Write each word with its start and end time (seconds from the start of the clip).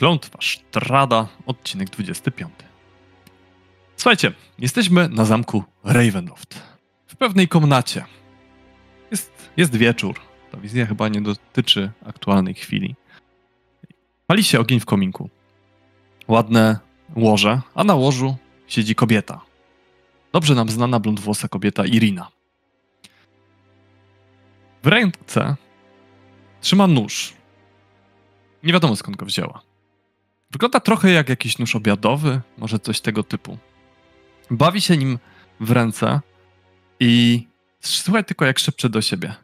Klątwa 0.00 0.38
Sztrada, 0.40 1.28
odcinek 1.46 1.90
25. 1.90 2.52
Słuchajcie, 3.96 4.32
jesteśmy 4.58 5.08
na 5.08 5.24
zamku 5.24 5.64
Ravenloft. 5.84 6.62
W 7.06 7.16
pewnej 7.16 7.48
komnacie. 7.48 8.04
Jest, 9.10 9.32
jest 9.56 9.76
wieczór. 9.76 10.20
Ta 10.52 10.58
wizja 10.58 10.86
chyba 10.86 11.08
nie 11.08 11.20
dotyczy 11.20 11.90
aktualnej 12.06 12.54
chwili. 12.54 12.94
Pali 14.26 14.44
się 14.44 14.60
ogień 14.60 14.80
w 14.80 14.84
kominku. 14.84 15.30
Ładne 16.28 16.78
łoże, 17.16 17.60
a 17.74 17.84
na 17.84 17.94
łożu 17.94 18.36
siedzi 18.66 18.94
kobieta. 18.94 19.40
Dobrze 20.32 20.54
nam 20.54 20.68
znana 20.68 21.00
blondwłosa 21.00 21.48
kobieta 21.48 21.86
Irina. 21.86 22.28
W 24.82 24.86
ręce 24.86 25.56
trzyma 26.60 26.86
nóż. 26.86 27.32
Nie 28.62 28.72
wiadomo 28.72 28.96
skąd 28.96 29.16
go 29.16 29.26
wzięła. 29.26 29.69
Wygląda 30.50 30.80
trochę 30.80 31.10
jak 31.10 31.28
jakiś 31.28 31.58
nóż 31.58 31.76
obiadowy, 31.76 32.40
może 32.58 32.78
coś 32.78 33.00
tego 33.00 33.22
typu. 33.22 33.58
Bawi 34.50 34.80
się 34.80 34.96
nim 34.96 35.18
w 35.60 35.70
ręce 35.70 36.20
i 37.00 37.46
słuchaj 37.80 38.24
tylko 38.24 38.44
jak 38.44 38.58
szepcze 38.58 38.88
do 38.88 39.02
siebie. 39.02 39.34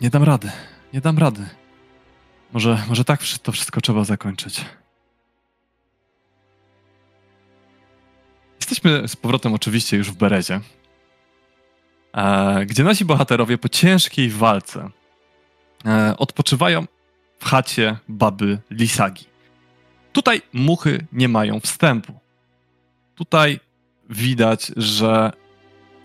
Nie 0.00 0.10
dam 0.10 0.22
rady, 0.22 0.50
nie 0.92 1.00
dam 1.00 1.18
rady. 1.18 1.48
Może, 2.52 2.82
może 2.88 3.04
tak 3.04 3.20
to 3.42 3.52
wszystko 3.52 3.80
trzeba 3.80 4.04
zakończyć. 4.04 4.64
Jesteśmy 8.60 9.08
z 9.08 9.16
powrotem 9.16 9.54
oczywiście 9.54 9.96
już 9.96 10.10
w 10.10 10.16
Berezie, 10.16 10.60
e, 12.12 12.66
gdzie 12.66 12.84
nasi 12.84 13.04
bohaterowie 13.04 13.58
po 13.58 13.68
ciężkiej 13.68 14.30
walce 14.30 14.90
e, 15.86 16.14
odpoczywają 16.16 16.86
w 17.38 17.44
chacie 17.44 17.96
baby 18.08 18.58
Lisagi. 18.70 19.37
Tutaj 20.18 20.42
muchy 20.52 21.06
nie 21.12 21.28
mają 21.28 21.60
wstępu. 21.60 22.12
Tutaj 23.14 23.60
widać, 24.10 24.72
że 24.76 25.32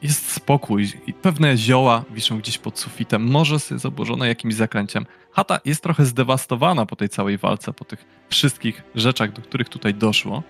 jest 0.01 0.31
spokój 0.31 0.91
i 1.07 1.13
pewne 1.13 1.57
zioła 1.57 2.03
wiszą 2.11 2.37
gdzieś 2.37 2.57
pod 2.57 2.79
sufitem. 2.79 3.31
Może 3.31 3.53
jest 3.53 3.69
zaburzone 3.69 4.27
jakimś 4.27 4.55
zaklęciem. 4.55 5.05
Chata 5.31 5.59
jest 5.65 5.83
trochę 5.83 6.05
zdewastowana 6.05 6.85
po 6.85 6.95
tej 6.95 7.09
całej 7.09 7.37
walce, 7.37 7.73
po 7.73 7.85
tych 7.85 8.05
wszystkich 8.29 8.83
rzeczach, 8.95 9.31
do 9.31 9.41
których 9.41 9.69
tutaj 9.69 9.93
doszło. 9.93 10.43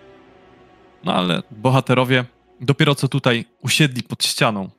No 1.03 1.14
ale 1.14 1.44
bohaterowie 1.52 2.25
dopiero 2.61 2.95
co 2.95 3.08
tutaj 3.08 3.45
usiedli 3.61 4.03
pod 4.03 4.23
ścianą. 4.23 4.70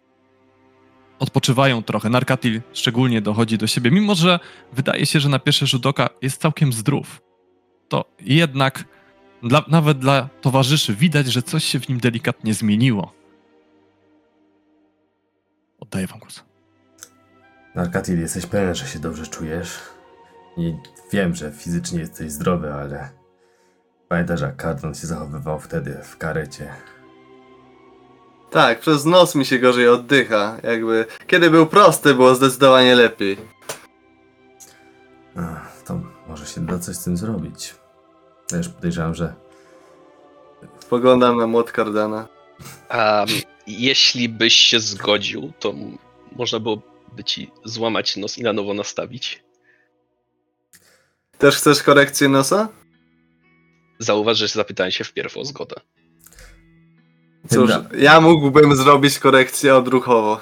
Odpoczywają 1.19 1.83
trochę. 1.83 2.11
Narkatil 2.11 2.63
szczególnie 2.73 3.21
dochodzi 3.21 3.59
do 3.59 3.67
siebie, 3.67 3.91
mimo 3.91 4.15
że 4.15 4.41
wydaje 4.73 5.07
się, 5.07 5.21
że 5.21 5.29
na 5.29 5.39
pierwszy 5.39 5.67
rzut 5.67 5.87
oka 5.87 6.09
jest 6.23 6.41
całkiem 6.41 6.73
zdrów 6.73 7.21
to 7.95 8.05
jednak 8.21 8.85
dla, 9.43 9.65
nawet 9.69 9.99
dla 9.99 10.29
towarzyszy 10.41 10.95
widać, 10.95 11.27
że 11.27 11.43
coś 11.43 11.65
się 11.65 11.81
w 11.81 11.89
nim 11.89 12.01
delikatnie 12.01 12.55
zmieniło. 12.55 13.13
Oddaję 15.81 16.07
wam 16.07 16.19
głos. 16.19 16.45
Narkatil, 17.75 18.21
jesteś 18.21 18.47
pewien, 18.47 18.75
że 18.75 18.87
się 18.87 18.99
dobrze 18.99 19.27
czujesz? 19.27 19.79
I 20.57 20.75
wiem, 21.13 21.35
że 21.35 21.53
fizycznie 21.53 21.99
jesteś 21.99 22.33
zdrowy, 22.33 22.73
ale 22.73 23.09
pamiętasz, 24.09 24.41
jak 24.41 24.63
Cardon 24.63 24.95
się 24.95 25.07
zachowywał 25.07 25.61
wtedy 25.61 25.99
w 26.03 26.19
karecie. 26.19 26.73
Tak, 28.51 28.81
przez 28.81 29.05
nos 29.05 29.35
mi 29.35 29.45
się 29.45 29.59
gorzej 29.59 29.89
oddycha. 29.89 30.57
Jakby 30.63 31.07
kiedy 31.27 31.51
był 31.51 31.67
prosty, 31.67 32.15
było 32.15 32.35
zdecydowanie 32.35 32.95
lepiej. 32.95 33.37
Ach, 35.37 35.83
to 35.83 36.01
może 36.29 36.47
się 36.47 36.61
da 36.61 36.79
coś 36.79 36.97
z 36.97 37.05
tym 37.05 37.17
zrobić. 37.17 37.84
Też 38.49 38.69
podejrzewam, 38.69 39.15
że 39.15 39.35
Spoglądam 40.81 41.37
na 41.37 41.47
młot 41.47 41.73
Cardana. 41.73 42.29
A 42.89 43.27
jeśli 43.67 44.29
byś 44.29 44.55
się 44.55 44.81
zgodził, 44.81 45.53
to 45.59 45.75
można 46.33 46.61
byłoby 46.61 47.25
ci 47.25 47.51
złamać 47.65 48.17
nos 48.17 48.39
i 48.39 48.43
na 48.43 48.53
nowo 48.53 48.75
nastawić. 48.75 49.45
Też 51.39 51.57
chcesz 51.57 51.83
korekcję 51.83 52.29
nosa? 52.29 52.69
Zauważ, 53.99 54.39
że 54.39 54.49
zapytałem 54.49 54.93
się 54.93 55.05
wpierw 55.05 55.37
o 55.37 55.45
zgodę. 55.45 55.77
Cóż, 57.51 57.71
ja 57.99 58.21
mógłbym 58.21 58.77
zrobić 58.77 59.19
korekcję 59.19 59.77
odruchowo. 59.77 60.41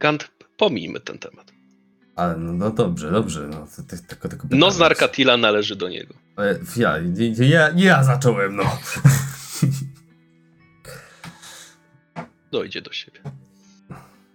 Gant, 0.00 0.30
pomijmy 0.56 1.00
ten 1.00 1.18
temat. 1.18 1.49
Ale 2.20 2.36
no, 2.36 2.52
no 2.52 2.70
dobrze, 2.70 3.10
dobrze. 3.10 3.48
No, 3.48 3.66
to, 3.76 3.82
to, 3.82 3.96
tylko, 4.08 4.28
tylko 4.28 4.48
Nos 4.50 4.74
pytam. 4.74 4.88
Narkatila 4.88 5.36
należy 5.36 5.76
do 5.76 5.88
niego. 5.88 6.14
Ale 6.36 6.58
Ja, 6.76 6.98
ja, 6.98 7.46
ja, 7.46 7.70
ja 7.76 8.04
zacząłem, 8.04 8.56
no. 8.56 8.78
Dojdzie 12.52 12.82
do 12.82 12.92
siebie. 12.92 13.20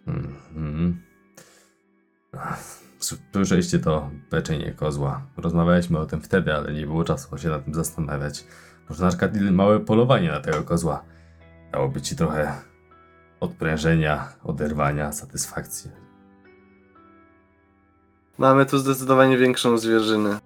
Mhm. 0.08 1.02
Słyszeliście 3.34 3.80
to 3.80 4.12
beczenie 4.32 4.72
kozła. 4.72 5.28
Rozmawialiśmy 5.38 6.00
o 6.00 6.06
tym 6.06 6.22
wtedy, 6.22 6.54
ale 6.54 6.74
nie 6.74 6.86
było 6.86 7.04
czasu 7.04 7.38
się 7.38 7.50
nad 7.50 7.66
tym 7.66 7.74
zastanawiać. 7.74 8.44
Może 8.90 9.04
na 9.04 9.10
przykład 9.10 9.32
małe 9.52 9.80
polowanie 9.80 10.32
na 10.32 10.40
tego 10.40 10.64
kozła 10.64 11.06
dałoby 11.72 12.02
ci 12.02 12.16
trochę 12.16 12.62
odprężenia, 13.40 14.34
oderwania, 14.44 15.12
satysfakcji. 15.12 16.05
Mamy 18.38 18.66
tu 18.66 18.78
zdecydowanie 18.78 19.38
większą 19.38 19.78
zwierzynę. 19.78 20.40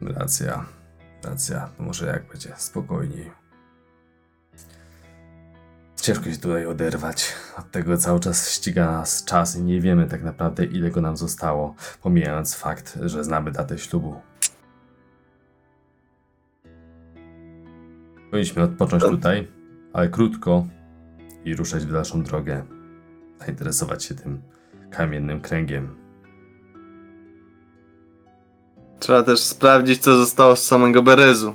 Racja, 0.00 0.66
racja. 1.24 1.68
Może 1.78 2.06
jak 2.06 2.28
będzie 2.28 2.52
spokojniej. 2.56 3.30
Ciężko 5.96 6.24
się 6.24 6.36
tutaj 6.36 6.66
oderwać. 6.66 7.32
Od 7.58 7.70
tego 7.70 7.96
cały 7.96 8.20
czas 8.20 8.50
ściga 8.50 8.92
nas 8.92 9.24
czas 9.24 9.56
i 9.56 9.62
nie 9.62 9.80
wiemy 9.80 10.06
tak 10.06 10.22
naprawdę 10.22 10.64
ile 10.64 10.90
go 10.90 11.00
nam 11.00 11.16
zostało, 11.16 11.74
pomijając 12.02 12.54
fakt, 12.54 12.98
że 13.02 13.24
znamy 13.24 13.50
datę 13.50 13.78
ślubu. 13.78 14.20
Powinniśmy 18.30 18.62
odpocząć 18.62 19.02
tutaj, 19.02 19.48
ale 19.92 20.08
krótko 20.08 20.66
i 21.44 21.56
ruszać 21.56 21.86
w 21.86 21.92
dalszą 21.92 22.22
drogę. 22.22 22.64
Zainteresować 23.40 24.04
się 24.04 24.14
tym 24.14 24.42
kamiennym 24.96 25.40
kręgiem. 25.40 25.96
Trzeba 29.00 29.22
też 29.22 29.40
sprawdzić, 29.40 30.02
co 30.02 30.16
zostało 30.16 30.56
z 30.56 30.64
samego 30.64 31.02
Berezu. 31.02 31.54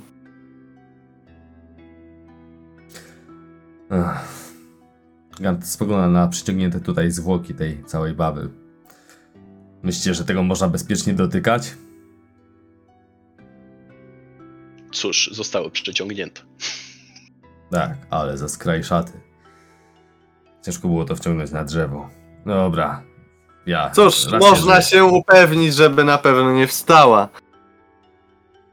Ach. 3.90 4.28
Gant 5.40 5.66
spogląda 5.66 6.08
na 6.08 6.28
przyciągnięte 6.28 6.80
tutaj 6.80 7.10
zwłoki 7.10 7.54
tej 7.54 7.84
całej 7.84 8.14
baby. 8.14 8.50
Myślicie, 9.82 10.14
że 10.14 10.24
tego 10.24 10.42
można 10.42 10.68
bezpiecznie 10.68 11.14
dotykać? 11.14 11.76
Cóż, 14.92 15.30
zostały 15.32 15.70
przeciągnięte. 15.70 16.40
Tak, 17.70 17.96
ale 18.10 18.38
za 18.38 18.48
skraj 18.48 18.84
szaty. 18.84 19.12
Ciężko 20.64 20.88
było 20.88 21.04
to 21.04 21.16
wciągnąć 21.16 21.50
na 21.50 21.64
drzewo. 21.64 22.10
Dobra, 22.46 23.02
ja. 23.68 23.90
Cóż, 23.90 24.26
można 24.40 24.82
się 24.82 25.04
upewnić, 25.04 25.74
żeby 25.74 26.04
na 26.04 26.18
pewno 26.18 26.52
nie 26.52 26.66
wstała. 26.66 27.28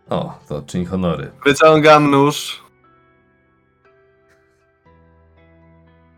O, 0.10 0.40
to 0.48 0.62
czyń 0.62 0.86
honory. 0.86 1.32
Wyciągam 1.46 2.12
nóż. 2.12 2.64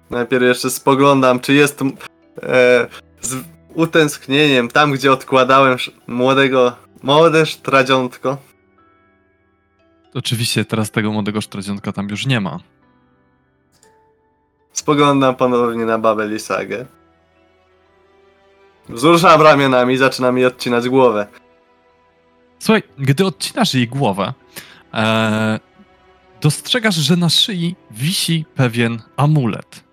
Najpierw 0.09 0.43
jeszcze 0.43 0.69
spoglądam, 0.69 1.39
czy 1.39 1.53
jest 1.53 1.81
e, 1.81 2.87
z 3.21 3.35
utęsknieniem 3.73 4.67
tam, 4.67 4.91
gdzie 4.91 5.11
odkładałem 5.11 5.77
młodego, 6.07 6.75
młode 7.03 7.45
sztradziątko. 7.45 8.37
Oczywiście 10.13 10.65
teraz 10.65 10.91
tego 10.91 11.11
młodego 11.11 11.41
sztradziątka 11.41 11.91
tam 11.91 12.09
już 12.09 12.25
nie 12.25 12.41
ma. 12.41 12.59
Spoglądam 14.71 15.35
ponownie 15.35 15.85
na 15.85 15.99
babę 15.99 16.27
Lisagę. 16.27 16.85
Wzruszam 18.89 19.41
ramionami 19.41 19.93
i 19.93 19.97
zaczynam 19.97 20.37
jej 20.37 20.45
odcinać 20.45 20.89
głowę. 20.89 21.27
Słuchaj, 22.59 22.83
gdy 22.97 23.25
odcinasz 23.25 23.73
jej 23.73 23.87
głowę, 23.87 24.33
e, 24.93 25.59
dostrzegasz, 26.41 26.95
że 26.95 27.15
na 27.15 27.29
szyi 27.29 27.75
wisi 27.91 28.45
pewien 28.55 29.01
amulet. 29.17 29.83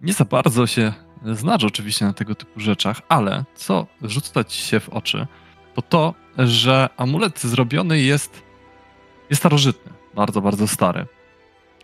Nie 0.00 0.12
za 0.12 0.24
bardzo 0.24 0.66
się 0.66 0.92
znasz 1.24 1.64
oczywiście 1.64 2.04
na 2.04 2.12
tego 2.12 2.34
typu 2.34 2.60
rzeczach, 2.60 3.00
ale 3.08 3.44
co 3.54 3.86
rzuca 4.02 4.44
ci 4.44 4.62
się 4.62 4.80
w 4.80 4.88
oczy, 4.88 5.26
to 5.74 5.82
to, 5.82 6.14
że 6.38 6.88
amulet 6.96 7.40
zrobiony 7.40 8.00
jest, 8.00 8.42
jest 9.30 9.42
starożytny, 9.42 9.92
bardzo, 10.14 10.40
bardzo 10.40 10.68
stary. 10.68 11.06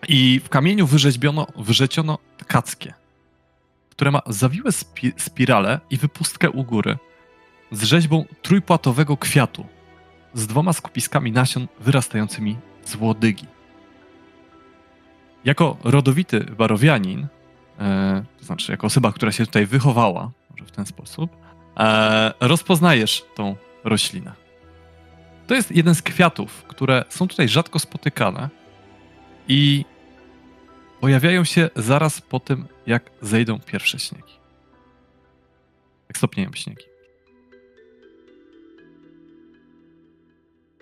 I 0.09 0.41
w 0.45 0.49
kamieniu 0.49 0.87
wyrzeźbiono, 0.87 1.47
wyrzeciono 1.57 2.19
kackie, 2.47 2.95
które 3.97 4.11
ma 4.11 4.21
zawiłe 4.27 4.71
spi- 4.71 5.13
spirale 5.17 5.81
i 5.91 5.97
wypustkę 5.97 6.51
u 6.51 6.65
góry. 6.65 6.99
z 7.73 7.83
rzeźbą 7.83 8.25
trójpłatowego 8.43 9.17
kwiatu 9.17 9.67
z 10.35 10.47
dwoma 10.47 10.73
skupiskami 10.73 11.33
nasion 11.33 11.69
wyrastającymi 11.81 12.57
z 12.85 12.95
łodygi. 12.95 13.47
Jako 15.45 15.77
rodowity 15.85 16.41
barowianin, 16.41 17.27
e, 17.79 18.25
to 18.39 18.45
znaczy 18.45 18.73
jako 18.73 18.87
osoba, 18.87 19.13
która 19.13 19.33
się 19.33 19.47
tutaj 19.47 19.67
wychowała, 19.67 20.31
może 20.51 20.65
w 20.65 20.71
ten 20.71 20.87
sposób, 20.87 21.37
e, 21.79 22.33
rozpoznajesz 22.41 23.25
tą 23.35 23.57
roślinę. 23.85 24.33
To 25.47 25.55
jest 25.55 25.71
jeden 25.71 25.95
z 25.95 26.03
kwiatów, 26.03 26.65
które 26.69 27.05
są 27.09 27.29
tutaj 27.29 27.49
rzadko 27.49 27.79
spotykane 27.79 28.49
i 29.49 29.85
pojawiają 31.05 31.45
się 31.45 31.71
zaraz 31.77 32.21
po 32.21 32.41
tym, 32.41 32.67
jak 32.87 33.11
zejdą 33.23 33.61
pierwsze 33.61 33.99
śniegi. 33.99 34.33
Jak 36.09 36.19
stopnieją 36.19 36.51
śniegi. 36.55 36.85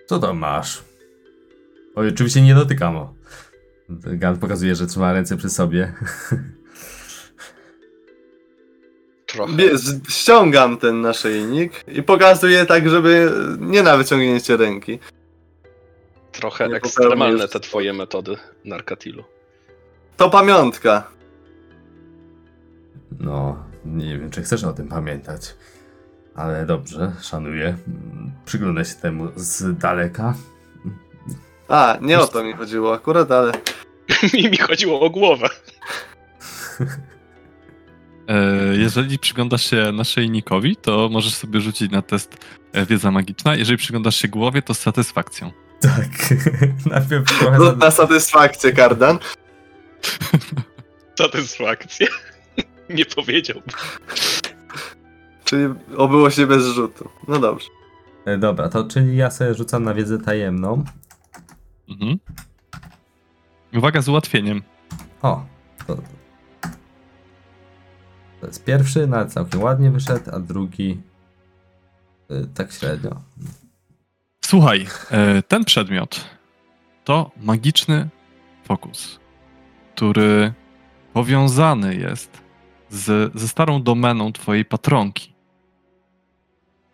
Co 0.05 0.19
tam 0.19 0.37
masz? 0.37 0.83
Oj, 1.95 2.07
oczywiście 2.07 2.41
nie 2.41 2.55
dotykam. 2.55 2.97
o. 2.97 3.13
Gant 3.89 4.39
pokazuje, 4.39 4.75
że 4.75 4.87
trzyma 4.87 5.13
ręce 5.13 5.37
przy 5.37 5.49
sobie. 5.49 5.93
Trochę. 9.25 9.53
Ściągam 10.09 10.77
ten 10.77 11.01
naszyjnik 11.01 11.83
i 11.87 12.03
pokazuję 12.03 12.65
tak, 12.65 12.89
żeby 12.89 13.31
nie 13.59 13.83
na 13.83 13.97
wyciągnięcie 13.97 14.57
ręki. 14.57 14.99
Trochę 16.31 16.67
Nie 16.67 16.75
ekstremalne 16.75 17.47
te 17.47 17.59
twoje 17.59 17.93
metody, 17.93 18.37
Narkatilu. 18.65 19.23
To 20.17 20.29
pamiątka. 20.29 21.07
No, 23.19 23.63
nie 23.85 24.19
wiem, 24.19 24.29
czy 24.31 24.41
chcesz 24.41 24.63
o 24.63 24.73
tym 24.73 24.87
pamiętać. 24.87 25.55
Ale 26.35 26.65
dobrze, 26.65 27.11
szanuję. 27.21 27.77
Przyglądaj 28.45 28.85
się 28.85 28.95
temu 28.95 29.27
z 29.35 29.77
daleka. 29.77 30.33
A, 31.67 31.97
nie 32.01 32.19
o 32.19 32.27
to 32.27 32.43
mi 32.43 32.53
chodziło 32.53 32.93
akurat, 32.93 33.31
ale 33.31 33.51
Mi 34.33 34.49
mi 34.51 34.57
chodziło 34.57 35.01
o 35.01 35.09
głowę. 35.09 35.47
E, 38.27 38.75
Jeżeli 38.75 39.19
przyglądasz 39.19 39.69
się 39.69 39.91
naszyjnikowi, 39.91 40.75
to 40.75 41.09
możesz 41.11 41.35
sobie 41.35 41.61
rzucić 41.61 41.91
na 41.91 42.01
test 42.01 42.37
e, 42.73 42.85
wiedza 42.85 43.11
magiczna. 43.11 43.55
Jeżeli 43.55 43.77
przyglądasz 43.77 44.15
się 44.15 44.27
głowie, 44.27 44.61
to 44.61 44.73
z 44.73 44.79
satysfakcją. 44.79 45.51
Tak. 45.81 46.35
Najpierw 46.91 47.39
trochę. 47.39 47.75
na 47.75 47.91
satysfakcję, 47.91 48.71
Kardan. 48.73 49.19
Satysfakcja. 51.19 52.07
Nie 52.89 53.05
powiedziałbym. 53.05 53.69
Czyli 55.45 55.65
obyło 55.97 56.29
się 56.29 56.47
bez 56.47 56.65
rzutu. 56.65 57.09
No 57.27 57.39
dobrze. 57.39 57.67
E, 58.25 58.37
Dobra, 58.37 58.69
to 58.69 58.83
czyli 58.83 59.17
ja 59.17 59.31
sobie 59.31 59.53
rzucam 59.53 59.83
na 59.83 59.93
wiedzę 59.93 60.19
tajemną. 60.19 60.83
Mhm. 61.89 62.19
Uwaga 63.75 64.01
z 64.01 64.09
ułatwieniem. 64.09 64.61
O, 65.21 65.45
to. 65.87 65.97
To 68.41 68.47
jest 68.47 68.63
pierwszy, 68.65 69.07
nawet 69.07 69.33
całkiem 69.33 69.61
ładnie 69.63 69.91
wyszedł, 69.91 70.31
a 70.35 70.39
drugi. 70.39 71.01
y, 72.31 72.47
tak 72.53 72.71
średnio. 72.71 73.21
Słuchaj, 74.45 74.87
e, 75.11 75.41
ten 75.43 75.65
przedmiot 75.65 76.25
to 77.03 77.31
magiczny 77.41 78.09
fokus, 78.63 79.19
który 79.95 80.53
powiązany 81.13 81.95
jest 81.95 82.41
z, 82.89 83.33
ze 83.35 83.47
starą 83.47 83.83
domeną 83.83 84.31
twojej 84.31 84.65
patronki. 84.65 85.33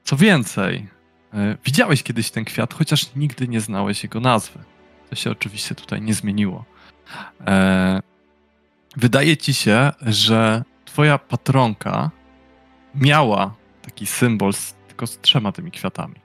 Co 0.04 0.18
więcej, 0.18 0.88
e, 1.34 1.58
widziałeś 1.66 2.04
kiedyś 2.04 2.32
ten 2.32 2.46
kwiat, 2.46 2.74
chociaż 2.74 3.16
nigdy 3.16 3.48
nie 3.48 3.62
znałeś 3.62 4.04
jego 4.04 4.20
nazwy. 4.20 4.60
To 5.10 5.16
się 5.16 5.32
oczywiście 5.32 5.76
tutaj 5.76 6.02
nie 6.02 6.14
zmieniło. 6.14 6.66
E, 7.48 8.02
wydaje 8.96 9.38
ci 9.38 9.54
się, 9.54 9.92
że 10.02 10.64
twoja 10.86 11.18
patronka 11.18 12.12
miała 12.96 13.56
taki 13.82 14.06
symbol 14.06 14.54
z, 14.54 14.74
tylko 14.88 15.08
z 15.08 15.20
trzema 15.20 15.52
tymi 15.52 15.72
kwiatami. 15.72 16.16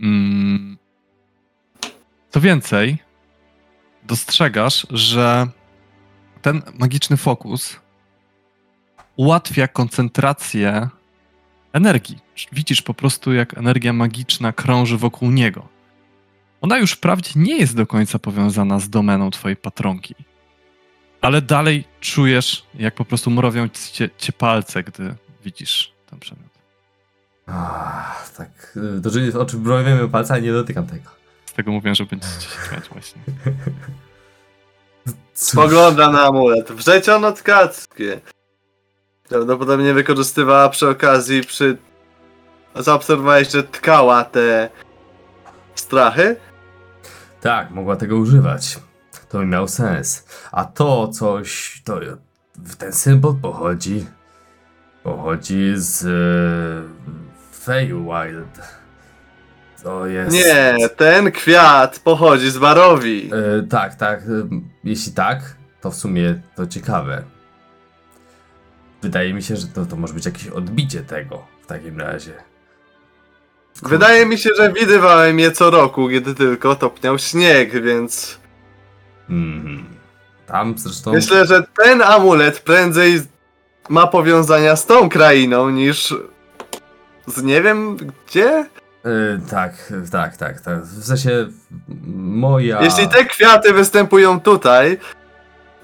Mm. 0.00 0.78
Co 2.30 2.40
więcej, 2.40 2.98
dostrzegasz, 4.04 4.86
że 4.90 5.46
ten 6.42 6.62
magiczny 6.78 7.16
fokus 7.16 7.80
ułatwia 9.16 9.68
koncentrację 9.68 10.88
energii. 11.72 12.18
Widzisz 12.52 12.82
po 12.82 12.94
prostu, 12.94 13.32
jak 13.32 13.58
energia 13.58 13.92
magiczna 13.92 14.52
krąży 14.52 14.96
wokół 14.98 15.30
niego. 15.30 15.68
Ona 16.60 16.78
już 16.78 16.92
wprawdzie 16.92 17.30
nie 17.36 17.58
jest 17.58 17.76
do 17.76 17.86
końca 17.86 18.18
powiązana 18.18 18.80
z 18.80 18.90
domeną 18.90 19.30
twojej 19.30 19.56
patronki, 19.56 20.14
ale 21.20 21.42
dalej 21.42 21.84
czujesz, 22.00 22.66
jak 22.74 22.94
po 22.94 23.04
prostu 23.04 23.30
mrowią 23.30 23.68
cię, 23.68 24.10
cię 24.18 24.32
palce, 24.32 24.82
gdy 24.82 25.14
widzisz 25.44 25.92
ten 26.10 26.18
przedmiot. 26.20 26.50
Ach, 27.46 28.32
tak. 28.36 28.78
y, 28.98 29.02
To 29.02 29.10
czyli 29.10 29.32
oczy 29.32 29.56
browiemy 29.56 30.08
palca, 30.08 30.34
ale 30.34 30.42
nie 30.42 30.52
dotykam 30.52 30.86
tego. 30.86 31.10
Z 31.54 31.56
tego 31.56 31.72
mówię, 31.72 31.94
że 31.94 32.06
będziecie 32.06 32.40
się 32.40 32.68
śmiać 32.68 32.88
właśnie. 32.88 33.22
Spogląda 35.34 36.10
na 36.10 36.22
amulet. 36.22 36.72
Wrzeciono 36.72 37.32
tkackie. 37.32 38.20
Prawdopodobnie 39.28 39.94
wykorzystywała 39.94 40.68
przy 40.68 40.88
okazji 40.88 41.42
przy... 41.42 41.76
Zaobserwowałeś, 42.74 43.50
że 43.50 43.62
tkała 43.62 44.24
te 44.24 44.70
strachy? 45.74 46.36
Tak, 47.40 47.70
mogła 47.70 47.96
tego 47.96 48.16
używać. 48.16 48.78
To 49.28 49.38
by 49.38 49.46
miał 49.46 49.68
sens. 49.68 50.26
A 50.52 50.64
to 50.64 51.08
coś, 51.08 51.82
to 51.84 52.00
ten 52.78 52.92
symbol 52.92 53.34
pochodzi. 53.42 54.06
Pochodzi 55.02 55.72
z 55.74 56.04
e, 56.04 57.58
Feywild. 57.58 58.83
To 59.84 60.06
jest. 60.06 60.32
Nie, 60.36 60.76
ten 60.96 61.32
kwiat 61.32 61.98
pochodzi 61.98 62.50
z 62.50 62.58
Barowi. 62.58 63.30
E, 63.58 63.62
tak, 63.62 63.94
tak. 63.94 64.20
e, 64.20 64.24
Jeśli 64.84 65.12
tak, 65.12 65.56
to 65.80 65.90
w 65.90 65.94
sumie 65.94 66.40
to 66.56 66.66
ciekawe. 66.66 67.22
Wydaje 69.02 69.34
mi 69.34 69.42
się, 69.42 69.56
że 69.56 69.66
to, 69.66 69.86
to 69.86 69.96
może 69.96 70.14
być 70.14 70.26
jakieś 70.26 70.46
odbicie 70.48 71.02
tego 71.02 71.46
w 71.62 71.66
takim 71.66 72.00
razie. 72.00 72.32
Wydaje 73.82 74.26
mi 74.26 74.38
się, 74.38 74.50
że 74.56 74.72
widywałem 74.72 75.38
je 75.38 75.52
co 75.52 75.70
roku, 75.70 76.08
kiedy 76.08 76.34
tylko 76.34 76.76
topniał 76.76 77.18
śnieg, 77.18 77.82
więc 77.82 78.38
Mhm. 79.30 79.84
Tam 80.46 80.78
zresztą. 80.78 81.12
myślę, 81.12 81.46
że 81.46 81.62
ten 81.82 82.02
amulet 82.02 82.60
prędzej 82.60 83.22
ma 83.88 84.06
powiązania 84.06 84.76
z 84.76 84.86
tą 84.86 85.08
krainą 85.08 85.70
niż 85.70 86.14
z 87.26 87.42
nie 87.42 87.62
wiem 87.62 87.96
gdzie. 87.96 88.66
E, 89.04 89.38
tak, 89.50 89.92
tak, 90.10 90.36
tak, 90.36 90.60
tak. 90.60 90.82
W 90.82 91.04
sensie 91.04 91.46
moja. 92.16 92.82
Jeśli 92.82 93.08
te 93.08 93.24
kwiaty 93.24 93.72
występują 93.72 94.40
tutaj 94.40 94.98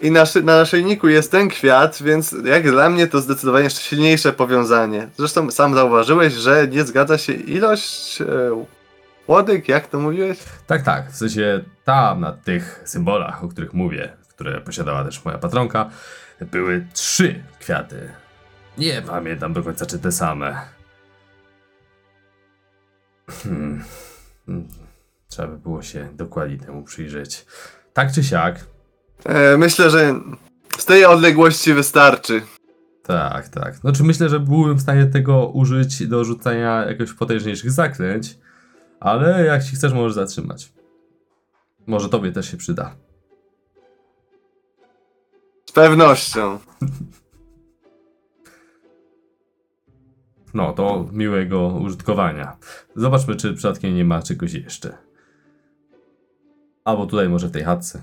i 0.01 0.11
na, 0.11 0.27
szy- 0.27 0.43
na 0.43 0.57
naszyjniku 0.57 1.09
jest 1.09 1.31
ten 1.31 1.49
kwiat, 1.49 2.03
więc 2.03 2.35
jak 2.45 2.71
dla 2.71 2.91
mnie 2.91 3.07
to 3.07 3.21
zdecydowanie 3.21 3.65
jeszcze 3.65 3.81
silniejsze 3.81 4.33
powiązanie. 4.33 5.09
Zresztą 5.17 5.51
sam 5.51 5.75
zauważyłeś, 5.75 6.33
że 6.33 6.69
nie 6.69 6.85
zgadza 6.85 7.19
się 7.19 7.33
ilość 7.33 8.21
e, 8.23 8.27
łodyg, 9.29 9.69
jak 9.69 9.87
to 9.87 9.99
mówiłeś? 9.99 10.39
Tak, 10.67 10.83
tak. 10.83 11.11
W 11.11 11.17
sensie 11.17 11.65
tam 11.85 12.21
na 12.21 12.33
tych 12.33 12.83
symbolach, 12.85 13.45
o 13.45 13.49
których 13.49 13.75
mówię, 13.75 14.13
które 14.29 14.61
posiadała 14.61 15.05
też 15.05 15.25
moja 15.25 15.39
patronka, 15.39 15.91
były 16.41 16.87
trzy 16.93 17.43
kwiaty. 17.61 18.11
Nie 18.79 19.03
pamiętam 19.03 19.53
do 19.53 19.63
końca, 19.63 19.87
czy 19.87 19.99
te 19.99 20.13
same. 20.13 20.80
Hmm. 23.45 23.85
Trzeba 25.29 25.49
by 25.49 25.59
było 25.59 25.83
się 25.83 26.09
dokładnie 26.15 26.59
temu 26.59 26.83
przyjrzeć. 26.83 27.47
Tak 27.93 28.13
czy 28.13 28.25
siak, 28.25 28.65
E, 29.25 29.57
myślę, 29.57 29.91
że 29.91 30.21
z 30.79 30.85
tej 30.85 31.05
odległości 31.05 31.75
wystarczy. 31.75 32.43
tak, 33.03 33.49
tak. 33.49 33.77
Znaczy 33.77 34.05
myślę, 34.05 34.29
że 34.29 34.41
byłbym 34.41 34.77
w 34.79 34.81
stanie 34.81 35.07
tego 35.07 35.47
użyć 35.47 36.07
do 36.07 36.25
rzucania 36.25 36.85
jakichś 36.85 37.13
potężniejszych 37.13 37.71
zaklęć, 37.71 38.39
ale 39.01 39.45
jak 39.45 39.65
ci 39.65 39.77
chcesz, 39.77 39.93
możesz 39.93 40.15
zatrzymać. 40.15 40.73
Może 41.87 42.09
tobie 42.09 42.33
też 42.33 42.51
się 42.51 42.57
przyda. 42.57 42.97
Z 45.67 45.73
pewnością. 45.73 46.59
No, 50.55 50.73
to 50.73 51.07
miłego 51.13 51.69
użytkowania. 51.69 52.57
Zobaczmy, 52.97 53.37
czy 53.37 53.55
przypadkiem 53.55 53.95
nie 53.95 54.05
ma 54.05 54.23
czegoś 54.23 54.53
jeszcze. 54.53 54.99
Albo 56.85 57.07
tutaj 57.07 57.29
może 57.29 57.49
w 57.49 57.51
tej 57.51 57.65
chatce. 57.65 58.03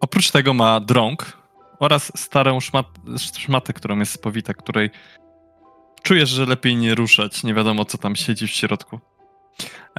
Oprócz 0.00 0.30
tego 0.30 0.54
ma 0.54 0.80
drąg 0.80 1.38
oraz 1.78 2.12
starą 2.16 2.60
szmat, 2.60 2.86
szmatę, 3.38 3.72
którą 3.72 3.98
jest 3.98 4.12
spowita, 4.12 4.54
której 4.54 4.90
czujesz, 6.02 6.28
że 6.28 6.46
lepiej 6.46 6.76
nie 6.76 6.94
ruszać, 6.94 7.44
nie 7.44 7.54
wiadomo 7.54 7.84
co 7.84 7.98
tam 7.98 8.16
siedzi 8.16 8.46
w 8.46 8.50
środku. 8.50 9.00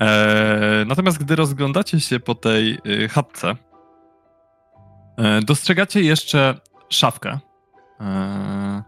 E, 0.01 0.85
natomiast 0.87 1.17
gdy 1.17 1.35
rozglądacie 1.35 1.99
się 1.99 2.19
po 2.19 2.35
tej 2.35 2.77
y, 2.87 3.09
chatce, 3.09 3.55
e, 5.17 5.41
dostrzegacie 5.41 6.01
jeszcze 6.01 6.59
szafkę 6.89 7.39
e, 7.99 8.83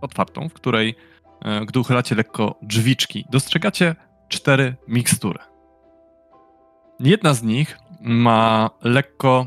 otwartą, 0.00 0.48
w 0.48 0.52
której, 0.52 0.94
gdy 1.66 1.80
uchylacie 1.80 2.14
lekko 2.14 2.54
drzwiczki, 2.62 3.24
dostrzegacie 3.30 3.96
cztery 4.28 4.76
mikstury. 4.88 5.38
Jedna 7.00 7.34
z 7.34 7.42
nich 7.42 7.78
ma 8.00 8.70
lekko 8.82 9.46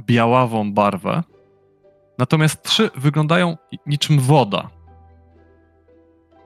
białawą 0.00 0.72
barwę, 0.72 1.22
natomiast 2.18 2.62
trzy 2.62 2.90
wyglądają 2.96 3.56
niczym 3.86 4.20
woda. 4.20 4.70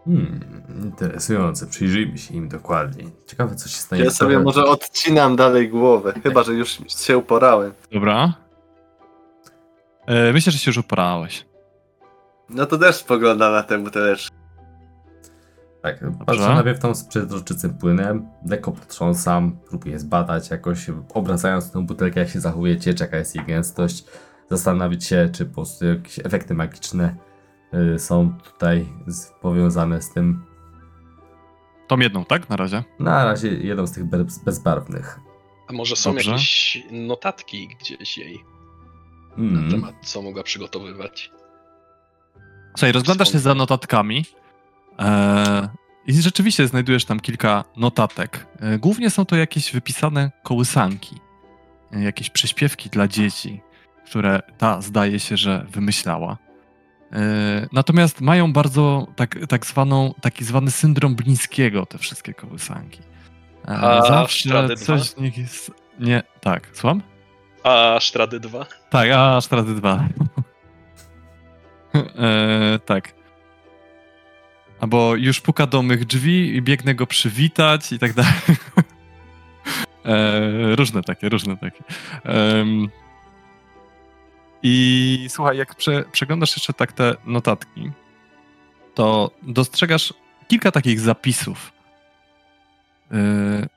Hmm, 0.05 0.63
interesujące. 0.83 1.67
Przyjrzyjmy 1.67 2.19
się 2.19 2.35
im 2.35 2.49
dokładniej. 2.49 3.11
Ciekawe, 3.27 3.57
co 3.57 3.69
się 3.69 3.77
stanie. 3.77 4.05
Ja 4.05 4.11
sobie 4.11 4.39
może 4.39 4.65
odcinam 4.65 5.37
dalej 5.37 5.69
głowę, 5.69 6.13
chyba 6.23 6.43
że 6.43 6.53
już 6.53 6.79
się 6.89 7.19
uporałem. 7.19 7.73
Dobra. 7.93 8.35
E, 10.07 10.33
myślę, 10.33 10.53
że 10.53 10.59
się 10.59 10.69
już 10.69 10.79
uporałeś. 10.79 11.50
No 12.51 12.67
to 12.67 12.79
też 12.79 12.97
spogląda 12.97 13.51
na 13.51 13.63
tę 13.63 13.79
buteleczkę. 13.79 14.37
Tak, 15.83 16.01
patrzę 16.27 16.55
najpierw 16.55 16.79
tą 16.79 16.95
z 16.95 17.05
przezroczystym 17.05 17.75
płynem, 17.79 18.29
lekko 18.47 18.73
potrząsam, 18.73 19.59
próbuję 19.69 19.99
zbadać 19.99 20.51
jakoś, 20.51 20.87
obracając 21.15 21.73
tę 21.73 21.87
butelkę, 21.87 22.21
jak 22.21 22.29
się 22.29 22.41
zachowujecie, 22.41 22.95
jaka 23.01 23.17
jest 23.17 23.35
jej 23.37 23.45
gęstość, 23.45 24.05
zastanowić 24.51 25.05
się, 25.05 25.29
czy 25.33 25.47
po 25.47 25.55
prostu 25.55 25.87
jakieś 25.87 26.19
efekty 26.19 26.55
magiczne 26.55 27.17
y, 27.95 27.99
są 27.99 28.39
tutaj 28.45 28.87
z, 29.07 29.31
powiązane 29.41 30.03
z 30.03 30.11
tym. 30.13 30.45
Tą 31.89 31.99
jedną, 31.99 32.25
tak? 32.25 32.49
Na 32.49 32.57
razie. 32.57 32.85
Na 32.99 33.25
razie 33.25 33.49
jedną 33.49 33.87
z 33.87 33.93
tych 33.93 34.05
bez, 34.05 34.39
bezbarwnych. 34.45 35.21
A 35.69 35.73
może 35.73 35.97
są 35.97 36.11
Dobrze. 36.15 36.31
jakieś 36.31 36.83
notatki 36.93 37.69
gdzieś 37.81 38.19
jej 38.19 38.45
na 39.37 39.59
Mm. 39.61 39.71
temat, 39.71 39.95
co 40.05 40.23
mogła 40.23 40.43
przygotowywać? 40.43 41.33
Słuchaj, 42.75 42.93
rozglądasz 42.93 43.33
się 43.33 43.39
za 43.39 43.55
notatkami 43.55 44.25
e, 44.99 45.69
i 46.07 46.13
rzeczywiście 46.23 46.69
znajdujesz 46.69 47.05
tam 47.05 47.21
kilka 47.21 47.65
notatek. 47.77 48.47
E, 48.61 48.79
głównie 48.79 49.11
są 49.11 49.25
to 49.25 49.37
jakieś 49.37 49.73
wypisane 49.73 50.31
kołysanki, 50.43 51.17
e, 51.93 52.03
jakieś 52.03 52.31
prześpiewki 52.31 52.91
dla 52.91 53.09
dzieci, 53.09 53.63
które 54.07 54.41
ta 54.59 54.81
zdaje 54.81 55.21
się, 55.21 55.37
że 55.37 55.67
wymyślała. 55.71 56.39
Natomiast 57.73 58.21
mają 58.21 58.53
bardzo 58.53 59.07
tak, 59.17 59.39
tak 59.49 59.67
zwaną, 59.67 60.15
taki 60.21 60.45
zwany 60.45 60.71
syndrom 60.71 61.15
Blińskiego, 61.15 61.87
te 61.87 61.99
wszystkie 61.99 62.35
kołysanki. 62.35 63.01
A 63.67 64.03
zawsze 64.09 64.77
coś 64.77 65.03
z 65.03 65.17
nich 65.17 65.39
jest... 65.39 65.71
Nie, 65.99 66.23
tak, 66.41 66.69
słucham? 66.73 67.03
A 67.65 67.97
Sztrady 68.01 68.41
2? 68.41 68.67
Tak, 68.91 69.11
a 69.11 69.41
Sztrady 69.41 69.75
2. 69.75 70.09
e, 71.95 72.79
tak. 72.87 73.15
Albo 74.81 75.17
już 75.17 75.41
puka 75.41 75.67
do 75.67 75.83
mych 75.83 76.05
drzwi 76.05 76.57
i 76.57 76.63
biegnę 76.63 76.95
go 76.95 77.07
przywitać 77.07 77.93
i 77.93 77.99
tak 77.99 78.13
dalej. 78.13 78.33
e, 80.05 80.77
różne 80.77 81.03
takie, 81.03 81.29
różne 81.29 81.57
takie. 81.57 81.85
Em, 82.25 82.89
I 84.63 85.27
słuchaj, 85.29 85.57
jak 85.57 85.75
prze, 85.75 86.05
przeglądasz 86.13 86.57
jeszcze 86.57 86.73
tak 86.73 86.93
te 86.93 87.17
notatki, 87.25 87.91
to 88.95 89.31
dostrzegasz 89.43 90.15
kilka 90.49 90.71
takich 90.71 91.01
zapisów. 91.01 91.73
E, 93.13 93.69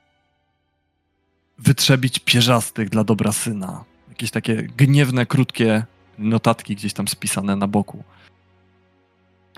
wytrzebić 1.58 2.18
pierzastych 2.18 2.88
dla 2.88 3.04
dobra 3.04 3.32
syna. 3.32 3.84
Jakieś 4.08 4.30
takie 4.30 4.54
gniewne, 4.54 5.26
krótkie 5.26 5.84
notatki 6.18 6.76
gdzieś 6.76 6.92
tam 6.92 7.08
spisane 7.08 7.56
na 7.56 7.68
boku. 7.68 8.04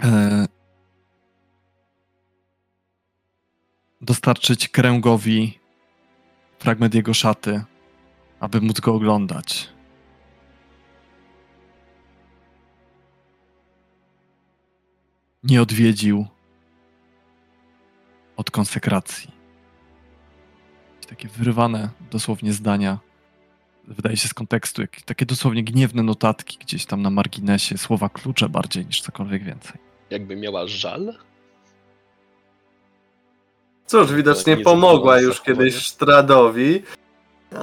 E, 0.03 0.47
dostarczyć 4.01 4.69
kręgowi 4.69 5.59
fragment 6.59 6.95
jego 6.95 7.15
szaty, 7.15 7.65
aby 8.41 8.61
móc 8.61 8.81
go 8.81 8.95
oglądać. 8.95 9.69
Nie 15.43 15.63
odwiedził 15.63 16.27
od 18.37 18.51
konsekracji. 18.51 19.37
Takie 21.09 21.29
wyrywane 21.29 21.91
dosłownie 22.11 22.53
zdania 22.53 22.99
wydaje 23.87 24.17
się 24.17 24.29
z 24.29 24.35
kontekstu, 24.35 24.83
jak, 24.83 25.01
takie 25.01 25.27
dosłownie 25.27 25.65
gniewne 25.65 26.03
notatki 26.03 26.59
gdzieś 26.59 26.87
tam 26.87 27.03
na 27.03 27.11
marginesie, 27.11 27.79
słowa 27.79 28.09
klucze 28.09 28.49
bardziej 28.49 28.87
niż 28.87 29.01
cokolwiek 29.01 29.45
więcej. 29.45 29.77
Jakby 30.11 30.37
miała 30.37 30.67
żal? 30.67 31.15
Cóż, 33.87 34.13
widocznie 34.13 34.57
nie 34.57 34.65
pomogła 34.65 35.21
już 35.21 35.41
kiedyś. 35.41 35.87
Stradowi. 35.87 36.83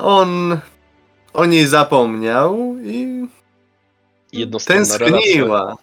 On 0.02 0.60
o 1.34 1.46
niej 1.46 1.68
zapomniał 1.68 2.76
i 2.84 3.28
relacja. 4.34 4.76
tęskniła. 4.76 5.78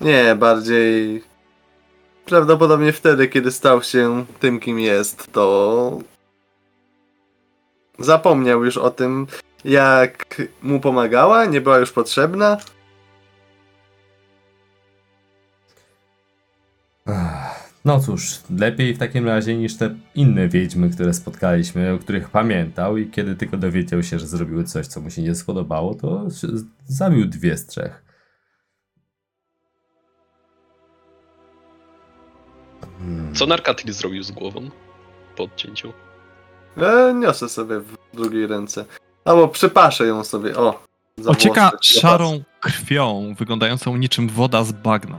Nie, 0.00 0.34
bardziej 0.34 1.22
prawdopodobnie 2.24 2.92
wtedy, 2.92 3.28
kiedy 3.28 3.50
stał 3.50 3.82
się 3.82 4.24
tym, 4.40 4.60
kim 4.60 4.78
jest, 4.78 5.32
to 5.32 5.98
zapomniał 7.98 8.64
już 8.64 8.76
o 8.76 8.90
tym, 8.90 9.26
jak 9.64 10.42
mu 10.62 10.80
pomagała, 10.80 11.44
nie 11.44 11.60
była 11.60 11.78
już 11.78 11.92
potrzebna. 11.92 12.56
No 17.84 18.00
cóż, 18.00 18.40
lepiej 18.58 18.94
w 18.94 18.98
takim 18.98 19.26
razie 19.26 19.56
niż 19.56 19.76
te 19.76 19.94
inne 20.14 20.48
wiedźmy, 20.48 20.90
które 20.90 21.14
spotkaliśmy, 21.14 21.92
o 21.92 21.98
których 21.98 22.30
pamiętał 22.30 22.96
i 22.96 23.10
kiedy 23.10 23.36
tylko 23.36 23.56
dowiedział 23.56 24.02
się, 24.02 24.18
że 24.18 24.26
zrobiły 24.26 24.64
coś, 24.64 24.86
co 24.86 25.00
mu 25.00 25.10
się 25.10 25.22
nie 25.22 25.34
spodobało, 25.34 25.94
to 25.94 26.26
zabił 26.84 27.26
dwie 27.26 27.56
z 27.56 27.66
trzech. 27.66 28.04
Hmm. 32.98 33.34
Co 33.34 33.46
Narkatil 33.46 33.92
zrobił 33.92 34.22
z 34.22 34.30
głową 34.30 34.70
po 35.36 35.42
odcięciu? 35.42 35.92
E, 36.76 37.14
niosę 37.14 37.48
sobie 37.48 37.80
w 37.80 37.96
drugiej 38.14 38.46
ręce. 38.46 38.84
Albo 39.24 39.48
przypaszę 39.48 40.06
ją 40.06 40.24
sobie, 40.24 40.56
o. 40.56 40.82
za 41.18 41.30
Ocieka 41.30 41.70
włosy. 41.70 42.00
szarą 42.00 42.42
krwią, 42.60 43.34
wyglądającą 43.38 43.96
niczym 43.96 44.28
woda 44.28 44.64
z 44.64 44.72
bagna. 44.72 45.18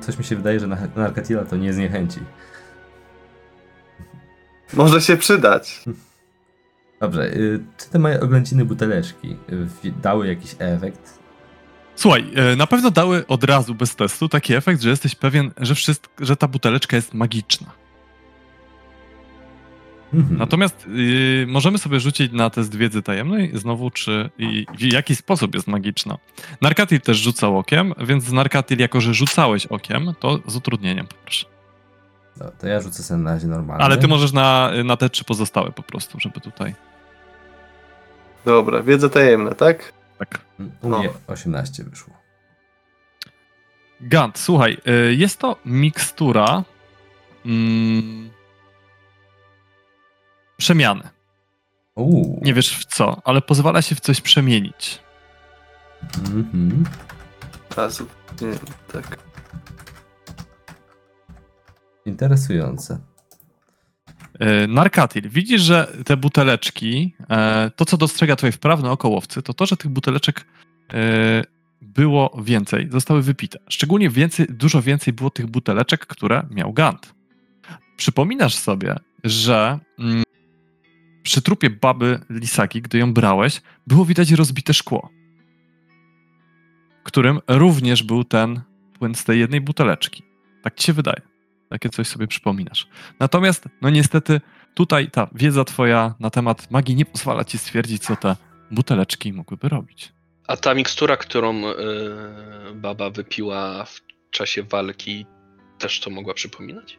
Coś 0.00 0.18
mi 0.18 0.24
się 0.24 0.36
wydaje, 0.36 0.60
że 0.60 0.66
na 0.66 0.76
Narkatila 0.96 1.44
to 1.44 1.56
nie 1.56 1.72
zniechęci. 1.72 2.20
Może 4.72 5.00
się 5.00 5.16
przydać. 5.16 5.84
Dobrze, 7.00 7.26
y, 7.26 7.64
czy 7.76 7.90
te 7.90 7.98
moje 7.98 8.20
oględziny 8.20 8.64
buteleczki 8.64 9.36
y, 9.84 9.92
dały 10.02 10.26
jakiś 10.26 10.56
efekt? 10.58 11.18
Słuchaj, 11.96 12.26
e, 12.34 12.56
na 12.56 12.66
pewno 12.66 12.90
dały 12.90 13.26
od 13.26 13.44
razu 13.44 13.74
bez 13.74 13.96
testu 13.96 14.28
taki 14.28 14.54
efekt, 14.54 14.82
że 14.82 14.90
jesteś 14.90 15.14
pewien, 15.14 15.50
że, 15.56 15.74
wszystko, 15.74 16.24
że 16.24 16.36
ta 16.36 16.48
buteleczka 16.48 16.96
jest 16.96 17.14
magiczna. 17.14 17.66
Mhm. 20.14 20.38
Natomiast 20.38 20.86
y, 20.86 21.46
możemy 21.48 21.78
sobie 21.78 22.00
rzucić 22.00 22.32
na 22.32 22.50
test 22.50 22.76
wiedzy 22.76 23.02
tajemnej 23.02 23.50
znowu, 23.54 23.90
czy 23.90 24.30
i 24.38 24.66
w 24.78 24.92
jaki 24.92 25.16
sposób 25.16 25.54
jest 25.54 25.66
magiczna. 25.66 26.18
Narkatil 26.60 27.00
też 27.00 27.16
rzucał 27.16 27.58
okiem, 27.58 27.94
więc 28.00 28.24
z 28.24 28.32
Narkatil, 28.32 28.78
jako 28.78 29.00
że 29.00 29.14
rzucałeś 29.14 29.66
okiem, 29.66 30.14
to 30.20 30.38
z 30.46 30.56
utrudnieniem 30.56 31.06
poproszę. 31.06 31.46
No, 32.36 32.46
to 32.60 32.66
ja 32.66 32.80
rzucę 32.80 33.02
sobie 33.02 33.22
na 33.22 33.32
razie 33.32 33.46
normalnie. 33.46 33.84
Ale 33.84 33.96
ty 33.96 34.08
możesz 34.08 34.32
na, 34.32 34.70
na 34.84 34.96
te 34.96 35.10
trzy 35.10 35.24
pozostałe 35.24 35.72
po 35.72 35.82
prostu, 35.82 36.20
żeby 36.20 36.40
tutaj. 36.40 36.74
Dobra, 38.44 38.82
wiedza 38.82 39.08
tajemna, 39.08 39.54
tak? 39.54 39.92
Tak. 40.18 40.40
U 40.82 40.88
mnie 40.88 41.10
18 41.26 41.84
wyszło. 41.84 42.14
Gant, 44.00 44.38
słuchaj, 44.38 44.76
y, 44.88 45.14
jest 45.14 45.38
to 45.38 45.56
mikstura 45.64 46.64
mm, 47.46 48.30
przemiany. 50.56 51.08
Uuu. 51.94 52.40
Nie 52.42 52.54
wiesz 52.54 52.78
w 52.78 52.84
co, 52.84 53.22
ale 53.24 53.42
pozwala 53.42 53.82
się 53.82 53.94
w 53.94 54.00
coś 54.00 54.20
przemienić. 54.20 54.98
Mhm. 56.18 56.84
A, 57.76 57.88
tak. 58.92 59.18
Interesujące. 62.06 62.98
E, 64.38 64.66
Narkatil, 64.66 65.28
widzisz, 65.28 65.62
że 65.62 65.92
te 66.04 66.16
buteleczki, 66.16 67.14
e, 67.30 67.70
to 67.76 67.84
co 67.84 67.96
dostrzega 67.96 68.36
twoje 68.36 68.52
wprawne 68.52 68.90
oko 68.90 69.08
łowcy, 69.08 69.42
to 69.42 69.54
to, 69.54 69.66
że 69.66 69.76
tych 69.76 69.90
buteleczek 69.90 70.46
e, 70.92 71.44
było 71.82 72.40
więcej, 72.42 72.88
zostały 72.92 73.22
wypite. 73.22 73.58
Szczególnie 73.68 74.10
więcej, 74.10 74.46
dużo 74.50 74.82
więcej 74.82 75.12
było 75.12 75.30
tych 75.30 75.46
buteleczek, 75.46 76.06
które 76.06 76.46
miał 76.50 76.72
Gant. 76.72 77.14
Przypominasz 77.96 78.54
sobie, 78.54 78.96
że 79.24 79.78
mm, 79.98 80.22
przy 81.26 81.42
trupie 81.42 81.70
baby 81.70 82.20
Lisaki, 82.30 82.82
gdy 82.82 82.98
ją 82.98 83.14
brałeś, 83.14 83.62
było 83.86 84.04
widać 84.04 84.32
rozbite 84.32 84.74
szkło, 84.74 85.10
którym 87.04 87.40
również 87.48 88.02
był 88.02 88.24
ten 88.24 88.60
płyn 88.98 89.14
z 89.14 89.24
tej 89.24 89.40
jednej 89.40 89.60
buteleczki. 89.60 90.22
Tak 90.62 90.74
ci 90.74 90.86
się 90.86 90.92
wydaje. 90.92 91.20
Takie 91.68 91.88
coś 91.88 92.08
sobie 92.08 92.26
przypominasz. 92.26 92.86
Natomiast, 93.20 93.68
no 93.82 93.90
niestety, 93.90 94.40
tutaj 94.74 95.10
ta 95.10 95.28
wiedza 95.34 95.64
twoja 95.64 96.14
na 96.20 96.30
temat 96.30 96.70
magii 96.70 96.96
nie 96.96 97.04
pozwala 97.04 97.44
ci 97.44 97.58
stwierdzić, 97.58 98.02
co 98.02 98.16
te 98.16 98.36
buteleczki 98.70 99.32
mogłyby 99.32 99.68
robić. 99.68 100.12
A 100.46 100.56
ta 100.56 100.74
mikstura, 100.74 101.16
którą 101.16 101.66
e, 101.66 101.74
baba 102.74 103.10
wypiła 103.10 103.84
w 103.84 104.00
czasie 104.30 104.62
walki, 104.62 105.26
też 105.78 106.00
to 106.00 106.10
mogła 106.10 106.34
przypominać? 106.34 106.98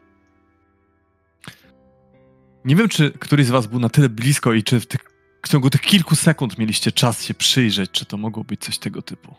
Nie 2.68 2.76
wiem, 2.76 2.88
czy 2.88 3.10
któryś 3.10 3.46
z 3.46 3.50
was 3.50 3.66
był 3.66 3.80
na 3.80 3.88
tyle 3.88 4.08
blisko 4.08 4.52
i 4.52 4.62
czy 4.62 4.80
w, 4.80 4.86
tych, 4.86 5.00
w 5.42 5.48
ciągu 5.48 5.70
tych 5.70 5.80
kilku 5.80 6.16
sekund 6.16 6.58
mieliście 6.58 6.92
czas 6.92 7.22
się 7.22 7.34
przyjrzeć, 7.34 7.90
czy 7.90 8.04
to 8.04 8.16
mogło 8.16 8.44
być 8.44 8.60
coś 8.60 8.78
tego 8.78 9.02
typu. 9.02 9.34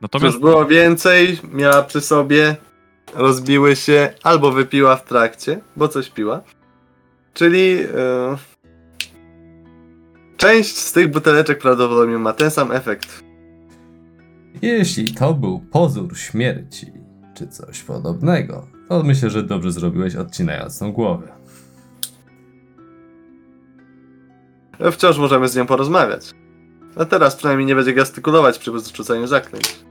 Natomiast 0.00 0.34
Cóż, 0.34 0.40
było 0.42 0.66
więcej, 0.66 1.38
miała 1.52 1.82
przy 1.82 2.00
sobie, 2.00 2.56
rozbiły 3.14 3.76
się, 3.76 4.14
albo 4.22 4.52
wypiła 4.52 4.96
w 4.96 5.04
trakcie, 5.04 5.60
bo 5.76 5.88
coś 5.88 6.10
piła. 6.10 6.42
Czyli 7.34 7.78
e, 7.80 8.36
część 10.36 10.76
z 10.76 10.92
tych 10.92 11.10
buteleczek 11.10 11.58
prawdopodobnie 11.58 12.18
ma 12.18 12.32
ten 12.32 12.50
sam 12.50 12.72
efekt. 12.72 13.24
Jeśli 14.62 15.14
to 15.14 15.34
był 15.34 15.60
pozór 15.60 16.18
śmierci, 16.18 16.92
czy 17.34 17.48
coś 17.48 17.82
podobnego, 17.82 18.77
to 18.88 19.02
myślę, 19.02 19.30
że 19.30 19.42
dobrze 19.42 19.72
zrobiłeś 19.72 20.16
odcinając 20.16 20.78
tą 20.78 20.92
głowę. 20.92 21.28
Wciąż 24.92 25.18
możemy 25.18 25.48
z 25.48 25.56
nią 25.56 25.66
porozmawiać. 25.66 26.34
A 26.96 27.04
teraz 27.04 27.36
przynajmniej 27.36 27.66
nie 27.66 27.74
będzie 27.74 27.92
gestykulować 27.92 28.58
przy 28.58 28.72
rzucaniu 28.96 29.26
zaklęć. 29.26 29.84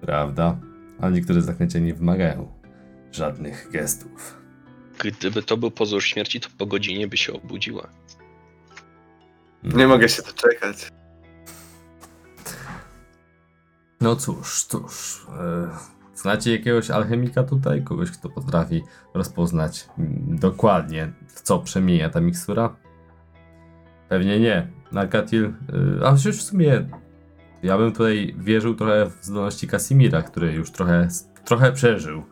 Prawda? 0.00 0.58
Ale 1.00 1.12
niektóre 1.12 1.42
zaklęcia 1.42 1.78
nie 1.78 1.94
wymagają 1.94 2.48
żadnych 3.12 3.70
gestów. 3.70 4.40
Gdyby 4.98 5.42
to 5.42 5.56
był 5.56 5.70
pozór 5.70 6.02
śmierci, 6.02 6.40
to 6.40 6.48
po 6.58 6.66
godzinie 6.66 7.08
by 7.08 7.16
się 7.16 7.32
obudziła. 7.32 7.88
Nie 9.62 9.86
mogę 9.86 10.08
się 10.08 10.22
doczekać. 10.22 10.90
No 14.00 14.16
cóż, 14.16 14.64
cóż. 14.64 15.26
E, 15.38 15.68
znacie 16.14 16.52
jakiegoś 16.52 16.90
alchemika 16.90 17.42
tutaj? 17.42 17.84
Kogoś, 17.84 18.10
kto 18.10 18.28
potrafi 18.28 18.82
rozpoznać 19.14 19.88
mm, 19.98 20.38
dokładnie, 20.38 21.12
w 21.28 21.42
co 21.42 21.58
przemienia 21.58 22.10
ta 22.10 22.20
mikstura? 22.20 22.76
Pewnie 24.08 24.40
nie. 24.40 24.68
Narkatil. 24.92 25.44
Y, 25.44 26.06
a 26.06 26.14
przecież 26.14 26.38
w 26.38 26.42
sumie. 26.42 26.88
Ja 27.62 27.78
bym 27.78 27.92
tutaj 27.92 28.34
wierzył 28.38 28.74
trochę 28.74 29.06
w 29.06 29.24
zdolności 29.24 29.68
Kasimira, 29.68 30.22
który 30.22 30.52
już 30.52 30.70
trochę, 30.70 31.08
trochę 31.44 31.72
przeżył. 31.72 32.22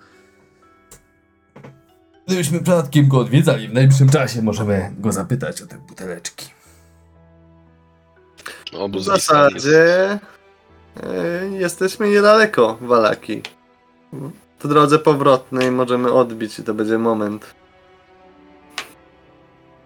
Gdybyśmy 2.27 2.61
przypadkiem 2.61 3.09
go 3.09 3.19
odwiedzali 3.19 3.69
w 3.69 3.75
najbliższym 3.75 4.09
czasie, 4.09 4.43
możemy 4.43 4.95
go 4.99 5.13
zapytać 5.13 5.63
o 5.63 5.67
te 5.67 5.79
buteleczki. 5.79 6.47
W 8.93 9.01
zasadzie 9.01 10.11
e, 10.11 10.19
jesteśmy 11.51 12.09
niedaleko 12.09 12.79
Walaki. 12.81 13.43
W 14.61 14.69
drodze 14.69 14.99
powrotnej 14.99 15.71
możemy 15.71 16.13
odbić 16.13 16.59
i 16.59 16.63
to 16.63 16.75
będzie 16.75 16.99
moment. 16.99 17.55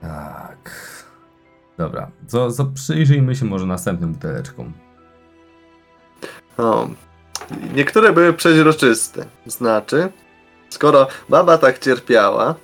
Tak. 0.01 0.71
Dobra, 1.79 2.11
to 2.31 2.65
przyjrzyjmy 2.75 3.37
się 3.37 3.45
może 3.45 3.67
następnym 3.67 4.13
buteleczkom. 4.13 4.73
O, 6.59 6.89
niektóre 7.75 8.13
były 8.13 8.33
przeźroczyste. 8.33 9.25
Znaczy, 9.47 10.13
skoro 10.69 11.07
baba 11.29 11.59
tak 11.59 11.79
cierpiała, 11.79 12.55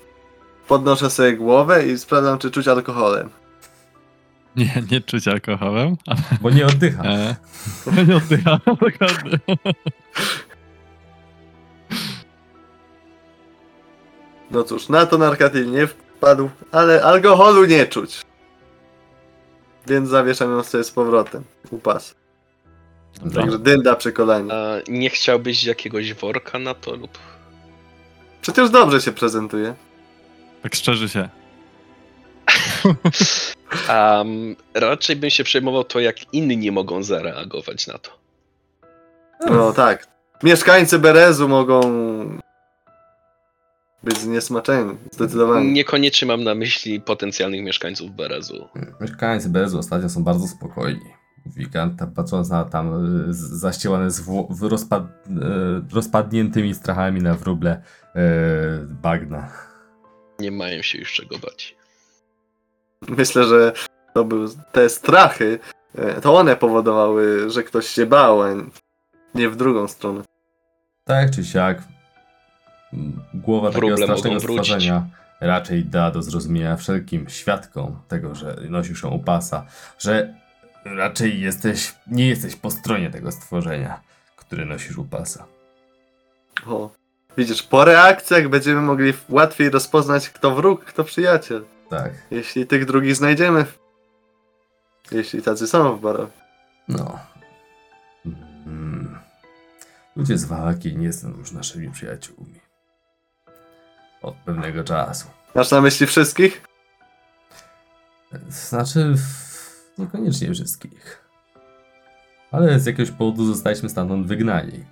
podnoszę 0.68 1.10
sobie 1.10 1.36
głowę 1.36 1.86
i 1.86 1.98
sprawdzam, 1.98 2.38
czy 2.38 2.50
czuć 2.50 2.68
alkoholem. 2.68 3.30
Nie, 4.58 4.82
nie 4.90 5.00
czuć 5.00 5.28
alkoholem. 5.28 5.96
ale, 6.06 6.18
Bo 6.40 6.50
nie 6.50 6.66
oddycha. 6.66 7.02
E, 7.04 7.36
nie 8.06 8.16
oddycham, 8.16 8.58
dokładnie. 8.66 9.38
No 14.50 14.64
cóż, 14.64 14.88
na 14.88 15.06
to 15.06 15.18
narkatyl 15.18 15.70
nie 15.70 15.86
wpadł, 15.86 16.50
ale 16.72 17.02
alkoholu 17.02 17.64
nie 17.64 17.86
czuć. 17.86 18.22
Więc 19.86 20.08
zawieszam 20.08 20.50
ją 20.50 20.62
sobie 20.62 20.84
z 20.84 20.90
powrotem 20.90 21.44
u 21.70 21.78
pas. 21.78 22.14
Dobra. 23.22 23.42
Także 23.42 23.58
dynda 23.58 23.96
przy 23.96 24.12
kolanie. 24.12 24.52
A 24.52 24.76
nie 24.88 25.10
chciałbyś 25.10 25.64
jakiegoś 25.64 26.14
worka 26.14 26.58
na 26.58 26.74
to 26.74 26.96
lub... 26.96 27.18
Przecież 28.42 28.70
dobrze 28.70 29.00
się 29.00 29.12
prezentuje. 29.12 29.74
Tak 30.62 30.74
szczerze 30.74 31.08
się. 31.08 31.28
Um, 33.88 34.56
raczej 34.74 35.16
bym 35.16 35.30
się 35.30 35.44
przejmował 35.44 35.84
to, 35.84 36.00
jak 36.00 36.34
inni 36.34 36.70
mogą 36.72 37.02
zareagować 37.02 37.86
na 37.86 37.98
to. 37.98 38.10
No 39.50 39.72
tak. 39.72 40.06
Mieszkańcy 40.42 40.98
Berezu 40.98 41.48
mogą 41.48 41.80
być 44.02 44.18
zniesmaczeni. 44.18 44.96
Zdecydowanie. 45.12 45.72
Niekoniecznie 45.72 46.28
mam 46.28 46.44
na 46.44 46.54
myśli 46.54 47.00
potencjalnych 47.00 47.62
mieszkańców 47.62 48.10
Berezu. 48.10 48.68
Mieszkańcy 49.00 49.48
Bezu 49.48 49.78
ostatnio 49.78 50.08
są 50.08 50.24
bardzo 50.24 50.48
spokojni. 50.48 51.10
Wikant, 51.46 52.00
patrząc 52.16 52.48
na 52.50 52.64
tam 52.64 53.06
z- 53.34 53.60
zaścielane 53.60 54.08
w 54.50 54.62
rozpad, 54.62 55.02
y, 55.02 55.94
rozpadniętymi 55.94 56.74
strachami 56.74 57.22
na 57.22 57.34
wróble 57.34 57.82
y, 58.16 58.18
bagna. 58.86 59.52
Nie 60.38 60.50
mają 60.50 60.82
się 60.82 60.98
już 60.98 61.12
czego 61.12 61.38
bać. 61.38 61.77
Myślę, 63.08 63.44
że 63.44 63.72
to 64.14 64.24
był 64.24 64.48
te 64.72 64.88
strachy, 64.88 65.58
e, 65.94 66.20
to 66.20 66.34
one 66.34 66.56
powodowały, 66.56 67.50
że 67.50 67.62
ktoś 67.62 67.86
się 67.86 68.06
bał, 68.06 68.42
a 68.42 68.48
nie 69.34 69.48
w 69.48 69.56
drugą 69.56 69.88
stronę. 69.88 70.22
Tak 71.04 71.30
czy 71.30 71.44
siak, 71.44 71.82
głowa 73.34 73.68
takiego 73.68 73.86
Wróble 73.86 74.04
strasznego 74.06 74.40
stworzenia 74.40 75.06
raczej 75.40 75.84
da 75.84 76.10
do 76.10 76.22
zrozumienia 76.22 76.76
wszelkim 76.76 77.28
świadkom 77.28 77.96
tego, 78.08 78.34
że 78.34 78.56
nosisz 78.68 79.02
ją 79.02 79.10
u 79.10 79.18
pasa, 79.18 79.66
że 79.98 80.34
raczej 80.84 81.40
jesteś, 81.40 81.94
nie 82.06 82.28
jesteś 82.28 82.56
po 82.56 82.70
stronie 82.70 83.10
tego 83.10 83.32
stworzenia, 83.32 84.00
które 84.36 84.64
nosisz 84.64 84.98
u 84.98 85.04
pasa. 85.04 85.46
O. 86.66 86.90
Widzisz, 87.36 87.62
po 87.62 87.84
reakcjach 87.84 88.48
będziemy 88.48 88.80
mogli 88.80 89.12
łatwiej 89.28 89.70
rozpoznać, 89.70 90.30
kto 90.30 90.54
wróg, 90.54 90.84
kto 90.84 91.04
przyjaciel. 91.04 91.64
Tak, 91.90 92.12
Jeśli 92.30 92.66
tych 92.66 92.84
drugich 92.84 93.16
znajdziemy. 93.16 93.64
Jeśli 95.10 95.42
tacy 95.42 95.66
są 95.66 95.96
w 95.96 96.00
barowie. 96.00 96.32
no. 96.88 97.18
Mm. 98.66 99.18
Ludzie 100.16 100.38
z 100.38 100.44
Walaki 100.44 100.96
nie 100.96 101.12
są 101.12 101.28
już 101.30 101.52
naszymi 101.52 101.90
przyjaciółmi. 101.90 102.60
Od 104.22 104.34
pewnego 104.34 104.84
czasu. 104.84 105.26
Masz 105.54 105.70
na 105.70 105.80
myśli 105.80 106.06
wszystkich? 106.06 106.64
Znaczy, 108.48 109.14
niekoniecznie 109.98 110.54
wszystkich. 110.54 111.24
Ale 112.50 112.80
z 112.80 112.86
jakiegoś 112.86 113.10
powodu 113.10 113.44
zostaliśmy 113.44 113.88
stamtąd 113.88 114.26
wygnani. 114.26 114.84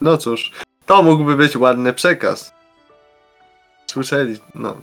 No 0.00 0.16
cóż, 0.18 0.52
to 0.86 1.02
mógłby 1.02 1.36
być 1.36 1.56
ładny 1.56 1.92
przekaz. 1.92 2.54
Słyszeli, 3.92 4.38
no 4.54 4.76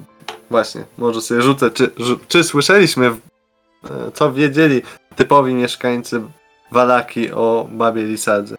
właśnie, 0.50 0.86
może 0.98 1.22
sobie 1.22 1.41
rzucę, 1.41 1.72
czy, 1.72 1.91
czy 2.28 2.43
słyszeliśmy, 2.43 3.12
w- 3.12 3.22
e, 3.91 4.12
co 4.12 4.34
wiedzieli 4.34 4.82
typowi 5.15 5.54
mieszkańcy 5.54 6.22
Walaki 6.72 7.32
o 7.32 7.67
babie 7.72 8.04
Lisadze. 8.04 8.56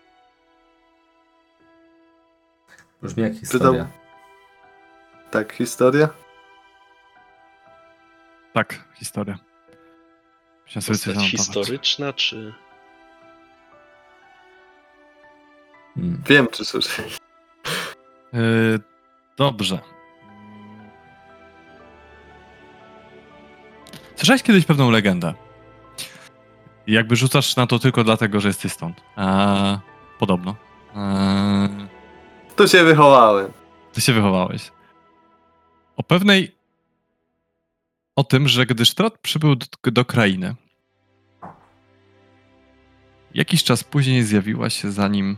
Brzmi 3.02 3.22
jak 3.22 3.32
historia. 3.34 3.86
Tak, 5.30 5.52
historia? 5.52 6.08
Tak, 8.52 8.84
historia. 8.94 9.38
Sobie 10.80 10.98
coś 10.98 11.30
historyczna, 11.30 12.12
czy... 12.12 12.54
Hmm. 15.94 16.22
Wiem, 16.26 16.48
czy 16.48 16.64
słyszeli. 16.64 17.10
Yy, 18.32 18.80
dobrze. 19.36 19.78
Słyszałeś 24.20 24.42
kiedyś 24.42 24.64
pewną 24.66 24.90
legendę. 24.90 25.34
Jakby 26.86 27.16
rzucasz 27.16 27.56
na 27.56 27.66
to 27.66 27.78
tylko 27.78 28.04
dlatego, 28.04 28.40
że 28.40 28.48
jesteś 28.48 28.72
stąd. 28.72 29.00
Eee, 29.16 29.78
podobno. 30.18 30.56
Eee, 30.96 31.68
Tu 32.56 32.68
się 32.68 32.84
wychowałem. 32.84 33.52
ty 33.92 34.00
się 34.00 34.12
wychowałeś. 34.12 34.70
O 35.96 36.02
pewnej. 36.02 36.54
O 38.16 38.24
tym, 38.24 38.48
że 38.48 38.66
gdy 38.66 38.84
Strat 38.84 39.18
przybył 39.18 39.56
do, 39.56 39.66
do 39.84 40.04
krainy, 40.04 40.54
jakiś 43.34 43.64
czas 43.64 43.84
później 43.84 44.22
zjawiła 44.22 44.70
się 44.70 44.90
za 44.92 45.08
nim 45.08 45.36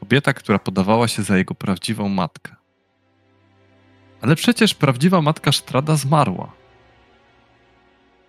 kobieta, 0.00 0.32
która 0.32 0.58
podawała 0.58 1.08
się 1.08 1.22
za 1.22 1.36
jego 1.36 1.54
prawdziwą 1.54 2.08
matkę. 2.08 2.56
Ale 4.20 4.36
przecież 4.36 4.74
prawdziwa 4.74 5.22
matka 5.22 5.52
Strada 5.52 5.96
zmarła. 5.96 6.61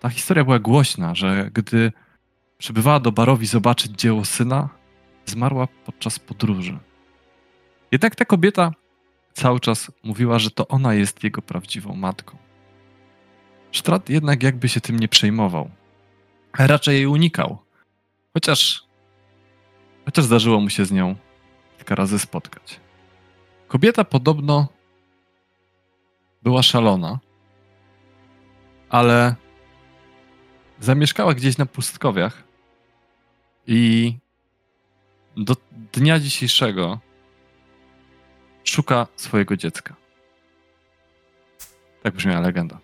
Ta 0.04 0.10
historia 0.10 0.44
była 0.44 0.58
głośna, 0.58 1.14
że 1.14 1.50
gdy 1.54 1.92
przybywała 2.58 3.00
do 3.00 3.12
Barowi 3.12 3.46
zobaczyć 3.46 3.92
dzieło 3.92 4.24
syna, 4.24 4.68
zmarła 5.26 5.68
podczas 5.86 6.18
podróży. 6.18 6.78
Jednak 7.92 8.14
ta 8.14 8.24
kobieta 8.24 8.72
cały 9.32 9.60
czas 9.60 9.92
mówiła, 10.02 10.38
że 10.38 10.50
to 10.50 10.68
ona 10.68 10.94
jest 10.94 11.24
jego 11.24 11.42
prawdziwą 11.42 11.94
matką. 11.94 12.36
Strat 13.72 14.08
jednak 14.08 14.42
jakby 14.42 14.68
się 14.68 14.80
tym 14.80 15.00
nie 15.00 15.08
przejmował, 15.08 15.70
raczej 16.58 16.96
jej 16.96 17.06
unikał. 17.06 17.58
Chociaż, 18.34 18.84
chociaż 20.04 20.24
zdarzyło 20.24 20.60
mu 20.60 20.70
się 20.70 20.84
z 20.84 20.92
nią 20.92 21.16
kilka 21.76 21.94
razy 21.94 22.18
spotkać. 22.18 22.80
Kobieta 23.68 24.04
podobno 24.04 24.68
była 26.42 26.62
szalona, 26.62 27.18
ale 28.90 29.43
zamieszkała 30.84 31.34
gdzieś 31.34 31.58
na 31.58 31.66
pustkowiach 31.66 32.42
i 33.66 34.14
do 35.36 35.56
dnia 35.92 36.18
dzisiejszego 36.18 36.98
szuka 38.64 39.06
swojego 39.16 39.56
dziecka. 39.56 39.94
Tak 42.02 42.14
brzmiała 42.14 42.40
legenda. 42.40 42.78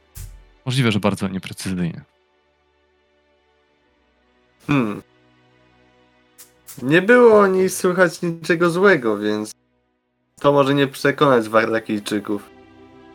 Możliwe, 0.66 0.92
że 0.92 1.00
bardzo 1.00 1.28
nieprecyzyjnie. 1.28 2.02
Hmm. 4.66 5.02
Nie 6.82 7.02
było 7.02 7.40
o 7.40 7.46
niej 7.46 7.70
słychać 7.70 8.22
niczego 8.22 8.70
złego, 8.70 9.18
więc 9.18 9.52
to 10.40 10.52
może 10.52 10.74
nie 10.74 10.86
przekonać 10.86 11.48
Warlakijczyków. 11.48 12.50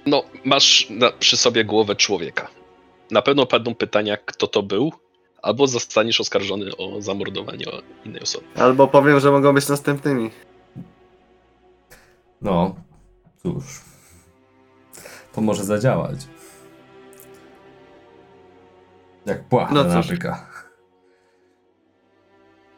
No, 0.05 0.23
masz 0.43 0.87
na, 0.89 1.11
przy 1.11 1.37
sobie 1.37 1.65
głowę 1.65 1.95
człowieka. 1.95 2.47
Na 3.11 3.21
pewno 3.21 3.45
padną 3.45 3.75
pytania, 3.75 4.17
kto 4.17 4.47
to 4.47 4.63
był, 4.63 4.91
albo 5.41 5.67
zostaniesz 5.67 6.21
oskarżony 6.21 6.77
o 6.77 7.01
zamordowanie 7.01 7.65
innej 8.05 8.21
osoby. 8.21 8.45
Albo 8.55 8.87
powiem, 8.87 9.19
że 9.19 9.31
mogą 9.31 9.53
być 9.53 9.67
następnymi. 9.67 10.31
No, 12.41 12.75
cóż. 13.43 13.81
To 15.33 15.41
może 15.41 15.63
zadziałać. 15.63 16.19
Jak 19.25 19.43
płachta 19.43 19.73
No 19.73 19.83
na 19.83 20.01
byka. 20.01 20.49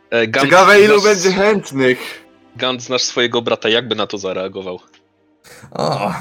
E, 0.10 0.28
Gant, 0.28 0.46
Ciekawe 0.46 0.82
ilu 0.82 1.00
znasz- 1.00 1.04
będzie 1.04 1.32
chętnych. 1.32 2.26
Gant, 2.56 2.84
znasz 2.84 3.04
swojego 3.04 3.42
brata, 3.42 3.70
jakby 3.70 3.96
na 3.96 4.08
to 4.08 4.18
zareagował? 4.18 4.80
O, 5.72 6.13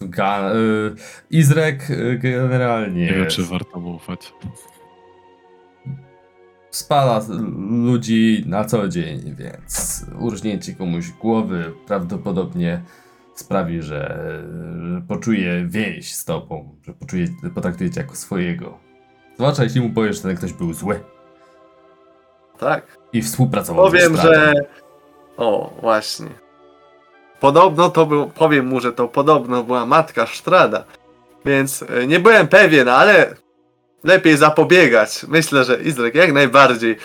ga, 0.00 0.52
y, 0.54 0.94
Izrek 1.30 1.90
y, 1.90 2.18
generalnie 2.18 3.06
Nie 3.06 3.12
wiem, 3.12 3.26
czy 3.26 3.44
warto 3.44 3.80
mu 3.80 3.94
ufać. 3.94 4.32
spala 6.70 7.20
ludzi 7.70 8.44
na 8.46 8.64
co 8.64 8.88
dzień, 8.88 9.34
więc 9.36 10.04
urżnięcie 10.20 10.74
komuś 10.74 11.10
głowy 11.10 11.72
prawdopodobnie 11.86 12.82
sprawi, 13.34 13.82
że 13.82 14.18
że 14.92 15.00
poczuje 15.08 15.66
więź 15.68 16.14
z 16.14 16.24
tobą, 16.24 16.76
że 16.82 16.92
poczuje, 16.94 17.26
potraktuje 17.54 17.90
cię 17.90 18.00
jako 18.00 18.14
swojego. 18.16 18.78
Zwłaszcza 19.36 19.64
jeśli 19.64 19.80
mu 19.80 19.90
powiesz, 19.90 20.16
że 20.16 20.22
ten 20.22 20.36
ktoś 20.36 20.52
był 20.52 20.72
zły 20.74 21.00
Tak. 22.58 22.98
i 23.12 23.22
współpracował 23.22 23.86
Powiem, 23.86 24.12
ze 24.12 24.18
Stradem. 24.18 24.54
że. 24.56 24.64
O, 25.36 25.74
właśnie. 25.80 26.26
Podobno 27.40 27.90
to 27.90 28.06
był. 28.06 28.30
Powiem 28.30 28.66
mu, 28.66 28.80
że 28.80 28.92
to 28.92 29.08
podobno 29.08 29.62
była 29.64 29.86
matka 29.86 30.26
Sztrada. 30.26 30.84
Więc 31.44 31.82
e, 31.82 32.06
nie 32.06 32.20
byłem 32.20 32.48
pewien, 32.48 32.88
ale 32.88 33.34
lepiej 34.04 34.36
zapobiegać. 34.36 35.24
Myślę, 35.28 35.64
że 35.64 35.82
Izrek 35.82 36.14
jak 36.14 36.32
najbardziej 36.32 36.92
e, 36.92 36.96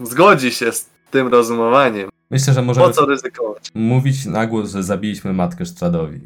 zgodzi 0.00 0.50
się 0.50 0.72
z 0.72 0.86
tym 1.10 1.28
rozumowaniem. 1.28 2.08
Myślę, 2.30 2.52
że 2.52 2.62
możemy 2.62 2.86
Po 2.86 2.92
co 2.92 3.06
ryzykować? 3.06 3.70
mówić 3.74 4.26
na 4.26 4.46
głos, 4.46 4.70
że 4.70 4.82
zabiliśmy 4.82 5.32
matkę 5.32 5.66
Stradowi. 5.66 6.20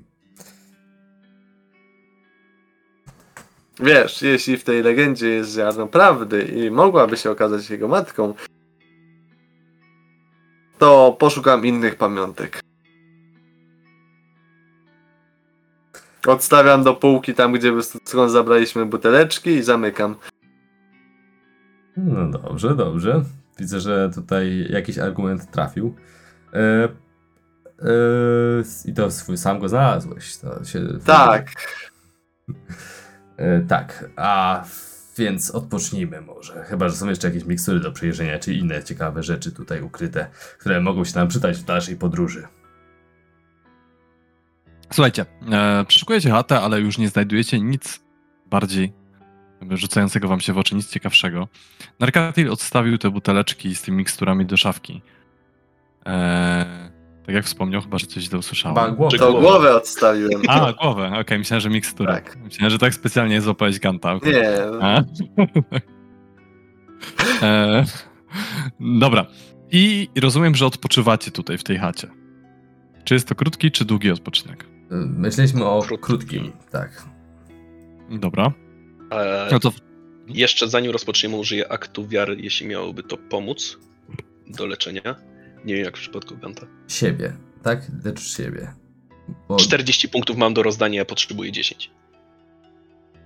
Wiesz, 3.80 4.22
jeśli 4.22 4.56
w 4.56 4.64
tej 4.64 4.82
legendzie 4.82 5.28
jest 5.28 5.54
ziarno 5.54 5.86
prawdy 5.86 6.42
i 6.42 6.70
mogłaby 6.70 7.16
się 7.16 7.30
okazać 7.30 7.70
jego 7.70 7.88
matką, 7.88 8.34
to 10.78 11.16
poszukam 11.18 11.66
innych 11.66 11.94
pamiątek. 11.96 12.60
Odstawiam 16.26 16.84
do 16.84 16.94
półki 16.94 17.34
tam, 17.34 17.52
gdzie 17.52 17.72
skąd 18.04 18.32
zabraliśmy 18.32 18.86
buteleczki 18.86 19.50
i 19.50 19.62
zamykam. 19.62 20.16
No 21.96 22.38
dobrze, 22.38 22.76
dobrze. 22.76 23.22
Widzę, 23.58 23.80
że 23.80 24.10
tutaj 24.14 24.66
jakiś 24.70 24.98
argument 24.98 25.50
trafił. 25.50 25.94
E, 26.52 26.84
e, 26.84 26.88
I 28.84 28.94
to 28.94 29.10
swój 29.10 29.36
sam 29.36 29.58
go 29.58 29.68
znalazłeś. 29.68 30.36
To 30.36 30.64
się, 30.64 30.80
Tak, 31.04 31.50
E, 33.36 33.60
tak, 33.60 34.10
a 34.16 34.64
więc 35.18 35.50
odpocznijmy 35.50 36.20
może. 36.20 36.64
Chyba, 36.64 36.88
że 36.88 36.96
są 36.96 37.08
jeszcze 37.08 37.28
jakieś 37.28 37.44
mikstury 37.44 37.80
do 37.80 37.92
przejrzenia, 37.92 38.38
czy 38.38 38.54
inne 38.54 38.84
ciekawe 38.84 39.22
rzeczy 39.22 39.52
tutaj 39.52 39.82
ukryte, 39.82 40.26
które 40.58 40.80
mogą 40.80 41.04
się 41.04 41.18
nam 41.18 41.28
przydać 41.28 41.58
w 41.58 41.64
dalszej 41.64 41.96
podróży. 41.96 42.46
Słuchajcie, 44.92 45.26
e, 45.52 45.84
przeszukujecie 45.88 46.30
chatę, 46.30 46.60
ale 46.60 46.80
już 46.80 46.98
nie 46.98 47.08
znajdujecie 47.08 47.60
nic 47.60 48.04
bardziej 48.46 48.92
rzucającego 49.70 50.28
wam 50.28 50.40
się 50.40 50.52
w 50.52 50.58
oczy, 50.58 50.74
nic 50.74 50.90
ciekawszego. 50.90 51.48
Narkatil 52.00 52.50
odstawił 52.50 52.98
te 52.98 53.10
buteleczki 53.10 53.74
z 53.74 53.82
tymi 53.82 53.96
miksturami 53.96 54.46
do 54.46 54.56
szafki. 54.56 55.02
E, 56.06 56.90
tak 57.26 57.34
jak 57.34 57.44
wspomniał, 57.44 57.82
chyba, 57.82 57.98
że 57.98 58.06
coś 58.06 58.22
źle 58.22 58.38
usłyszałem. 58.38 58.94
głowę. 58.94 59.10
Czy 59.10 59.18
to 59.18 59.30
głowę. 59.32 59.46
głowę 59.46 59.76
odstawiłem. 59.76 60.42
A, 60.48 60.72
głowę, 60.72 61.12
okej, 61.20 61.38
myślałem, 61.38 61.60
że 61.60 61.70
mikstury. 61.70 62.12
Tak. 62.12 62.36
Myślałem, 62.36 62.70
że 62.70 62.78
tak 62.78 62.94
specjalnie 62.94 63.40
złapałeś 63.40 63.78
Ganta. 63.78 64.14
Nie, 64.14 64.50
A? 64.80 65.02
e, 67.42 67.84
dobra. 68.80 69.26
I 69.70 70.08
rozumiem, 70.20 70.54
że 70.54 70.66
odpoczywacie 70.66 71.30
tutaj 71.30 71.58
w 71.58 71.64
tej 71.64 71.78
chacie. 71.78 72.08
Czy 73.04 73.14
jest 73.14 73.28
to 73.28 73.34
krótki, 73.34 73.70
czy 73.70 73.84
długi 73.84 74.10
odpoczynek? 74.10 74.71
Myśleliśmy 74.90 75.64
o 75.64 75.82
Krótki. 75.82 76.06
krótkim, 76.06 76.52
tak. 76.70 77.06
Dobra. 78.10 78.52
E, 79.10 79.48
No 79.52 79.58
to 79.58 79.72
Jeszcze 80.28 80.68
zanim 80.68 80.90
rozpoczniemy, 80.92 81.36
użyję 81.36 81.72
aktu 81.72 82.08
wiary, 82.08 82.36
jeśli 82.40 82.66
miałoby 82.66 83.02
to 83.02 83.16
pomóc 83.16 83.78
do 84.46 84.66
leczenia. 84.66 85.14
Nie 85.64 85.74
wiem 85.74 85.84
jak 85.84 85.96
w 85.96 86.00
przypadku 86.00 86.36
Ganta. 86.36 86.66
Siebie, 86.88 87.32
tak? 87.62 87.86
Leczysz 88.04 88.36
siebie. 88.36 88.74
Bo... 89.48 89.56
40 89.56 90.08
punktów 90.08 90.36
mam 90.36 90.54
do 90.54 90.62
rozdania, 90.62 90.98
ja 90.98 91.04
potrzebuję 91.04 91.52
10. 91.52 91.90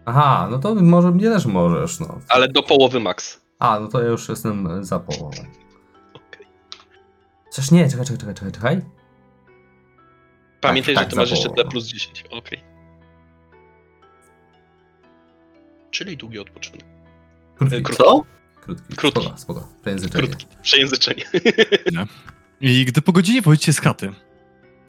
Aha, 0.07 0.49
no 0.51 0.59
to 0.59 0.75
może 0.75 1.11
mnie 1.11 1.25
też 1.25 1.47
możesz, 1.47 2.01
no. 2.01 2.21
Ale 2.29 2.49
do 2.49 2.63
połowy 2.63 3.01
max. 3.01 3.41
A, 3.59 3.81
no 3.81 3.89
to 3.89 4.03
ja 4.03 4.09
już 4.09 4.29
jestem 4.29 4.85
za 4.85 4.99
połową. 5.01 5.39
Okej. 6.15 6.47
Coś 7.51 7.71
nie, 7.71 7.91
czekaj, 7.91 8.07
czekaj, 8.07 8.19
czekaj, 8.19 8.35
czekaj, 8.35 8.53
czekaj. 8.53 8.81
Pamiętaj, 10.61 10.95
tak, 10.95 11.05
że 11.05 11.11
ty 11.11 11.15
za 11.17 11.21
masz 11.23 11.31
jeszcze. 11.31 11.49
D 11.49 11.65
plus 11.65 11.87
10. 11.87 12.25
Okej. 12.31 12.61
Czyli 15.91 16.17
długi 16.17 16.39
odpoczynek. 16.39 16.85
Krótki, 17.57 17.83
Krótki. 17.83 18.05
co? 18.05 18.25
krótki. 18.61 18.97
Krótki. 18.97 19.21
Spoko, 19.21 19.39
spoko. 19.39 19.69
Przejęzyczenie. 19.83 20.27
Krótki. 20.29 20.47
Przejęzyczenie. 20.63 21.25
I 22.61 22.85
gdy 22.85 23.03
po 23.03 23.13
godzinie 23.13 23.43
wchodzicie 23.43 23.73
z 23.73 23.81
chaty, 23.81 24.13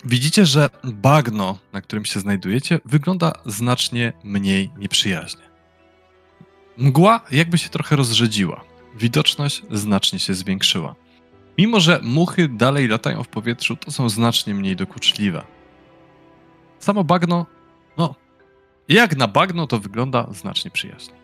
widzicie, 0.06 0.46
że 0.46 0.70
bagno, 0.84 1.58
na 1.74 1.82
którym 1.82 2.06
się 2.06 2.20
znajdujecie, 2.20 2.80
wygląda 2.86 3.34
znacznie 3.46 4.14
mniej 4.24 4.70
nieprzyjaźnie. 4.78 5.42
Mgła 6.78 7.22
jakby 7.32 7.58
się 7.58 7.70
trochę 7.70 7.96
rozrzedziła. 7.96 8.64
Widoczność 8.96 9.62
znacznie 9.72 10.20
się 10.20 10.34
zwiększyła. 10.34 10.96
Mimo, 11.58 11.80
że 11.80 12.00
muchy 12.04 12.48
dalej 12.48 12.88
latają 12.88 13.24
w 13.24 13.28
powietrzu, 13.28 13.76
to 13.76 13.92
są 13.92 14.10
znacznie 14.10 14.54
mniej 14.54 14.76
dokuczliwe. 14.76 15.44
Samo 16.80 17.04
bagno, 17.04 17.46
no, 17.98 18.16
jak 18.90 19.18
na 19.18 19.28
bagno 19.28 19.68
to 19.68 19.80
wygląda 19.80 20.28
znacznie 20.32 20.72
przyjaźniej. 20.72 21.18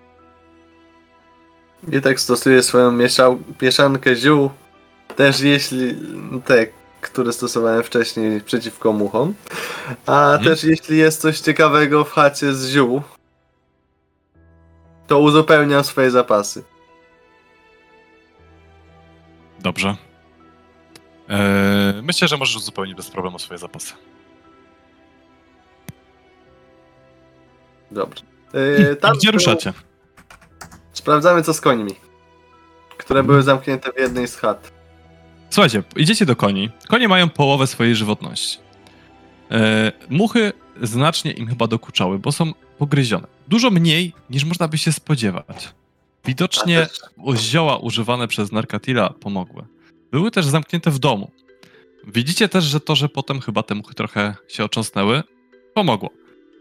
I 1.91 2.01
tak 2.01 2.19
stosuje 2.19 2.63
swoją 2.63 2.91
mieszał, 2.91 3.39
mieszankę 3.61 4.15
ziół, 4.15 4.49
też 5.15 5.39
jeśli 5.41 5.95
te, 6.45 6.67
które 7.01 7.33
stosowałem 7.33 7.83
wcześniej 7.83 8.41
przeciwko 8.41 8.93
muchom, 8.93 9.33
a 10.05 10.25
Mhm. 10.33 10.43
też 10.43 10.63
jeśli 10.63 10.97
jest 10.97 11.21
coś 11.21 11.39
ciekawego 11.39 12.03
w 12.03 12.11
chacie 12.11 12.53
z 12.53 12.69
ziół, 12.69 13.01
to 15.07 15.19
uzupełniam 15.19 15.83
swoje 15.83 16.11
zapasy. 16.11 16.63
Dobrze. 19.59 19.95
Eee, 21.29 22.01
myślę, 22.03 22.27
że 22.27 22.37
możesz 22.37 22.55
uzupełnić 22.55 22.95
bez 22.95 23.09
problemu 23.11 23.39
swoje 23.39 23.57
zapasy. 23.57 23.93
Dobrze. 27.93 28.23
Yy, 28.53 28.95
tam 28.95 29.17
gdzie 29.17 29.31
ruszacie? 29.31 29.73
Sprawdzamy 30.93 31.43
co 31.43 31.53
z 31.53 31.61
końmi, 31.61 31.95
które 32.97 33.23
były 33.23 33.43
zamknięte 33.43 33.91
w 33.91 33.99
jednej 33.99 34.27
z 34.27 34.37
chat. 34.37 34.71
Słuchajcie, 35.49 35.83
idziecie 35.95 36.25
do 36.25 36.35
koni. 36.35 36.69
Konie 36.87 37.07
mają 37.07 37.29
połowę 37.29 37.67
swojej 37.67 37.95
żywotności. 37.95 38.59
E, 39.51 39.91
muchy 40.09 40.53
znacznie 40.81 41.31
im 41.31 41.47
chyba 41.47 41.67
dokuczały, 41.67 42.19
bo 42.19 42.31
są 42.31 42.51
pogryzione. 42.77 43.27
Dużo 43.47 43.69
mniej 43.69 44.13
niż 44.29 44.45
można 44.45 44.67
by 44.67 44.77
się 44.77 44.91
spodziewać. 44.91 45.73
Widocznie 46.25 46.87
zioła 47.35 47.77
używane 47.77 48.27
przez 48.27 48.51
Narkatila 48.51 49.09
pomogły. 49.09 49.63
Były 50.11 50.31
też 50.31 50.45
zamknięte 50.45 50.91
w 50.91 50.99
domu. 50.99 51.31
Widzicie 52.07 52.49
też, 52.49 52.63
że 52.63 52.79
to, 52.79 52.95
że 52.95 53.09
potem 53.09 53.41
chyba 53.41 53.63
te 53.63 53.75
muchy 53.75 53.93
trochę 53.93 54.35
się 54.47 54.63
ocząsnęły, 54.63 55.23
pomogło. 55.73 56.09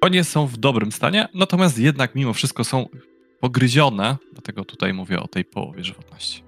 Konie 0.03 0.25
są 0.25 0.47
w 0.47 0.57
dobrym 0.57 0.93
stanie, 0.93 1.29
natomiast 1.35 1.79
jednak 1.79 2.15
mimo 2.15 2.33
wszystko 2.33 2.65
są 2.65 2.89
pogryzione, 3.41 4.17
dlatego 4.33 4.65
tutaj 4.65 4.93
mówię 4.93 5.21
o 5.21 5.29
tej 5.29 5.45
połowie 5.45 5.85
żywotności. 5.85 6.45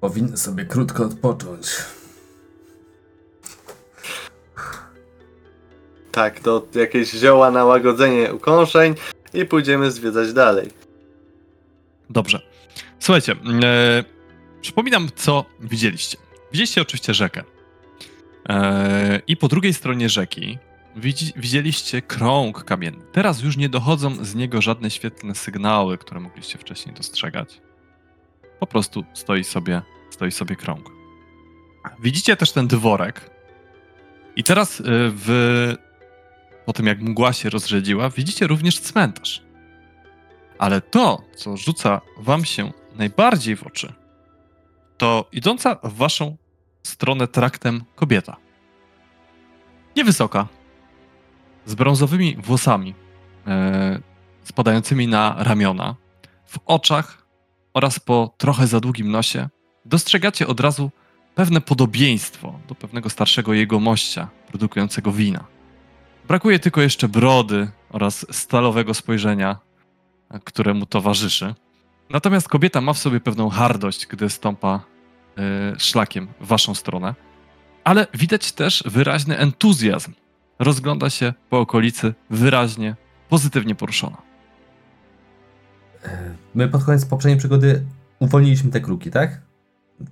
Powinny 0.00 0.36
sobie 0.36 0.64
krótko 0.64 1.04
odpocząć. 1.04 1.66
Tak, 6.12 6.40
to 6.40 6.66
jakieś 6.74 7.10
zioła 7.10 7.50
na 7.50 7.64
łagodzenie 7.64 8.34
ukąszeń 8.34 8.94
i 9.34 9.44
pójdziemy 9.44 9.90
zwiedzać 9.90 10.32
dalej. 10.32 10.70
Dobrze. 12.10 12.40
Słuchajcie, 12.98 13.36
e, 13.62 14.04
przypominam, 14.60 15.08
co 15.16 15.44
widzieliście. 15.60 16.18
Widzieliście 16.52 16.82
oczywiście 16.82 17.14
rzekę. 17.14 17.42
E, 18.50 19.20
I 19.26 19.36
po 19.36 19.48
drugiej 19.48 19.74
stronie 19.74 20.08
rzeki 20.08 20.58
widzi, 20.96 21.32
widzieliście 21.36 22.02
krąg 22.02 22.64
kamienny. 22.64 23.04
Teraz 23.12 23.42
już 23.42 23.56
nie 23.56 23.68
dochodzą 23.68 24.24
z 24.24 24.34
niego 24.34 24.62
żadne 24.62 24.90
świetlne 24.90 25.34
sygnały, 25.34 25.98
które 25.98 26.20
mogliście 26.20 26.58
wcześniej 26.58 26.94
dostrzegać. 26.94 27.60
Po 28.60 28.66
prostu 28.66 29.04
stoi 29.14 29.44
sobie, 29.44 29.82
stoi 30.10 30.30
sobie 30.30 30.56
krąg. 30.56 30.90
Widzicie 32.02 32.36
też 32.36 32.52
ten 32.52 32.66
dworek. 32.66 33.30
I 34.36 34.44
teraz 34.44 34.80
e, 34.80 34.84
w, 34.86 35.74
po 36.66 36.72
tym, 36.72 36.86
jak 36.86 37.00
mgła 37.00 37.32
się 37.32 37.50
rozrzedziła, 37.50 38.10
widzicie 38.10 38.46
również 38.46 38.80
cmentarz. 38.80 39.42
Ale 40.58 40.80
to, 40.80 41.22
co 41.36 41.56
rzuca 41.56 42.00
wam 42.16 42.44
się 42.44 42.72
najbardziej 42.94 43.56
w 43.56 43.66
oczy, 43.66 43.92
to 44.98 45.28
idąca 45.32 45.78
w 45.82 45.94
waszą 45.94 46.36
stronę 46.82 47.28
traktem 47.28 47.84
kobieta. 47.96 48.36
Niewysoka, 49.96 50.48
z 51.66 51.74
brązowymi 51.74 52.36
włosami 52.36 52.94
e, 53.46 54.00
spadającymi 54.44 55.08
na 55.08 55.36
ramiona, 55.38 55.94
w 56.46 56.58
oczach 56.66 57.26
oraz 57.74 58.00
po 58.00 58.34
trochę 58.38 58.66
za 58.66 58.80
długim 58.80 59.10
nosie 59.10 59.48
dostrzegacie 59.84 60.46
od 60.46 60.60
razu 60.60 60.90
pewne 61.34 61.60
podobieństwo 61.60 62.58
do 62.68 62.74
pewnego 62.74 63.10
starszego 63.10 63.54
jegomościa 63.54 64.28
produkującego 64.48 65.12
wina. 65.12 65.44
Brakuje 66.28 66.58
tylko 66.58 66.80
jeszcze 66.80 67.08
brody 67.08 67.70
oraz 67.90 68.26
stalowego 68.30 68.94
spojrzenia 68.94 69.70
które 70.44 70.74
mu 70.74 70.86
towarzyszy. 70.86 71.54
Natomiast 72.10 72.48
kobieta 72.48 72.80
ma 72.80 72.92
w 72.92 72.98
sobie 72.98 73.20
pewną 73.20 73.48
hardość, 73.48 74.06
gdy 74.06 74.30
stąpa 74.30 74.80
szlakiem 75.78 76.28
w 76.40 76.46
waszą 76.46 76.74
stronę, 76.74 77.14
ale 77.84 78.06
widać 78.14 78.52
też 78.52 78.82
wyraźny 78.86 79.38
entuzjazm. 79.38 80.12
Rozgląda 80.58 81.10
się 81.10 81.32
po 81.50 81.60
okolicy 81.60 82.14
wyraźnie, 82.30 82.96
pozytywnie 83.28 83.74
poruszona. 83.74 84.16
E, 86.04 86.34
My 86.54 86.68
pod 86.68 86.84
koniec 86.84 87.06
poprzedniej 87.06 87.38
przygody 87.38 87.84
uwolniliśmy 88.18 88.70
te 88.70 88.80
kruki, 88.80 89.10
tak? 89.10 89.40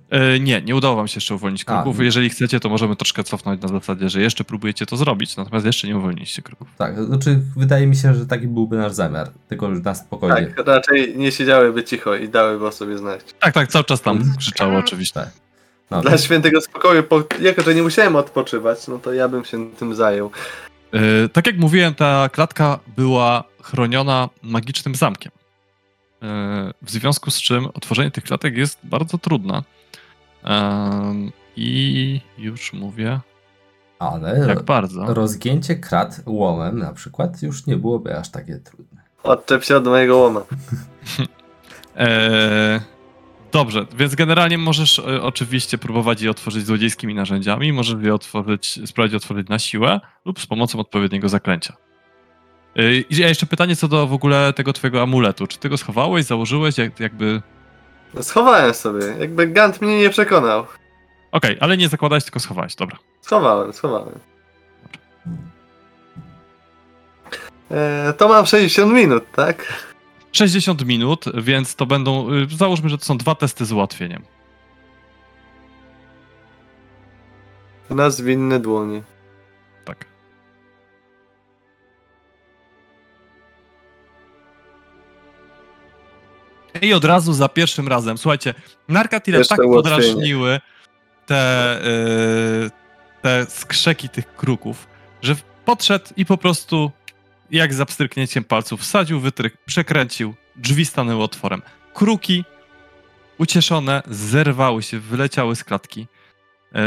E, 0.09 0.39
nie, 0.39 0.61
nie 0.61 0.75
udało 0.75 0.95
wam 0.95 1.07
się 1.07 1.17
jeszcze 1.17 1.35
uwolnić 1.35 1.63
A, 1.65 1.65
kruków. 1.75 1.99
nie. 1.99 2.05
Jeżeli 2.05 2.29
chcecie, 2.29 2.59
to 2.59 2.69
możemy 2.69 2.95
troszkę 2.95 3.23
cofnąć 3.23 3.61
na 3.61 3.67
zasadzie, 3.67 4.09
że 4.09 4.21
jeszcze 4.21 4.43
próbujecie 4.43 4.85
to 4.85 4.97
zrobić, 4.97 5.37
natomiast 5.37 5.65
jeszcze 5.65 5.87
nie 5.87 5.97
uwolniliście 5.97 6.41
kruków. 6.41 6.67
Tak, 6.77 7.03
znaczy 7.05 7.39
wydaje 7.57 7.87
mi 7.87 7.95
się, 7.95 8.13
że 8.13 8.25
taki 8.25 8.47
byłby 8.47 8.77
nasz 8.77 8.91
zamiar, 8.93 9.29
tylko 9.47 9.67
już 9.67 9.83
na 9.83 9.95
spokojnie. 9.95 10.47
Tak, 10.47 10.67
raczej 10.67 11.17
nie 11.17 11.31
siedziałyby 11.31 11.83
cicho 11.83 12.15
i 12.15 12.29
dałyby 12.29 12.67
o 12.67 12.71
sobie 12.71 12.97
znać. 12.97 13.21
Tak, 13.39 13.53
tak, 13.53 13.67
cały 13.67 13.85
czas 13.85 14.01
tam 14.01 14.17
Mhm. 14.17 14.37
krzyczało 14.37 14.77
oczywiście. 14.77 15.13
Tak. 15.19 15.29
No, 15.91 16.01
Dla 16.01 16.17
świętego 16.17 16.61
spokoju, 16.61 17.03
po, 17.03 17.23
jako 17.41 17.61
że 17.61 17.75
nie 17.75 17.83
musiałem 17.83 18.15
odpoczywać, 18.15 18.87
no 18.87 18.99
to 18.99 19.13
ja 19.13 19.27
bym 19.27 19.45
się 19.45 19.71
tym 19.71 19.95
zajął. 19.95 20.31
E, 20.93 21.29
tak 21.29 21.47
jak 21.47 21.57
mówiłem, 21.57 21.95
ta 21.95 22.29
klatka 22.29 22.79
była 22.97 23.43
chroniona 23.61 24.29
magicznym 24.43 24.95
zamkiem. 24.95 25.31
E, 26.23 26.73
w 26.81 26.91
związku 26.91 27.31
z 27.31 27.41
czym 27.41 27.65
otworzenie 27.65 28.11
tych 28.11 28.23
klatek 28.23 28.57
jest 28.57 28.79
bardzo 28.83 29.17
trudne. 29.17 29.63
Em, 30.43 31.31
I 31.55 32.21
już 32.37 32.73
mówię, 32.73 33.19
ale 33.99 34.45
jak 34.47 34.63
bardzo. 34.63 35.13
rozgięcie 35.13 35.75
krat 35.75 36.21
łomem 36.25 36.79
na 36.79 36.93
przykład 36.93 37.41
już 37.41 37.65
nie 37.65 37.77
byłoby 37.77 38.17
aż 38.17 38.29
takie 38.29 38.57
trudne. 38.57 39.01
Odczep 39.23 39.63
się 39.63 39.75
od 39.75 39.85
mojego 39.85 40.17
łoma. 40.17 40.41
E, 41.97 42.81
dobrze, 43.51 43.85
więc 43.97 44.15
generalnie 44.15 44.57
możesz 44.57 44.99
e, 44.99 45.21
oczywiście 45.21 45.77
próbować 45.77 46.21
je 46.21 46.31
otworzyć 46.31 46.65
złodziejskimi 46.65 47.15
narzędziami, 47.15 47.73
możesz 47.73 48.03
je 48.03 48.13
otworzyć, 48.13 48.79
spróbować 48.85 49.15
otworzyć 49.15 49.49
na 49.49 49.59
siłę 49.59 49.99
lub 50.25 50.39
z 50.39 50.45
pomocą 50.45 50.79
odpowiedniego 50.79 51.29
zaklęcia. 51.29 51.73
E, 52.75 52.95
I 52.95 53.15
jeszcze 53.15 53.45
pytanie 53.45 53.75
co 53.75 53.87
do 53.87 54.07
w 54.07 54.13
ogóle 54.13 54.53
tego 54.53 54.73
twojego 54.73 55.01
amuletu. 55.01 55.47
Czy 55.47 55.57
ty 55.57 55.69
go 55.69 55.77
schowałeś, 55.77 56.25
założyłeś, 56.25 56.77
jak, 56.77 56.99
jakby... 56.99 57.41
Schowałem 58.21 58.73
sobie, 58.73 59.05
jakby 59.19 59.47
Gant 59.47 59.81
mnie 59.81 59.99
nie 59.99 60.09
przekonał. 60.09 60.65
Okej, 61.31 61.57
ale 61.59 61.77
nie 61.77 61.89
zakładałeś, 61.89 62.23
tylko 62.23 62.39
schowałeś, 62.39 62.75
dobra. 62.75 62.97
Schowałem, 63.21 63.73
schowałem. 63.73 64.19
E, 67.71 68.13
to 68.17 68.27
mam 68.27 68.45
60 68.45 68.93
minut, 68.93 69.23
tak? 69.35 69.73
60 70.31 70.85
minut, 70.85 71.25
więc 71.33 71.75
to 71.75 71.85
będą, 71.85 72.33
y, 72.33 72.47
załóżmy, 72.57 72.89
że 72.89 72.97
to 72.97 73.05
są 73.05 73.17
dwa 73.17 73.35
testy 73.35 73.65
z 73.65 73.71
ułatwieniem. 73.71 74.23
Na 77.89 78.09
zwinne 78.09 78.59
dłonie. 78.59 79.01
Tak. 79.85 80.05
I 86.81 86.93
od 86.93 87.05
razu 87.05 87.33
za 87.33 87.49
pierwszym 87.49 87.87
razem, 87.87 88.17
słuchajcie, 88.17 88.53
narkatile 88.87 89.45
tak 89.45 89.59
podrażniły 89.61 90.59
te, 91.25 91.79
y, 92.65 92.71
te 93.21 93.45
skrzeki 93.45 94.09
tych 94.09 94.35
kruków, 94.35 94.87
że 95.21 95.35
podszedł 95.65 96.05
i 96.17 96.25
po 96.25 96.37
prostu 96.37 96.91
jak 97.51 97.73
za 97.73 97.85
pstryknięciem 97.85 98.43
palców 98.43 98.81
wsadził 98.81 99.19
wytryk, 99.19 99.57
przekręcił, 99.65 100.33
drzwi 100.55 100.85
stanęły 100.85 101.23
otworem. 101.23 101.61
Kruki 101.93 102.45
ucieszone 103.37 104.03
zerwały 104.07 104.83
się, 104.83 104.99
wyleciały 104.99 105.55
z 105.55 105.63
klatki. 105.63 106.07
E, 106.75 106.81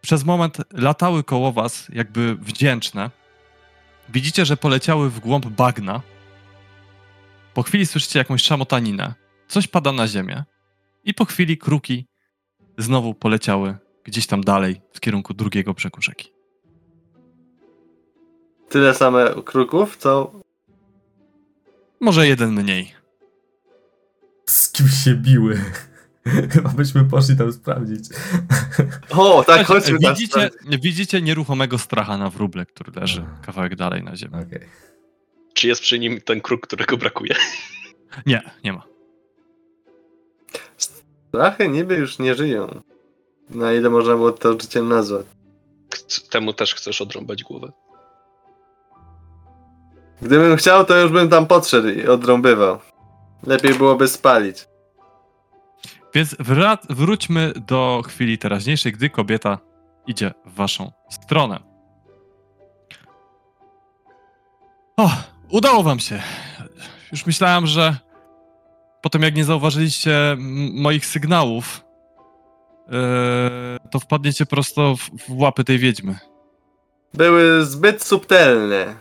przez 0.00 0.24
moment 0.24 0.58
latały 0.72 1.24
koło 1.24 1.52
was, 1.52 1.86
jakby 1.92 2.34
wdzięczne. 2.34 3.10
Widzicie, 4.08 4.44
że 4.44 4.56
poleciały 4.56 5.10
w 5.10 5.20
głąb 5.20 5.46
bagna. 5.46 6.00
Po 7.54 7.62
chwili 7.62 7.86
słyszycie 7.86 8.18
jakąś 8.18 8.42
szamotaninę. 8.42 9.14
Coś 9.48 9.68
pada 9.68 9.92
na 9.92 10.08
ziemię. 10.08 10.44
I 11.04 11.14
po 11.14 11.24
chwili 11.24 11.58
kruki 11.58 12.06
znowu 12.78 13.14
poleciały 13.14 13.76
gdzieś 14.04 14.26
tam 14.26 14.40
dalej, 14.40 14.80
w 14.92 15.00
kierunku 15.00 15.34
drugiego 15.34 15.74
brzegu 15.74 16.02
rzeki. 16.02 16.32
Tyle 18.68 18.94
same 18.94 19.34
kruków, 19.44 19.96
co... 19.96 20.32
Może 22.00 22.26
jeden 22.26 22.52
mniej. 22.52 22.94
Z 24.46 24.72
kim 24.72 24.88
się 24.88 25.14
biły? 25.14 25.60
Chyba 26.52 26.68
byśmy 26.68 27.04
poszli 27.04 27.36
tam 27.36 27.52
sprawdzić. 27.52 28.04
O, 29.10 29.44
tak, 29.44 29.66
chodźmy 29.66 29.98
tam. 29.98 30.14
widzicie, 30.14 30.50
widzicie 30.82 31.22
nieruchomego 31.22 31.78
stracha 31.78 32.18
na 32.18 32.30
wróble, 32.30 32.66
który 32.66 32.92
leży 33.00 33.24
kawałek 33.42 33.76
dalej 33.76 34.02
na 34.02 34.16
ziemi. 34.16 34.34
Okej. 34.34 34.68
Czy 35.54 35.68
jest 35.68 35.80
przy 35.82 35.98
nim 35.98 36.20
ten 36.20 36.40
kruk, 36.40 36.66
którego 36.66 36.96
brakuje? 36.96 37.34
Nie, 38.26 38.42
nie 38.64 38.72
ma. 38.72 38.82
Strachy 40.76 41.68
niby 41.68 41.94
już 41.94 42.18
nie 42.18 42.34
żyją. 42.34 42.82
Na 43.50 43.72
ile 43.72 43.90
można 43.90 44.14
było 44.14 44.32
to 44.32 44.52
życiem 44.52 44.88
nazwać. 44.88 45.26
Temu 46.30 46.52
też 46.52 46.74
chcesz 46.74 47.00
odrąbać 47.02 47.42
głowę. 47.44 47.72
Gdybym 50.22 50.56
chciał, 50.56 50.84
to 50.84 50.96
już 50.98 51.12
bym 51.12 51.28
tam 51.28 51.46
podszedł 51.46 51.88
i 51.88 52.06
odrąbywał. 52.06 52.78
Lepiej 53.46 53.74
byłoby 53.74 54.08
spalić. 54.08 54.68
Więc 56.14 56.34
wra- 56.34 56.78
wróćmy 56.90 57.52
do 57.66 58.02
chwili 58.06 58.38
teraźniejszej, 58.38 58.92
gdy 58.92 59.10
kobieta 59.10 59.58
idzie 60.06 60.32
w 60.46 60.54
waszą 60.54 60.92
stronę. 61.10 61.60
O, 64.96 65.10
udało 65.54 65.82
wam 65.82 66.00
się. 66.00 66.22
Już 67.12 67.26
myślałem, 67.26 67.66
że 67.66 67.96
po 69.02 69.10
tym 69.10 69.22
jak 69.22 69.34
nie 69.34 69.44
zauważyliście 69.44 70.36
moich 70.72 71.06
sygnałów, 71.06 71.84
yy, 72.88 72.94
to 73.90 74.00
wpadniecie 74.00 74.46
prosto 74.46 74.96
w, 74.96 75.10
w 75.28 75.38
łapy 75.38 75.64
tej 75.64 75.78
wiedźmy. 75.78 76.18
Były 77.14 77.64
zbyt 77.64 78.02
subtelne. 78.02 78.94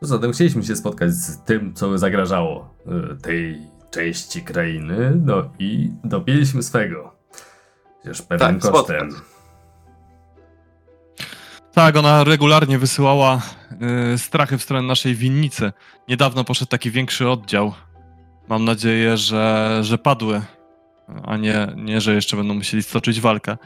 Poza 0.00 0.18
tym 0.18 0.32
chcieliśmy 0.32 0.62
się 0.62 0.76
spotkać 0.76 1.12
z 1.12 1.44
tym, 1.44 1.74
co 1.74 1.98
zagrażało 1.98 2.74
y, 3.12 3.22
tej 3.22 3.58
części 3.90 4.42
krainy, 4.42 5.12
no 5.24 5.50
i 5.58 5.90
dobiliśmy 6.04 6.62
swego. 6.62 7.14
Chociaż 8.02 8.22
pewnym 8.22 8.60
Tak, 8.60 8.72
kosztem. 8.72 9.10
spotkać. 9.10 9.33
Tak, 11.74 11.96
ona 11.96 12.24
regularnie 12.24 12.78
wysyłała 12.78 13.42
y, 14.14 14.18
strachy 14.18 14.58
w 14.58 14.62
stronę 14.62 14.88
naszej 14.88 15.14
winnicy. 15.14 15.72
Niedawno 16.08 16.44
poszedł 16.44 16.68
taki 16.70 16.90
większy 16.90 17.28
oddział. 17.28 17.72
Mam 18.48 18.64
nadzieję, 18.64 19.16
że, 19.16 19.78
że 19.82 19.98
padły, 19.98 20.42
a 21.24 21.36
nie, 21.36 21.66
nie, 21.76 22.00
że 22.00 22.14
jeszcze 22.14 22.36
będą 22.36 22.54
musieli 22.54 22.82
stoczyć 22.82 23.20
walkę. 23.20 23.56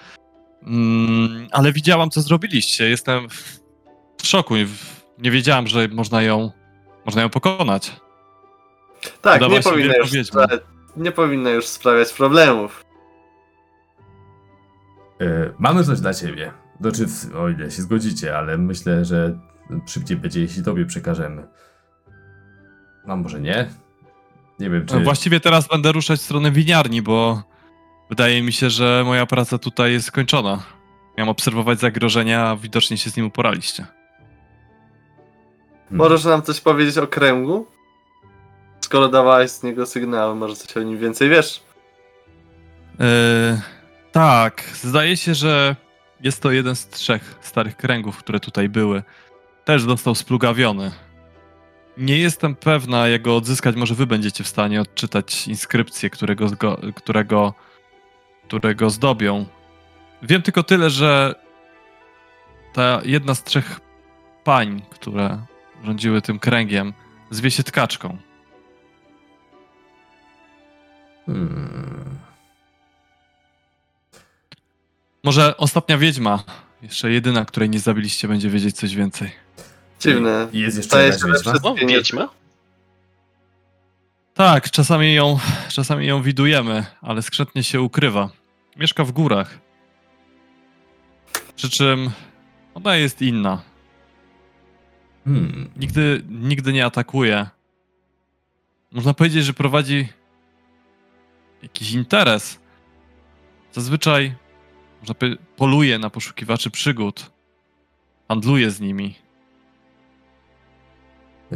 Mm, 0.62 1.48
ale 1.52 1.72
widziałam, 1.72 2.10
co 2.10 2.20
zrobiliście. 2.20 2.88
Jestem 2.90 3.28
w, 3.28 3.60
w 4.22 4.26
szoku. 4.26 4.56
i 4.56 4.64
w- 4.64 4.98
Nie 5.18 5.30
wiedziałam, 5.30 5.66
że 5.66 5.88
można 5.88 6.22
ją, 6.22 6.50
można 7.06 7.22
ją 7.22 7.28
pokonać. 7.28 7.92
Tak, 9.22 9.40
nie 9.40 9.62
powinna, 9.62 9.96
już 9.96 10.10
spra- 10.10 10.58
nie 10.96 11.12
powinna 11.12 11.50
już 11.50 11.66
sprawiać 11.66 12.12
problemów. 12.12 12.84
Y, 15.22 15.52
mamy 15.58 15.84
coś 15.84 16.00
dla 16.00 16.14
ciebie. 16.14 16.52
Znaczy, 16.80 17.06
o 17.36 17.48
ile 17.48 17.70
się 17.70 17.82
zgodzicie, 17.82 18.38
ale 18.38 18.58
myślę, 18.58 19.04
że 19.04 19.38
szybciej 19.86 20.16
będzie, 20.16 20.40
jeśli 20.40 20.62
tobie 20.62 20.86
przekażemy. 20.86 21.46
No 23.06 23.16
może 23.16 23.40
nie? 23.40 23.68
Nie 24.58 24.70
wiem, 24.70 24.86
czy... 24.86 24.94
No, 24.94 25.00
Właściwie 25.00 25.40
teraz 25.40 25.68
będę 25.68 25.92
ruszać 25.92 26.20
w 26.20 26.22
stronę 26.22 26.50
winiarni, 26.50 27.02
bo 27.02 27.42
wydaje 28.08 28.42
mi 28.42 28.52
się, 28.52 28.70
że 28.70 29.02
moja 29.06 29.26
praca 29.26 29.58
tutaj 29.58 29.92
jest 29.92 30.06
skończona. 30.06 30.62
Miałem 31.18 31.28
obserwować 31.28 31.80
zagrożenia, 31.80 32.48
a 32.48 32.56
widocznie 32.56 32.98
się 32.98 33.10
z 33.10 33.16
nim 33.16 33.26
uporaliście. 33.26 33.82
Hmm. 33.82 35.98
Możesz 35.98 36.24
nam 36.24 36.42
coś 36.42 36.60
powiedzieć 36.60 36.98
o 36.98 37.06
kręgu? 37.06 37.66
Skoro 38.80 39.08
dawałeś 39.08 39.50
z 39.50 39.62
niego 39.62 39.86
sygnały, 39.86 40.34
może 40.34 40.56
coś 40.56 40.76
o 40.76 40.82
nim 40.82 40.98
więcej 40.98 41.28
wiesz? 41.28 41.62
Yy, 42.98 43.06
tak, 44.12 44.64
zdaje 44.74 45.16
się, 45.16 45.34
że 45.34 45.76
jest 46.20 46.42
to 46.42 46.52
jeden 46.52 46.76
z 46.76 46.88
trzech 46.88 47.38
starych 47.40 47.76
kręgów, 47.76 48.18
które 48.18 48.40
tutaj 48.40 48.68
były. 48.68 49.02
Też 49.64 49.82
został 49.82 50.14
splugawiony. 50.14 50.90
Nie 51.98 52.18
jestem 52.18 52.56
pewna, 52.56 53.08
jak 53.08 53.22
go 53.22 53.36
odzyskać. 53.36 53.76
Może 53.76 53.94
wy 53.94 54.06
będziecie 54.06 54.44
w 54.44 54.48
stanie 54.48 54.80
odczytać 54.80 55.48
inskrypcję, 55.48 56.10
którego, 56.10 56.50
którego, 56.94 57.54
którego 58.46 58.90
zdobią. 58.90 59.46
Wiem 60.22 60.42
tylko 60.42 60.62
tyle, 60.62 60.90
że 60.90 61.34
ta 62.72 63.00
jedna 63.04 63.34
z 63.34 63.44
trzech 63.44 63.80
pań, 64.44 64.82
które 64.90 65.42
rządziły 65.84 66.22
tym 66.22 66.38
kręgiem, 66.38 66.92
zwie 67.30 67.50
się 67.50 67.62
tkaczką. 67.62 68.18
Hmm. 71.26 72.07
Może 75.24 75.56
ostatnia 75.56 75.98
wiedźma, 75.98 76.44
jeszcze 76.82 77.10
jedyna, 77.10 77.44
której 77.44 77.70
nie 77.70 77.80
zabiliście, 77.80 78.28
będzie 78.28 78.50
wiedzieć 78.50 78.76
coś 78.76 78.94
więcej. 78.94 79.30
Dziwne. 80.00 80.48
Jest 80.52 80.76
jeszcze 80.76 81.12
się 81.12 81.26
wiedźma? 81.26 81.52
O, 81.62 81.74
wiedźma? 81.74 82.28
Tak, 84.34 84.70
czasami 84.70 85.14
ją, 85.14 85.38
czasami 85.68 86.06
ją 86.06 86.22
widujemy, 86.22 86.86
ale 87.00 87.22
skrzętnie 87.22 87.62
się 87.64 87.80
ukrywa. 87.80 88.30
Mieszka 88.76 89.04
w 89.04 89.12
górach. 89.12 89.58
Przy 91.56 91.70
czym 91.70 92.10
ona 92.74 92.96
jest 92.96 93.22
inna. 93.22 93.62
Hmm. 95.24 95.70
Nigdy, 95.76 96.22
nigdy 96.28 96.72
nie 96.72 96.84
atakuje. 96.84 97.46
Można 98.92 99.14
powiedzieć, 99.14 99.44
że 99.44 99.52
prowadzi 99.52 100.08
jakiś 101.62 101.92
interes. 101.92 102.58
Zazwyczaj 103.72 104.34
można 105.00 105.14
powiedzieć, 105.14 105.40
poluje 105.56 105.98
na 105.98 106.10
poszukiwaczy 106.10 106.70
przygód. 106.70 107.30
Handluje 108.28 108.70
z 108.70 108.80
nimi. 108.80 109.14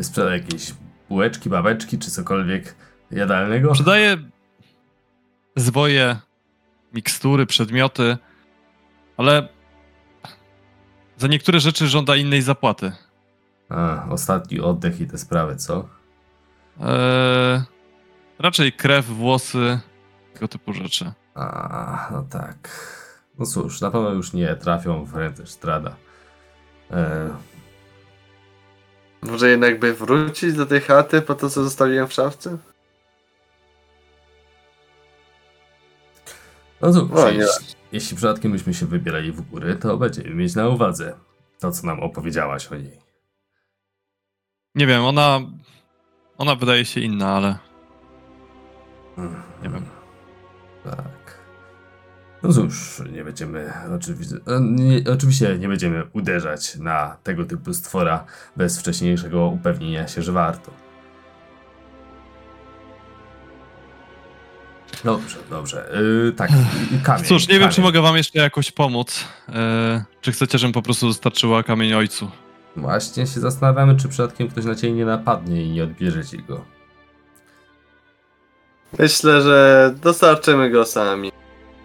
Sprzeda 0.03 0.35
jakieś 0.35 0.75
bułeczki, 1.09 1.51
babeczki, 1.51 1.99
czy 1.99 2.11
cokolwiek 2.11 2.75
jadalnego? 3.11 3.75
Sprzedaje 3.75 4.17
zwoje, 5.57 6.17
mikstury, 6.95 7.47
przedmioty, 7.47 8.17
ale 9.17 9.49
za 11.17 11.29
niektóre 11.29 11.61
rzeczy 11.61 11.89
żąda 11.89 12.17
innej 12.17 12.43
zapłaty. 12.43 12.93
A, 13.69 14.07
ostatni 14.11 14.61
oddech 14.61 15.01
i 15.01 15.07
te 15.07 15.19
sprawy, 15.19 15.57
co? 15.57 15.89
Eee, 16.81 17.63
raczej 18.39 18.73
krew, 18.73 19.07
włosy, 19.07 19.81
tego 20.35 20.49
typu 20.49 20.73
rzeczy. 20.73 21.13
A, 21.35 22.09
no 22.13 22.23
tak. 22.23 22.69
No 23.43 23.47
cóż, 23.47 23.81
na 23.81 23.91
pewno 23.91 24.11
już 24.11 24.33
nie 24.33 24.57
trafią 24.57 25.05
w 25.05 25.15
ręce 25.15 25.47
Strada. 25.47 25.97
E, 26.91 27.31
Może 29.23 29.51
jednak 29.51 29.79
by 29.79 29.95
wrócić 29.95 30.55
do 30.55 30.67
tej 30.67 30.81
chaty 30.81 31.23
po 31.23 31.35
to, 31.35 31.51
co 31.51 31.65
zostawiłem 31.65 32.09
w 32.09 32.13
szafce? 32.13 32.59
no 36.81 36.93
cóż, 36.93 37.11
No, 37.11 37.29
jeśli, 37.29 37.67
jeśli 37.93 38.17
przypadkiem 38.17 38.53
byśmy 38.53 38.75
się 38.75 38.87
wybierali 38.87 39.33
w 39.33 39.41
góry, 39.41 39.77
to 39.77 39.97
będziemy 39.97 40.35
mieć 40.35 40.55
na 40.55 40.69
uwadze 40.69 41.15
to, 41.61 41.73
co 41.73 41.87
nam 41.87 42.01
opowiedziałaś 42.01 42.67
o 42.73 42.75
niej. 42.77 42.99
Nie 44.75 44.87
wiem, 44.87 45.05
ona. 45.05 45.41
Ona 46.39 46.55
wydaje 46.55 46.85
się 46.85 47.01
inna, 47.01 47.37
ale 47.37 47.59
Mhm. 49.19 49.43
Nie 49.63 49.69
wiem. 49.69 49.87
Tak. 50.85 51.22
No 52.43 52.53
cóż, 52.53 53.03
nie 53.13 53.25
będziemy 53.25 53.73
oczywiście, 53.97 54.37
nie, 54.61 55.13
oczywiście 55.13 55.59
nie 55.59 55.69
będziemy 55.69 56.03
uderzać 56.13 56.77
na 56.77 57.17
tego 57.23 57.45
typu 57.45 57.75
stwora 57.75 58.25
bez 58.57 58.81
wcześniejszego 58.81 59.47
upewnienia 59.47 60.09
się, 60.09 60.23
że 60.23 60.33
warto. 60.33 60.71
Dobrze, 65.05 65.37
dobrze. 65.51 65.89
Yy, 66.25 66.33
tak, 66.33 66.51
kamień. 67.05 67.25
cóż, 67.25 67.49
nie 67.49 67.55
wiem, 67.55 67.63
kamień. 67.63 67.75
czy 67.75 67.81
mogę 67.81 68.01
wam 68.01 68.17
jeszcze 68.17 68.39
jakoś 68.39 68.73
pomóc. 68.73 69.25
Eee, 69.49 70.01
czy 70.21 70.33
chcecie, 70.33 70.59
żebym 70.59 70.73
po 70.73 70.83
prostu 70.83 71.07
dostarczyła 71.07 71.63
kamień 71.63 71.95
ojcu? 71.95 72.31
Właśnie 72.77 73.27
się 73.27 73.41
zastanawiamy, 73.41 73.97
czy 73.97 74.09
przypadkiem 74.09 74.49
ktoś 74.49 74.65
na 74.65 74.75
ciebie 74.75 74.93
nie 74.93 75.05
napadnie 75.05 75.65
i 75.65 75.71
nie 75.71 75.85
odbierze 75.85 76.25
ci 76.25 76.39
go. 76.39 76.65
Myślę, 78.99 79.43
że 79.43 79.95
dostarczymy 80.03 80.71
go 80.71 80.85
sami. 80.85 81.33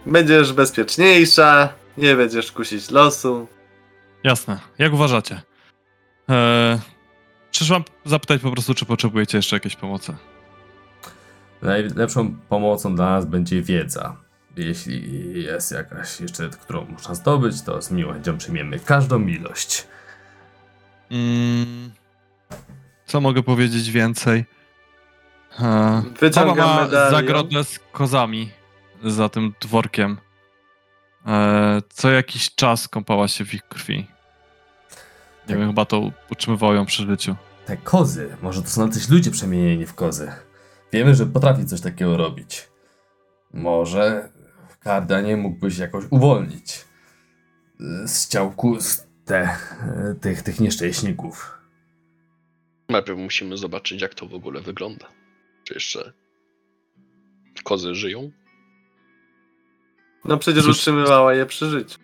Będziesz 0.06 0.52
bezpieczniejsza, 0.52 1.68
nie 1.96 2.16
będziesz 2.16 2.52
kusić 2.52 2.90
losu. 2.90 3.46
Jasne, 4.24 4.58
jak 4.78 4.92
uważacie? 4.92 5.42
Eee, 6.28 6.78
przyszłam 7.50 7.84
zapytać 8.04 8.40
po 8.42 8.50
prostu, 8.50 8.74
czy 8.74 8.86
potrzebujecie 8.86 9.38
jeszcze 9.38 9.56
jakiejś 9.56 9.76
pomocy. 9.76 10.16
Najlepszą 11.62 12.34
pomocą 12.48 12.94
dla 12.96 13.10
nas 13.10 13.24
będzie 13.26 13.62
wiedza. 13.62 14.16
Jeśli 14.56 15.32
jest 15.44 15.72
jakaś 15.72 16.20
jeszcze, 16.20 16.48
którą 16.48 16.84
można 16.84 17.14
zdobyć, 17.14 17.62
to 17.62 17.82
z 17.82 17.90
miłością 17.90 18.38
przyjmiemy 18.38 18.78
każdą 18.78 19.26
ilość. 19.26 19.86
Mm, 21.10 21.90
co 23.06 23.20
mogę 23.20 23.42
powiedzieć 23.42 23.90
więcej? 23.90 24.44
Eee, 25.60 26.02
Wyciągam 26.20 26.68
ma 26.68 26.80
medalion. 26.84 27.10
zagrodę 27.10 27.64
z 27.64 27.78
kozami 27.92 28.50
za 29.04 29.28
tym 29.28 29.52
dworkiem. 29.60 30.18
Eee, 31.26 31.82
co 31.88 32.10
jakiś 32.10 32.54
czas 32.54 32.88
kąpała 32.88 33.28
się 33.28 33.44
w 33.44 33.54
ich 33.54 33.68
krwi. 33.68 33.96
Nie 33.96 34.06
Tak. 35.46 35.58
wiem, 35.58 35.68
chyba 35.68 35.84
to 35.84 36.12
utrzymywało 36.30 36.74
ją 36.74 36.86
przy 36.86 37.02
życiu. 37.02 37.36
Te 37.66 37.76
kozy, 37.76 38.36
może 38.42 38.62
to 38.62 38.68
są 38.68 38.86
jacyś 38.86 39.08
ludzie 39.08 39.30
przemienieni 39.30 39.86
w 39.86 39.94
kozy. 39.94 40.32
Wiemy, 40.92 41.14
że 41.14 41.26
potrafi 41.26 41.66
coś 41.66 41.80
takiego 41.80 42.16
robić. 42.16 42.68
Może 43.52 44.28
Kardanie 44.80 45.36
mógłbyś 45.36 45.78
jakoś 45.78 46.04
uwolnić 46.10 46.84
y, 47.80 48.08
z 48.08 48.28
ciałku 48.28 48.80
z 48.80 49.06
te, 49.24 49.56
y, 50.12 50.14
tych, 50.20 50.42
tych 50.42 50.60
nieszczęśników. 50.60 51.58
Najpierw 52.88 53.18
musimy 53.18 53.56
zobaczyć, 53.56 54.02
jak 54.02 54.14
to 54.14 54.26
w 54.26 54.34
ogóle 54.34 54.60
wygląda. 54.60 55.06
Czy 55.64 55.74
jeszcze 55.74 56.12
kozy 57.64 57.94
żyją? 57.94 58.30
No 60.24 60.38
przecież 60.38 60.64
Cóż- 60.64 60.76
utrzymywała 60.76 61.34
je 61.34 61.46
przy 61.46 61.70
życiu. 61.70 61.98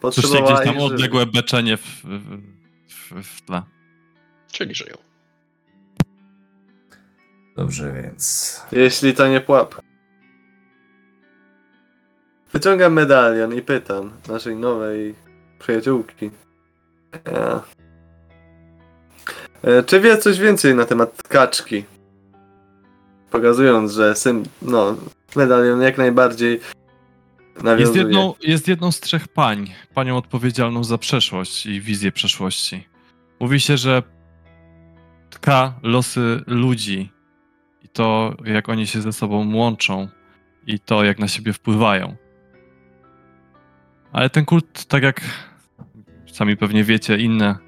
Potrzebowała 0.00 0.54
gdzieś 0.54 0.74
tam 0.74 0.82
odległe 0.82 1.26
beczenie 1.26 1.76
w, 1.76 2.02
w, 2.04 2.40
w, 2.88 3.22
w 3.22 3.42
tle. 3.42 3.62
Czyli 4.52 4.74
żyją. 4.74 4.96
Dobrze, 7.56 7.92
więc 7.92 8.60
Jeśli 8.72 9.14
to 9.14 9.28
nie 9.28 9.40
pułapka. 9.40 9.82
Wyciągam 12.52 12.92
medalion 12.92 13.54
i 13.54 13.62
pytam 13.62 14.12
naszej 14.28 14.56
nowej 14.56 15.14
przyjaciółki. 15.58 16.30
E, 17.26 17.60
e, 19.62 19.82
czy 19.82 20.00
wie 20.00 20.18
coś 20.18 20.38
więcej 20.38 20.74
na 20.74 20.84
temat 20.84 21.22
kaczki? 21.28 21.84
Pokazując, 23.30 23.92
że 23.92 24.14
sym, 24.14 24.44
no, 24.62 24.96
medalion 25.36 25.80
jak 25.82 25.98
najbardziej 25.98 26.52
Jest 27.54 27.64
nawiązuje. 27.64 28.02
jedną, 28.02 28.34
jest 28.42 28.68
jedną 28.68 28.92
z 28.92 29.00
trzech 29.00 29.28
pań, 29.28 29.70
panią 29.94 30.16
odpowiedzialną 30.16 30.84
za 30.84 30.98
przeszłość 30.98 31.66
i 31.66 31.80
wizję 31.80 32.12
przeszłości. 32.12 32.88
Mówi 33.40 33.60
się, 33.60 33.76
że 33.76 34.02
tka 35.30 35.74
losy 35.82 36.42
ludzi 36.46 37.12
i 37.84 37.88
to, 37.88 38.34
jak 38.44 38.68
oni 38.68 38.86
się 38.86 39.00
ze 39.00 39.12
sobą 39.12 39.54
łączą 39.54 40.08
i 40.66 40.78
to, 40.80 41.04
jak 41.04 41.18
na 41.18 41.28
siebie 41.28 41.52
wpływają. 41.52 42.16
Ale 44.12 44.30
ten 44.30 44.44
kult, 44.44 44.84
tak 44.84 45.02
jak 45.02 45.20
sami 46.32 46.56
pewnie 46.56 46.84
wiecie, 46.84 47.18
inne 47.18 47.58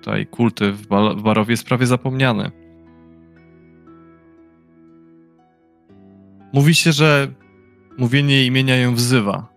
tutaj 0.00 0.26
kulty 0.26 0.72
w, 0.72 0.86
Bal- 0.88 1.16
w 1.16 1.22
Barowie 1.22 1.52
jest 1.52 1.66
prawie 1.66 1.86
zapomniany. 1.86 2.50
Mówi 6.52 6.74
się, 6.74 6.92
że 6.92 7.28
mówienie 7.98 8.46
imienia 8.46 8.76
ją 8.76 8.94
wzywa. 8.94 9.48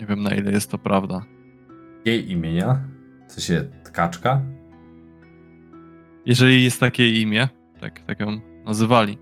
Nie 0.00 0.06
wiem 0.06 0.22
na 0.22 0.34
ile 0.34 0.52
jest 0.52 0.70
to 0.70 0.78
prawda. 0.78 1.24
jej 2.04 2.30
imienia, 2.30 2.80
w 3.28 3.32
sensie 3.32 3.64
tkaczka, 3.84 4.42
Jeżeli 6.26 6.64
jest 6.64 6.80
takie 6.80 7.20
imię, 7.20 7.48
tak, 7.80 8.00
tak 8.00 8.20
ją 8.20 8.40
nazywali. 8.64 9.18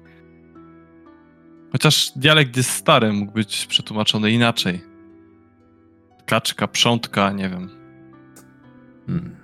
Chociaż 1.73 2.13
dialekt 2.17 2.57
jest 2.57 2.71
stary, 2.71 3.13
mógł 3.13 3.33
być 3.33 3.67
przetłumaczony 3.67 4.31
inaczej. 4.31 4.81
Kaczka, 6.27 6.69
przątka, 6.69 7.33
nie 7.33 7.49
wiem. 7.51 7.71
Hmm. 9.07 9.37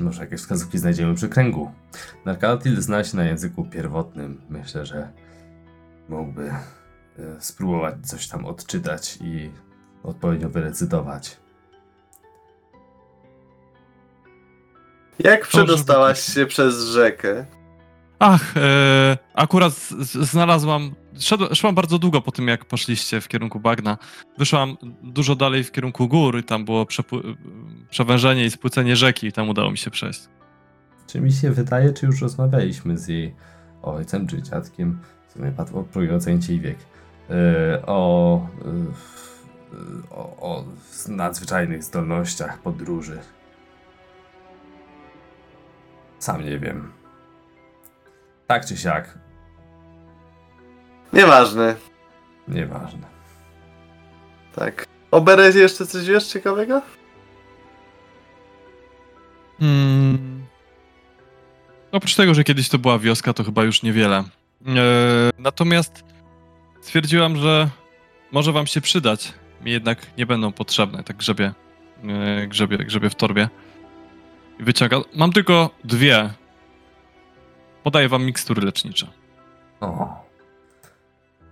Może 0.00 0.20
jakieś 0.20 0.40
wskazówki 0.40 0.78
znajdziemy 0.78 1.14
przy 1.14 1.28
kręgu. 1.28 1.70
Narkatil 2.24 2.80
zna 2.82 3.04
się 3.04 3.16
na 3.16 3.24
języku 3.24 3.64
pierwotnym. 3.64 4.40
Myślę, 4.50 4.86
że 4.86 5.12
mógłby 6.08 6.50
spróbować 7.38 7.94
coś 8.02 8.28
tam 8.28 8.44
odczytać 8.46 9.18
i 9.20 9.50
odpowiednio 10.02 10.48
wyrecytować. 10.48 11.36
Jak 15.18 15.46
przedostałaś 15.48 16.26
być. 16.26 16.34
się 16.34 16.46
przez 16.46 16.84
rzekę? 16.84 17.46
Ach, 18.18 18.56
e, 18.56 19.18
akurat 19.34 19.72
znalazłam. 20.20 20.94
Szedł, 21.18 21.54
szłam 21.54 21.74
bardzo 21.74 21.98
długo 21.98 22.20
po 22.20 22.32
tym, 22.32 22.48
jak 22.48 22.64
poszliście 22.64 23.20
w 23.20 23.28
kierunku 23.28 23.60
bagna. 23.60 23.98
Wyszłam 24.38 24.76
dużo 25.02 25.36
dalej 25.36 25.64
w 25.64 25.72
kierunku 25.72 26.08
gór 26.08 26.38
i 26.38 26.44
tam 26.44 26.64
było 26.64 26.84
przepły- 26.84 27.36
przewężenie 27.90 28.44
i 28.44 28.50
spłycenie 28.50 28.96
rzeki 28.96 29.26
i 29.26 29.32
tam 29.32 29.48
udało 29.48 29.70
mi 29.70 29.78
się 29.78 29.90
przejść. 29.90 30.20
Czy 31.06 31.20
mi 31.20 31.32
się 31.32 31.50
wydaje, 31.50 31.92
czy 31.92 32.06
już 32.06 32.22
rozmawialiśmy 32.22 32.98
z 32.98 33.08
jej 33.08 33.34
ojcem 33.82 34.26
czy 34.26 34.42
dziadkiem, 34.42 35.00
w 35.28 35.32
sumie 35.32 35.52
padł 35.52 35.82
próbuję 35.92 36.14
ocenić 36.14 36.48
jej 36.48 36.60
wiek, 36.60 36.78
e, 36.78 36.84
o, 37.86 38.46
e, 38.64 40.10
o, 40.10 40.22
o 40.50 40.64
nadzwyczajnych 41.08 41.84
zdolnościach 41.84 42.58
podróży. 42.58 43.18
Sam 46.18 46.44
nie 46.44 46.58
wiem. 46.58 46.92
Tak 48.46 48.66
czy 48.66 48.76
siak, 48.76 49.18
Nieważne. 51.12 51.76
nieważne. 52.48 53.06
Tak. 54.56 54.86
O 55.10 55.20
Berezie 55.20 55.60
jeszcze 55.60 55.86
coś 55.86 56.04
wiesz 56.06 56.26
ciekawego? 56.26 56.82
Hmm. 59.58 60.46
Oprócz 61.92 62.14
tego, 62.14 62.34
że 62.34 62.44
kiedyś 62.44 62.68
to 62.68 62.78
była 62.78 62.98
wioska, 62.98 63.32
to 63.32 63.44
chyba 63.44 63.64
już 63.64 63.82
niewiele. 63.82 64.24
E, 64.66 64.80
natomiast 65.38 66.04
stwierdziłam, 66.80 67.36
że 67.36 67.70
może 68.32 68.52
wam 68.52 68.66
się 68.66 68.80
przydać. 68.80 69.32
Mi 69.64 69.72
jednak 69.72 69.98
nie 70.18 70.26
będą 70.26 70.52
potrzebne, 70.52 71.04
tak 71.04 71.16
grzebie, 71.16 71.52
e, 72.04 72.46
grzebie, 72.46 72.78
grzebie 72.78 73.10
w 73.10 73.14
torbie. 73.14 73.48
I 74.60 74.64
wyciąga. 74.64 75.00
Mam 75.14 75.32
tylko 75.32 75.70
dwie. 75.84 76.30
Podaję 77.82 78.08
wam 78.08 78.24
mikstury 78.24 78.62
lecznicze. 78.62 79.06
O. 79.80 80.24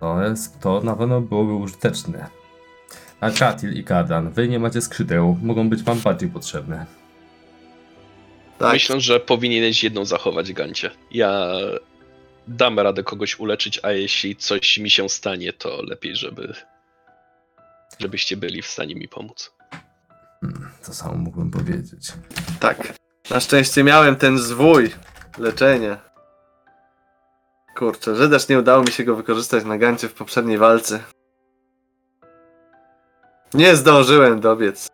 To 0.00 0.22
jest, 0.22 0.60
to 0.60 0.80
na 0.80 0.96
pewno 0.96 1.20
byłoby 1.20 1.52
użyteczne. 1.52 2.26
A 3.20 3.30
Katil 3.30 3.72
i 3.72 3.84
Kardan, 3.84 4.30
wy 4.32 4.48
nie 4.48 4.58
macie 4.58 4.80
skrzydeł, 4.80 5.38
mogą 5.42 5.68
być 5.68 5.82
wam 5.82 6.00
bardziej 6.00 6.28
potrzebne. 6.28 6.86
Tak. 8.58 8.72
Myślę, 8.72 9.00
że 9.00 9.20
powinieneś 9.20 9.84
jedną 9.84 10.04
zachować, 10.04 10.52
Gancie. 10.52 10.90
Ja 11.10 11.50
dam 12.48 12.78
radę 12.78 13.02
kogoś 13.02 13.38
uleczyć, 13.38 13.80
a 13.82 13.90
jeśli 13.90 14.36
coś 14.36 14.78
mi 14.78 14.90
się 14.90 15.08
stanie, 15.08 15.52
to 15.52 15.82
lepiej, 15.82 16.16
żeby 16.16 16.54
żebyście 17.98 18.36
byli 18.36 18.62
w 18.62 18.66
stanie 18.66 18.94
mi 18.94 19.08
pomóc. 19.08 19.52
Hmm, 20.40 20.70
to 20.86 20.94
samo 20.94 21.14
mógłbym 21.14 21.50
powiedzieć. 21.50 22.12
Tak. 22.60 22.92
Na 23.30 23.40
szczęście 23.40 23.84
miałem 23.84 24.16
ten 24.16 24.38
zwój 24.38 24.90
leczenia. 25.38 25.98
Kurczę, 27.76 28.16
że 28.16 28.28
też 28.28 28.48
nie 28.48 28.58
udało 28.58 28.82
mi 28.82 28.92
się 28.92 29.04
go 29.04 29.16
wykorzystać 29.16 29.64
na 29.64 29.78
gancie 29.78 30.08
w 30.08 30.14
poprzedniej 30.14 30.58
walce. 30.58 31.00
Nie 33.54 33.76
zdążyłem 33.76 34.40
dobiec. 34.40 34.88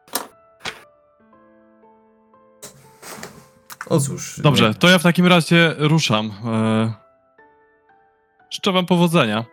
O 3.87 4.01
cóż. 4.01 4.41
Dobrze, 4.41 4.69
nie- 4.69 4.75
to 4.75 4.89
ja 4.89 4.99
w 4.99 5.03
takim 5.03 5.27
razie 5.27 5.75
ruszam. 5.79 6.33
E, 6.47 7.04
Życzę 8.55 8.73
wam 8.73 8.87
powodzenia. 8.87 9.45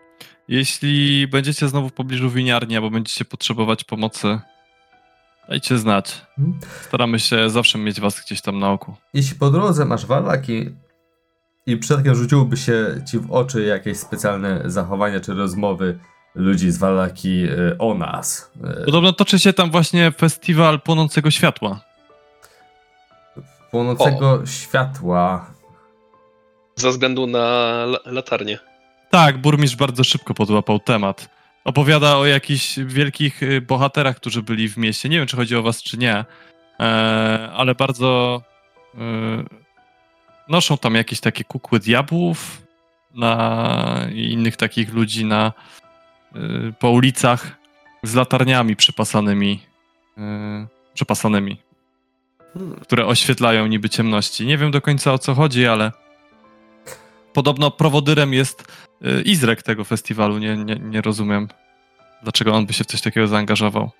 Jeśli 0.47 1.27
będziecie 1.27 1.67
znowu 1.67 1.89
w 1.89 1.93
pobliżu 1.93 2.29
winiarni, 2.29 2.75
albo 2.75 2.89
będziecie 2.89 3.25
potrzebować 3.25 3.83
pomocy, 3.83 4.39
dajcie 5.49 5.77
znać. 5.77 6.21
Hmm? 6.35 6.59
Staramy 6.87 7.19
się 7.19 7.49
zawsze 7.49 7.77
mieć 7.77 8.01
was 8.01 8.21
gdzieś 8.25 8.41
tam 8.41 8.59
na 8.59 8.71
oku. 8.71 8.95
Jeśli 9.13 9.35
po 9.39 9.49
drodze 9.49 9.85
masz 9.85 10.05
walaki 10.05 10.69
i 11.65 11.77
przypadkiem 11.77 12.15
rzuciłoby 12.15 12.57
się 12.57 13.01
ci 13.11 13.19
w 13.19 13.31
oczy 13.31 13.63
jakieś 13.63 13.97
specjalne 13.97 14.61
zachowania 14.65 15.19
czy 15.19 15.33
rozmowy 15.33 15.99
ludzi 16.35 16.71
z 16.71 16.77
Wallaki 16.77 17.43
e, 17.43 17.77
o 17.77 17.93
nas. 17.93 18.51
e, 18.63 18.85
Podobno 18.85 19.13
toczy 19.13 19.39
się 19.39 19.53
tam 19.53 19.71
właśnie 19.71 20.11
festiwal 20.11 20.81
płonącego 20.81 21.31
światła. 21.31 21.79
Płonącego 23.71 24.45
światła. 24.45 25.45
Ze 26.75 26.89
względu 26.89 27.27
na 27.27 27.39
la- 27.85 27.99
latarnię. 28.05 28.59
Tak, 29.11 29.37
burmistrz 29.37 29.77
bardzo 29.77 30.03
szybko 30.03 30.33
podłapał 30.33 30.79
temat. 30.79 31.29
Opowiada 31.63 32.17
o 32.17 32.25
jakichś 32.25 32.79
wielkich 32.79 33.43
y, 33.43 33.61
bohaterach, 33.61 34.15
którzy 34.15 34.43
byli 34.43 34.69
w 34.69 34.77
mieście. 34.77 35.09
Nie 35.09 35.17
wiem, 35.17 35.27
czy 35.27 35.35
chodzi 35.35 35.55
o 35.55 35.63
was, 35.63 35.83
czy 35.83 35.97
nie, 35.97 36.25
e, 36.79 37.49
ale 37.55 37.75
bardzo 37.75 38.41
e, 38.95 38.99
noszą 40.47 40.77
tam 40.77 40.95
jakieś 40.95 41.19
takie 41.19 41.43
kukły 41.43 41.79
diabłów 41.79 42.61
na, 43.13 44.07
i 44.13 44.31
innych 44.31 44.57
takich 44.57 44.93
ludzi 44.93 45.25
na, 45.25 45.53
y, 46.35 46.73
po 46.79 46.89
ulicach 46.89 47.57
z 48.03 48.15
latarniami 48.15 48.75
przypasanymi, 48.75 49.59
y, 50.17 50.21
przepasanymi, 50.93 51.57
Hmm. 52.53 52.75
które 52.75 53.05
oświetlają 53.05 53.67
niby 53.67 53.89
ciemności. 53.89 54.45
Nie 54.45 54.57
wiem 54.57 54.71
do 54.71 54.81
końca 54.81 55.13
o 55.13 55.17
co 55.17 55.35
chodzi, 55.35 55.67
ale 55.67 55.91
podobno 57.33 57.71
prowodyrem 57.71 58.33
jest 58.33 58.63
y, 59.05 59.21
Izrek 59.21 59.63
tego 59.63 59.83
festiwalu. 59.83 60.37
Nie, 60.37 60.57
nie, 60.57 60.75
nie 60.75 61.01
rozumiem, 61.01 61.47
dlaczego 62.23 62.53
on 62.55 62.65
by 62.65 62.73
się 62.73 62.83
w 62.83 62.87
coś 62.87 63.01
takiego 63.01 63.27
zaangażował. 63.27 63.91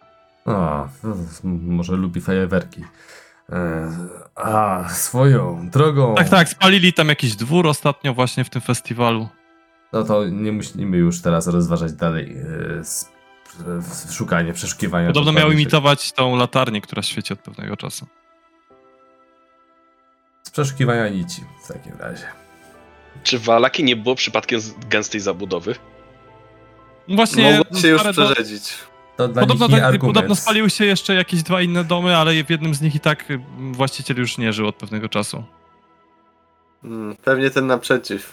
A, 0.45 0.88
m- 1.03 1.27
może 1.75 1.93
lubi 1.95 2.21
fajerwerki. 2.21 2.84
E, 3.49 3.91
A, 4.36 4.89
swoją 4.89 5.69
drogą. 5.69 6.15
Tak, 6.15 6.29
tak, 6.29 6.49
spalili 6.49 6.93
tam 6.93 7.07
jakiś 7.09 7.36
dwór 7.36 7.67
ostatnio 7.67 8.13
właśnie 8.13 8.43
w 8.43 8.49
tym 8.49 8.61
festiwalu. 8.61 9.29
No 9.93 10.03
to 10.03 10.27
nie 10.27 10.51
musimy 10.51 10.97
już 10.97 11.21
teraz 11.21 11.47
rozważać 11.47 11.93
dalej 11.93 12.36
s- 12.79 13.11
w- 13.59 14.13
szukanie, 14.13 14.53
przeszukiwania. 14.53 15.07
Podobno 15.07 15.32
miał 15.32 15.51
imitować 15.51 16.11
tą 16.11 16.36
latarnię, 16.36 16.82
która 16.82 17.01
świeci 17.01 17.34
od 17.34 17.39
pewnego 17.39 17.77
czasu. 17.77 18.07
Z 20.43 20.49
przeszukiwania 20.51 21.09
nici 21.09 21.41
w 21.63 21.67
takim 21.67 21.93
razie. 21.99 22.25
Czy 23.24 23.39
w 23.39 23.49
Alaki 23.49 23.84
nie 23.84 23.95
było 23.95 24.16
przypadkiem 24.16 24.59
z- 24.62 24.74
gęstej 24.89 25.22
zabudowy? 25.22 25.76
No 27.07 27.16
Właśnie 27.16 27.57
Mogło 27.57 27.80
się 27.80 27.88
już 27.88 28.01
przerzedzić. 28.03 28.74
To 29.18 29.28
dla 29.28 29.41
Podobno, 29.41 29.68
nich 29.68 29.76
nie 29.76 29.82
tak, 29.82 30.01
podobno 30.01 30.36
spaliły 30.36 30.70
się 30.70 30.86
jeszcze 30.86 31.14
jakieś 31.16 31.43
dwa 31.43 31.62
inne 31.62 31.84
domy, 31.84 32.18
ale 32.18 32.43
w 32.43 32.49
jednym 32.49 32.76
z 32.76 32.82
nich 32.82 32.95
i 32.95 32.99
tak 32.99 33.32
y, 33.32 33.39
właściciel 33.72 34.18
już 34.18 34.38
nie 34.38 34.53
żył 34.53 34.68
od 34.68 34.76
pewnego 34.76 35.09
czasu. 35.09 35.43
Hmm, 36.82 37.16
pewnie 37.24 37.49
ten 37.51 37.68
naprzeciw. 37.68 38.32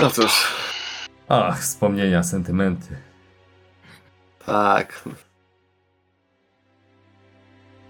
No 0.00 0.10
cóż, 0.10 0.46
Ach, 1.28 1.60
wspomnienia, 1.60 2.22
sentymenty. 2.22 2.96
tak. 4.46 5.04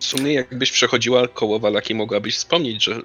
W 0.03 0.07
sumie 0.07 0.33
jakbyś 0.35 0.73
przechodziła 0.73 1.29
koło 1.29 1.59
Walaki, 1.59 1.95
mogłabyś 1.95 2.37
wspomnieć, 2.37 2.85
że... 2.85 3.01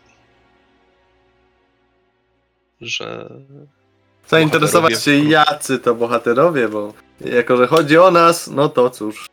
że... 2.81 3.29
Zainteresować 4.27 5.03
się 5.03 5.11
jacy 5.29 5.79
to 5.79 5.95
bohaterowie, 5.95 6.69
bo 6.69 6.93
jako, 7.21 7.57
że 7.57 7.67
chodzi 7.67 7.97
o 7.97 8.11
nas, 8.11 8.47
no 8.47 8.69
to 8.69 8.89
cóż. 8.89 9.25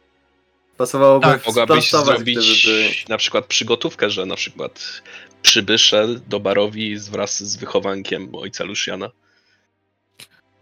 Pasowałoby 0.77 1.27
Tak, 1.27 1.47
Mogłabyś 1.47 1.91
zrobić 1.91 2.39
gdyby 2.63 2.91
na 3.09 3.17
przykład 3.17 3.47
przygotówkę, 3.47 4.11
że 4.11 4.27
na 4.27 4.37
przykład 4.37 5.03
przybysze 5.43 6.07
do 6.27 6.41
barowi 6.41 6.99
z- 6.99 7.09
wraz 7.09 7.43
z 7.43 7.57
wychowankiem 7.57 8.35
ojca 8.35 8.65
Luciana. 8.65 9.11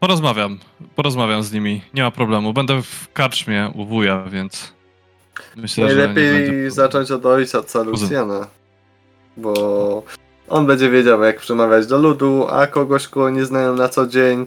Porozmawiam, 0.00 0.60
porozmawiam 0.94 1.42
z 1.42 1.52
nimi, 1.52 1.82
nie 1.94 2.02
ma 2.02 2.10
problemu. 2.10 2.52
Będę 2.52 2.82
w 2.82 3.12
karczmie 3.12 3.72
u 3.74 3.86
wuja, 3.86 4.24
więc 4.30 4.72
myślę, 5.56 5.84
Najlepiej 5.84 6.46
będzie... 6.46 6.70
zacząć 6.70 7.10
od 7.10 7.26
ojca 7.26 7.62
Kuzyn. 7.62 7.84
Luciana. 7.84 8.46
Bo 9.36 10.02
on 10.48 10.66
będzie 10.66 10.90
wiedział, 10.90 11.22
jak 11.22 11.40
przemawiać 11.40 11.86
do 11.86 11.98
ludu, 11.98 12.46
a 12.50 12.66
kogoś, 12.66 13.08
kogo 13.08 13.30
nie 13.30 13.44
znają 13.44 13.76
na 13.76 13.88
co 13.88 14.06
dzień. 14.06 14.46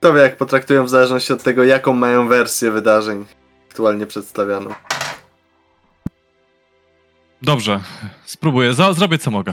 Kto 0.00 0.12
wie, 0.12 0.20
jak 0.20 0.36
potraktują 0.36 0.84
w 0.84 0.88
zależności 0.88 1.32
od 1.32 1.42
tego, 1.42 1.64
jaką 1.64 1.92
mają 1.92 2.28
wersję 2.28 2.70
wydarzeń 2.70 3.24
aktualnie 3.68 4.06
przedstawianą. 4.06 4.74
Dobrze, 7.42 7.80
spróbuję, 8.24 8.74
zrobię 8.74 9.18
co 9.18 9.30
mogę. 9.30 9.52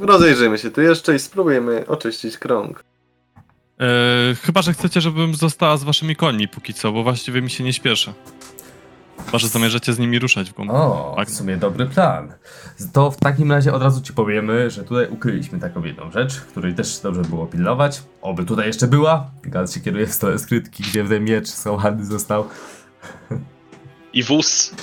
Rozejrzyjmy 0.00 0.58
się 0.58 0.70
tu 0.70 0.80
jeszcze 0.80 1.14
i 1.14 1.18
spróbujemy 1.18 1.86
oczyścić 1.86 2.38
krąg. 2.38 2.84
E, 3.80 4.34
chyba, 4.34 4.62
że 4.62 4.72
chcecie, 4.72 5.00
żebym 5.00 5.34
została 5.34 5.76
z 5.76 5.84
waszymi 5.84 6.16
końmi 6.16 6.48
póki 6.48 6.74
co, 6.74 6.92
bo 6.92 7.02
właściwie 7.02 7.42
mi 7.42 7.50
się 7.50 7.64
nie 7.64 7.72
śpieszy. 7.72 8.12
Chyba, 9.26 9.38
że 9.38 9.48
zamierzacie 9.48 9.92
z 9.92 9.98
nimi 9.98 10.18
ruszać 10.18 10.50
w 10.50 10.54
głąb. 10.54 10.70
O, 10.70 11.14
Tak. 11.16 11.28
w 11.28 11.34
sumie 11.34 11.56
dobry 11.56 11.86
plan. 11.86 12.32
To 12.92 13.10
w 13.10 13.16
takim 13.16 13.52
razie 13.52 13.72
od 13.72 13.82
razu 13.82 14.00
ci 14.02 14.12
powiemy, 14.12 14.70
że 14.70 14.84
tutaj 14.84 15.08
ukryliśmy 15.10 15.58
taką 15.60 15.84
jedną 15.84 16.10
rzecz, 16.10 16.40
której 16.40 16.74
też 16.74 16.98
dobrze 16.98 17.22
było 17.22 17.46
pilnować. 17.46 18.02
Oby 18.22 18.44
tutaj 18.44 18.66
jeszcze 18.66 18.86
była. 18.86 19.30
Gaz 19.42 19.74
się 19.74 19.80
kieruje 19.80 20.06
w 20.06 20.12
stronę 20.14 20.38
skrytki, 20.38 20.82
gdzie 20.82 21.04
w 21.04 21.08
ten 21.08 21.24
miecz 21.24 21.48
schowany 21.48 22.04
został. 22.06 22.48
I 24.12 24.22
wóz. 24.22 24.74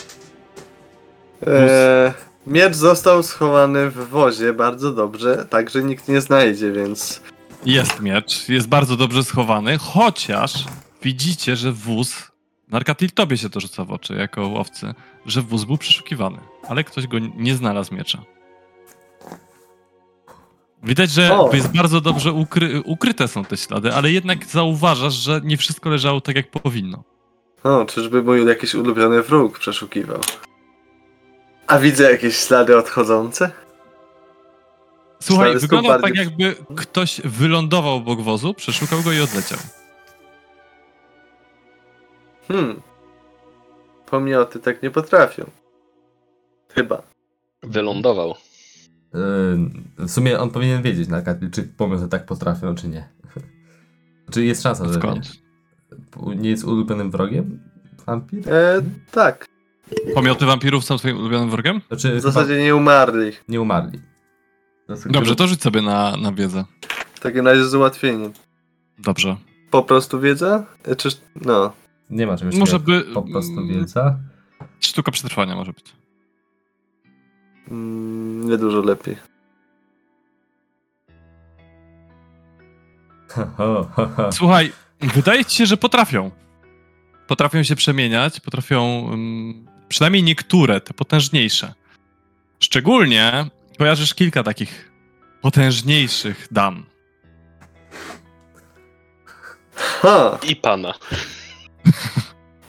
E, 1.48 2.14
miecz 2.48 2.76
został 2.76 3.24
schowany 3.24 3.90
w 3.92 4.10
wozie 4.10 4.54
bardzo 4.54 4.92
dobrze, 4.94 5.46
tak 5.50 5.70
że 5.70 5.84
nikt 5.84 6.08
nie 6.08 6.22
znajdzie, 6.22 6.72
więc 6.72 7.22
Jest 7.66 8.00
miecz, 8.00 8.50
jest 8.50 8.68
bardzo 8.68 8.98
dobrze 8.98 9.24
schowany, 9.24 9.78
chociaż 9.78 10.66
widzicie, 11.04 11.56
że 11.56 11.72
wóz, 11.72 12.32
Narkatil 12.72 13.12
tobie 13.12 13.38
się 13.38 13.50
to 13.50 13.60
rzuca 13.60 13.86
w 13.86 13.92
oczy 13.92 14.14
jako 14.14 14.48
łowcy, 14.48 14.94
że 15.26 15.42
wóz 15.42 15.64
był 15.64 15.78
przeszukiwany, 15.78 16.38
ale 16.68 16.84
ktoś 16.84 17.08
go 17.08 17.20
nie 17.20 17.56
znalazł 17.56 17.96
miecza. 17.96 18.22
Widać, 20.84 21.12
że 21.12 21.40
O. 21.40 21.50
jest 21.54 21.78
bardzo 21.78 22.02
dobrze 22.02 22.32
ukry, 22.32 22.82
ukryte 22.86 23.28
są 23.28 23.46
te 23.46 23.58
ślady, 23.58 23.94
ale 23.94 24.12
jednak 24.12 24.46
zauważasz, 24.46 25.14
że 25.14 25.42
nie 25.44 25.58
wszystko 25.58 25.90
leżało 25.90 26.22
tak, 26.22 26.36
jak 26.36 26.52
powinno. 26.52 27.04
O, 27.64 27.86
czyżby 27.86 28.24
mój 28.24 28.46
jakiś 28.48 28.76
ulubiony 28.76 29.22
wróg 29.22 29.60
przeszukiwał? 29.60 30.20
A 31.68 31.80
widzę 31.80 32.12
jakieś 32.12 32.36
ślady 32.36 32.78
odchodzące? 32.78 33.52
Słuchaj, 35.22 35.46
Ślady 35.46 35.60
stóp 35.60 35.70
wygląda 35.72 36.00
tak, 36.00 36.16
jakby 36.16 36.56
ktoś 36.76 37.22
wylądował 37.26 37.96
obok 37.96 38.22
wozu, 38.22 38.54
przeszukał 38.54 39.02
go 39.02 39.12
i 39.12 39.20
odleciał. 39.22 39.60
Hmm. 42.48 42.82
Pomioty 44.06 44.60
tak 44.60 44.84
nie 44.84 44.92
potrafią. 44.92 45.46
Chyba. 46.76 47.02
Wylądował. 47.64 48.36
Yy, 49.14 50.06
w 50.06 50.12
sumie 50.12 50.40
on 50.40 50.50
powinien 50.50 50.82
wiedzieć, 50.82 51.10
na 51.10 51.22
czy 51.52 51.64
pomioty 51.64 52.08
tak 52.08 52.26
potrafią, 52.26 52.76
czy 52.76 52.88
nie. 52.88 53.10
Czy 54.34 54.46
jest 54.46 54.64
szansa, 54.64 54.88
że 54.88 54.94
Skąd? 54.94 55.30
nie? 56.28 56.36
Nie 56.36 56.50
jest 56.50 56.64
ulubionym 56.64 57.12
wrogiem? 57.12 57.60
Wampir? 58.06 58.54
E, 58.54 58.82
tak. 59.12 59.46
Pomioty 60.16 60.46
wampirów 60.46 60.86
są 60.86 60.98
twoim 60.98 61.18
ulubionym 61.18 61.50
wrogiem? 61.50 61.82
Znaczy, 61.88 62.16
W 62.16 62.22
zasadzie 62.22 62.64
nie 62.64 62.76
umarli. 62.76 63.32
nie 63.48 63.62
umarli. 63.62 64.00
Dobrze, 65.06 65.36
to 65.36 65.48
rzuć 65.48 65.62
sobie 65.62 65.82
na, 65.82 66.18
na 66.18 66.32
wiedzę. 66.32 66.66
W 67.14 67.20
takim 67.20 67.48
razie 67.48 67.66
z 67.66 67.76
ułatwieniem. 67.76 68.34
Dobrze. 69.00 69.36
Po 69.72 69.84
prostu 69.84 70.20
wiedza? 70.20 70.66
E, 70.84 70.96
Czy... 70.96 71.10
No. 71.36 71.74
Nie 72.10 72.28
ma 72.28 72.38
czegoś 72.38 72.56
Może 72.56 72.80
by... 72.80 73.02
Po 73.14 73.22
prostu 73.22 73.68
wiedza. 73.68 74.18
Sztuka 74.80 75.12
przetrwania 75.12 75.56
może 75.56 75.74
być. 75.74 75.86
Mm, 77.72 78.50
nie 78.50 78.58
dużo 78.58 78.82
lepiej. 78.82 79.18
Słuchaj, 84.32 84.72
wydaje 85.02 85.46
ci 85.46 85.58
się, 85.58 85.66
że 85.66 85.78
potrafią. 85.78 86.32
Potrafią 87.28 87.64
się 87.64 87.76
przemieniać, 87.76 88.40
potrafią. 88.40 89.10
ym, 89.14 89.68
przynajmniej 89.88 90.24
niektóre, 90.24 90.82
te 90.82 90.94
potężniejsze. 90.94 91.74
Szczególnie 92.60 93.46
kojarzysz 93.82 94.14
kilka 94.14 94.44
takich 94.44 94.92
potężniejszych 95.42 96.48
dam. 96.52 96.86
Ha! 99.76 100.38
I 100.50 100.56
pana. 100.56 100.94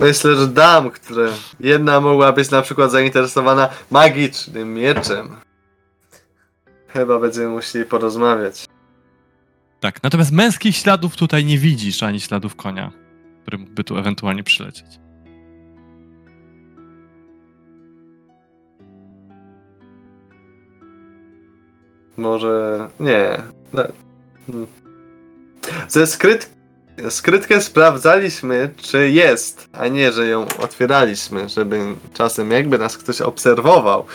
Myślę, 0.01 0.37
że 0.37 0.49
dam, 0.49 0.91
które 0.91 1.29
jedna 1.61 2.01
mogła 2.01 2.33
być 2.33 2.51
na 2.51 2.63
przykład 2.63 2.91
zainteresowana 2.91 3.69
magicznym 3.91 4.75
mieczem. 4.75 5.37
Chyba 6.89 7.19
będziemy 7.19 7.49
musieli 7.49 7.85
porozmawiać. 7.85 8.65
Tak, 9.81 10.03
natomiast 10.03 10.33
męskich 10.33 10.77
śladów 10.77 11.17
tutaj 11.17 11.45
nie 11.45 11.59
widzisz, 11.59 12.03
ani 12.03 12.21
śladów 12.21 12.57
konia, 12.57 12.93
który 13.43 13.59
mógłby 13.59 13.85
tu 13.85 13.99
ewentualnie 13.99 14.43
przylecieć. 14.43 15.02
Może. 22.17 22.89
Nie. 23.01 23.43
No. 23.73 23.83
Hmm. 24.47 24.67
Ze 25.89 26.07
skryt... 26.07 26.51
skrytkę 27.09 27.61
sprawdzaliśmy, 27.61 28.71
czy 28.77 29.11
jest, 29.11 29.69
a 29.73 29.89
nie, 29.89 30.13
że 30.13 30.27
ją 30.27 30.47
otwieraliśmy, 30.59 31.49
żeby 31.49 31.81
czasem 32.13 32.51
jakby 32.51 32.79
nas 32.79 32.99
ktoś 32.99 33.21
obserwował, 33.21 34.07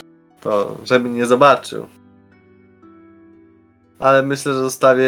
to 0.42 0.78
żeby 0.84 1.10
nie 1.10 1.26
zobaczył. 1.26 1.88
Ale 4.00 4.24
myślę, 4.24 4.54
że 4.54 4.60
zostawię 4.60 5.06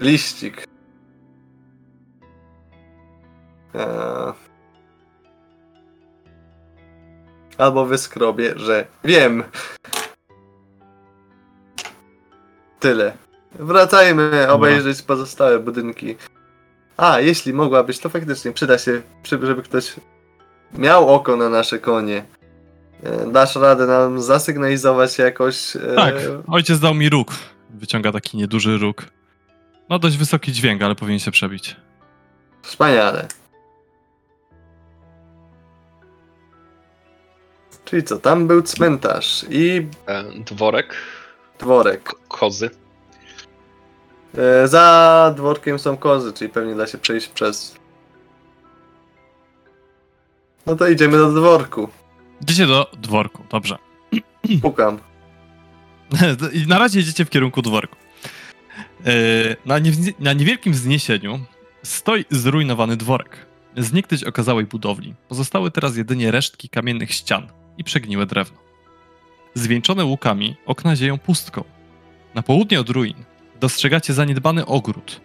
liścik. 0.00 0.64
Eee. 3.74 4.32
Albo 7.58 7.86
wyskrobię, 7.86 8.52
że 8.56 8.86
wiem. 9.04 9.44
Tyle. 12.80 13.12
Wracajmy 13.54 14.48
obejrzeć 14.50 15.02
pozostałe 15.02 15.58
budynki. 15.58 16.16
A, 16.96 17.20
jeśli 17.20 17.52
mogłabyś, 17.52 17.98
to 17.98 18.08
faktycznie 18.08 18.52
przyda 18.52 18.78
się, 18.78 19.02
żeby 19.42 19.62
ktoś 19.62 19.94
miał 20.74 21.14
oko 21.14 21.36
na 21.36 21.48
nasze 21.48 21.78
konie. 21.78 22.24
E, 23.04 23.30
Dasz 23.32 23.56
radę 23.56 23.86
nam 23.86 24.22
zasygnalizować 24.22 25.18
jakoś. 25.18 25.76
e, 25.76 25.80
Tak, 25.96 26.14
ojciec 26.48 26.80
dał 26.80 26.94
mi 26.94 27.08
róg. 27.08 27.32
Wyciąga 27.70 28.12
taki 28.12 28.36
nieduży 28.36 28.78
róg. 28.78 29.04
Ma 29.88 29.98
dość 29.98 30.16
wysoki 30.16 30.52
dźwięk, 30.52 30.82
ale 30.82 30.94
powinien 30.94 31.18
się 31.20 31.30
przebić. 31.30 31.76
Wspaniale. 32.62 33.26
Czyli 37.84 38.02
co, 38.02 38.18
tam 38.18 38.46
był 38.46 38.62
cmentarz 38.62 39.44
i 39.50 39.86
E, 40.06 40.24
dworek, 40.46 40.94
dworek. 41.60 42.02
ko- 42.02 42.16
kozy. 42.28 42.70
E, 44.38 44.68
za 44.68 45.34
dworkiem 45.36 45.78
są 45.78 45.96
kozy, 45.96 46.32
czyli 46.32 46.50
pewnie 46.50 46.74
da 46.74 46.86
się 46.86 46.98
przejść 46.98 47.28
przez. 47.28 47.76
No 50.66 50.76
to 50.76 50.88
idziemy 50.88 51.16
do 51.18 51.32
dworku. 51.32 51.88
Idziecie 52.42 52.66
do 52.66 52.90
dworku, 52.98 53.44
dobrze. 53.50 53.78
Pukam. 54.62 54.98
I 56.52 56.66
na 56.66 56.78
razie 56.78 57.00
idziecie 57.00 57.24
w 57.24 57.30
kierunku 57.30 57.62
dworku. 57.62 57.96
E, 59.06 59.56
na 60.18 60.32
niewielkim 60.32 60.72
wzniesieniu 60.72 61.40
stoi 61.82 62.24
zrujnowany 62.30 62.96
dworek. 62.96 63.46
Z 63.76 63.92
niegdyś 63.92 64.24
okazałej 64.24 64.64
budowli 64.64 65.14
pozostały 65.28 65.70
teraz 65.70 65.96
jedynie 65.96 66.30
resztki 66.30 66.68
kamiennych 66.68 67.12
ścian 67.12 67.48
i 67.78 67.84
przegniłe 67.84 68.26
drewno. 68.26 68.58
Zwieńczone 69.54 70.04
łukami 70.04 70.56
okna 70.66 70.96
zieją 70.96 71.18
pustką. 71.18 71.64
Na 72.34 72.42
południe 72.42 72.80
od 72.80 72.90
ruin 72.90 73.14
dostrzegacie 73.60 74.14
zaniedbany 74.14 74.66
ogród, 74.66 75.20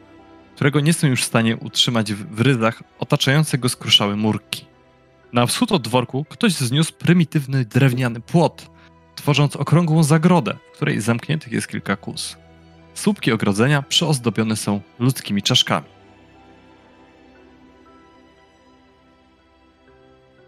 którego 0.56 0.80
nie 0.80 0.94
są 0.94 1.08
już 1.08 1.22
w 1.22 1.26
stanie 1.26 1.58
utrzymać 1.58 2.14
w, 2.14 2.42
ryzach 2.42 2.84
otaczające 3.00 3.58
go 3.58 3.70
skruszały 3.70 4.18
murki. 4.18 4.66
Na 5.34 5.46
wschód 5.46 5.72
od 5.72 5.82
dworku 5.82 6.26
ktoś 6.30 6.54
zniósł 6.54 6.94
prymitywny 6.94 7.66
drewniany 7.66 8.20
płot, 8.20 8.70
tworząc 9.16 9.56
okrągłą 9.56 10.04
zagrodę, 10.04 10.58
w 10.74 10.76
której 10.76 11.02
zamkniętych 11.02 11.52
jest 11.52 11.68
kilka 11.68 11.96
kus. 11.96 12.38
Słupki 12.94 13.32
ogrodzenia 13.32 13.82
przyozdobione 13.82 14.56
są 14.56 14.82
ludzkimi 15.00 15.42
czaszkami. 15.42 15.88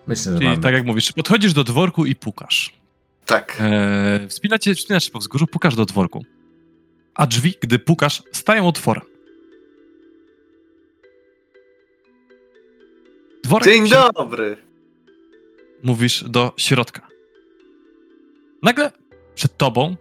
Myślę, 0.08 0.34
Czyli 0.34 0.46
mamy... 0.46 0.62
tak 0.62 0.74
jak 0.74 0.86
mówisz, 0.86 1.12
podchodzisz 1.12 1.54
do 1.54 1.64
dworku 1.64 2.06
i 2.06 2.16
pukasz. 2.16 2.77
Tak. 3.28 3.58
Eee, 3.62 4.28
wspinacie, 4.28 4.76
wspinasz 4.76 5.06
się 5.06 5.12
po 5.12 5.20
wzgórzu, 5.20 5.48
pukasz 5.48 5.76
do 5.76 5.86
dworku. 5.86 6.26
A 7.16 7.28
drzwi, 7.28 7.54
gdy 7.62 7.80
pukasz, 7.80 8.24
stają 8.32 8.68
otworem. 8.68 9.04
Dworek 13.44 13.68
Dzień 13.68 13.88
się- 13.88 13.96
dobry. 14.16 14.58
mówisz 15.84 16.24
do 16.24 16.54
środka. 16.58 17.08
Nagle 18.64 18.92
przed 19.36 19.58
tobą, 19.58 19.96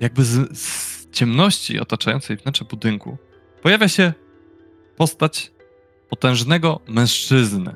jakby 0.00 0.24
z, 0.24 0.58
z 0.58 1.10
ciemności 1.10 1.80
otaczającej 1.80 2.36
wnętrze 2.36 2.64
budynku, 2.64 3.16
pojawia 3.62 3.88
się 3.88 4.12
postać 4.96 5.52
potężnego 6.10 6.80
mężczyzny 6.88 7.74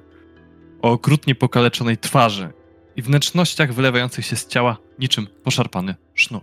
o 0.82 0.90
okrutnie 0.92 1.34
pokaleczonej 1.34 1.98
twarzy 1.98 2.52
i 2.96 3.02
wnętrznościach 3.02 3.72
wylewających 3.74 4.26
się 4.26 4.36
z 4.36 4.46
ciała 4.46 4.76
niczym 4.98 5.26
poszarpany 5.44 5.94
sznur. 6.14 6.42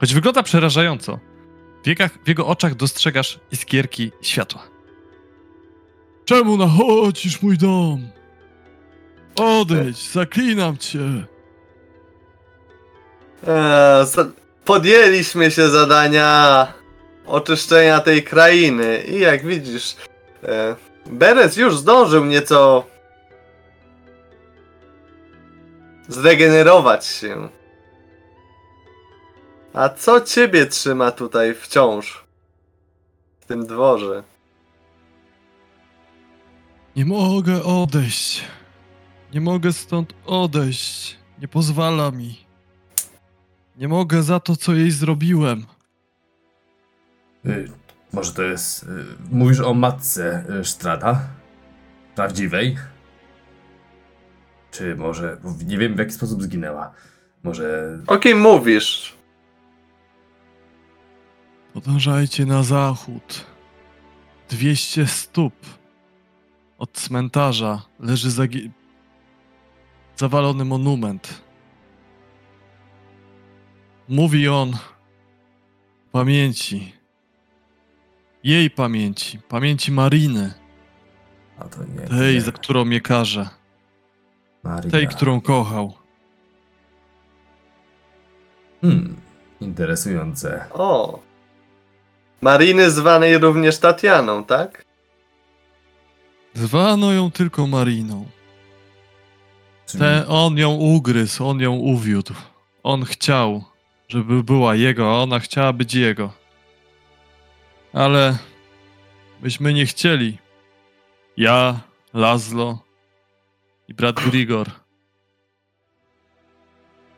Choć 0.00 0.14
wygląda 0.14 0.42
przerażająco, 0.42 1.18
w, 1.82 1.86
wiekach, 1.86 2.18
w 2.24 2.28
jego 2.28 2.46
oczach 2.46 2.74
dostrzegasz 2.74 3.40
iskierki 3.52 4.12
światła. 4.22 4.62
Czemu 6.24 6.56
nachodzisz 6.56 7.42
mój 7.42 7.58
dom? 7.58 8.08
Odejdź, 9.36 10.10
zaklinam 10.10 10.76
cię. 10.76 10.98
Eee, 13.48 14.06
za- 14.06 14.30
podjęliśmy 14.64 15.50
się 15.50 15.68
zadania 15.68 16.66
oczyszczenia 17.26 18.00
tej 18.00 18.22
krainy 18.22 19.02
i 19.08 19.20
jak 19.20 19.46
widzisz, 19.46 19.96
e, 20.42 20.76
Berec 21.06 21.56
już 21.56 21.76
zdążył 21.76 22.24
nieco 22.24 22.86
zregenerować 26.08 27.06
się. 27.06 27.48
A 29.74 29.88
co 29.88 30.20
ciebie 30.20 30.66
trzyma 30.66 31.10
tutaj 31.10 31.54
wciąż? 31.54 32.24
W 33.40 33.46
tym 33.46 33.66
dworze. 33.66 34.22
Nie 36.96 37.04
mogę 37.04 37.64
odejść. 37.64 38.44
Nie 39.34 39.40
mogę 39.40 39.72
stąd 39.72 40.14
odejść. 40.26 41.16
Nie 41.38 41.48
pozwala 41.48 42.10
mi. 42.10 42.46
Nie 43.76 43.88
mogę 43.88 44.22
za 44.22 44.40
to, 44.40 44.56
co 44.56 44.74
jej 44.74 44.90
zrobiłem. 44.90 45.66
Y, 47.46 47.70
może 48.12 48.32
to 48.32 48.42
jest... 48.42 48.82
Y, 48.82 48.86
mówisz 49.30 49.60
o 49.60 49.74
matce 49.74 50.44
y, 50.60 50.64
Strada? 50.64 51.20
Prawdziwej? 52.14 52.76
Czy 54.76 54.96
może... 54.96 55.36
Nie 55.66 55.78
wiem 55.78 55.94
w 55.94 55.98
jaki 55.98 56.12
sposób 56.12 56.42
zginęła. 56.42 56.92
Może... 57.42 57.98
O 58.06 58.18
kim 58.18 58.40
mówisz? 58.40 59.14
Podążajcie 61.74 62.46
na 62.46 62.62
zachód. 62.62 63.46
200 64.48 65.06
stóp 65.06 65.54
od 66.78 66.92
cmentarza 66.92 67.82
leży 68.00 68.28
zagi- 68.28 68.70
zawalony 70.16 70.64
monument. 70.64 71.42
Mówi 74.08 74.48
on 74.48 74.72
pamięci. 76.12 76.92
Jej 78.44 78.70
pamięci, 78.70 79.38
pamięci 79.38 79.92
Mariny, 79.92 80.54
A 81.58 81.64
to 81.64 81.84
nie... 81.84 82.00
tej, 82.18 82.34
nie. 82.34 82.40
za 82.40 82.52
którą 82.52 82.84
mnie 82.84 83.00
karze, 83.00 83.48
Maria. 84.66 84.90
tej, 84.90 85.08
którą 85.08 85.40
kochał. 85.40 85.94
Hmm, 88.80 89.16
interesujące. 89.60 90.64
O. 90.72 91.18
Mariny 92.40 92.90
zwanej 92.90 93.38
również 93.38 93.78
Tatianą, 93.78 94.44
tak? 94.44 94.84
Zwano 96.54 97.12
ją 97.12 97.30
tylko 97.30 97.66
Mariną. 97.66 98.26
Czyli 99.86 100.00
Te, 100.00 100.28
on 100.28 100.58
ją 100.58 100.70
ugryzł, 100.70 101.46
on 101.46 101.60
ją 101.60 101.72
uwiódł. 101.72 102.34
On 102.82 103.04
chciał, 103.04 103.64
żeby 104.08 104.42
była 104.42 104.74
jego, 104.74 105.10
a 105.10 105.22
ona 105.22 105.40
chciała 105.40 105.72
być 105.72 105.94
jego. 105.94 106.32
Ale 107.92 108.38
myśmy 109.42 109.74
nie 109.74 109.86
chcieli. 109.86 110.38
Ja, 111.36 111.80
Lazlo 112.14 112.85
i 113.88 113.94
brat 113.94 114.20
Grigor. 114.20 114.70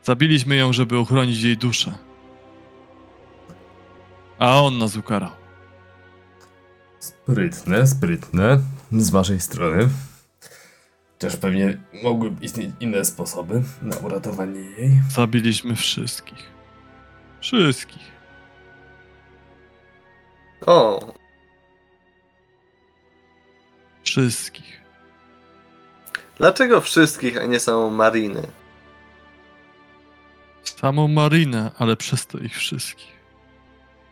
Zabiliśmy 0.03 0.55
ją, 0.55 0.73
żeby 0.73 0.97
ochronić 0.97 1.41
jej 1.41 1.57
duszę. 1.57 1.97
A 4.39 4.61
on 4.61 4.77
nas 4.77 4.95
ukarał. 4.95 5.31
Sprytne, 6.99 7.87
sprytne 7.87 8.59
z 8.91 9.09
waszej 9.09 9.39
strony. 9.39 9.89
Też 11.17 11.37
pewnie 11.37 11.77
mogły 12.03 12.35
istnieć 12.41 12.71
inne 12.79 13.05
sposoby 13.05 13.63
na 13.81 13.97
uratowanie 13.97 14.59
jej. 14.59 14.91
Zabiliśmy 15.09 15.75
wszystkich. 15.75 16.51
Wszystkich. 17.41 18.11
O. 20.65 21.13
Wszystkich. 24.03 24.78
Dlaczego 26.39 26.81
wszystkich, 26.81 27.37
a 27.37 27.45
nie 27.45 27.59
samą 27.59 27.89
Mariny? 27.89 28.47
Samą 30.63 31.07
Marinę, 31.07 31.71
ale 31.77 31.97
przez 31.97 32.27
to 32.27 32.37
ich 32.37 32.55
wszystkich. 32.55 33.19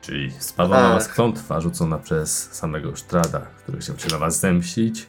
Czyli 0.02 0.32
spadła 0.40 0.82
na 0.82 0.90
was 0.90 1.08
Ach. 1.10 1.16
klątwa 1.16 1.62
rzucona 1.62 1.98
przez 1.98 2.54
samego 2.54 2.96
Strada, 2.96 3.40
który 3.40 3.80
chciał 3.80 4.00
się 4.00 4.08
na 4.12 4.18
was 4.18 4.40
zemścić. 4.40 5.08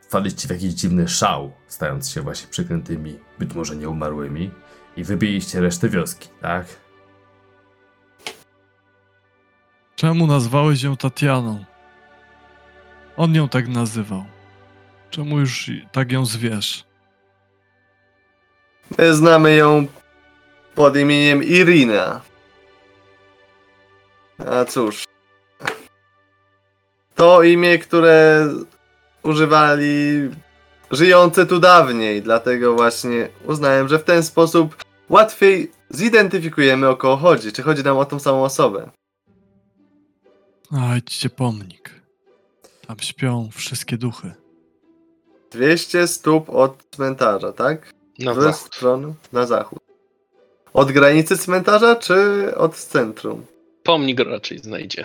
Wpadliście 0.00 0.48
w 0.48 0.50
jakiś 0.50 0.72
dziwny 0.72 1.08
szał, 1.08 1.52
stając 1.66 2.10
się 2.10 2.20
właśnie 2.20 2.48
przykrętymi, 2.48 3.18
być 3.38 3.54
może 3.54 3.76
nieumarłymi. 3.76 4.50
I 4.96 5.04
wybiliście 5.04 5.60
resztę 5.60 5.88
wioski, 5.88 6.28
tak? 6.40 6.66
Czemu 9.96 10.26
nazwałeś 10.26 10.82
ją 10.82 10.96
Tatianą? 10.96 11.64
On 13.16 13.34
ją 13.34 13.48
tak 13.48 13.68
nazywał. 13.68 14.24
Czemu 15.10 15.38
już 15.38 15.70
tak 15.92 16.12
ją 16.12 16.24
zwiesz? 16.24 16.84
My 18.98 19.14
znamy 19.14 19.56
ją 19.56 19.86
pod 20.74 20.96
imieniem 20.96 21.44
Irina. 21.44 22.20
A 24.46 24.64
cóż. 24.64 25.04
To 27.14 27.42
imię, 27.42 27.78
które 27.78 28.48
używali 29.22 30.30
żyjący 30.90 31.46
tu 31.46 31.58
dawniej, 31.58 32.22
dlatego 32.22 32.74
właśnie 32.74 33.28
uznałem, 33.44 33.88
że 33.88 33.98
w 33.98 34.04
ten 34.04 34.22
sposób 34.22 34.84
łatwiej 35.08 35.70
zidentyfikujemy 35.90 36.88
o 36.88 36.96
kogo 36.96 37.16
chodzi. 37.16 37.52
Czy 37.52 37.62
chodzi 37.62 37.82
nam 37.82 37.96
o 37.96 38.04
tą 38.04 38.18
samą 38.18 38.44
osobę? 38.44 38.90
A, 40.72 40.96
idźcie 40.96 41.30
pomnik. 41.30 41.90
Tam 42.86 42.98
śpią 42.98 43.48
wszystkie 43.52 43.98
duchy. 43.98 44.32
200 45.50 46.06
stóp 46.06 46.50
od 46.50 46.84
cmentarza, 46.90 47.52
tak? 47.52 47.92
Na 48.18 48.34
ze 48.34 48.42
zachód. 48.42 48.74
strony 48.74 49.14
na 49.32 49.46
zachód. 49.46 49.78
Od 50.72 50.92
granicy 50.92 51.38
cmentarza, 51.38 51.96
czy 51.96 52.16
od 52.56 52.76
centrum? 52.76 53.46
Pomnik 53.82 54.20
raczej 54.20 54.58
znajdzie. 54.58 55.04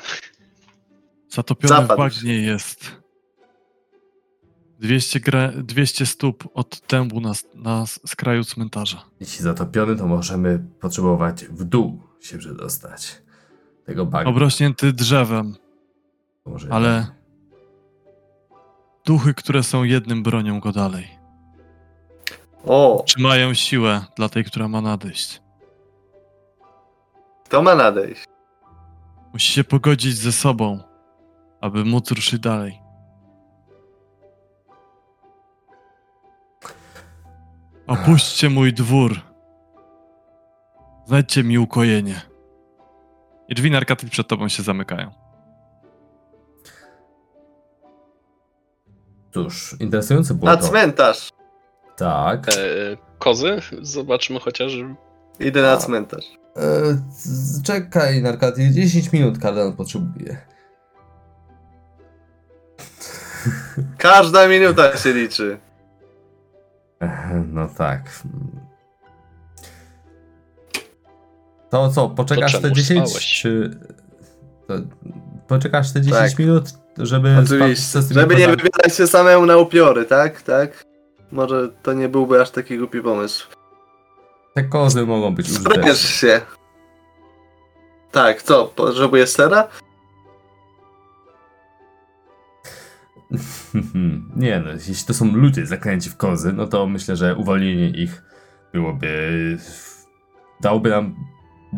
Zatopiony 1.29 1.75
Zapad. 1.75 1.97
w 1.97 1.97
bagnie 1.97 2.41
jest 2.41 2.91
200, 4.79 5.19
gra, 5.19 5.51
200 5.51 6.05
stóp 6.05 6.43
od 6.53 6.81
dębu 6.89 7.21
na, 7.21 7.31
na 7.55 7.85
skraju 7.85 8.43
cmentarza. 8.43 9.03
Jeśli 9.19 9.43
zatopiony, 9.43 9.95
to 9.95 10.07
możemy 10.07 10.59
potrzebować 10.79 11.45
w 11.45 11.63
dół 11.63 12.01
się 12.21 12.37
przedostać. 12.37 13.21
Tego 13.85 14.05
bagna. 14.05 14.31
Obrośnięty 14.31 14.93
drzewem, 14.93 15.55
Może 16.45 16.67
ale 16.73 17.07
duchy, 19.05 19.33
które 19.33 19.63
są 19.63 19.83
jednym 19.83 20.23
bronią 20.23 20.59
go 20.59 20.71
dalej. 20.71 21.19
O, 22.65 23.03
Trzymają 23.07 23.53
siłę 23.53 24.01
dla 24.15 24.29
tej, 24.29 24.43
która 24.43 24.67
ma 24.67 24.81
nadejść. 24.81 25.41
to 27.49 27.61
ma 27.61 27.75
nadejść. 27.75 28.23
Musi 29.33 29.53
się 29.53 29.63
pogodzić 29.63 30.15
ze 30.17 30.31
sobą, 30.31 30.79
aby 31.61 31.85
móc 31.85 32.11
ruszyć 32.11 32.39
dalej. 32.39 32.79
Opuśćcie 37.87 38.49
mój 38.49 38.73
dwór. 38.73 39.19
Znajdźcie 41.05 41.43
mi 41.43 41.57
ukojenie. 41.57 42.21
I 43.47 43.55
drzwi 43.55 43.71
narkatyk 43.71 44.09
przed 44.09 44.27
tobą 44.27 44.47
się 44.49 44.63
zamykają. 44.63 45.11
Cóż, 49.34 49.75
interesujące 49.79 50.34
było 50.34 50.51
Na 50.51 50.57
to. 50.57 50.67
cmentarz. 50.67 51.29
Tak. 51.97 52.47
E, 52.49 52.53
kozy? 53.19 53.59
Zobaczmy 53.81 54.39
chociaż. 54.39 54.71
Idę 55.39 55.61
na 55.61 55.71
A. 55.71 55.77
cmentarz. 55.77 56.25
E, 56.57 56.61
z- 57.11 57.61
czekaj, 57.63 58.21
Narkaty, 58.21 58.71
10 58.71 59.11
minut 59.11 59.39
kardan 59.39 59.73
potrzebuje. 59.73 60.38
Każda 63.97 64.47
minuta 64.47 64.97
się 64.97 65.13
liczy. 65.13 65.57
No 67.47 67.67
tak. 67.77 68.09
To 71.69 71.89
co, 71.89 72.09
poczekasz 72.09 72.51
To 72.51 72.57
te 72.57 72.61
czemu 72.63 72.75
10 72.75 73.09
spałeś? 73.09 73.41
czy... 73.41 73.77
To, 74.67 74.73
poczekasz 75.47 75.91
te 75.93 76.01
10 76.01 76.29
Tak. 76.31 76.39
minut, 76.39 76.69
żeby... 76.97 77.37
Oczywiście. 77.43 78.01
Żeby 78.11 78.35
nie 78.35 78.47
wybierać 78.47 78.95
się 78.97 79.07
samemu 79.07 79.45
na 79.45 79.57
upiory, 79.57 80.05
tak? 80.05 80.41
Tak? 80.41 80.83
Może 81.31 81.69
to 81.83 81.93
nie 81.93 82.09
byłby 82.09 82.41
aż 82.41 82.51
taki 82.51 82.77
głupi 82.77 83.01
pomysł. 83.01 83.47
Te 84.53 84.63
kozy 84.63 85.05
mogą 85.05 85.35
być 85.35 85.49
użyteczne. 85.49 85.95
się. 85.95 86.41
Tak, 88.11 88.41
co? 88.41 88.65
Potrzebujesz 88.65 89.29
sera? 89.29 89.67
Nie 94.35 94.59
no, 94.59 94.71
jeśli 94.71 95.05
to 95.07 95.13
są 95.13 95.35
ludzie 95.35 95.65
zakręci 95.65 96.09
w 96.09 96.17
kozy, 96.17 96.53
no 96.53 96.67
to 96.67 96.87
myślę, 96.87 97.15
że 97.15 97.35
uwolnienie 97.35 97.89
ich 97.89 98.23
byłoby... 98.73 99.57
dałoby 100.61 100.89
nam 100.89 101.15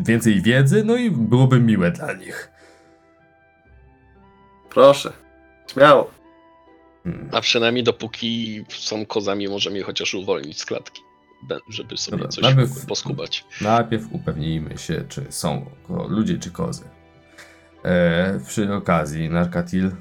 więcej 0.05 0.41
wiedzy, 0.41 0.83
no 0.85 0.95
i 0.95 1.11
byłoby 1.11 1.59
miłe 1.59 1.91
dla 1.91 2.13
nich. 2.13 2.51
Proszę. 4.75 5.13
Śmiało. 5.71 6.11
Hmm. 7.03 7.29
A 7.31 7.41
przynajmniej 7.41 7.83
dopóki 7.83 8.63
są 8.69 9.05
kozami, 9.05 9.47
możemy 9.47 9.77
je 9.77 9.83
chociaż 9.83 10.13
uwolnić 10.13 10.59
z 10.59 10.65
klatki. 10.65 11.01
Żeby 11.69 11.97
sobie 11.97 12.17
Dobra, 12.17 12.31
coś 12.31 12.43
najpierw- 12.43 12.85
poskubać. 12.85 13.45
Najpierw 13.61 14.03
upewnijmy 14.11 14.77
się, 14.77 15.03
czy 15.09 15.25
są 15.29 15.65
ludzie, 16.07 16.37
czy 16.39 16.51
kozy. 16.51 16.89
E, 17.83 18.39
przy 18.47 18.73
okazji, 18.73 19.29
Narkatil, 19.29 19.85
e, 19.85 19.91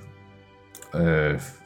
w 1.39 1.59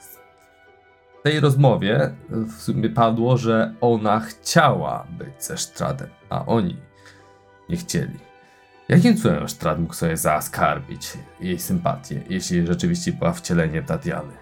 tej 1.22 1.40
rozmowie 1.40 2.14
w 2.30 2.62
sumie 2.62 2.90
padło, 2.90 3.36
że 3.36 3.74
ona 3.80 4.20
chciała 4.20 5.06
być 5.10 5.44
ze 5.44 5.58
Stradem, 5.58 6.10
a 6.28 6.46
oni 6.46 6.76
nie 7.68 7.76
chcieli. 7.76 8.27
Jakim 8.88 9.16
cudem 9.16 9.48
Strad 9.48 9.80
mógł 9.80 9.94
sobie 9.94 10.16
zaskarbić 10.16 11.12
jej 11.40 11.58
sympatię, 11.58 12.22
jeśli 12.28 12.66
rzeczywiście 12.66 13.12
była 13.12 13.32
wcieleniem 13.32 13.84
Tatiany? 13.84 14.32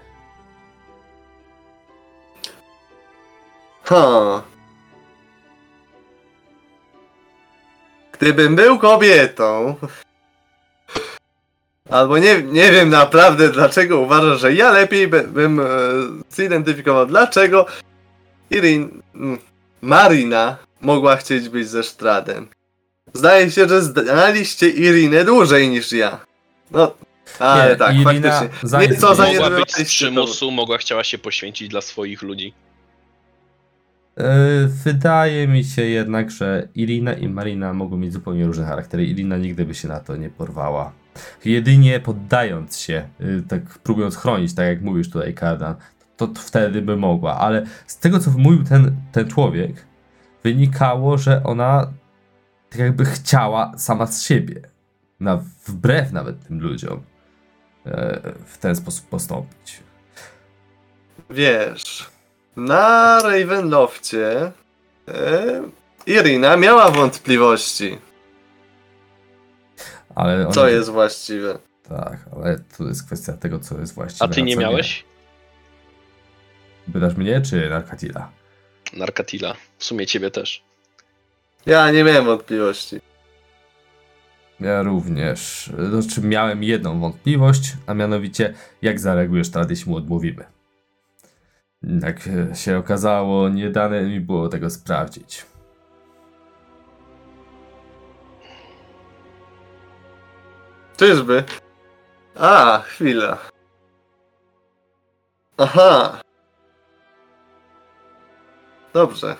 Ha. 3.82 4.42
Gdybym 8.12 8.56
był 8.56 8.78
kobietą. 8.78 9.74
Albo 11.90 12.18
nie, 12.18 12.42
nie 12.42 12.72
wiem 12.72 12.90
naprawdę 12.90 13.48
dlaczego 13.48 14.00
uważasz, 14.00 14.40
że 14.40 14.54
ja 14.54 14.70
lepiej 14.70 15.08
by, 15.08 15.22
bym 15.22 15.60
e, 15.60 15.64
zidentyfikował, 16.30 17.06
dlaczego 17.06 17.66
Irin, 18.50 19.02
Marina 19.82 20.56
mogła 20.80 21.16
chcieć 21.16 21.48
być 21.48 21.68
ze 21.68 21.82
Stradem. 21.82 22.48
Zdaje 23.14 23.50
się, 23.50 23.68
że 23.68 23.82
znaliście 23.82 24.68
Irinę 24.68 25.24
dłużej 25.24 25.68
niż 25.70 25.92
ja. 25.92 26.20
No, 26.70 26.94
ale 27.38 27.70
Nie, 27.70 27.76
tak, 27.76 27.94
Irina 27.94 28.12
faktycznie. 28.12 28.68
zanim- 28.68 28.90
Nie, 28.90 28.96
co 28.96 29.14
za 29.14 29.26
Mogła 29.26 29.42
Mogła 29.42 29.58
być 29.60 29.72
z 29.72 29.84
przymusu, 29.84 30.50
mogła 30.50 30.78
chciała 30.78 31.04
się 31.04 31.18
poświęcić 31.18 31.68
dla 31.68 31.80
swoich 31.80 32.22
ludzi. 32.22 32.54
E, 34.18 34.66
Wydaje 34.84 35.48
mi 35.48 35.64
się 35.64 35.82
jednak, 35.82 36.30
że 36.30 36.68
Irina 36.74 37.12
i 37.12 37.28
Marina 37.28 37.72
mogą 37.72 37.96
mieć 37.96 38.12
zupełnie 38.12 38.46
różne 38.46 38.64
charaktery. 38.66 39.06
Irina 39.06 39.36
nigdy 39.36 39.64
by 39.64 39.74
się 39.74 39.88
na 39.88 40.00
to 40.00 40.16
nie 40.16 40.30
porwała. 40.30 40.92
Jedynie 41.44 42.00
poddając 42.00 42.78
się, 42.78 43.08
y, 43.20 43.42
tak 43.48 43.62
próbując 43.78 44.16
chronić, 44.16 44.54
tak 44.54 44.66
jak 44.66 44.82
mówisz 44.82 45.10
tutaj, 45.10 45.34
Kardan, 45.34 45.74
to, 46.16 46.26
to 46.28 46.40
wtedy 46.40 46.82
by 46.82 46.96
mogła. 46.96 47.38
Ale 47.38 47.66
z 47.86 47.98
tego, 47.98 48.18
co 48.18 48.30
mówił 48.30 48.64
ten, 48.64 48.96
ten 49.12 49.28
człowiek, 49.30 49.86
wynikało, 50.44 51.18
że 51.18 51.40
ona 51.44 51.92
tak 52.70 52.78
jakby 52.78 53.04
chciała 53.04 53.72
sama 53.78 54.06
z 54.06 54.22
siebie, 54.22 54.60
na, 55.20 55.44
wbrew 55.66 56.12
nawet 56.12 56.46
tym 56.48 56.60
ludziom, 56.60 57.02
e, 57.86 58.20
w 58.46 58.58
ten 58.58 58.76
sposób 58.76 59.08
postąpić. 59.08 59.80
Wiesz, 61.30 62.10
na 62.56 63.20
Ravenloftie 63.22 64.52
e, 65.08 65.62
Irina 66.06 66.56
miała 66.56 66.90
wątpliwości, 66.90 67.98
Ale 70.14 70.50
co 70.50 70.68
jest 70.68 70.90
właściwe. 70.90 71.58
Tak, 71.88 72.18
ale 72.36 72.58
to 72.78 72.84
jest 72.84 73.06
kwestia 73.06 73.32
tego, 73.32 73.58
co 73.58 73.80
jest 73.80 73.94
właściwe. 73.94 74.24
A 74.24 74.28
ty 74.28 74.42
nie 74.42 74.56
miałeś? 74.56 75.04
Pytasz 76.92 77.14
mnie, 77.16 77.40
czy 77.40 77.70
Narkatila? 77.70 78.30
Narkatila. 78.92 79.54
W 79.78 79.84
sumie 79.84 80.06
ciebie 80.06 80.30
też. 80.30 80.65
Ja 81.66 81.90
nie 81.90 82.04
miałem 82.04 82.24
wątpliwości. 82.24 83.00
Ja 84.60 84.82
również. 84.82 85.70
Znaczy, 85.90 86.20
miałem 86.20 86.62
jedną 86.62 87.00
wątpliwość, 87.00 87.76
a 87.86 87.94
mianowicie, 87.94 88.54
jak 88.82 89.00
zareagujesz 89.00 89.50
teraz, 89.50 89.70
jeśli 89.70 89.90
mu 89.90 89.96
odmówimy. 89.96 90.44
Jak 91.82 92.28
e, 92.28 92.54
się 92.54 92.78
okazało, 92.78 93.48
nie 93.48 93.70
dane 93.70 94.02
mi 94.02 94.20
było 94.20 94.48
tego 94.48 94.70
sprawdzić. 94.70 95.46
Czyżby? 100.96 101.44
A, 102.34 102.82
chwila. 102.86 103.38
Aha. 105.58 106.20
Dobrze. 108.92 109.36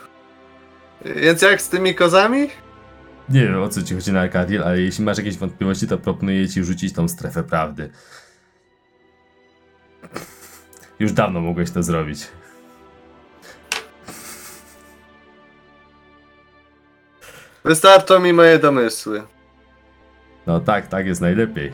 Więc 1.05 1.43
jak 1.43 1.63
z 1.63 1.69
tymi 1.69 1.95
kozami? 1.95 2.49
Nie 3.29 3.41
wiem, 3.41 3.63
o 3.63 3.69
co 3.69 3.83
ci 3.83 3.95
chodzi 3.95 4.13
na 4.13 4.21
Arkadil, 4.21 4.63
ale 4.63 4.81
jeśli 4.81 5.05
masz 5.05 5.19
jakieś 5.19 5.37
wątpliwości, 5.37 5.87
to 5.87 5.99
proponuję 5.99 6.49
ci 6.49 6.65
rzucić 6.65 6.95
tą 6.95 7.09
strefę 7.09 7.43
prawdy. 7.43 7.91
Już 10.99 11.13
dawno 11.13 11.41
mogłeś 11.41 11.71
to 11.71 11.83
zrobić. 11.83 12.27
Wystarczą 17.65 18.21
mi 18.21 18.33
moje 18.33 18.59
domysły. 18.59 19.23
No 20.47 20.61
tak, 20.61 20.87
tak 20.89 21.07
jest 21.07 21.21
najlepiej. 21.21 21.73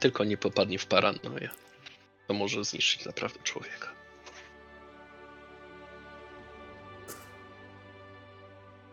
Tylko 0.00 0.24
nie 0.24 0.36
popadnie 0.36 0.78
w 0.78 0.86
paranoję. 0.86 1.48
To 2.26 2.34
może 2.34 2.64
zniszczyć 2.64 3.04
naprawdę 3.04 3.38
człowieka. 3.42 3.97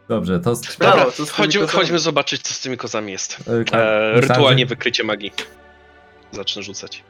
Dobrze, 0.09 0.39
to... 0.39 0.55
Dobra, 0.79 1.05
tymi 1.11 1.67
chodźmy, 1.67 1.99
zobaczyć, 1.99 2.41
co 2.41 2.53
z 2.53 2.59
tymi 2.59 2.77
kozami 2.77 3.11
jest. 3.11 3.37
E, 3.47 3.51
E, 3.51 3.57
myślałem, 3.57 4.19
rytualnie 4.19 4.65
wykrycie 4.65 5.03
magii. 5.03 5.31
Zacznę 6.31 6.63
rzucać. 6.63 7.03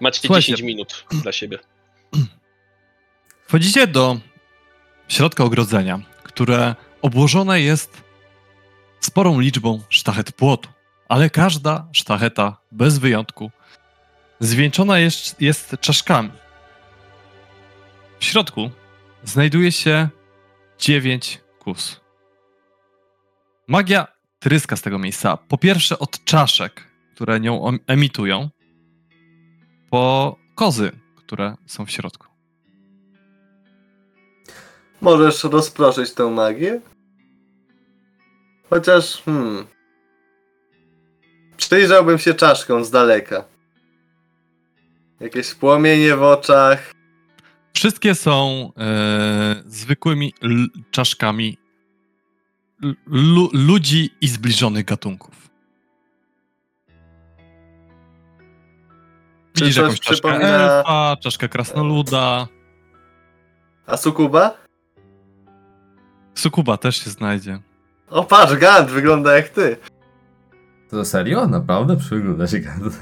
Macie 0.00 0.20
Słuchajcie. 0.20 0.52
10 0.52 0.62
minut 0.62 1.04
dla 1.22 1.32
siebie. 1.32 1.58
Wchodzicie 3.46 3.86
do 3.86 4.20
środka 5.08 5.44
ogrodzenia, 5.44 6.00
które 6.22 6.74
obłożone 7.02 7.60
jest 7.60 8.02
sporą 9.00 9.40
liczbą 9.40 9.82
sztachet 9.88 10.32
płotu, 10.32 10.68
ale 11.08 11.30
każda 11.30 11.88
sztacheta, 11.92 12.56
bez 12.72 12.98
wyjątku, 12.98 13.50
zwieńczona 14.40 14.98
jest, 14.98 15.40
jest 15.40 15.76
czaszkami. 15.80 16.30
W 18.18 18.24
środku 18.24 18.70
znajduje 19.24 19.72
się 19.72 20.08
dziewięć 20.78 21.40
kus. 21.58 22.00
Magia 23.68 24.06
tryska 24.38 24.76
z 24.76 24.82
tego 24.82 24.98
miejsca. 24.98 25.36
Po 25.36 25.58
pierwsze 25.58 25.98
od 25.98 26.24
czaszek, 26.24 26.88
które 27.14 27.40
nią 27.40 27.78
emitują, 27.86 28.50
po 29.90 30.36
kozy, 30.54 30.90
które 31.16 31.56
są 31.66 31.86
w 31.86 31.90
środku. 31.90 32.26
Możesz 35.00 35.44
rozproszyć 35.44 36.14
tę 36.14 36.30
magię? 36.30 36.80
Chociaż, 38.70 39.22
hmm... 39.22 39.66
Przyjrzałbym 41.56 42.18
się 42.18 42.34
czaszką 42.34 42.84
z 42.84 42.90
daleka. 42.90 43.44
Jakieś 45.20 45.54
płomienie 45.54 46.16
w 46.16 46.22
oczach. 46.22 46.92
Wszystkie 47.74 48.14
są 48.14 48.70
e, 48.76 49.62
zwykłymi 49.66 50.34
czaszkami 50.90 51.58
lu- 53.06 53.50
ludzi 53.52 54.10
i 54.20 54.28
zbliżonych 54.28 54.84
gatunków. 54.84 55.48
Czy 59.52 59.64
Widzisz 59.64 59.74
coś 59.76 59.82
jakąś 59.82 60.00
czaszkę 60.00 60.28
przypomina- 60.28 60.78
elfa, 60.78 61.16
czaszkę 61.22 61.48
krasnoluda. 61.48 62.48
A 63.86 63.96
sukuba? 63.96 64.54
Sukuba 66.34 66.76
też 66.76 66.96
się 67.04 67.10
znajdzie. 67.10 67.58
O 68.10 68.24
patrz, 68.24 68.56
Gant 68.56 68.90
wygląda 68.90 69.36
jak 69.36 69.48
ty. 69.48 69.76
To 70.90 71.04
serio? 71.04 71.46
Naprawdę 71.46 71.96
przygląda 71.96 72.46
się 72.46 72.58
Gant. 72.58 73.00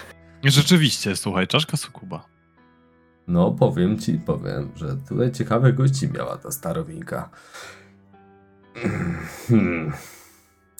Rzeczywiście, 0.44 1.16
słuchaj, 1.16 1.46
czaszka 1.46 1.76
sukuba. 1.76 2.24
No, 3.28 3.50
powiem 3.50 3.98
ci, 3.98 4.12
powiem, 4.26 4.70
że 4.76 4.96
tutaj 5.08 5.32
ciekawe 5.32 5.72
gości 5.72 6.08
miała 6.08 6.36
ta 6.36 6.50
starowinka. 6.50 7.30
Hmm. 9.48 9.92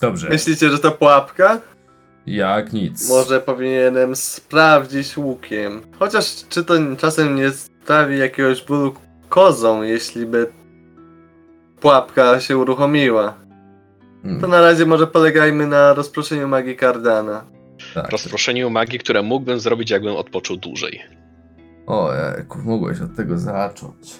Dobrze, 0.01 0.29
Myślicie, 0.29 0.69
że 0.69 0.79
to 0.79 0.91
pułapka? 0.91 1.59
jak 2.25 2.73
nic. 2.73 3.09
Może 3.09 3.39
powinienem 3.41 4.15
sprawdzić 4.15 5.17
łukiem. 5.17 5.81
Chociaż 5.99 6.45
czy 6.49 6.63
to 6.65 6.73
czasem 6.97 7.35
nie 7.35 7.51
sprawi 7.51 8.17
jakiegoś 8.19 8.65
bólu 8.65 8.93
kozą, 9.29 9.81
jeśli 9.81 10.25
by 10.25 10.51
pułapka 11.79 12.39
się 12.39 12.57
uruchomiła. 12.57 13.33
Hmm, 14.23 14.41
To 14.41 14.47
na 14.47 14.61
razie 14.61 14.85
może 14.85 15.07
polegajmy 15.07 15.67
na 15.67 15.93
rozproszeniu 15.93 16.47
magii 16.47 16.77
Cardana. 16.77 17.43
tak. 17.93 18.09
Rozproszeniu 18.11 18.69
magii, 18.69 18.99
które 18.99 19.21
mógłbym 19.21 19.59
zrobić, 19.59 19.89
jakbym 19.91 20.15
odpoczął 20.15 20.57
dłużej. 20.57 21.01
Ojejku, 21.87 22.57
mogłeś 22.65 23.01
od 23.01 23.15
tego 23.15 23.37
zacząć. 23.37 24.15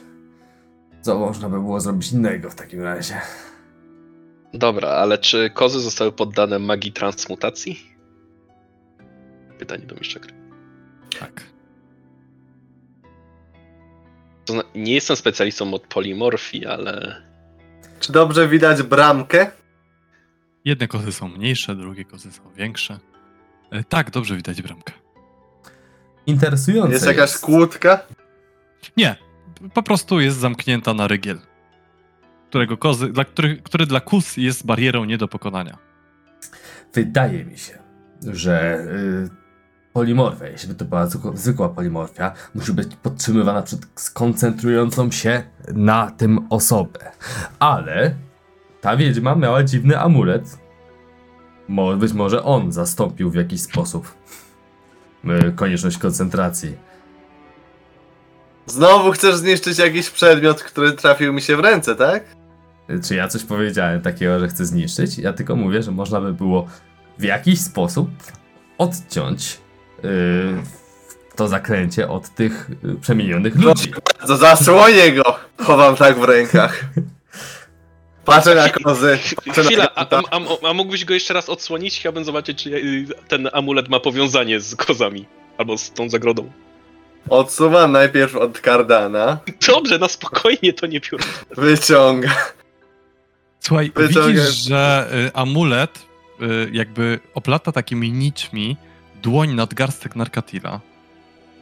Co 1.01 1.19
można 1.19 1.49
by 1.49 1.59
było 1.59 1.79
zrobić 1.79 2.11
innego 2.11 2.49
w 2.49 2.55
takim 2.55 2.81
razie? 2.81 3.13
Dobra, 4.53 4.89
ale 4.89 5.17
czy 5.17 5.49
kozy 5.49 5.79
zostały 5.79 6.11
poddane 6.11 6.59
magii 6.59 6.91
transmutacji? 6.91 7.79
Pytanie 9.59 9.85
do 9.85 9.95
mistrza 9.95 10.19
gry. 10.19 10.33
Tak. 11.19 11.43
Nie 14.75 14.93
jestem 14.93 15.15
specjalistą 15.15 15.73
od 15.73 15.87
polimorfii, 15.87 16.65
ale 16.65 17.21
Czy 17.99 18.11
dobrze 18.11 18.47
widać 18.47 18.83
bramkę? 18.83 19.51
Jedne 20.65 20.87
kozy 20.87 21.11
są 21.11 21.27
mniejsze, 21.27 21.75
drugie 21.75 22.05
kozy 22.05 22.31
są 22.31 22.53
większe. 22.53 22.99
E, 23.71 23.83
tak, 23.83 24.11
dobrze 24.11 24.35
widać 24.35 24.61
bramkę. 24.61 24.93
Interesujące 26.25 26.93
Jest 26.93 27.05
jakaś 27.05 27.37
kłódka? 27.37 27.99
Nie, 28.97 29.15
po 29.73 29.83
prostu 29.83 30.19
jest 30.19 30.37
zamknięta 30.37 30.93
na 30.93 31.07
rygiel. 31.07 31.39
Którego 32.49 32.77
kozy, 32.77 33.09
dla, 33.09 33.25
który, 33.25 33.57
który 33.57 33.85
dla 33.85 33.99
kus 33.99 34.37
jest 34.37 34.65
barierą 34.65 35.05
nie 35.05 35.17
do 35.17 35.27
pokonania. 35.27 35.77
Wydaje 36.93 37.45
mi 37.45 37.57
się, 37.57 37.77
że 38.27 38.79
y, 38.79 39.29
polimorfia, 39.93 40.47
jeśli 40.47 40.69
by 40.69 40.75
to 40.75 40.85
była 40.85 41.05
zwykła- 41.05 41.37
zwykła 41.37 41.69
polimorfia, 41.69 42.33
musi 42.55 42.73
być 42.73 42.95
podtrzymywana 42.95 43.61
przed 43.61 43.79
skoncentrującą 43.95 45.11
się 45.11 45.43
na 45.73 46.11
tym 46.11 46.47
osobę. 46.49 46.99
Ale 47.59 48.15
ta 48.81 48.97
wiedźma 48.97 49.35
miała 49.35 49.63
dziwny 49.63 49.99
amulet. 49.99 50.57
Mo, 51.67 51.97
być 51.97 52.13
może 52.13 52.43
on 52.43 52.71
zastąpił 52.71 53.31
w 53.31 53.35
jakiś 53.35 53.61
sposób 53.61 54.13
y, 55.25 55.51
konieczność 55.55 55.97
koncentracji. 55.97 56.77
Znowu 58.65 59.11
chcesz 59.11 59.35
zniszczyć 59.35 59.77
jakiś 59.79 60.09
przedmiot, 60.09 60.63
który 60.63 60.91
trafił 60.91 61.33
mi 61.33 61.41
się 61.41 61.57
w 61.57 61.59
ręce, 61.59 61.95
tak? 61.95 62.38
Y, 62.89 62.99
Czy 63.07 63.15
ja 63.15 63.27
coś 63.27 63.43
powiedziałem 63.43 64.01
takiego, 64.01 64.39
że 64.39 64.47
chcę 64.47 64.65
zniszczyć? 64.65 65.17
Ja 65.17 65.33
tylko 65.33 65.55
mówię, 65.55 65.83
że 65.83 65.91
można 65.91 66.21
by 66.21 66.33
było 66.33 66.67
w 67.17 67.23
jakiś 67.23 67.61
sposób 67.61 68.09
odciąć 68.77 69.57
yy, 70.03 70.09
to 71.35 71.47
zaklęcie 71.47 72.07
od 72.09 72.29
tych 72.29 72.69
yy, 72.83 72.95
przemienionych 72.95 73.55
ludzi. 73.55 73.91
To 74.27 74.37
zasłonię 74.37 75.11
go! 75.11 75.35
Chowam 75.57 75.95
tak 75.95 76.19
w 76.19 76.23
rękach. 76.23 76.85
Patrzę 78.25 78.55
na 78.55 78.69
kozy. 78.69 79.19
Patrzę 79.45 79.61
na 79.63 79.67
Chwila, 79.67 79.87
a, 79.95 80.05
Ganta. 80.05 80.29
a, 80.31 80.37
a, 80.37 80.69
a 80.69 80.73
mógłbyś 80.73 81.05
go 81.05 81.13
jeszcze 81.13 81.33
raz 81.33 81.49
odsłonić? 81.49 81.99
Chciałbym 81.99 82.25
zobaczyć, 82.25 82.63
czy 82.63 82.69
y, 82.69 83.05
ten 83.27 83.49
amulet 83.53 83.89
ma 83.89 83.99
powiązanie 83.99 84.59
z 84.59 84.75
kozami. 84.75 85.25
Albo 85.57 85.77
z 85.77 85.91
tą 85.91 86.09
zagrodą. 86.09 86.51
Odsuwam 87.29 87.91
najpierw 87.91 88.35
od 88.35 88.59
Cardana. 88.61 89.37
Dobrze, 89.67 89.97
na 89.99 90.07
spokojnie 90.07 90.73
to 90.73 90.87
nie 90.87 90.99
biorę. 90.99 91.23
Wyciąga. 91.57 92.29
Słuchaj, 93.59 93.91
widzisz, 93.97 94.55
że 94.55 95.09
y, 95.27 95.33
amulet 95.33 96.05
y, 96.41 96.69
jakby 96.73 97.19
oplata 97.33 97.71
takimi 97.71 98.11
nićmi 98.11 98.77
dłoń 99.21 99.53
nadgarstek 99.53 100.15
Narkatila 100.15 100.79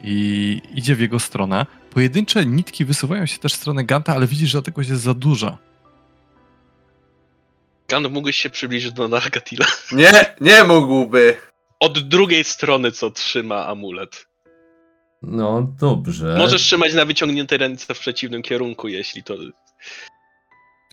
i 0.04 0.60
idzie 0.74 0.94
w 0.94 1.00
jego 1.00 1.20
stronę. 1.20 1.66
Pojedyncze 1.90 2.46
nitki 2.46 2.84
wysuwają 2.84 3.26
się 3.26 3.38
też 3.38 3.52
w 3.52 3.56
stronę 3.56 3.84
Ganta, 3.84 4.14
ale 4.14 4.26
widzisz, 4.26 4.50
że 4.50 4.62
tego 4.62 4.80
jest 4.80 5.02
za 5.02 5.14
dużo. 5.14 5.58
Gand, 7.88 8.10
mógłbyś 8.10 8.36
się 8.36 8.50
przybliżyć 8.50 8.92
do 8.92 9.08
Nargatila. 9.08 9.66
Nie, 9.92 10.34
nie 10.40 10.64
mógłby. 10.64 11.36
Od 11.80 12.08
drugiej 12.08 12.44
strony, 12.44 12.92
co 12.92 13.10
trzyma 13.10 13.66
amulet. 13.66 14.28
No 15.22 15.74
dobrze. 15.80 16.34
Możesz 16.38 16.62
trzymać 16.62 16.94
na 16.94 17.04
wyciągniętej 17.04 17.58
ręce 17.58 17.94
w 17.94 17.98
przeciwnym 17.98 18.42
kierunku, 18.42 18.88
jeśli 18.88 19.22
to... 19.22 19.34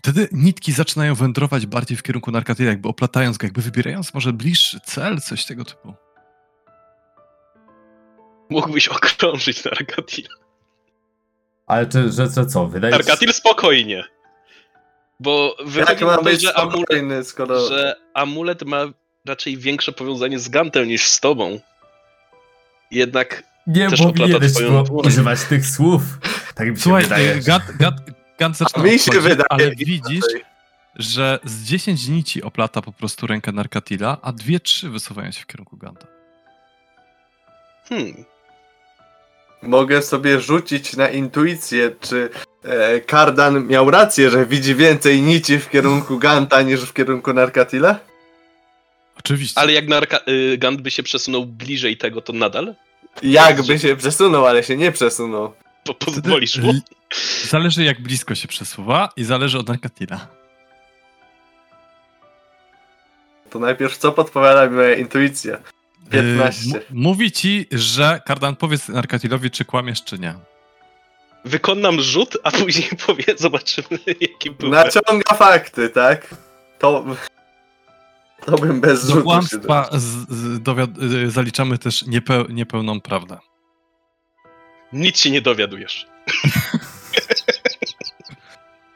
Wtedy 0.06 0.28
nitki 0.32 0.72
zaczynają 0.72 1.14
wędrować 1.14 1.66
bardziej 1.66 1.96
w 1.96 2.02
kierunku 2.02 2.30
Narkatila, 2.30 2.70
jakby 2.70 2.88
oplatając 2.88 3.38
go, 3.38 3.46
jakby 3.46 3.62
wybierając 3.62 4.14
może 4.14 4.32
bliższy 4.32 4.80
cel, 4.84 5.20
coś 5.20 5.44
tego 5.44 5.64
typu. 5.64 5.94
Mógłbyś 8.50 8.88
okrążyć 8.88 9.64
Nargatila. 9.64 10.28
Ale 11.66 11.86
czy, 11.86 12.12
że, 12.12 12.28
że 12.30 12.46
co? 12.46 12.66
Wydaje 12.66 12.92
ci 12.92 12.98
Nargatil 12.98 13.32
spokojnie. 13.32 14.04
Bo 15.20 15.56
Jak 15.58 15.68
wychodzi 15.68 16.04
na 16.04 16.10
mam 16.10 16.16
to, 16.16 16.24
być 16.24 16.42
że 16.42 16.54
amulet, 16.54 17.28
skoro... 17.28 17.68
że 17.68 17.96
amulet 18.14 18.62
ma 18.62 18.84
raczej 19.24 19.58
większe 19.58 19.92
powiązanie 19.92 20.38
z 20.38 20.48
Gantem 20.48 20.88
niż 20.88 21.06
z 21.06 21.20
tobą. 21.20 21.60
Jednak 22.90 23.42
Nie 23.66 23.88
powinieneś 23.90 24.52
używać 24.88 25.44
tych 25.44 25.66
słów. 25.66 26.02
Tak 26.54 26.68
mi 26.68 26.76
się 26.76 26.82
Słuchaj, 26.82 27.02
wydaje. 27.02 27.34
y, 27.34 27.40
Gant, 27.42 27.64
Gant, 28.38 28.56
zaczyna 28.56 28.84
mi 28.84 28.98
się 28.98 29.20
wydaje 29.20 29.44
ale 29.50 29.70
widzisz, 29.70 30.24
że 30.96 31.38
z 31.44 31.64
10 31.64 32.08
nici 32.08 32.42
oplata 32.42 32.82
po 32.82 32.92
prostu 32.92 33.26
rękę 33.26 33.52
Narkatila, 33.52 34.18
a 34.22 34.32
dwie, 34.32 34.60
trzy 34.60 34.90
wysuwają 34.90 35.30
się 35.32 35.40
w 35.40 35.46
kierunku 35.46 35.76
Ganta. 35.76 36.06
hmm, 37.88 38.24
Mogę 39.62 40.02
sobie 40.02 40.40
rzucić 40.40 40.96
na 40.96 41.08
intuicję, 41.08 41.90
czy 42.00 42.30
e, 42.62 43.00
Kardan 43.00 43.66
miał 43.66 43.90
rację, 43.90 44.30
że 44.30 44.46
widzi 44.46 44.74
więcej 44.74 45.22
nici 45.22 45.58
w 45.58 45.70
kierunku 45.70 46.18
Ganta 46.18 46.62
niż 46.62 46.80
w 46.80 46.92
kierunku 46.92 47.32
Narkatila? 47.32 47.98
Oczywiście. 49.18 49.60
ale 49.60 49.72
jak 49.72 49.88
Narka, 49.88 50.20
y, 50.28 50.58
Gant 50.58 50.80
by 50.80 50.90
się 50.90 51.02
przesunął 51.02 51.46
bliżej 51.46 51.96
tego, 51.96 52.20
to 52.22 52.32
nadal? 52.32 52.74
Jakby 53.22 53.78
się 53.78 53.96
przesunął, 53.96 54.46
ale 54.46 54.62
się 54.62 54.76
nie 54.76 54.92
przesunął. 54.92 55.54
Wtedy 55.84 55.98
pozwolisz 56.22 56.56
mu? 56.58 56.72
Zależy 57.48 57.84
jak 57.84 58.00
blisko 58.02 58.34
się 58.34 58.48
przesuwa 58.48 59.08
i 59.16 59.24
zależy 59.24 59.58
od 59.58 59.68
Narkatila. 59.68 60.26
To 63.50 63.58
najpierw 63.58 63.96
co 63.98 64.12
podpowiada 64.12 64.66
mi 64.66 64.76
moja 64.76 64.94
intuicja? 64.94 65.54
Y, 65.56 65.60
15. 66.10 66.76
m- 66.76 66.82
mówi 66.90 67.32
ci, 67.32 67.66
że 67.72 68.20
Kardan 68.26 68.56
powiedz 68.56 68.88
Narkatilowi, 68.88 69.50
czy 69.50 69.64
kłamiesz, 69.64 70.04
czy 70.04 70.18
nie. 70.18 70.34
wykonam 71.44 72.00
rzut, 72.00 72.36
a 72.42 72.50
później 72.50 72.88
powie, 73.06 73.24
zobaczymy 73.36 73.86
jaki 74.20 74.50
był. 74.50 74.68
Naciąga 74.68 75.34
fakty, 75.34 75.88
tak? 75.88 76.34
To... 76.78 77.04
To 78.46 78.56
bym 78.58 78.80
bez 78.80 79.06
Do 79.06 79.12
rzutu 79.12 79.24
kłamstwa 79.24 79.88
z, 79.92 80.02
z, 80.30 80.62
dowiad- 80.62 81.02
y, 81.26 81.30
zaliczamy 81.30 81.78
też 81.78 82.02
niepeł- 82.06 82.50
niepełną 82.50 83.00
prawdę. 83.00 83.38
Nic 84.92 85.20
się 85.20 85.30
nie 85.30 85.40
dowiadujesz. 85.42 86.06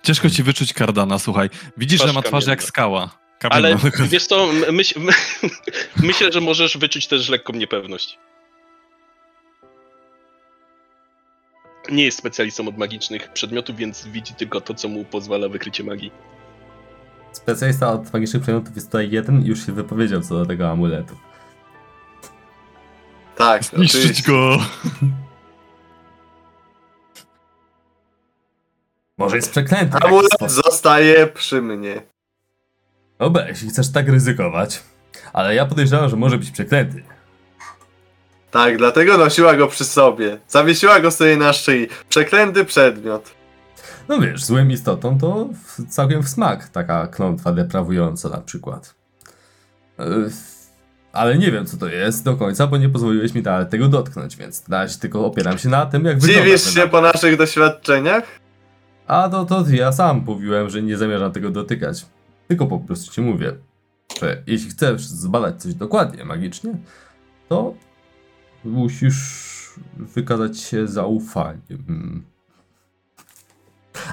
Ciężko 0.02 0.30
ci 0.30 0.42
wyczuć 0.42 0.72
kardana, 0.72 1.18
słuchaj. 1.18 1.50
Widzisz, 1.76 2.00
że 2.00 2.06
ma 2.06 2.12
Twarz 2.12 2.24
twarz 2.24 2.46
jak 2.46 2.62
skała. 2.62 3.10
Ale 3.50 3.62
Kamienna 3.62 3.78
tylko- 3.90 4.08
wiesz 4.08 4.26
co, 4.26 4.48
myśl, 4.72 5.00
m- 5.00 5.50
myślę, 6.08 6.32
że 6.32 6.40
możesz 6.40 6.78
wyczuć 6.78 7.06
też 7.06 7.28
lekką 7.28 7.52
niepewność. 7.52 8.18
Nie 11.90 12.04
jest 12.04 12.18
specjalistą 12.18 12.68
od 12.68 12.78
magicznych 12.78 13.32
przedmiotów, 13.32 13.76
więc 13.76 14.06
widzi 14.06 14.34
tylko 14.34 14.60
to, 14.60 14.74
co 14.74 14.88
mu 14.88 15.04
pozwala 15.04 15.48
wykrycie 15.48 15.84
magii. 15.84 16.12
Specjalista 17.32 17.92
od 17.92 18.12
magicznych 18.12 18.42
przedmiotów 18.42 18.74
jest 18.76 18.86
tutaj 18.88 19.10
jeden 19.10 19.42
i 19.44 19.46
już 19.48 19.66
się 19.66 19.72
wypowiedział 19.72 20.20
co 20.22 20.34
do 20.34 20.46
tego 20.46 20.70
amuletu. 20.70 21.16
Tak, 23.36 23.64
Zniszczyć 23.64 24.00
oczywiście. 24.00 24.22
go! 24.32 24.58
Może 29.20 29.36
jest 29.36 29.50
przeklęty. 29.50 29.96
Amulet 29.96 30.32
sposób. 30.32 30.64
zostaje 30.64 31.26
przy 31.26 31.62
mnie. 31.62 32.02
Dobra, 33.18 33.48
jeśli 33.48 33.68
chcesz 33.68 33.92
tak 33.92 34.08
ryzykować. 34.08 34.82
Ale 35.32 35.54
ja 35.54 35.66
podejrzewam, 35.66 36.10
że 36.10 36.16
może 36.16 36.38
być 36.38 36.50
przeklęty. 36.50 37.02
Tak, 38.50 38.78
dlatego 38.78 39.18
nosiła 39.18 39.56
go 39.56 39.66
przy 39.66 39.84
sobie. 39.84 40.38
Zawiesiła 40.48 41.00
go 41.00 41.10
sobie 41.10 41.36
na 41.36 41.52
szyi. 41.52 41.88
Przeklęty 42.08 42.64
przedmiot. 42.64 43.30
No 44.08 44.20
wiesz, 44.20 44.44
złym 44.44 44.70
istotą 44.70 45.18
to 45.18 45.48
całkiem 45.88 46.22
w 46.22 46.28
smak 46.28 46.68
taka 46.68 47.06
klątwa 47.06 47.52
deprawująca 47.52 48.28
na 48.28 48.40
przykład. 48.40 48.94
Yy, 49.98 50.30
Ale 51.12 51.38
nie 51.38 51.52
wiem 51.52 51.66
co 51.66 51.76
to 51.76 51.88
jest 51.88 52.24
do 52.24 52.36
końca, 52.36 52.66
bo 52.66 52.76
nie 52.76 52.88
pozwoliłeś 52.88 53.34
mi 53.34 53.42
tego 53.70 53.88
dotknąć, 53.88 54.36
więc 54.36 54.68
na 54.68 54.78
razie 54.78 54.98
tylko 54.98 55.24
opieram 55.24 55.58
się 55.58 55.68
na 55.68 55.86
tym, 55.86 56.04
jak 56.04 56.18
wygląda 56.18 56.44
Dziwisz 56.44 56.74
się 56.74 56.88
po 56.88 57.00
naszych 57.00 57.36
doświadczeniach? 57.36 58.39
A 59.10 59.28
to, 59.28 59.44
to 59.44 59.64
ja 59.70 59.92
sam 59.92 60.22
mówiłem, 60.26 60.70
że 60.70 60.82
nie 60.82 60.96
zamierzam 60.96 61.32
tego 61.32 61.50
dotykać. 61.50 62.06
Tylko 62.48 62.66
po 62.66 62.78
prostu 62.78 63.12
ci 63.12 63.20
mówię, 63.20 63.52
że 64.20 64.42
jeśli 64.46 64.70
chcesz 64.70 65.06
zbadać 65.06 65.62
coś 65.62 65.74
dokładnie 65.74 66.24
magicznie, 66.24 66.74
to 67.48 67.74
musisz 68.64 69.74
wykazać 69.96 70.60
się 70.60 70.88
zaufaniem. 70.88 72.24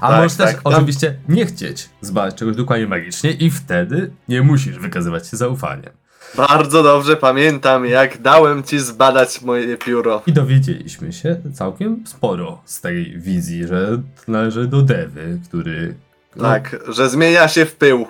A 0.02 0.10
Tak, 0.10 0.18
możesz 0.18 0.38
też 0.38 0.56
tak, 0.56 0.62
oczywiście 0.64 1.20
nie 1.30 1.46
chcieć 1.46 1.90
zbadać 2.02 2.36
czegoś 2.36 2.56
dokładnie 2.56 2.88
magicznie 2.88 3.32
i 3.32 3.52
wtedy 3.52 4.12
nie 4.30 4.42
musisz 4.42 4.80
wykazywać 4.80 5.28
się 5.28 5.38
zaufaniem. 5.38 5.94
Bardzo 6.36 6.84
dobrze 6.84 7.16
pamiętam, 7.18 7.86
jak 7.86 8.22
dałem 8.22 8.64
ci 8.64 8.80
zbadać 8.80 9.42
moje 9.42 9.78
pióro. 9.78 10.22
I 10.28 10.34
dowiedzieliśmy 10.34 11.14
się 11.14 11.42
całkiem 11.54 12.04
sporo 12.08 12.62
z 12.66 12.82
tej 12.82 13.20
wizji, 13.20 13.68
że 13.68 14.02
należy 14.28 14.68
do 14.68 14.82
Dewy, 14.82 15.40
który... 15.48 15.96
no, 16.36 16.44
Tak, 16.44 16.76
że 16.88 17.10
zmienia 17.10 17.48
się 17.48 17.66
w 17.66 17.76
pył. 17.76 18.08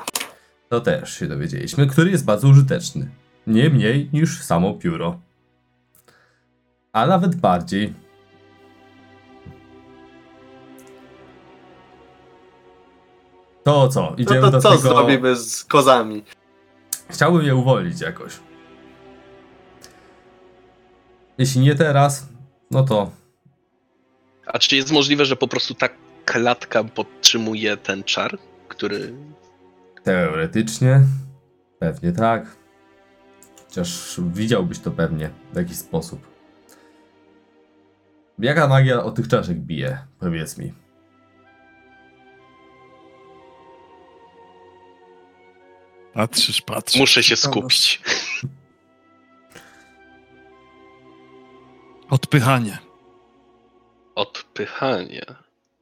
To 0.70 0.82
też 0.82 1.20
się 1.20 1.28
dowiedzieliśmy, 1.28 1.88
który 1.88 2.12
jest 2.12 2.26
bardzo 2.26 2.48
użyteczny. 2.48 3.10
Nie 3.48 3.70
mniej 3.70 4.10
niż 4.14 4.42
samo 4.44 4.74
pióro. 4.74 5.20
A 6.94 7.08
nawet 7.08 7.36
bardziej. 7.36 7.94
To 13.64 13.88
co? 13.88 14.02
No 14.02 14.16
Idziemy 14.18 14.42
to 14.42 14.52
do 14.52 14.62
co 14.62 14.70
tego... 14.70 14.82
zrobimy 14.82 15.36
z 15.36 15.64
kozami? 15.64 16.24
Chciałbym 17.10 17.46
je 17.46 17.56
uwolnić 17.56 18.02
jakoś. 18.02 18.40
Jeśli 21.38 21.62
nie 21.62 21.76
teraz, 21.76 22.28
no 22.72 22.84
to 22.84 23.12
A 24.46 24.60
czy 24.60 24.76
jest 24.76 24.92
możliwe, 24.92 25.26
że 25.26 25.36
po 25.36 25.48
prostu 25.48 25.74
ta 25.74 25.90
klatka 26.26 26.84
podtrzymuje 26.84 27.78
ten 27.78 28.04
czar, 28.04 28.38
który. 28.68 29.14
teoretycznie 30.04 31.02
pewnie 31.80 32.12
tak. 32.12 32.56
Chociaż 33.68 34.22
widziałbyś 34.34 34.80
to 34.80 34.92
pewnie 34.92 35.30
w 35.54 35.58
jakiś 35.58 35.78
sposób. 35.78 36.28
Jaka 38.40 38.68
magia 38.68 39.04
od 39.04 39.16
tych 39.16 39.28
czaszek 39.28 39.58
bije? 39.58 39.98
Powiedz 40.20 40.58
mi. 40.58 40.74
Patrzysz, 46.22 46.62
patrzysz. 46.62 47.00
Muszę 47.00 47.24
się 47.24 47.36
skupić. 47.36 48.02
Odpychanie. 52.10 52.78
Odpychanie. 54.16 55.26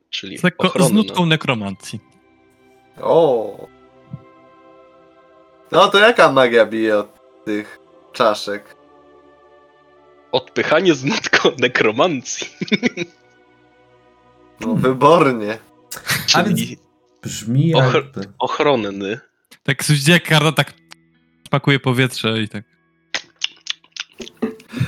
Czyli 0.09 0.38
Z, 0.38 0.43
lekko, 0.43 0.83
z 0.83 0.91
nutką 0.91 1.25
nekromancji. 1.25 1.99
O. 3.01 3.67
No 5.71 5.88
to 5.88 5.99
jaka 5.99 6.31
magia 6.31 6.65
bije 6.65 6.97
od 6.97 7.19
tych 7.45 7.79
czaszek? 8.13 8.75
Odpychanie 10.31 10.93
z 10.95 11.03
nutką 11.03 11.49
nekromancji. 11.59 12.47
No 14.59 14.75
wybornie. 14.75 15.57
A 16.36 16.43
więc- 16.43 16.59
Czyli 16.59 16.77
Brzmi 17.21 17.67
jakby... 17.67 18.21
ochronny. 18.39 19.19
Tak 19.66 19.84
jak 20.07 20.24
karda 20.24 20.51
tak 20.51 20.74
pakuje 21.49 21.80
powietrze 21.80 22.41
i 22.41 22.49
tak. 22.49 22.63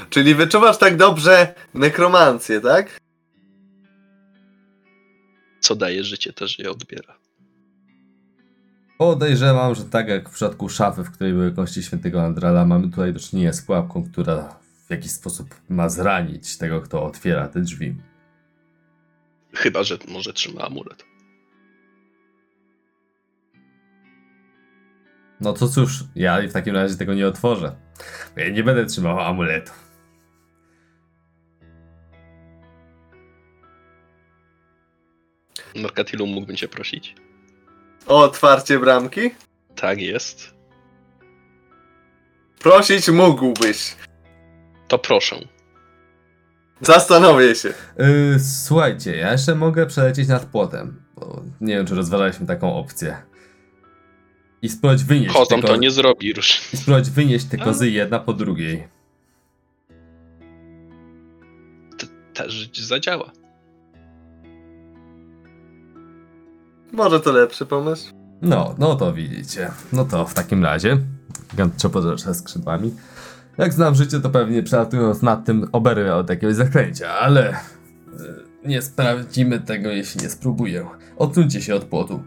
Czyli 0.10 0.36
wyczuwasz 0.36 0.78
tak 0.78 0.98
dobrze 0.98 1.56
nekromancję, 1.74 2.62
tak? 2.62 2.98
Co 5.60 5.76
daje 5.76 6.04
życie, 6.04 6.34
też 6.34 6.60
je 6.60 6.72
odbiera. 6.72 7.18
Podejrzewam, 8.98 9.76
że 9.76 9.84
tak 9.84 10.08
jak 10.08 10.30
w 10.30 10.34
przypadku 10.34 10.70
szafy, 10.70 11.04
w 11.04 11.12
której 11.12 11.34
były 11.34 11.52
kości 11.52 11.84
świętego 11.84 12.24
Andrala, 12.24 12.66
mamy 12.66 12.90
tutaj 12.90 13.14
do 13.14 13.20
czynienia 13.20 13.54
z 13.54 13.62
pułapką, 13.62 14.12
która 14.12 14.60
w 14.88 14.92
jakiś 14.92 15.12
sposób 15.12 15.56
ma 15.70 15.90
zranić 15.90 16.58
tego, 16.58 16.82
kto 16.82 17.04
otwiera 17.04 17.48
te 17.48 17.62
drzwi. 17.62 17.96
Chyba, 19.54 19.84
że 19.84 19.98
może 20.08 20.34
trzyma 20.34 20.62
amulet. 20.62 21.04
No 25.42 25.54
to 25.54 25.68
cóż, 25.68 26.04
ja 26.16 26.42
w 26.42 26.54
takim 26.54 26.76
razie 26.76 26.96
tego 26.96 27.14
nie 27.14 27.28
otworzę. 27.28 27.76
Ja 28.36 28.50
nie 28.50 28.64
będę 28.64 28.86
trzymał 28.86 29.20
amuletu. 29.20 29.72
Norkatilu 35.76 36.28
mógłbym 36.28 36.56
cię 36.56 36.68
prosić? 36.68 37.16
O 38.08 38.24
otwarcie 38.24 38.80
bramki? 38.80 39.32
Tak 39.76 40.02
jest. 40.02 40.54
Prosić 42.60 43.10
mógłbyś. 43.10 43.96
To 44.88 45.00
proszę. 45.00 45.36
Zastanowię 46.82 47.56
się. 47.56 47.74
Yy, 47.98 48.40
słuchajcie, 48.40 49.16
ja 49.16 49.32
jeszcze 49.32 49.56
mogę 49.56 49.86
przelecieć 49.86 50.28
nad 50.28 50.46
płotem. 50.46 51.04
Bo 51.16 51.42
nie 51.62 51.76
wiem, 51.76 51.86
czy 51.86 51.96
rozważaliśmy 51.96 52.46
taką 52.46 52.76
opcję. 52.76 53.18
I 54.62 54.70
spróbować 54.70 55.04
wynieść 55.04 55.36
te 55.50 55.62
to 55.62 55.76
nie 55.76 55.92
zrobi 55.92 56.28
już. 56.28 56.74
I 56.74 56.78
spróbować 56.78 57.10
wynieść 57.10 57.46
te 57.46 57.58
kozy 57.58 57.90
jedna 57.90 58.20
po 58.20 58.34
drugiej. 58.34 58.88
Też 62.34 62.70
zadziała. 62.74 63.32
Może 66.92 67.20
to 67.20 67.32
lepszy 67.32 67.66
pomysł? 67.66 68.14
No, 68.42 68.76
no 68.78 68.96
to 68.96 69.14
widzicie. 69.14 69.72
No 69.94 70.06
to 70.06 70.26
w 70.26 70.34
takim 70.34 70.64
razie. 70.64 70.98
Gigant 71.52 71.78
trzepotacza 71.78 72.34
skrzydłami. 72.34 72.94
Jak 73.58 73.74
znam 73.74 73.96
życie, 73.96 74.20
to 74.20 74.30
pewnie 74.30 74.64
przelatując 74.64 75.22
nad 75.22 75.46
tym 75.46 75.68
oberwę 75.72 76.16
od 76.16 76.30
jakiegoś 76.30 76.56
zaklęcia, 76.56 77.10
ale... 77.14 77.50
y, 77.54 77.58
Nie 78.66 78.82
sprawdzimy 78.82 79.60
tego, 79.60 79.90
jeśli 79.90 80.22
nie 80.22 80.30
spróbuję. 80.30 80.86
Odsuńcie 81.18 81.62
się 81.62 81.76
od 81.76 81.84
płotu. 81.86 82.24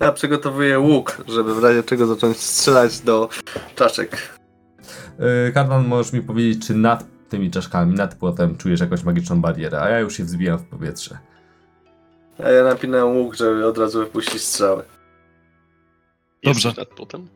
Ja 0.00 0.12
przygotowuję 0.12 0.78
łuk, 0.78 1.24
żeby 1.28 1.54
w 1.54 1.64
razie 1.64 1.82
czego 1.82 2.06
zacząć 2.06 2.36
strzelać 2.36 3.00
do 3.00 3.28
czaszek. 3.74 4.38
Yy, 5.18 5.52
Kardan, 5.52 5.86
możesz 5.86 6.12
mi 6.12 6.22
powiedzieć, 6.22 6.66
czy 6.66 6.74
nad 6.74 7.04
tymi 7.28 7.50
czaszkami, 7.50 7.94
nad 7.94 8.14
płotem 8.14 8.56
czujesz 8.56 8.80
jakąś 8.80 9.02
magiczną 9.04 9.40
barierę, 9.40 9.80
a 9.80 9.88
ja 9.88 10.00
już 10.00 10.16
się 10.16 10.24
wzbijam 10.24 10.58
w 10.58 10.64
powietrze. 10.64 11.18
A 12.44 12.48
ja 12.48 12.64
napinam 12.64 13.16
łuk, 13.16 13.34
żeby 13.34 13.66
od 13.66 13.78
razu 13.78 13.98
wypuścić 13.98 14.42
strzały. 14.42 14.84
Dobrze. 16.44 16.68
Jesteś 16.68 16.88
nad 16.88 16.96
potem? 16.96 17.28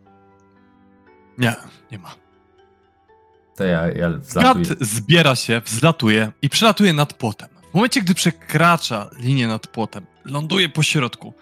Nie, 1.39 1.55
nie 1.93 1.99
ma. 1.99 2.15
To 3.57 3.65
ja, 3.65 3.93
ja 3.93 4.11
wlatuję. 4.11 4.65
Gat 4.65 4.79
zbiera 4.81 5.37
się, 5.37 5.63
wzlatuje 5.65 6.33
i 6.43 6.49
przelatuje 6.49 6.93
nad 6.93 7.15
płotem. 7.15 7.49
W 7.71 7.75
momencie, 7.75 8.03
gdy 8.03 8.15
przekracza 8.15 9.11
linię 9.19 9.49
nad 9.49 9.67
płotem, 9.67 10.07
ląduje 10.25 10.69
po 10.69 10.83
środku, 10.83 11.35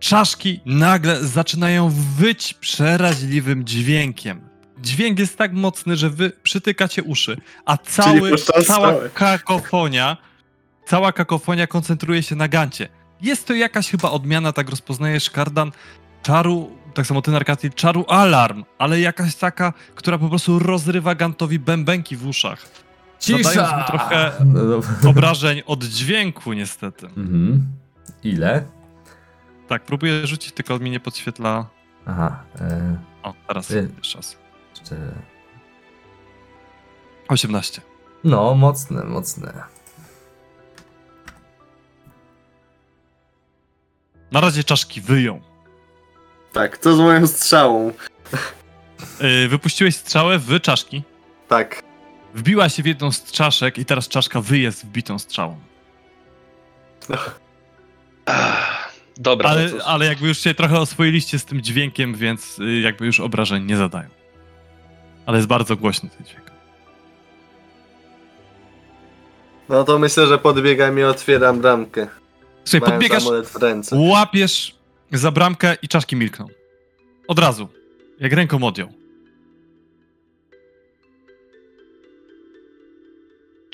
czaszki 0.00 0.60
nagle 0.66 1.24
zaczynają 1.24 1.92
wyć 2.18 2.54
przeraźliwym 2.54 3.64
dźwiękiem. 3.64 4.40
Dźwięk 4.78 5.18
jest 5.18 5.38
tak 5.38 5.52
mocny, 5.52 5.96
że 5.96 6.10
wy 6.10 6.32
przytykacie 6.42 7.02
uszy, 7.02 7.36
a 7.64 7.76
cały, 7.76 8.32
cała 8.66 8.94
kakofonia, 9.14 10.16
cała 10.86 11.12
kakofonia 11.12 11.66
koncentruje 11.66 12.22
się 12.22 12.36
na 12.36 12.48
gancie. 12.48 12.88
Jest 13.20 13.46
to 13.46 13.54
jakaś 13.54 13.90
chyba 13.90 14.10
odmiana, 14.10 14.52
tak 14.52 14.70
rozpoznajesz, 14.70 15.30
Kardan, 15.30 15.72
czaru, 16.22 16.70
tak 16.94 17.06
samo 17.06 17.22
ty, 17.22 17.30
Narkati, 17.30 17.70
czaru 17.70 18.04
alarm, 18.08 18.64
ale 18.78 19.00
jakaś 19.00 19.34
taka, 19.34 19.72
która 19.94 20.18
po 20.18 20.28
prostu 20.28 20.58
rozrywa 20.58 21.14
Gantowi 21.14 21.58
bębenki 21.58 22.16
w 22.16 22.26
uszach. 22.26 22.66
Zadając 23.20 23.72
mu 23.72 23.84
trochę 23.86 24.32
No 25.02 25.10
obrażeń 25.10 25.62
od 25.66 25.84
dźwięku, 25.84 26.52
niestety. 26.52 27.06
Mhm. 27.06 27.66
Ile? 28.24 28.64
Tak, 29.68 29.82
próbuję 29.82 30.26
rzucić, 30.26 30.52
tylko 30.52 30.78
mi 30.78 30.90
nie 30.90 31.00
podświetla. 31.00 31.66
Aha. 32.06 32.42
E, 32.60 32.96
O, 33.22 33.34
teraz 33.48 33.66
Ty. 33.66 33.88
jeszcze 33.98 34.18
raz. 34.18 34.36
jeszcze... 34.74 34.96
18. 37.28 37.82
No, 38.24 38.54
mocne, 38.54 39.04
mocne. 39.04 39.52
Na 44.32 44.40
razie 44.40 44.64
czaszki 44.64 45.00
wyją. 45.00 45.40
Tak, 46.52 46.78
co 46.78 46.96
z 46.96 46.98
moją 46.98 47.26
strzałą? 47.26 47.92
Yy, 49.20 49.48
wypuściłeś 49.48 49.96
strzałę 49.96 50.38
w 50.38 50.60
czaszki. 50.60 51.02
Tak. 51.48 51.82
Wbiła 52.34 52.68
się 52.68 52.82
w 52.82 52.86
jedną 52.86 53.12
z 53.12 53.24
czaszek 53.32 53.78
i 53.78 53.84
teraz 53.84 54.08
czaszka 54.08 54.40
wyje 54.40 54.72
z 54.72 54.82
wbitą 54.84 55.18
strzałą. 55.18 55.58
Ach, 58.26 58.85
dobra, 59.16 59.50
Ale, 59.50 59.64
no 59.64 59.78
to, 59.78 59.86
ale 59.86 60.06
jakby 60.06 60.28
już 60.28 60.38
się 60.38 60.54
trochę 60.54 60.78
oswoiliście 60.78 61.38
z 61.38 61.44
tym 61.44 61.60
dźwiękiem, 61.62 62.14
więc 62.14 62.58
y, 62.58 62.80
jakby 62.80 63.06
już 63.06 63.20
obrażeń 63.20 63.64
nie 63.64 63.76
zadają. 63.76 64.08
Ale 65.26 65.36
jest 65.36 65.48
bardzo 65.48 65.76
głośny 65.76 66.10
ten 66.16 66.26
dźwięk. 66.26 66.50
No 69.68 69.84
to 69.84 69.98
myślę, 69.98 70.26
że 70.26 70.38
podbiegam 70.38 70.98
i 70.98 71.02
otwieram 71.02 71.60
bramkę. 71.60 72.06
Słuchaj, 72.64 72.88
Mając 72.98 73.14
podbiegasz, 73.22 73.50
w 73.52 73.56
ręce. 73.56 73.96
łapiesz 73.98 74.74
za 75.12 75.30
bramkę 75.30 75.76
i 75.82 75.88
czaszki 75.88 76.16
milkną. 76.16 76.46
Od 77.28 77.38
razu. 77.38 77.68
Jak 78.20 78.32
ręką 78.32 78.62
odjął. 78.64 78.92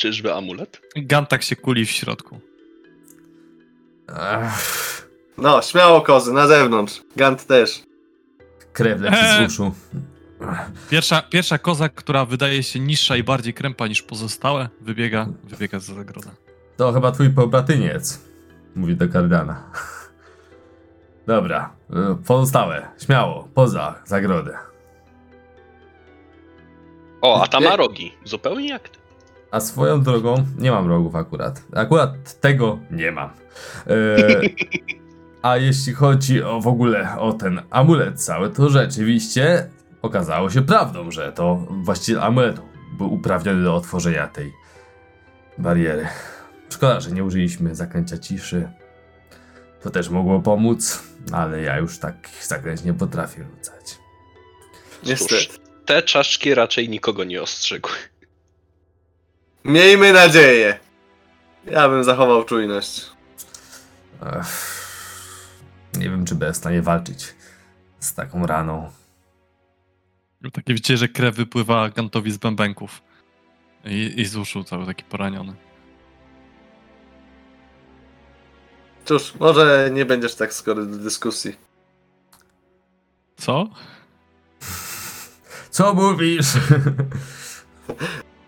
czyżby 0.03 0.34
amulet? 0.34 0.80
Gantak 0.97 1.43
się 1.43 1.57
kuli 1.57 1.86
w 1.86 1.90
środku. 1.90 2.40
Ech, 4.09 5.01
No, 5.39 5.62
śmiało 5.62 6.01
kozy, 6.01 6.33
na 6.33 6.47
zewnątrz. 6.47 7.03
Gant 7.16 7.47
też. 7.47 7.83
krew 8.72 9.01
leci 9.01 9.16
Eee. 9.20 9.49
z 9.49 9.53
uszu. 9.53 9.72
Pierwsza, 10.91 11.22
pierwsza 11.22 11.59
koza, 11.59 11.89
która 11.89 12.24
wydaje 12.24 12.62
się 12.62 12.80
niższa 12.80 13.16
i 13.16 13.22
bardziej 13.22 13.55
krępa 13.55 13.87
niż 13.87 14.03
pozostałe, 14.03 14.68
wybiega, 14.80 15.26
wybiega 15.45 15.78
z 15.78 15.85
zagroda. 15.85 16.30
To 16.76 16.93
chyba 16.93 17.12
twój 17.12 17.30
pobratyniec. 17.30 18.20
Mówi 18.76 18.97
do 18.97 19.09
Kardana. 19.09 19.62
Dobra, 21.26 21.70
e, 21.91 22.16
pozostałe, 22.26 22.89
śmiało, 23.05 23.49
poza 23.55 23.95
zagrodę. 24.05 24.59
O, 27.20 27.43
a 27.43 27.47
ta 27.49 27.61
ma 27.61 27.76
rogi. 27.76 28.12
Zupełnie 28.24 28.68
jak 28.68 28.89
ty. 28.89 28.99
A 29.51 29.61
swoją 29.61 30.03
drogą, 30.03 30.35
nie 30.59 30.70
mam 30.70 30.89
rogów 30.89 31.14
akurat. 31.14 31.62
Akurat 31.74 32.41
tego 32.41 32.78
nie 32.91 33.12
mam. 33.12 33.30
E, 33.87 34.16
a 35.43 35.57
jeśli 35.57 35.93
chodzi 35.93 36.43
o 36.43 36.61
w 36.61 36.66
ogóle 36.66 37.18
o 37.18 37.32
ten 37.32 37.62
amulet 37.70 38.24
cały, 38.24 38.51
to 38.51 38.70
rzeczywiście 38.70 39.70
okazało 40.03 40.51
się 40.51 40.62
prawdą, 40.62 41.11
że 41.11 41.32
to 41.32 41.66
właściciel 41.70 42.20
amuletu 42.20 42.62
był 42.99 43.14
uprawniony 43.14 43.62
do 43.62 43.76
otworzenia 43.76 44.26
tej 44.26 44.53
bariery. 45.59 46.09
Szkoda, 46.70 47.01
że 47.01 47.11
nie 47.11 47.24
użyliśmy 47.24 47.74
zaklęcia 47.74 48.18
ciszy. 48.18 48.68
To 49.82 49.90
też 49.90 50.09
mogło 50.09 50.40
pomóc, 50.40 51.03
ale 51.32 51.62
ja 51.62 51.78
już 51.78 51.99
tak 51.99 52.14
zaklęć 52.43 52.84
nie 52.84 52.95
potrafię 52.95 53.45
rzucać. 53.57 53.99
Niestety. 55.03 55.59
Te 55.84 56.03
czaszki 56.03 56.55
raczej 56.55 56.88
nikogo 56.88 57.24
nie 57.24 57.43
ostrzegły. 57.43 57.93
Miejmy 59.64 60.12
nadzieję. 60.12 60.78
Ja 61.66 61.88
bym 61.88 62.05
zachował 62.05 62.45
czujność. 62.45 63.07
Ech, 64.26 64.82
nie 65.99 66.11
wiem, 66.11 66.24
czy 66.24 66.34
będę 66.34 66.53
w 66.53 66.57
stanie 66.57 66.82
walczyć 66.82 67.34
z 68.01 68.14
taką 68.14 68.47
raną. 68.47 68.90
Takie 70.53 70.74
widzicie, 70.74 70.97
że 70.97 71.09
krew 71.09 71.34
wypływa 71.36 71.88
Gantowi 71.88 72.30
z 72.32 72.36
bębenków. 72.36 73.03
I, 73.84 74.14
I 74.16 74.24
z 74.24 74.36
uszu 74.36 74.64
cały 74.64 74.86
taki 74.86 75.05
poraniony. 75.05 75.55
Cóż, 79.05 79.34
może 79.40 79.90
nie 79.93 80.05
będziesz 80.05 80.34
tak 80.34 80.55
skory 80.55 80.86
do 80.86 80.97
dyskusji. 80.97 81.57
Co? 83.36 83.68
Co 85.70 85.95
mówisz? 85.95 86.47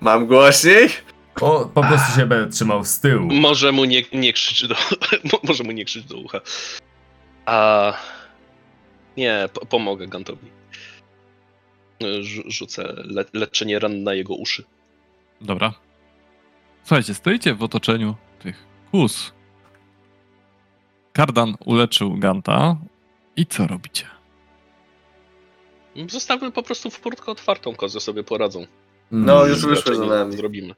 Mam 0.00 0.26
głośniej? 0.26 0.88
o, 1.40 1.64
po 1.74 1.82
prostu 1.82 2.16
się 2.20 2.26
będę 2.26 2.52
trzymał 2.52 2.84
z 2.84 3.00
tyłu. 3.00 3.32
Może 3.32 3.72
mu 3.72 3.84
nie, 3.84 4.02
nie 4.12 4.32
krzyczy 4.32 4.68
do. 4.68 4.74
mo- 5.32 5.40
może 5.42 5.64
mu 5.64 5.72
nie 5.72 5.84
krzyczy 5.84 6.08
do 6.08 6.16
ucha. 6.16 6.40
A. 7.46 7.92
Nie, 9.16 9.48
po, 9.52 9.66
pomogę 9.66 10.06
Gantowi. 10.08 10.50
Rzu- 12.20 12.50
Rzucę 12.50 12.82
le, 12.96 13.24
leczenie 13.32 13.78
ran 13.78 14.02
na 14.02 14.14
jego 14.14 14.34
uszy. 14.34 14.64
Dobra. 15.40 15.74
Słuchajcie, 16.84 17.14
stoicie 17.14 17.54
w 17.54 17.62
otoczeniu 17.62 18.14
tych 18.38 18.66
kus. 18.90 19.32
Kardan 21.12 21.54
uleczył 21.64 22.16
Ganta. 22.18 22.76
I 23.36 23.46
co 23.46 23.66
robicie? 23.66 24.06
Zostawmy 26.08 26.52
po 26.52 26.62
prostu 26.62 26.90
w 26.90 26.98
furtkę 26.98 27.32
otwartą, 27.32 27.74
kozy 27.74 28.00
sobie 28.00 28.24
poradzą. 28.24 28.66
No, 29.10 29.36
Mm, 29.36 29.48
już 29.50 29.66
wyszły 29.66 29.96
za 29.96 30.06
nami. 30.06 30.36
Zrobimy. 30.36 30.74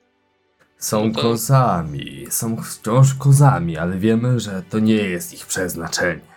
Są 0.78 1.08
no 1.08 1.14
to- 1.14 1.22
kozami, 1.22 2.26
są 2.30 2.56
wciąż 2.62 3.14
kozami, 3.14 3.76
ale 3.76 3.98
wiemy, 3.98 4.40
że 4.40 4.62
to 4.70 4.78
nie 4.78 4.94
jest 4.94 5.34
ich 5.34 5.46
przeznaczenie. 5.46 6.35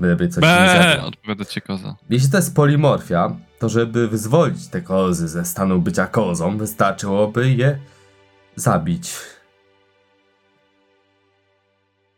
Byleby 0.00 0.28
coś 0.28 0.42
nie 0.42 0.48
Be, 0.48 0.82
zabrał. 0.88 1.06
odpowiada 1.08 1.44
ci 1.44 1.62
koza. 1.62 1.96
Jeśli 2.10 2.30
to 2.30 2.36
jest 2.36 2.54
polimorfia, 2.54 3.36
to 3.58 3.68
żeby 3.68 4.08
wyzwolić 4.08 4.68
te 4.68 4.80
kozy 4.80 5.28
ze 5.28 5.44
stanu 5.44 5.78
bycia 5.78 6.06
kozą, 6.06 6.58
wystarczyłoby 6.58 7.50
je 7.50 7.78
zabić. 8.56 9.12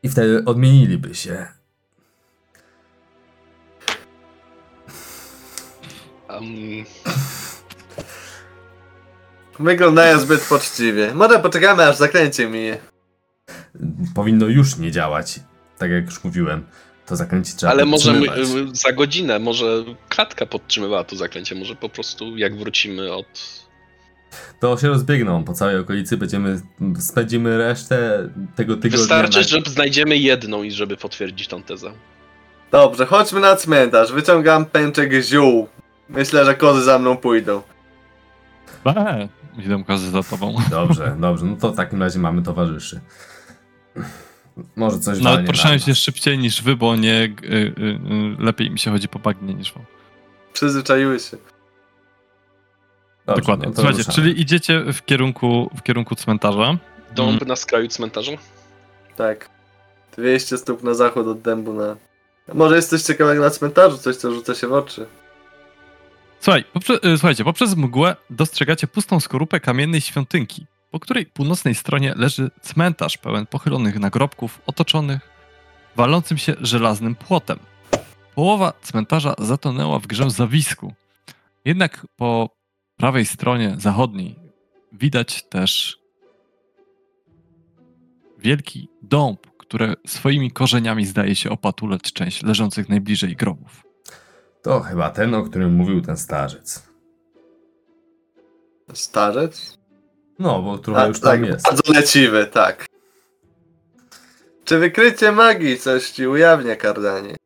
I 0.03 0.09
wtedy 0.09 0.43
odmieniliby 0.47 1.15
się. 1.15 1.47
Um, 6.29 6.45
Wyglądają 9.59 10.19
zbyt 10.19 10.41
poczciwie. 10.49 11.15
Może 11.15 11.39
poczekamy 11.39 11.87
aż 11.87 11.97
zaklęcie 11.97 12.49
minie. 12.49 12.79
Powinno 14.15 14.47
już 14.47 14.77
nie 14.77 14.91
działać, 14.91 15.41
tak 15.79 15.91
jak 15.91 16.05
już 16.05 16.25
mówiłem. 16.25 16.67
To 17.11 17.17
zaklęcie 17.17 17.53
trzeba 17.57 17.73
ale 17.73 17.85
może 17.85 18.13
y, 18.13 18.77
za 18.77 18.93
godzinę, 18.93 19.39
może 19.39 19.85
klatka 20.09 20.47
podtrzymywała 20.47 21.05
to 21.05 21.17
zaklęcie, 21.17 21.55
może 21.55 21.75
po 21.75 21.89
prostu 21.89 22.37
jak 22.37 22.57
wrócimy 22.57 23.13
od. 23.13 23.27
To 24.61 24.79
się 24.79 24.89
rozbiegną 24.89 25.45
po 25.45 25.53
całej 25.53 25.77
okolicy, 25.77 26.17
będziemy, 26.17 26.61
spędzimy 26.99 27.59
resztę 27.59 28.29
tego 28.57 28.77
tygodnia. 28.77 28.99
Wystarczy, 28.99 29.39
na... 29.39 29.45
że 29.45 29.61
znajdziemy 29.67 30.17
jedną 30.17 30.63
i 30.63 30.71
żeby 30.71 30.97
potwierdzić 30.97 31.49
tą 31.49 31.63
tezę. 31.63 31.93
Dobrze, 32.71 33.07
chodźmy 33.07 33.41
na 33.41 33.57
cmentarz. 33.57 34.13
Wyciągam 34.13 34.67
pęczek 34.67 35.13
ziół. 35.23 35.69
Myślę, 36.09 36.45
że 36.45 36.55
kozy 36.55 36.83
za 36.83 36.99
mną 36.99 37.17
pójdą. 37.17 37.63
Be, 38.85 39.29
idę 39.59 39.85
kozy 39.87 40.11
za 40.11 40.23
tobą. 40.23 40.55
Dobrze, 40.71 41.17
dobrze, 41.21 41.47
no 41.47 41.57
to 41.57 41.73
w 41.73 41.77
takim 41.77 42.03
razie 42.03 42.19
mamy 42.19 42.43
towarzyszy. 42.43 43.01
Może 44.77 44.99
coś 44.99 45.07
Nawet 45.19 45.25
walnie 45.25 45.47
poruszałem 45.47 45.79
się 45.79 45.95
szybciej 45.95 46.39
niż 46.39 46.63
wy, 46.63 46.77
bo 46.77 46.97
nie... 46.97 47.15
Y, 47.23 47.29
y, 47.49 47.57
y, 47.79 47.99
lepiej 48.39 48.71
mi 48.71 48.79
się 48.79 48.91
chodzi 48.91 49.09
po 49.09 49.19
bagnie 49.19 49.55
niż 49.55 49.73
wam. 49.73 49.85
Przyzwyczaiły 50.53 51.21
się. 51.21 51.37
Dobrze, 53.27 53.41
Dokładnie. 53.41 53.67
no 53.69 53.75
Słuchajcie, 53.75 53.99
ruszamy. 53.99 54.15
czyli 54.15 54.41
idziecie 54.41 54.81
w 54.93 55.05
kierunku, 55.05 55.71
w 55.77 55.83
kierunku 55.83 56.15
cmentarza. 56.15 56.77
Dąb 57.15 57.37
Mm. 57.37 57.49
na 57.49 57.57
skraju 57.57 57.89
cmentarza? 57.89 58.33
Tak. 59.17 59.49
200 60.17 60.59
stóp 60.59 60.83
na 60.83 60.95
zachód 60.95 61.27
od 61.27 61.41
dębu 61.41 61.73
na... 61.73 61.97
Może 62.55 62.77
jest 62.77 62.91
coś 62.91 63.03
ciekawego 63.03 63.43
na 63.43 63.51
cmentarzu, 63.51 63.99
coś 63.99 64.17
co 64.17 64.33
rzuca 64.35 64.55
się 64.55 64.67
w 64.69 64.73
oczy. 64.73 65.07
Słuchaj, 66.41 66.65
poprze- 66.75 67.07
y, 67.07 67.19
słuchajcie, 67.19 67.45
poprzez 67.45 67.77
mgłę 67.77 68.17
dostrzegacie 68.31 68.87
pustą 68.87 69.21
skorupę 69.21 69.61
kamiennej 69.61 70.01
świątynki. 70.01 70.67
Po 70.91 71.01
której 71.01 71.27
północnej 71.27 71.75
stronie 71.75 72.15
leży 72.17 72.51
cmentarz 72.61 73.19
pełen 73.19 73.47
pochylonych 73.47 73.99
nagrobków 73.99 74.61
otoczonych 74.67 75.31
walącym 75.97 76.39
się 76.39 76.55
żelaznym 76.61 77.15
płotem. 77.15 77.59
Połowa 78.35 78.73
cmentarza 78.83 79.35
zatonęła 79.39 79.99
w 79.99 80.07
grze 80.07 80.31
zawisku. 80.31 80.95
Jednak 81.65 82.07
po 82.17 82.57
prawej 82.97 83.27
stronie 83.27 83.75
zachodniej 83.79 84.39
widać 84.93 85.43
też 85.43 85.99
wielki 88.39 88.89
dąb, 89.03 89.47
który 89.59 89.95
swoimi 90.07 90.51
korzeniami 90.51 91.07
zdaje 91.07 91.37
się 91.37 91.51
opatulać 91.51 92.03
część 92.03 92.43
leżących 92.43 92.89
najbliżej 92.89 93.37
grobów. 93.37 93.83
To 94.63 94.81
chyba 94.81 95.11
ten, 95.11 95.35
o 95.35 95.43
którym 95.43 95.75
mówił 95.75 96.01
ten 96.01 96.17
starzec. 96.17 96.91
Starzec? 98.95 99.80
No, 100.41 100.63
bo 100.63 100.79
trochę 100.79 101.03
A, 101.03 101.07
już 101.07 101.21
tam 101.21 101.31
tak, 101.31 101.49
jest. 101.49 101.65
bardzo 101.65 101.93
leciwy, 101.93 102.47
tak. 102.47 102.87
Czy 104.65 104.79
wykrycie 104.79 105.33
magii 105.33 105.79
coś 105.79 106.11
ci 106.11 106.27
ujawnia, 106.27 106.77
Kardanie? 106.77 107.37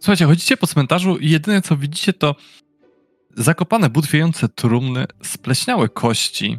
Słuchajcie, 0.00 0.26
chodzicie 0.26 0.56
po 0.56 0.66
cmentarzu 0.66 1.16
i 1.16 1.30
jedyne 1.30 1.62
co 1.62 1.76
widzicie 1.76 2.12
to 2.12 2.36
zakopane, 3.36 3.90
butwiejące 3.90 4.48
trumny, 4.48 5.06
spleśniałe 5.22 5.88
kości, 5.88 6.58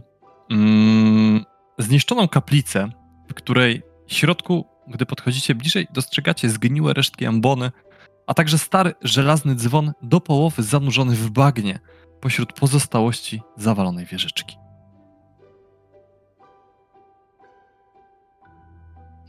mm, 0.52 1.46
zniszczoną 1.80 2.28
kaplicę, 2.28 2.90
w 3.30 3.34
której 3.34 3.82
w 4.08 4.14
środku, 4.14 4.66
gdy 4.88 5.06
podchodzicie 5.06 5.56
bliżej, 5.56 5.88
dostrzegacie 5.94 6.50
zgniłe 6.50 6.94
resztki 6.94 7.26
ambony, 7.26 7.72
a 8.28 8.34
także 8.34 8.58
stary 8.58 8.94
żelazny 9.02 9.56
dzwon 9.56 9.92
do 10.02 10.22
połowy 10.22 10.64
zanurzony 10.64 11.16
w 11.16 11.30
bagnie 11.30 11.80
pośród 12.22 12.54
pozostałości 12.54 13.44
zawalonej 13.58 14.06
wieżyczki. 14.06 14.58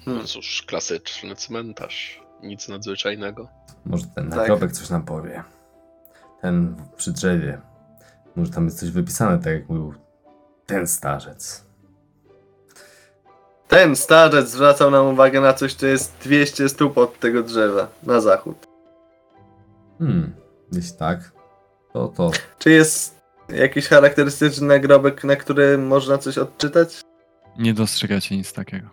Hmm. 0.05 0.23
No 0.23 0.28
cóż, 0.28 0.64
klasyczny 0.66 1.36
cmentarz. 1.36 2.23
Nic 2.43 2.69
nadzwyczajnego. 2.69 3.48
Może 3.85 4.06
ten 4.06 4.31
Tak. 4.31 4.39
nagrobek 4.39 4.73
coś 4.73 4.90
nam 4.90 5.05
powie. 5.05 5.43
Ten 6.40 6.77
przy 6.97 7.12
drzewie. 7.12 7.60
Może 8.36 8.51
tam 8.51 8.64
jest 8.64 8.81
coś 8.81 8.90
wypisane, 8.90 9.39
tak 9.39 9.52
jak 9.52 9.69
mówił 9.69 9.94
ten 10.66 10.86
starzec. 10.86 11.64
Ten 13.69 13.97
starzec 13.97 14.48
zwracał 14.48 14.90
nam 14.90 15.06
uwagę 15.06 15.40
na 15.40 15.55
coś, 15.55 15.74
co 15.74 15.86
jest 15.86 16.16
200 16.24 16.69
stóp 16.69 16.98
od 16.98 17.19
tego 17.19 17.43
drzewa, 17.43 17.89
na 18.02 18.20
zachód. 18.20 18.66
Hmm, 19.98 20.35
jeśli 20.73 20.97
tak, 20.98 21.32
to 21.93 22.09
to. 22.09 22.31
Czy 22.59 22.70
jest 22.70 23.23
jakiś 23.48 23.89
charakterystyczny 23.89 24.66
nagrobek, 24.66 25.24
na 25.24 25.36
którym 25.36 25.86
można 25.86 26.19
coś 26.19 26.39
odczytać? 26.39 27.01
Nie 27.59 27.74
dostrzegacie 27.74 28.36
nic 28.36 28.52
takiego. 28.52 28.89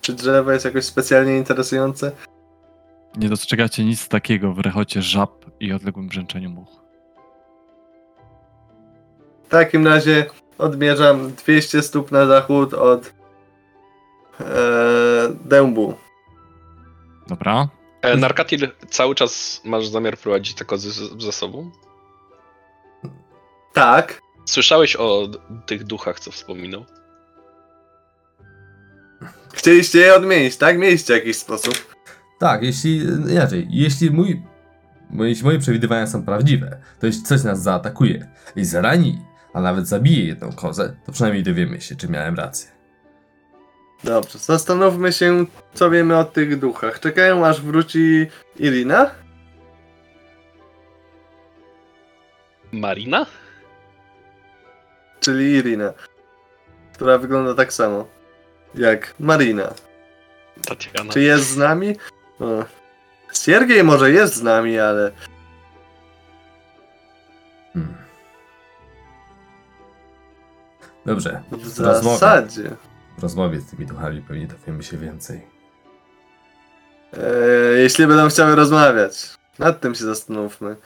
Czy 0.00 0.12
drzewo 0.12 0.52
jest 0.52 0.64
jakoś 0.64 0.84
specjalnie 0.84 1.36
interesujące? 1.36 2.12
Nie 3.16 3.28
dostrzegacie 3.28 3.84
nic 3.84 4.08
takiego 4.08 4.52
w 4.52 4.58
rechocie 4.58 5.02
żab 5.02 5.44
i 5.60 5.72
odległym 5.72 6.08
brzęczeniu 6.08 6.50
much. 6.50 6.68
W 9.44 9.48
takim 9.48 9.86
razie 9.86 10.26
odmierzam 10.58 11.32
200 11.32 11.82
stóp 11.82 12.12
na 12.12 12.26
zachód 12.26 12.74
od 12.74 13.12
e, 14.40 14.44
dębu. 15.44 15.94
Dobra? 17.26 17.68
E, 18.04 18.16
Narkatil, 18.16 18.68
cały 18.90 19.14
czas 19.14 19.60
masz 19.64 19.86
zamiar 19.88 20.18
prowadzić 20.18 20.54
te 20.54 20.64
kozy 20.64 20.90
z- 20.90 21.22
za 21.22 21.32
sobą? 21.32 21.70
Tak, 23.72 24.20
Słyszałeś 24.46 24.96
o 24.96 25.28
tych 25.66 25.84
duchach, 25.84 26.20
co 26.20 26.30
wspominał? 26.30 26.84
chcieliście 29.54 29.98
je 29.98 30.14
odmienić, 30.14 30.56
tak? 30.56 30.78
Mieliście 30.78 31.14
jakiś 31.14 31.36
sposób. 31.36 31.94
Tak, 32.40 32.62
jeśli. 32.62 32.96
Inaczej, 33.30 33.66
jeśli 33.70 34.10
mój. 34.10 34.42
bo 35.10 35.24
Jeśli 35.24 35.44
moje 35.44 35.58
przewidywania 35.58 36.06
są 36.06 36.24
prawdziwe, 36.24 36.80
to 37.00 37.06
jeśli 37.06 37.22
coś 37.22 37.42
nas 37.42 37.62
zaatakuje 37.62 38.28
i 38.56 38.64
zarani, 38.64 39.18
a 39.54 39.60
nawet 39.60 39.88
zabije 39.88 40.24
jedną 40.26 40.52
kozę, 40.52 40.96
to 41.06 41.12
przynajmniej 41.12 41.42
dowiemy 41.42 41.80
się, 41.80 41.96
czy 41.96 42.08
miałem 42.08 42.34
rację. 42.36 42.70
Dobrze, 44.04 44.38
zastanówmy 44.38 45.12
się, 45.12 45.44
co 45.74 45.90
wiemy 45.90 46.18
o 46.18 46.24
tych 46.24 46.58
duchach. 46.58 47.00
Czekają 47.00 47.46
aż 47.46 47.60
wróci 47.60 48.26
Irina? 48.58 49.10
Marina? 52.72 53.26
Czyli 55.20 55.52
Irina, 55.52 55.92
która 56.94 57.18
wygląda 57.18 57.54
tak 57.54 57.72
samo 57.72 58.06
jak 58.74 59.14
Marina. 59.20 59.74
Tatiana. 60.66 61.12
Czy 61.12 61.20
jest 61.20 61.48
z 61.50 61.56
nami? 61.56 61.96
O. 62.40 62.64
Siergiej 63.32 63.84
może 63.84 64.10
jest 64.10 64.34
z 64.34 64.42
nami, 64.42 64.78
ale 64.78 65.12
Hmm. 67.72 67.94
w 71.04 71.06
Dobrze, 71.06 71.42
rozmowa. 71.78 72.16
zasadzie. 72.18 72.70
W 73.18 73.22
rozmowie 73.22 73.60
z 73.60 73.66
tymi 73.66 73.86
duchami 73.86 74.22
pewnie 74.22 74.46
dowiemy 74.46 74.82
się 74.82 74.96
więcej. 74.96 75.40
E, 77.12 77.78
jeśli 77.78 78.06
będą 78.06 78.28
chciały 78.28 78.54
rozmawiać, 78.54 79.34
nad 79.58 79.80
tym 79.80 79.94
się 79.94 80.04
zastanówmy. 80.04 80.76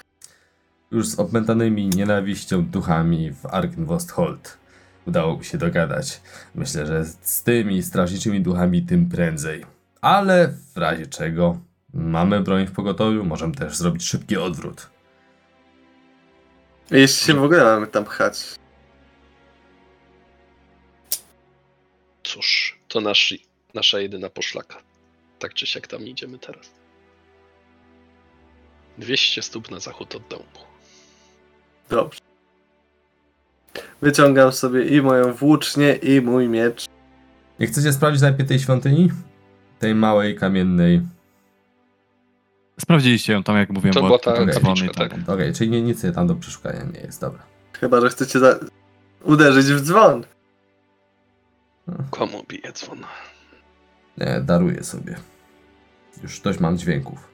Już 0.90 1.08
z 1.08 1.18
opętanymi 1.18 1.88
nienawiścią 1.88 2.64
duchami 2.66 3.32
w 3.32 3.46
Arkenwosthold 3.46 4.58
udało 5.06 5.36
mi 5.36 5.44
się 5.44 5.58
dogadać. 5.58 6.22
Myślę, 6.54 6.86
że 6.86 7.04
z 7.04 7.42
tymi 7.42 7.82
strażniczymi 7.82 8.40
duchami 8.40 8.82
tym 8.82 9.08
prędzej. 9.08 9.66
Ale 10.00 10.48
w 10.74 10.78
razie 10.78 11.06
czego 11.06 11.58
mamy 11.94 12.40
broń 12.40 12.66
w 12.66 12.72
pogotowiu, 12.72 13.24
możemy 13.24 13.54
też 13.54 13.76
zrobić 13.76 14.04
szybki 14.04 14.36
odwrót. 14.36 14.90
Jeśli 16.90 17.26
się 17.26 17.34
w 17.34 17.42
ogóle 17.42 17.64
mamy 17.64 17.86
tam 17.86 18.04
pchać. 18.04 18.58
Cóż, 22.38 22.78
to 22.88 23.00
nasz, 23.00 23.34
nasza 23.74 24.00
jedyna 24.00 24.30
poszlaka. 24.30 24.76
Tak 25.38 25.54
czy 25.54 25.66
siak 25.66 25.86
tam 25.86 26.02
idziemy 26.02 26.38
teraz. 26.38 26.70
200 28.98 29.42
stóp 29.42 29.70
na 29.70 29.80
zachód 29.80 30.14
od 30.14 30.28
domu. 30.28 30.44
Dobrze. 31.90 32.20
Wyciągam 34.02 34.52
sobie 34.52 34.84
i 34.84 35.02
moją 35.02 35.32
włócznię, 35.34 35.94
i 35.94 36.20
mój 36.20 36.48
miecz. 36.48 36.86
Nie 37.60 37.66
chcecie 37.66 37.92
sprawdzić 37.92 38.22
najpierw 38.22 38.48
tej 38.48 38.58
świątyni? 38.58 39.10
Tej 39.78 39.94
małej, 39.94 40.36
kamiennej. 40.36 41.00
Sprawdziliście 42.80 43.32
ją 43.32 43.42
tam, 43.42 43.56
jak 43.56 43.70
mówiłem, 43.70 43.94
To 43.94 44.00
bo 44.00 44.06
była 44.06 44.18
ta 44.18 44.32
ten 44.32 44.52
dzwon 44.52 44.76
i 44.76 44.80
kapliczka, 44.80 45.08
tam- 45.08 45.24
tak. 45.24 45.34
Okej, 45.34 45.52
czyli 45.52 45.70
nie, 45.70 45.82
nic 45.82 46.14
tam 46.14 46.26
do 46.26 46.34
przeszukania 46.34 46.82
nie 46.94 47.00
jest, 47.00 47.20
dobra. 47.20 47.42
Chyba, 47.72 48.00
że 48.00 48.08
chcecie 48.08 48.38
za... 48.38 48.58
uderzyć 49.24 49.66
w 49.66 49.80
dzwon. 49.80 50.24
Komu 52.10 52.44
bije 52.48 52.72
dzwon? 52.72 53.04
Nie, 54.18 54.40
daruję 54.40 54.84
sobie. 54.84 55.16
Już 56.22 56.40
dość 56.40 56.60
mam 56.60 56.78
dźwięków. 56.78 57.28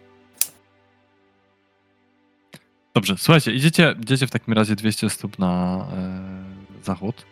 Dobrze, 2.95 3.15
słuchajcie, 3.19 3.53
idziecie, 3.53 3.95
idziecie 4.03 4.27
w 4.27 4.31
takim 4.31 4.55
razie 4.55 4.77
200 4.77 5.11
stóp 5.11 5.39
na 5.39 5.85
e, 5.93 6.85
zachód 6.85 7.27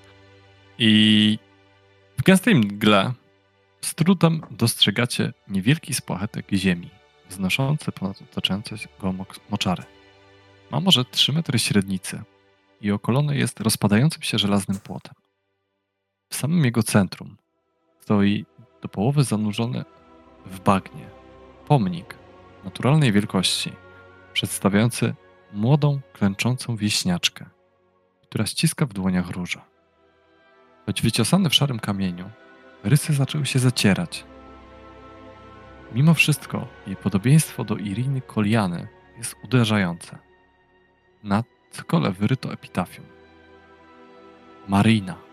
i 0.78 1.39
w 2.19 2.23
gęstej 2.23 2.55
mgle 2.55 3.12
z 3.81 3.94
trudem 3.94 4.40
dostrzegacie 4.51 5.32
niewielki 5.49 5.94
spłachetek 5.94 6.47
ziemi 6.53 6.90
wznoszący 7.28 7.93
ponad 7.93 8.23
otaczające 8.23 8.77
go 9.01 9.15
moczary. 9.51 9.82
Ma 10.70 10.81
może 10.81 11.05
3 11.05 11.32
metry 11.32 11.59
średnicy 11.59 12.23
i 12.81 12.90
okolony 12.90 13.36
jest 13.36 13.61
rozpadającym 13.61 14.23
się 14.23 14.39
żelaznym 14.39 14.78
płotem. 14.78 15.15
W 16.33 16.37
samym 16.37 16.65
jego 16.65 16.83
centrum 16.83 17.37
stoi 18.01 18.47
do 18.83 18.89
połowy 18.89 19.25
zanurzony 19.25 19.85
w 20.47 20.61
bagnie 20.61 21.07
pomnik 21.69 22.15
naturalnej 22.65 23.13
wielkości 23.13 23.73
przedstawiający 24.33 25.15
młodą, 25.53 26.01
klęczącą 26.13 26.77
wieśniaczkę, 26.77 27.47
która 28.23 28.47
ściska 28.47 28.87
w 28.87 28.93
dłoniach 28.93 29.31
róża. 29.31 29.65
Choć 30.87 31.03
wyciosane 31.03 31.51
w 31.51 31.55
szarym 31.55 31.79
kamieniu, 31.79 32.31
rysy 32.85 33.13
zaczęły 33.13 33.47
się 33.47 33.59
zacierać. 33.59 34.25
Mimo 35.95 36.15
wszystko 36.15 36.67
jej 36.87 36.97
podobieństwo 36.97 37.65
do 37.65 37.77
Iriny 37.77 38.21
Koliany 38.21 38.89
jest 39.19 39.37
uderzające. 39.45 40.19
Na 41.25 41.45
cykole 41.71 42.13
wyryto 42.13 42.53
epitafium. 42.53 43.07
Marina, 44.69 45.32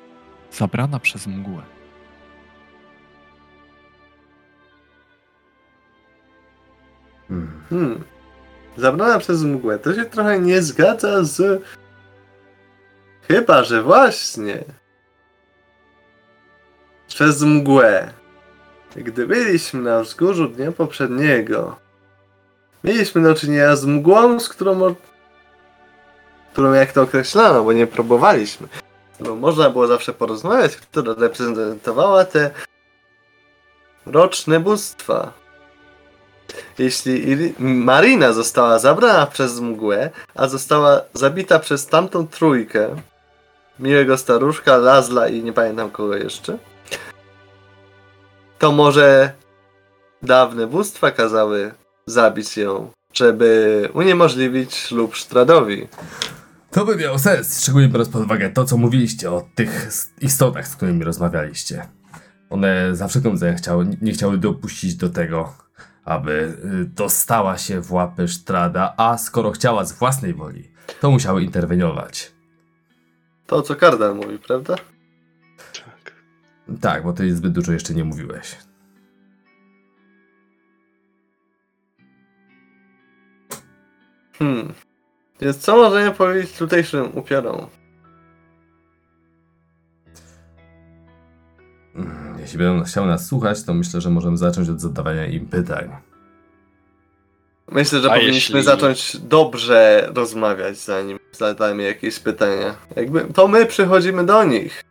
zabrana 0.51 0.99
przez 0.99 1.27
mgłę. 1.27 1.61
Hmm. 7.69 8.03
Zabrana 8.77 9.19
przez 9.19 9.43
mgłę. 9.43 9.79
To 9.79 9.93
się 9.93 10.05
trochę 10.05 10.39
nie 10.39 10.61
zgadza 10.61 11.23
z 11.23 11.63
Chyba, 13.27 13.63
że 13.63 13.83
właśnie. 13.83 14.63
Przez 17.07 17.43
mgłę. 17.43 18.13
Gdy 18.95 19.27
byliśmy 19.27 19.81
na 19.81 20.01
wzgórzu 20.01 20.47
dnia 20.47 20.71
poprzedniego, 20.71 21.75
mieliśmy 22.83 23.21
do 23.21 23.35
czynienia 23.35 23.75
z 23.75 23.85
mgłą, 23.85 24.39
z 24.39 24.49
którą, 24.49 24.95
którą 26.53 26.73
jak 26.73 26.91
to 26.91 27.01
określano, 27.01 27.63
bo 27.63 27.73
nie 27.73 27.87
próbowaliśmy, 27.87 28.67
bo 29.19 29.35
można 29.35 29.69
było 29.69 29.87
zawsze 29.87 30.13
porozmawiać, 30.13 30.75
która 30.75 31.13
reprezentowała 31.13 32.25
te 32.25 32.51
roczne 34.05 34.59
bóstwa. 34.59 35.33
Jeśli 36.77 37.27
Iri- 37.27 37.53
Marina 37.59 38.33
została 38.33 38.79
zabrana 38.79 39.27
przez 39.27 39.59
mgłę, 39.59 40.09
a 40.35 40.47
została 40.47 41.01
zabita 41.13 41.59
przez 41.59 41.87
tamtą 41.87 42.27
trójkę, 42.27 42.95
miłego 43.79 44.17
staruszka, 44.17 44.77
Lazla 44.77 45.27
i 45.27 45.43
nie 45.43 45.53
pamiętam 45.53 45.91
kogo 45.91 46.15
jeszcze, 46.15 46.57
to 48.59 48.71
może 48.71 49.31
dawne 50.21 50.67
bóstwa 50.67 51.11
kazały 51.11 51.71
zabić 52.05 52.57
ją, 52.57 52.91
żeby 53.13 53.89
uniemożliwić 53.93 54.75
ślub 54.75 55.15
Sztradowi. 55.15 55.87
To 56.71 56.85
by 56.85 56.95
miało 56.95 57.19
sens, 57.19 57.61
szczególnie 57.61 57.87
biorąc 57.87 58.09
pod 58.09 58.23
uwagę 58.23 58.49
to, 58.49 58.65
co 58.65 58.77
mówiliście 58.77 59.31
o 59.31 59.49
tych 59.55 59.89
istotach, 60.21 60.67
z 60.67 60.75
którymi 60.75 61.03
rozmawialiście. 61.03 61.87
One 62.49 62.95
za 62.95 63.07
wszelką 63.07 63.37
cenę 63.37 63.55
chciały, 63.55 63.97
nie 64.01 64.11
chciały 64.11 64.37
dopuścić 64.37 64.95
do 64.95 65.09
tego, 65.09 65.53
aby 66.05 66.57
y, 66.81 66.85
dostała 66.85 67.57
się 67.57 67.81
w 67.81 67.91
łapy 67.91 68.27
Sztrada, 68.27 68.93
a 68.97 69.17
skoro 69.17 69.51
chciała 69.51 69.85
z 69.85 69.93
własnej 69.93 70.33
woli, 70.33 70.71
to 71.01 71.11
musiały 71.11 71.43
interweniować. 71.43 72.31
To, 73.47 73.61
co 73.61 73.75
Kardan 73.75 74.17
mówi, 74.17 74.39
prawda? 74.39 74.75
Tak. 75.73 76.13
Tak, 76.81 77.03
bo 77.03 77.13
ty 77.13 77.35
zbyt 77.35 77.53
dużo 77.53 77.71
jeszcze 77.71 77.93
nie 77.93 78.03
mówiłeś. 78.03 78.57
Hmm. 84.33 84.73
Więc 85.41 85.57
co 85.57 85.75
możemy 85.75 86.11
powiedzieć 86.11 86.51
tutejszym 86.57 87.17
upiorom? 87.17 87.67
Mm, 91.95 92.39
Jeśli 92.39 92.57
będą 92.57 92.83
chciały 92.83 93.07
nas 93.07 93.27
słuchać, 93.27 93.63
to 93.63 93.73
myślę, 93.73 94.01
że 94.01 94.09
możemy 94.09 94.37
zacząć 94.37 94.69
od 94.69 94.81
zadawania 94.81 95.25
im 95.25 95.45
pytań. 95.45 95.89
Myślę, 97.71 97.99
że 97.99 98.11
A 98.11 98.15
powinniśmy 98.15 98.57
jeśli- 98.59 98.71
zacząć 98.71 99.17
dobrze 99.17 100.09
rozmawiać, 100.15 100.77
zanim 100.77 101.19
zadamy 101.31 101.83
jakieś 101.83 102.19
pytania. 102.19 102.75
Jakby 102.95 103.21
to 103.33 103.47
my 103.47 103.65
przychodzimy 103.65 104.25
do 104.25 104.43
nich. 104.43 104.83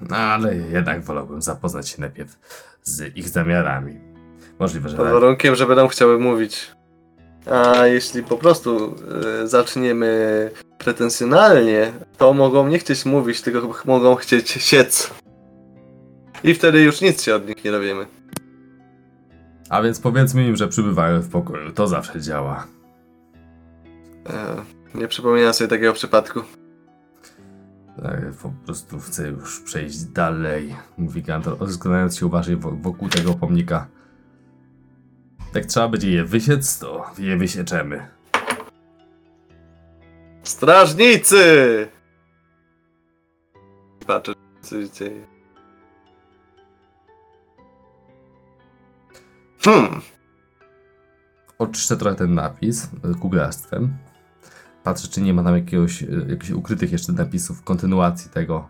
No, 0.00 0.16
ale 0.16 0.56
jednak 0.56 1.04
wolałbym 1.04 1.42
zapoznać 1.42 1.88
się 1.88 2.00
najpierw 2.00 2.38
z 2.82 3.16
ich 3.16 3.28
zamiarami. 3.28 4.00
Możliwe, 4.58 4.88
że 4.88 4.96
Pod 4.96 5.06
tak. 5.06 5.14
warunkiem, 5.14 5.54
że 5.54 5.66
będą 5.66 5.88
chciały 5.88 6.18
mówić. 6.18 6.70
A 7.50 7.86
jeśli 7.86 8.22
po 8.22 8.36
prostu 8.36 8.94
e, 9.42 9.46
zaczniemy 9.46 10.50
pretensjonalnie, 10.78 11.92
to 12.18 12.32
mogą 12.32 12.68
nie 12.68 12.78
chcieć 12.78 13.04
mówić, 13.04 13.42
tylko 13.42 13.74
mogą 13.84 14.14
chcieć 14.14 14.50
siec. 14.50 15.10
I 16.44 16.54
wtedy 16.54 16.82
już 16.82 17.00
nic 17.00 17.22
się 17.22 17.34
od 17.34 17.48
nich 17.48 17.64
nie 17.64 17.70
dowiemy. 17.70 18.06
A 19.68 19.82
więc 19.82 20.00
powiedzmy 20.00 20.46
im, 20.46 20.56
że 20.56 20.68
przybywają 20.68 21.20
w 21.20 21.28
pokoju. 21.28 21.72
To 21.72 21.86
zawsze 21.86 22.20
działa. 22.20 22.66
E, 24.30 24.56
nie 24.94 25.08
przypominam 25.08 25.54
sobie 25.54 25.68
takiego 25.68 25.92
przypadku. 25.92 26.40
Tak, 28.02 28.32
po 28.42 28.50
prostu 28.64 29.00
chcę 29.00 29.28
już 29.28 29.60
przejść 29.60 30.04
dalej, 30.04 30.76
mówi 30.98 31.22
Gantor, 31.22 31.58
rozglądając 31.58 32.16
się 32.18 32.26
uważnie 32.26 32.56
wo- 32.56 32.72
wokół 32.72 33.08
tego 33.08 33.34
pomnika. 33.34 33.86
Jak 35.54 35.66
trzeba 35.66 35.88
będzie 35.88 36.10
je 36.10 36.24
wysiec, 36.24 36.78
to 36.78 37.04
je 37.18 37.36
wysieczemy. 37.36 38.08
Strażnicy! 40.42 41.88
Patrzę, 44.06 44.32
co 44.62 44.82
się 44.82 44.90
dzieje. 44.90 45.26
Hmm. 49.64 50.00
Oczyszczę 51.58 51.96
trochę 51.96 52.16
ten 52.16 52.34
napis 52.34 52.84
y, 52.84 53.14
kuglastwem. 53.20 53.96
Patrzę, 54.84 55.08
czy 55.08 55.20
nie 55.20 55.34
ma 55.34 55.42
tam 55.44 55.56
jakiegoś, 55.56 56.02
y, 56.02 56.26
jakichś 56.28 56.50
ukrytych 56.50 56.92
jeszcze 56.92 57.12
napisów, 57.12 57.62
kontynuacji 57.62 58.30
tego. 58.30 58.68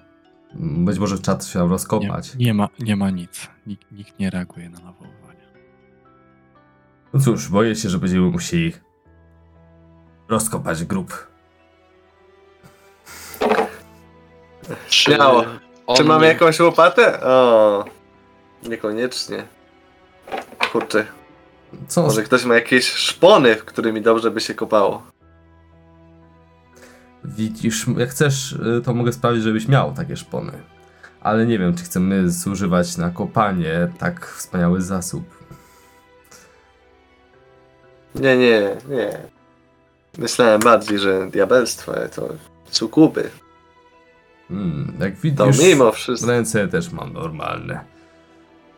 Być 0.54 0.98
może 0.98 1.18
czat 1.18 1.44
się 1.46 1.52
tam 1.52 1.62
Nie, 1.62 1.68
rozkopać. 1.72 2.34
nie, 2.34 2.54
ma, 2.54 2.68
nie 2.78 2.96
ma 2.96 3.10
nic. 3.10 3.48
Nikt, 3.66 3.92
nikt 3.92 4.18
nie 4.18 4.30
reaguje 4.30 4.70
na 4.70 4.78
nawoływania. 4.78 5.40
No 7.14 7.20
cóż, 7.20 7.48
boję 7.48 7.76
się, 7.76 7.88
że 7.88 7.98
będziemy 7.98 8.30
musieli 8.30 8.72
rozkopać 10.28 10.84
grób. 10.84 11.28
Czy 14.88 14.94
Śmiało. 14.94 15.44
Czy 15.96 16.04
mamy 16.04 16.26
jakąś 16.26 16.60
łopatę? 16.60 17.20
O, 17.22 17.84
niekoniecznie. 18.68 19.44
Kurczę, 20.72 21.06
Co? 21.88 22.02
może 22.02 22.22
ktoś 22.22 22.44
ma 22.44 22.54
jakieś 22.54 22.84
szpony, 22.92 23.54
w 23.56 23.64
którymi 23.64 24.02
dobrze 24.02 24.30
by 24.30 24.40
się 24.40 24.54
kopało. 24.54 25.02
Widzisz, 27.36 27.86
jak 27.96 28.08
chcesz, 28.10 28.52
y, 28.52 28.82
to 28.84 28.94
mogę 28.94 29.12
sprawić, 29.12 29.42
żebyś 29.42 29.68
miał 29.68 29.92
takie 29.94 30.16
szpony. 30.16 30.52
Ale 31.20 31.46
nie 31.46 31.58
wiem, 31.58 31.74
czy 31.76 31.84
chcemy 31.84 32.30
zużywać 32.30 32.96
na 32.96 33.10
kopanie 33.10 33.92
tak 33.98 34.26
wspaniały 34.26 34.82
zasób. 34.82 35.24
Nie, 38.14 38.36
nie, 38.36 38.76
nie. 38.88 39.18
Myślałem 40.18 40.60
bardziej, 40.60 40.98
że 40.98 41.30
diabelstwo 41.30 41.92
to 42.14 42.28
sukuby. 42.70 43.30
Hmm, 44.48 44.96
jak 45.00 45.14
To 45.14 45.46
widzisz, 45.46 45.62
mimo 45.62 45.92
wszystko. 45.92 46.30
ręce 46.30 46.68
też 46.68 46.92
mam 46.92 47.12
normalne. 47.12 47.80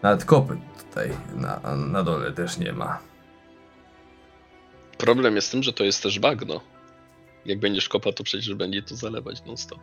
Nawet 0.03 0.25
kopyt 0.25 0.59
tutaj 0.89 1.11
na, 1.37 1.77
na 1.77 2.03
dole 2.03 2.33
też 2.33 2.59
nie 2.59 2.73
ma. 2.73 2.99
Problem 4.99 5.37
jest 5.37 5.49
w 5.49 5.51
tym, 5.51 5.63
że 5.63 5.73
to 5.73 5.85
jest 5.85 6.03
też 6.03 6.19
bagno. 6.19 6.61
Jak 7.45 7.59
będziesz 7.59 7.89
kopał, 7.89 8.13
to 8.13 8.25
przecież 8.25 8.55
będzie 8.55 8.83
to 8.83 8.97
zalewać 8.97 9.45
non-stop. 9.45 9.81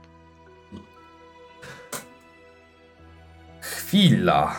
Chwila. 3.62 4.56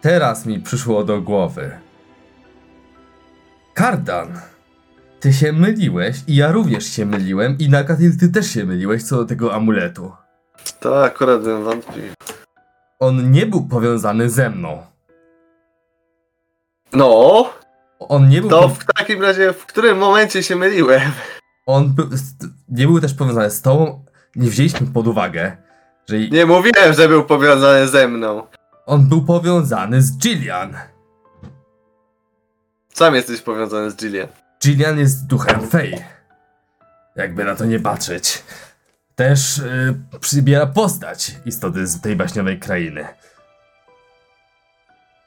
Teraz 0.00 0.46
mi 0.46 0.60
przyszło 0.60 1.04
do 1.04 1.20
głowy. 1.20 1.78
Kardan, 3.74 4.40
ty 5.20 5.32
się 5.32 5.52
myliłeś 5.52 6.16
i 6.26 6.36
ja 6.36 6.52
również 6.52 6.84
się 6.84 7.06
myliłem 7.06 7.56
i 7.58 7.68
Nakatil 7.68 8.18
ty 8.18 8.28
też 8.28 8.50
się 8.50 8.64
myliłeś 8.64 9.02
co 9.02 9.16
do 9.16 9.24
tego 9.24 9.54
amuletu. 9.54 10.12
To 10.80 11.04
akurat 11.04 11.42
bym 11.42 11.64
wątpił. 11.64 12.02
On 12.98 13.30
nie 13.30 13.46
był 13.46 13.68
powiązany 13.68 14.30
ze 14.30 14.50
mną. 14.50 14.82
No, 16.92 17.50
On 17.98 18.28
nie 18.28 18.40
był, 18.40 18.50
to 18.50 18.68
w 18.68 18.84
takim 18.84 19.22
razie 19.22 19.52
w 19.52 19.66
którym 19.66 19.98
momencie 19.98 20.42
się 20.42 20.56
myliłem? 20.56 21.12
On 21.68 21.94
był, 21.94 22.08
nie 22.68 22.86
był 22.86 23.00
też 23.00 23.14
powiązany 23.14 23.50
z 23.50 23.62
tobą. 23.62 24.04
Nie 24.36 24.50
wzięliśmy 24.50 24.86
pod 24.86 25.06
uwagę, 25.06 25.56
że 26.08 26.18
Nie 26.18 26.46
mówiłem, 26.46 26.94
że 26.94 27.08
był 27.08 27.24
powiązany 27.24 27.88
ze 27.88 28.08
mną. 28.08 28.46
on 28.86 29.08
był 29.08 29.24
powiązany 29.24 30.02
z 30.02 30.18
Gillian. 30.18 30.76
Sam 32.94 33.14
jesteś 33.14 33.40
powiązany 33.40 33.90
z 33.90 33.96
Jillian. 33.96 34.28
Gillian 34.62 34.98
jest 34.98 35.26
duchem 35.26 35.68
Fey. 35.68 36.04
Jakby 37.16 37.44
na 37.44 37.54
to 37.54 37.64
nie 37.64 37.80
patrzeć. 37.80 38.42
Też 39.14 39.58
y, 39.58 39.94
przybiera 40.20 40.66
postać 40.66 41.36
istoty 41.46 41.86
z 41.86 42.00
tej 42.00 42.16
baśniowej 42.16 42.58
krainy. 42.58 43.06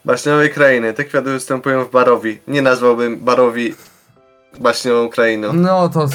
Baśniowej 0.05 0.49
krainy. 0.49 0.93
Te 0.93 1.03
kwiaty 1.03 1.29
występują 1.29 1.85
w 1.85 1.91
Barowi. 1.91 2.41
Nie 2.47 2.61
nazwałbym 2.61 3.19
Barowi 3.19 3.75
baśniową 4.59 5.09
krainą. 5.09 5.53
No 5.53 5.89
to. 5.89 6.07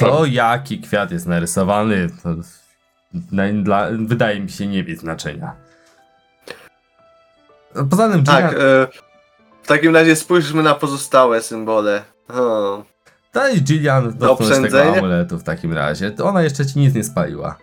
To 0.00 0.26
jaki 0.26 0.80
kwiat 0.80 1.10
jest 1.10 1.26
narysowany, 1.26 2.08
to 2.22 2.28
na, 3.32 3.42
dla, 3.52 3.88
wydaje 3.98 4.40
mi 4.40 4.50
się 4.50 4.66
nie 4.66 4.84
mieć 4.84 5.00
znaczenia. 5.00 5.54
Poza 7.90 8.08
tym 8.08 8.24
Tak, 8.24 8.54
e, 8.54 8.56
w 9.62 9.66
takim 9.66 9.94
razie 9.94 10.16
spójrzmy 10.16 10.62
na 10.62 10.74
pozostałe 10.74 11.42
symbole. 11.42 12.02
O, 12.28 12.84
daj 13.32 13.62
Gillian 13.62 14.18
dotknąć 14.18 14.72
tego 14.72 14.96
amuletu 14.96 15.38
w 15.38 15.42
takim 15.42 15.72
razie. 15.72 16.10
To 16.10 16.24
ona 16.24 16.42
jeszcze 16.42 16.66
ci 16.66 16.78
nic 16.78 16.94
nie 16.94 17.04
spaliła. 17.04 17.58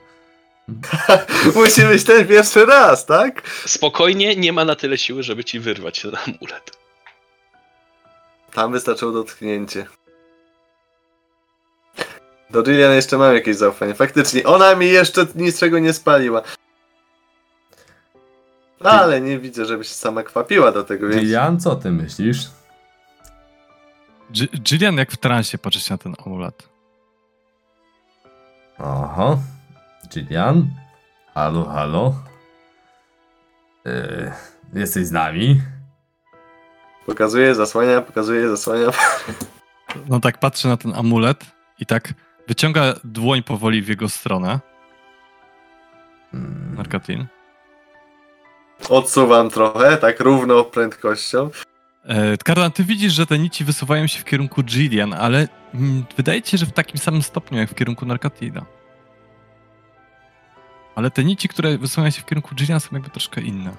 Musi 1.56 1.82
być 1.82 2.04
ten 2.04 2.28
pierwszy 2.28 2.66
raz, 2.66 3.06
tak? 3.06 3.42
Spokojnie, 3.66 4.36
nie 4.36 4.54
ma 4.54 4.66
na 4.66 4.76
tyle 4.76 4.98
siły, 4.98 5.24
żeby 5.24 5.44
ci 5.44 5.60
wyrwać 5.60 6.02
ten 6.02 6.12
amulet. 6.16 6.72
Tam 8.54 8.72
wystarczyło 8.72 9.12
dotknięcie. 9.12 9.86
Do 12.52 12.64
Jillian 12.64 12.94
jeszcze 12.94 13.18
mam 13.18 13.34
jakieś 13.34 13.56
zaufanie. 13.56 13.94
Faktycznie, 13.94 14.44
ona 14.44 14.76
mi 14.76 14.90
jeszcze 14.90 15.26
niczego 15.36 15.80
nie 15.80 15.94
spaliła. 15.94 16.42
No, 18.82 18.90
ale 18.90 19.22
nie 19.22 19.40
widzę, 19.40 19.66
żeby 19.66 19.84
się 19.84 19.94
sama 19.94 20.24
kwapiła 20.24 20.72
do 20.72 20.84
tego, 20.84 21.08
więc... 21.08 21.22
Gillian, 21.22 21.60
co 21.60 21.76
ty 21.76 21.92
myślisz? 21.92 22.50
Gillian 24.58 24.98
jak 24.98 25.12
w 25.12 25.18
transie 25.18 25.58
patrzy 25.58 25.80
się 25.80 25.94
na 25.94 25.98
ten 25.98 26.16
amulet. 26.26 26.70
Oho. 28.78 29.40
Gillian? 30.10 30.68
Halo, 31.34 31.66
halo? 31.66 32.16
Yy, 33.86 34.32
jesteś 34.74 35.06
z 35.06 35.12
nami? 35.12 35.62
Pokazuje, 37.06 37.56
zasłania, 37.56 38.02
pokazuje, 38.02 38.50
zasłania. 38.50 38.88
No 40.10 40.20
tak 40.20 40.40
patrzy 40.40 40.68
na 40.68 40.78
ten 40.78 40.96
amulet 40.96 41.46
i 41.80 41.86
tak 41.86 42.14
wyciąga 42.52 42.94
dłoń 43.04 43.44
powoli 43.44 43.82
w 43.82 43.88
jego 43.88 44.10
stronę, 44.10 44.60
Hmm. 46.32 46.76
Markatin. 46.78 47.26
Odsuwam 48.90 49.50
trochę, 49.50 49.98
tak 49.98 50.20
równo 50.20 50.64
prędkością. 50.64 51.50
E, 52.06 52.38
Kardan, 52.38 52.72
ty 52.72 52.84
widzisz, 52.84 53.14
że 53.14 53.26
te 53.26 53.40
nici 53.40 53.64
wysuwają 53.64 54.08
się 54.08 54.20
w 54.20 54.26
kierunku 54.26 54.64
Gillian, 54.64 55.14
ale 55.14 55.48
mm, 55.74 56.06
wydaje 56.18 56.42
ci 56.42 56.52
się, 56.52 56.58
że 56.58 56.66
w 56.66 56.72
takim 56.72 56.98
samym 56.98 57.24
stopniu 57.24 57.58
jak 57.58 57.70
w 57.70 57.76
kierunku 57.76 58.06
Narkatida. 58.06 58.66
Ale 60.96 61.12
te 61.12 61.24
nici, 61.24 61.48
które 61.48 61.78
wysuwają 61.78 62.12
się 62.12 62.22
w 62.22 62.26
kierunku 62.26 62.56
Gillian 62.56 62.80
są 62.80 62.90
jakby 62.94 63.10
troszkę 63.10 63.42
inne. 63.42 63.76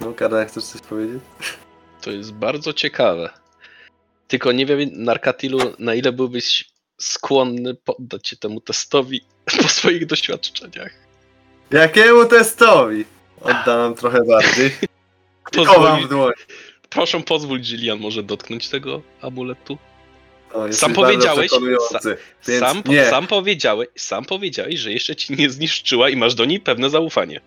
No, 0.00 0.12
Karol, 0.12 0.46
chcesz 0.46 0.64
coś 0.64 0.80
powiedzieć? 0.80 1.22
To 2.00 2.10
jest 2.10 2.32
bardzo 2.32 2.72
ciekawe. 2.72 3.30
Tylko 4.28 4.52
nie 4.52 4.66
wiem, 4.66 4.78
Narkatilu, 4.92 5.58
na 5.78 5.94
ile 5.94 6.12
byłbyś 6.12 6.69
skłonny 7.00 7.74
poddać 7.74 8.28
się 8.28 8.36
temu 8.36 8.60
testowi 8.60 9.20
po 9.62 9.68
swoich 9.68 10.06
doświadczeniach. 10.06 10.92
Jakiemu 11.70 12.24
testowi? 12.24 13.04
Oddam 13.40 13.94
trochę 13.94 14.24
bardziej. 14.24 14.70
Pozwoli, 15.56 16.04
w 16.04 16.08
dłoń. 16.08 16.32
proszę 16.90 17.20
pozwól 17.20 17.60
Gillian 17.60 17.98
może 17.98 18.22
dotknąć 18.22 18.68
tego 18.68 19.02
amuletu. 19.22 19.78
O, 20.52 20.72
Sam 20.72 20.92
powiedziałeś- 20.94 21.50
Więc 22.48 22.60
Sam, 22.60 22.82
nie. 22.86 23.04
sam, 23.10 23.26
powiedziałeś, 23.26 23.88
sam 23.96 24.24
powiedziałeś, 24.24 24.80
że 24.80 24.92
jeszcze 24.92 25.16
ci 25.16 25.36
nie 25.36 25.50
zniszczyła 25.50 26.08
i 26.08 26.16
masz 26.16 26.34
do 26.34 26.44
niej 26.44 26.60
pewne 26.60 26.90
zaufanie. 26.90 27.40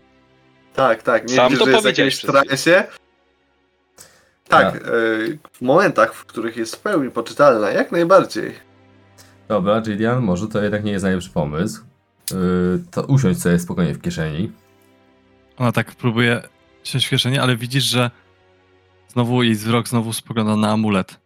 Tak, 0.73 1.03
tak. 1.03 1.29
Nie 1.29 1.35
Sam 1.35 1.45
widzisz, 1.51 1.59
to 1.65 1.71
że 1.71 1.77
powiedziałeś 1.77 2.19
transie? 2.19 2.83
Tak, 4.47 4.75
y, 4.75 5.37
w 5.51 5.61
momentach, 5.61 6.15
w 6.15 6.25
których 6.25 6.57
jest 6.57 6.75
w 6.75 6.79
pełni 6.79 7.11
poczytalna, 7.11 7.69
jak 7.71 7.91
najbardziej. 7.91 8.55
Dobra, 9.47 9.81
Gillian, 9.81 10.23
może 10.23 10.47
to 10.47 10.61
jednak 10.63 10.83
nie 10.83 10.91
jest 10.91 11.03
najlepszy 11.03 11.29
pomysł. 11.29 11.81
Yy, 12.31 12.37
to 12.91 13.03
usiądź 13.05 13.41
sobie 13.41 13.59
spokojnie 13.59 13.93
w 13.93 14.01
kieszeni. 14.01 14.51
Ona 15.57 15.71
tak 15.71 15.95
próbuje 15.95 16.41
siąść 16.83 17.05
w 17.05 17.09
kieszeni, 17.09 17.39
ale 17.39 17.57
widzisz, 17.57 17.83
że 17.83 18.11
znowu 19.07 19.43
jej 19.43 19.55
wzrok 19.55 19.87
znowu 19.87 20.13
spogląda 20.13 20.55
na 20.55 20.71
amulet. 20.71 21.19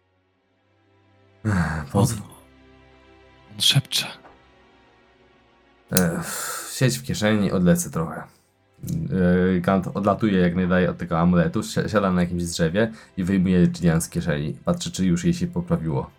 On, 1.44 1.52
Pozw- 1.92 2.20
on 3.54 3.60
szepcze. 3.60 4.06
e, 5.92 6.20
siedź 6.74 6.98
w 6.98 7.02
kieszeni, 7.02 7.52
odlecę 7.52 7.90
trochę. 7.90 8.22
Yy, 9.52 9.60
Gant 9.60 9.86
odlatuje 9.94 10.40
jak 10.40 10.54
najdalej 10.56 10.88
od 10.88 10.98
tego 10.98 11.18
amuletu, 11.18 11.62
si- 11.62 11.88
siada 11.90 12.12
na 12.12 12.20
jakimś 12.20 12.42
drzewie 12.44 12.92
i 13.16 13.24
wyjmuje 13.24 13.66
Gillian 13.66 14.00
z 14.00 14.08
kieszeni. 14.08 14.52
Patrzy, 14.64 14.92
czy 14.92 15.06
już 15.06 15.24
jej 15.24 15.34
się 15.34 15.46
poprawiło. 15.46 16.10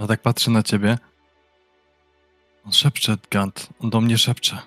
Ona 0.00 0.06
tak 0.08 0.22
patrzy 0.22 0.50
na 0.50 0.62
ciebie. 0.62 0.98
On 2.66 2.72
szepcze, 2.72 3.16
Gant. 3.30 3.68
On 3.80 3.90
do 3.90 4.00
mnie 4.00 4.18
szepcze. 4.18 4.58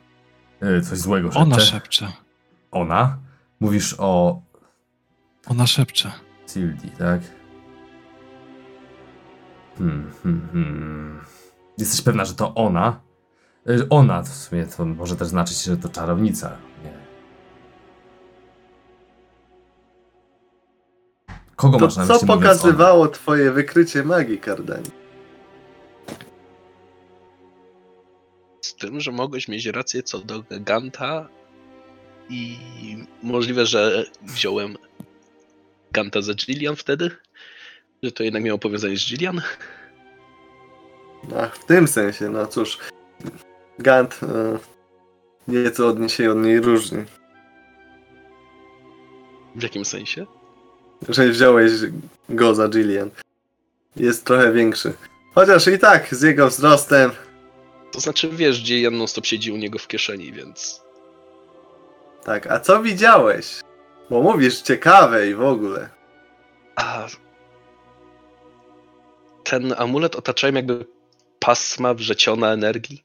Yy, 0.62 0.82
coś 0.82 0.98
złego 0.98 1.28
szepcze. 1.28 1.42
Ona 1.42 1.60
szepcze. 1.60 2.12
Ona? 2.72 3.18
Mówisz 3.60 3.96
o 3.98 4.42
Ona 5.48 5.68
szepcze. 5.68 6.12
Sildi, 6.48 6.90
tak? 6.90 7.22
Hmm, 9.78 10.12
hmm, 10.24 10.48
hmm. 10.54 11.20
Jesteś 11.78 12.02
pewna, 12.02 12.26
że 12.26 12.34
to 12.34 12.56
ona? 12.56 13.00
Y, 13.70 13.90
Ona, 13.90 14.22
w 14.22 14.28
sumie 14.28 14.66
to 14.66 14.86
może 14.86 15.16
też 15.16 15.28
znaczyć, 15.28 15.64
że 15.64 15.78
to 15.78 15.90
czarownica. 15.90 16.58
Nie. 16.84 16.94
Kogo 21.56 21.78
To 21.80 21.86
masz 21.86 21.96
na 21.96 22.06
co 22.06 22.14
myśli 22.14 22.30
ona? 22.30 22.38
pokazywało 22.42 23.08
twoje 23.08 23.52
wykrycie 23.52 24.04
magii, 24.04 24.40
Kardani? 24.40 24.90
Tym, 28.88 29.02
że 29.02 29.12
mogłeś 29.12 29.48
mieć 29.48 29.66
rację 29.66 30.04
co 30.04 30.20
do 30.20 30.44
Ganta 30.50 31.30
i 32.30 32.58
możliwe, 33.24 33.66
że 33.66 34.06
wziąłem 34.22 34.78
Ganta 35.92 36.22
za 36.22 36.34
Gillian 36.34 36.76
wtedy? 36.76 37.12
Że 38.04 38.12
to 38.12 38.24
jednak 38.24 38.44
miało 38.44 38.60
powiązanie 38.60 38.98
z 38.98 39.10
Gillian? 39.10 39.42
Ach, 41.38 41.58
w 41.58 41.66
tym 41.66 41.88
sensie, 41.88 42.30
no 42.30 42.48
cóż. 42.48 42.78
Gant 43.80 44.20
e, 44.24 44.58
nieco 45.48 45.88
od 45.88 46.00
niej 46.00 46.10
się 46.10 46.32
od 46.32 46.38
niej 46.38 46.60
różni. 46.60 47.04
W 49.56 49.64
jakim 49.64 49.86
sensie? 49.86 50.26
Że 51.10 51.30
wziąłeś 51.30 51.72
go 52.30 52.56
za 52.56 52.70
Jillian. 52.70 53.10
Jest 53.96 54.26
trochę 54.26 54.54
większy. 54.54 54.94
Chociaż 55.36 55.68
i 55.68 55.80
tak, 55.80 56.16
z 56.16 56.22
jego 56.22 56.48
wzrostem. 56.48 57.12
To 57.94 58.00
znaczy, 58.00 58.30
wiesz, 58.30 58.64
Gillian 58.64 58.98
non 58.98 59.08
stop 59.08 59.26
siedzi 59.26 59.52
u 59.52 59.58
niego 59.58 59.80
w 59.80 59.88
kieszeni, 59.88 60.32
więc 60.32 60.82
Tak, 62.24 62.48
a 62.48 62.60
co 62.60 62.84
widziałeś? 62.84 63.62
Bo 64.10 64.22
mówisz 64.22 64.62
ciekawe 64.62 65.30
i 65.30 65.36
w 65.36 65.42
ogóle. 65.42 65.90
A 66.76 67.08
ten 69.44 69.74
amulet 69.78 70.16
otaczają 70.16 70.54
jakby 70.54 70.86
pasma 71.40 71.94
wrzeciona 71.94 72.54
energii. 72.54 73.04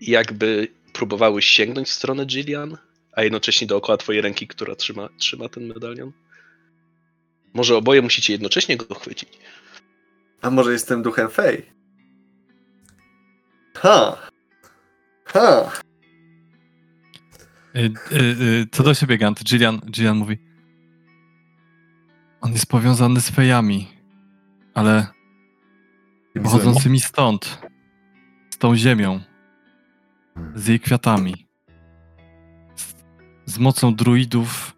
Jakby 0.00 0.68
próbowały 0.92 1.42
sięgnąć 1.42 1.88
w 1.88 1.92
stronę 1.92 2.26
Gillian, 2.26 2.78
a 3.12 3.22
jednocześnie 3.22 3.66
dookoła 3.66 3.98
twojej 3.98 4.22
ręki, 4.22 4.48
która 4.48 4.74
trzyma, 4.74 5.08
trzyma 5.18 5.48
ten 5.48 5.66
medalion. 5.66 6.12
Może 7.54 7.76
oboje 7.76 8.02
musicie 8.02 8.32
jednocześnie 8.32 8.76
go 8.76 8.94
chwycić. 8.94 9.28
A 10.42 10.50
może 10.50 10.72
jestem 10.72 11.02
duchem 11.02 11.30
Fej? 11.30 11.74
Ha! 13.84 14.16
Ha! 15.24 15.70
Y, 17.74 17.92
y, 18.12 18.62
y, 18.62 18.66
co 18.72 18.82
do 18.82 18.94
siebie, 18.94 19.18
Gant. 19.18 19.44
Gillian, 19.44 19.80
Gillian 19.90 20.16
mówi. 20.16 20.38
On 22.40 22.52
jest 22.52 22.66
powiązany 22.66 23.20
z 23.20 23.30
fejami, 23.30 23.88
ale 24.74 25.06
pochodzącymi 26.42 27.00
stąd. 27.00 27.58
Z 28.50 28.58
tą 28.58 28.76
ziemią. 28.76 29.20
Z 30.54 30.66
jej 30.66 30.80
kwiatami. 30.80 31.46
Z, 32.76 32.94
z 33.44 33.58
mocą 33.58 33.94
druidów, 33.94 34.76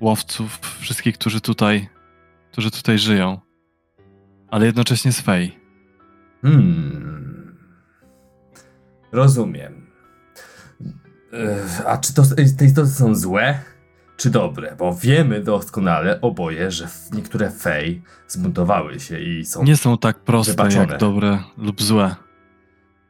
łowców, 0.00 0.60
wszystkich, 0.80 1.18
którzy 1.18 1.40
tutaj, 1.40 1.88
którzy 2.52 2.70
tutaj 2.70 2.98
żyją. 2.98 3.40
Ale 4.48 4.66
jednocześnie 4.66 5.12
z 5.12 5.20
fej. 5.20 5.58
Hmm. 6.42 7.35
Rozumiem. 9.12 9.86
A 11.86 11.98
czy 11.98 12.14
to, 12.14 12.22
te 12.58 12.64
istoty 12.64 12.88
są 12.88 13.14
złe, 13.14 13.58
czy 14.16 14.30
dobre? 14.30 14.76
Bo 14.78 14.94
wiemy 14.94 15.42
doskonale 15.42 16.20
oboje, 16.20 16.70
że 16.70 16.88
niektóre 17.12 17.50
fej 17.50 18.02
zbuntowały 18.28 19.00
się 19.00 19.18
i 19.20 19.44
są. 19.44 19.64
Nie 19.64 19.76
są 19.76 19.98
tak 19.98 20.18
proste 20.18 20.52
Wybaczone. 20.52 20.86
jak 20.86 21.00
dobre 21.00 21.38
lub 21.58 21.82
złe. 21.82 22.16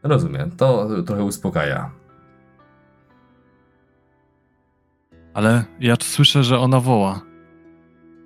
Rozumiem, 0.02 0.50
to 0.50 0.88
trochę 1.02 1.24
uspokaja. 1.24 1.90
Ale 5.34 5.64
ja 5.80 5.94
słyszę, 6.02 6.44
że 6.44 6.58
ona 6.58 6.80
woła. 6.80 7.20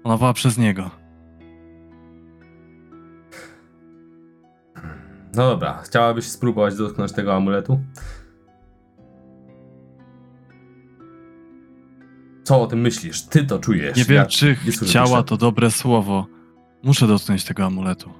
Ona 0.05 0.17
woła 0.17 0.33
przez 0.33 0.59
niego. 0.59 0.91
No 5.35 5.49
dobra, 5.51 5.83
chciałabyś 5.83 6.25
spróbować 6.29 6.77
dotknąć 6.77 7.13
tego 7.13 7.35
amuletu? 7.35 7.81
Co 12.45 12.63
o 12.63 12.67
tym 12.67 12.81
myślisz? 12.81 13.23
Ty 13.23 13.45
to 13.45 13.59
czujesz. 13.59 13.97
Nie 13.97 14.05
wiem, 14.05 14.17
ja 14.17 14.27
czy 14.27 14.57
nie 14.67 14.73
chciała 14.73 15.23
to 15.23 15.37
dobre 15.37 15.71
słowo. 15.71 16.27
Muszę 16.83 17.07
dotknąć 17.07 17.45
tego 17.45 17.65
amuletu. 17.65 18.11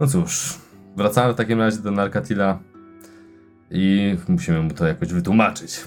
No 0.00 0.06
cóż, 0.06 0.58
wracamy 0.96 1.32
w 1.32 1.36
takim 1.36 1.58
razie 1.58 1.78
do 1.78 1.90
Narkatila. 1.90 2.58
i 3.70 4.16
musimy 4.28 4.62
mu 4.62 4.70
to 4.70 4.86
jakoś 4.86 5.12
wytłumaczyć. 5.12 5.80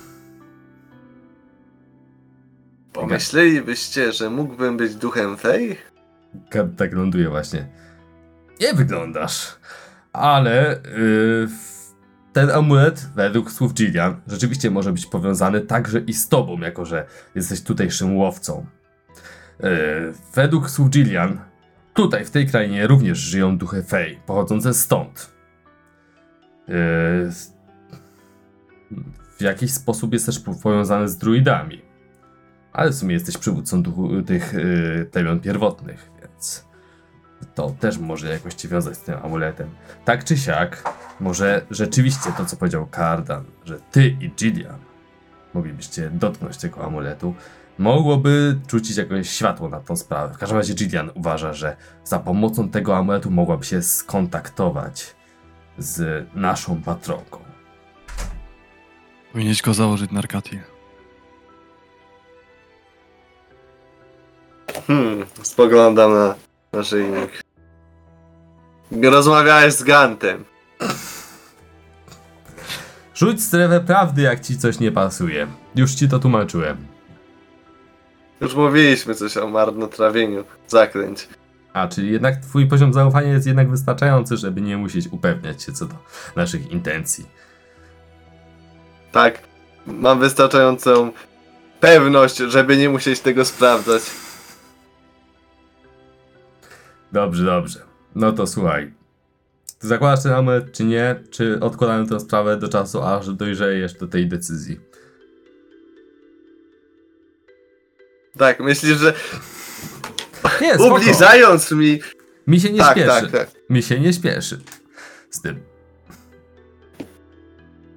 Pomyślelibyście, 2.93 4.11
że 4.11 4.29
mógłbym 4.29 4.77
być 4.77 4.95
duchem 4.95 5.37
fej? 5.37 5.77
Tak 6.77 6.93
ląduje 6.93 7.29
właśnie. 7.29 7.67
Nie 8.61 8.73
wyglądasz, 8.73 9.55
ale 10.13 10.81
yy, 10.97 11.47
ten 12.33 12.49
amulet, 12.49 13.09
według 13.15 13.51
słów 13.51 13.73
Gillian, 13.73 14.21
rzeczywiście 14.27 14.71
może 14.71 14.93
być 14.93 15.05
powiązany 15.05 15.61
także 15.61 15.99
i 15.99 16.13
z 16.13 16.29
tobą, 16.29 16.59
jako 16.59 16.85
że 16.85 17.05
jesteś 17.35 17.61
tutejszym 17.61 18.17
łowcą. 18.17 18.65
Yy, 19.59 19.69
według 20.33 20.69
słów 20.69 20.89
Gillian, 20.89 21.39
tutaj 21.93 22.25
w 22.25 22.31
tej 22.31 22.47
krainie 22.47 22.87
również 22.87 23.17
żyją 23.17 23.57
duchy 23.57 23.83
fej, 23.83 24.19
pochodzące 24.25 24.73
stąd. 24.73 25.31
Yy, 26.67 26.75
w 29.37 29.41
jakiś 29.41 29.71
sposób 29.71 30.13
jest 30.13 30.25
też 30.25 30.39
powiązany 30.63 31.09
z 31.09 31.17
druidami. 31.17 31.81
Ale 32.73 32.91
w 32.91 32.95
sumie 32.95 33.13
jesteś 33.13 33.37
przywódcą 33.37 33.83
duchu, 33.83 34.21
tych 34.21 34.53
yy, 35.13 35.39
pierwotnych, 35.41 36.11
więc 36.21 36.65
to 37.55 37.69
też 37.79 37.97
może 37.97 38.29
jakoś 38.29 38.53
cię 38.53 38.67
wiązać 38.67 38.97
z 38.97 39.01
tym 39.01 39.15
amuletem. 39.23 39.69
Tak 40.05 40.23
czy 40.23 40.37
siak, 40.37 40.93
może 41.19 41.65
rzeczywiście 41.71 42.31
to, 42.37 42.45
co 42.45 42.57
powiedział 42.57 42.87
Kardan, 42.87 43.43
że 43.65 43.79
ty 43.91 44.07
i 44.07 44.29
Gillian 44.29 44.79
moglibyście 45.53 46.09
dotknąć 46.09 46.57
tego 46.57 46.85
amuletu, 46.85 47.35
mogłoby 47.77 48.59
rzucić 48.71 48.97
jakieś 48.97 49.29
światło 49.29 49.69
na 49.69 49.79
tą 49.79 49.95
sprawę. 49.95 50.33
W 50.33 50.37
każdym 50.37 50.57
razie 50.57 50.73
Gillian 50.73 51.11
uważa, 51.13 51.53
że 51.53 51.75
za 52.03 52.19
pomocą 52.19 52.69
tego 52.69 52.97
amuletu 52.97 53.31
mogłaby 53.31 53.65
się 53.65 53.81
skontaktować 53.81 55.15
z 55.77 56.27
naszą 56.35 56.81
patronką. 56.81 57.39
Powinieneś 59.31 59.61
go 59.61 59.73
założyć 59.73 60.11
na 60.11 60.19
Arkati. 60.19 60.59
Hmm, 64.87 65.25
spoglądam 65.43 66.13
na 66.13 66.35
naszyjnik. 66.75 67.43
Rozmawiałeś 69.03 69.73
z 69.73 69.83
Gantem. 69.83 70.45
Rzuć 73.15 73.43
strefę 73.43 73.79
prawdy, 73.79 74.21
jak 74.21 74.39
ci 74.39 74.57
coś 74.57 74.79
nie 74.79 74.91
pasuje. 74.91 75.47
Już 75.75 75.91
ci 75.91 76.09
to 76.09 76.19
tłumaczyłem. 76.19 76.77
Już 78.41 78.55
mówiliśmy 78.55 79.15
coś 79.15 79.37
o 79.37 79.47
marnotrawieniu. 79.47 80.43
Zakręć. 80.67 81.27
A, 81.73 81.87
czyli 81.87 82.11
jednak 82.11 82.35
twój 82.37 82.67
poziom 82.67 82.93
zaufania 82.93 83.33
jest 83.33 83.47
jednak 83.47 83.69
wystarczający, 83.69 84.37
żeby 84.37 84.61
nie 84.61 84.77
musieć 84.77 85.07
upewniać 85.07 85.63
się 85.63 85.71
co 85.71 85.85
do 85.85 85.95
naszych 86.35 86.71
intencji. 86.71 87.25
Tak, 89.11 89.39
mam 89.85 90.19
wystarczającą 90.19 91.11
pewność, 91.79 92.37
żeby 92.37 92.77
nie 92.77 92.89
musieć 92.89 93.19
tego 93.19 93.45
sprawdzać. 93.45 94.03
Dobrze, 97.15 97.45
dobrze. 97.45 97.79
No 98.15 98.31
to 98.31 98.47
słuchaj. 98.47 98.93
Ty 99.79 99.87
zakładasz 99.87 100.23
ten 100.23 100.33
amulet, 100.33 100.71
czy 100.71 100.83
nie? 100.83 101.23
Czy 101.29 101.59
odkładamy 101.59 102.07
tę 102.07 102.19
sprawę 102.19 102.57
do 102.57 102.67
czasu, 102.67 103.03
aż 103.03 103.29
dojrzejesz 103.29 103.93
do 103.93 104.07
tej 104.07 104.27
decyzji? 104.27 104.79
Tak, 108.37 108.59
myślisz, 108.59 108.97
że 108.97 109.13
Nie, 110.61 110.73
spoko. 110.75 110.95
ubliżając 110.95 111.71
mi... 111.71 111.99
Mi 112.47 112.59
się 112.59 112.71
nie 112.71 112.79
tak, 112.79 112.97
śpieszy. 112.97 113.07
tak, 113.07 113.31
tak. 113.31 113.49
Mi 113.69 113.83
się 113.83 113.99
nie 113.99 114.13
śpieszy 114.13 114.59
z 115.29 115.41
tym. 115.41 115.63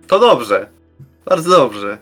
To 0.07 0.19
dobrze. 0.19 0.69
Bardzo 1.25 1.51
dobrze. 1.51 1.99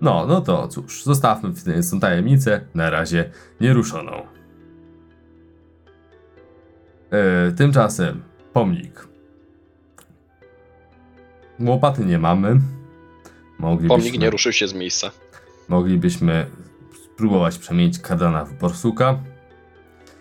No, 0.00 0.26
no 0.28 0.40
to 0.40 0.68
cóż, 0.68 1.04
zostawmy 1.04 1.52
tą 1.90 2.00
tajemnicę 2.00 2.60
na 2.74 2.90
razie 2.90 3.30
nieruszoną. 3.60 4.34
E, 7.14 7.52
tymczasem 7.52 8.22
pomnik. 8.52 9.08
Łopaty 11.60 12.04
nie 12.04 12.18
mamy. 12.18 12.60
Moglibyśmy, 13.58 13.88
Pomnik 13.96 14.20
nie 14.20 14.30
ruszył 14.30 14.52
się 14.52 14.68
z 14.68 14.74
miejsca. 14.74 15.10
moglibyśmy 15.68 16.46
spróbować 17.04 17.58
przemienić 17.58 17.98
Kardana 17.98 18.44
w 18.44 18.52
Borsuka. 18.52 19.18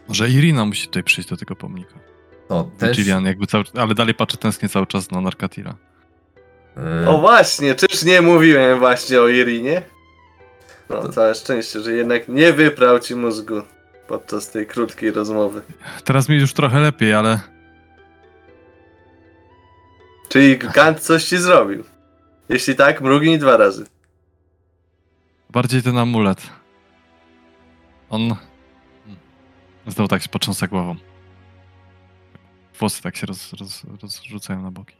Może 0.07 0.29
Irina 0.29 0.65
musi 0.65 0.87
tutaj 0.87 1.03
przyjść 1.03 1.29
do 1.29 1.37
tego 1.37 1.55
pomnika. 1.55 1.93
To 2.47 2.69
też. 2.77 2.97
Gillian 2.97 3.25
jakby 3.25 3.47
cały, 3.47 3.63
ale 3.75 3.95
dalej 3.95 4.13
patrzę 4.13 4.37
tęsknię 4.37 4.69
cały 4.69 4.87
czas 4.87 5.11
na 5.11 5.21
Narkatira. 5.21 5.75
e, 7.03 7.07
O 7.09 7.17
właśnie, 7.17 7.75
czyż 7.75 8.03
nie 8.03 8.21
mówiłem 8.21 8.79
właśnie 8.79 9.21
o 9.21 9.27
Irinie? 9.27 9.81
No, 10.89 11.09
całe 11.09 11.35
szczęście, 11.35 11.79
że 11.79 11.93
jednak 11.93 12.27
nie 12.27 12.53
wyprał 12.53 12.99
ci 12.99 13.15
mózgu 13.15 13.61
podczas 14.07 14.51
tej 14.51 14.67
krótkiej 14.67 15.11
rozmowy. 15.11 15.61
Teraz 16.03 16.29
mi 16.29 16.35
już 16.35 16.53
trochę 16.53 16.79
lepiej, 16.79 17.13
ale 17.13 17.39
Czyli 20.29 20.57
Gant 20.57 20.99
coś 20.99 21.23
ci 21.25 21.37
zrobił. 21.37 21.83
Jeśli 22.49 22.75
tak, 22.75 23.01
mrugnij 23.01 23.39
dwa 23.39 23.57
razy. 23.57 23.85
bardziej 25.49 25.81
ten 25.81 25.97
amulet. 25.97 26.49
On... 28.09 28.35
Znowu 29.87 30.07
tak 30.07 30.21
się 30.21 30.29
potrząsa 30.29 30.67
głową. 30.67 30.95
Włosy 32.79 33.01
tak 33.01 33.15
się 33.15 33.27
roz, 33.27 33.53
roz, 33.53 33.83
rozrzucają 34.01 34.61
na 34.61 34.71
boki. 34.71 34.95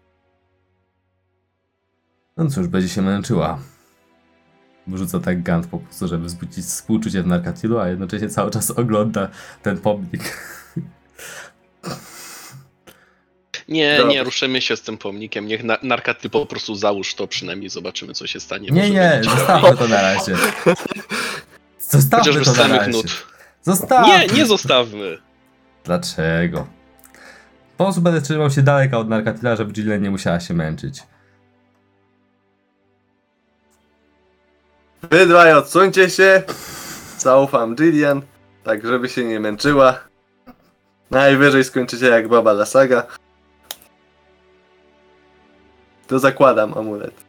No 2.37 2.49
cóż, 2.49 2.67
będzie 2.67 2.89
się 2.89 3.01
męczyła. 3.01 3.59
Wrzuca 4.87 5.19
tak 5.19 5.43
Gant 5.43 5.67
po 5.67 5.79
prostu, 5.79 6.07
żeby 6.07 6.25
wzbudzić 6.25 6.65
współczucie 6.65 7.23
w 7.23 7.27
Narkatilu, 7.27 7.79
a 7.79 7.87
jednocześnie 7.89 8.29
cały 8.29 8.51
czas 8.51 8.71
ogląda 8.71 9.29
ten 9.61 9.77
pomnik. 9.77 10.37
Nie, 13.67 13.99
nie 14.07 14.23
ruszymy 14.23 14.61
się 14.61 14.75
z 14.75 14.81
tym 14.81 14.97
pomnikiem. 14.97 15.47
Niech 15.47 15.63
na, 15.63 15.77
Narkaty 15.83 16.29
po 16.29 16.45
prostu 16.45 16.75
załóż 16.75 17.15
to, 17.15 17.27
przynajmniej 17.27 17.69
zobaczymy, 17.69 18.13
co 18.13 18.27
się 18.27 18.39
stanie. 18.39 18.69
Nie, 18.69 18.81
Może 18.81 18.89
nie, 18.93 19.21
zostawmy 19.23 19.77
to 19.77 19.87
na 19.87 20.01
razie. 20.01 20.35
Zostawmy 21.79 22.33
Chociażby 22.33 22.45
to 22.45 22.67
na 22.67 22.77
razie. 22.77 22.91
nut. 22.91 23.25
Zostawmy. 23.61 24.07
Nie, 24.07 24.27
nie 24.27 24.45
zostawmy. 24.45 25.17
Dlaczego? 25.83 26.67
Po 27.77 27.83
prostu 27.83 28.01
będę 28.01 28.21
trzymał 28.21 28.49
się 28.51 28.61
daleka 28.61 28.97
od 28.97 29.09
Narkatila, 29.09 29.55
żeby 29.55 29.73
Jillian 29.73 30.01
nie 30.01 30.11
musiała 30.11 30.39
się 30.39 30.53
męczyć. 30.53 31.03
Wy 35.11 35.27
dwaj 35.27 35.53
odsuńcie 35.53 36.09
się. 36.09 36.43
Zaufam 37.17 37.75
Jillian, 37.75 38.21
tak 38.63 38.87
żeby 38.87 39.09
się 39.09 39.23
nie 39.23 39.39
męczyła. 39.39 39.99
Najwyżej 41.11 41.63
skończycie 41.63 42.05
jak 42.05 42.27
baba 42.27 42.53
Lasaga. 42.53 43.07
To 46.07 46.19
zakładam 46.19 46.77
amulet. 46.77 47.23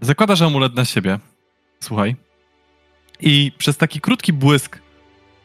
Zakładasz 0.00 0.42
amulet 0.42 0.74
na 0.74 0.84
siebie. 0.84 1.18
Słuchaj. 1.80 2.16
I 3.20 3.52
przez 3.58 3.76
taki 3.76 4.00
krótki 4.00 4.32
błysk 4.32 4.78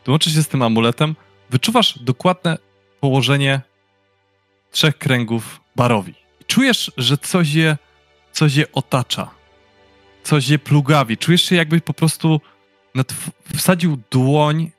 łączysz 0.07 0.33
się 0.33 0.43
z 0.43 0.47
tym 0.47 0.61
amuletem, 0.61 1.15
wyczuwasz 1.49 1.99
dokładne 1.99 2.57
położenie 2.99 3.61
trzech 4.71 4.97
kręgów 4.97 5.61
barowi. 5.75 6.13
Czujesz, 6.47 6.91
że 6.97 7.17
coś 7.17 7.53
je, 7.53 7.77
coś 8.31 8.55
je 8.55 8.71
otacza. 8.71 9.34
Coś 10.25 10.49
je 10.49 10.59
plugawi. 10.59 11.17
Czujesz 11.17 11.41
się 11.41 11.55
jakbyś 11.55 11.81
po 11.81 11.93
prostu 11.93 12.41
wsadził 13.55 13.97
dłoń 14.11 14.71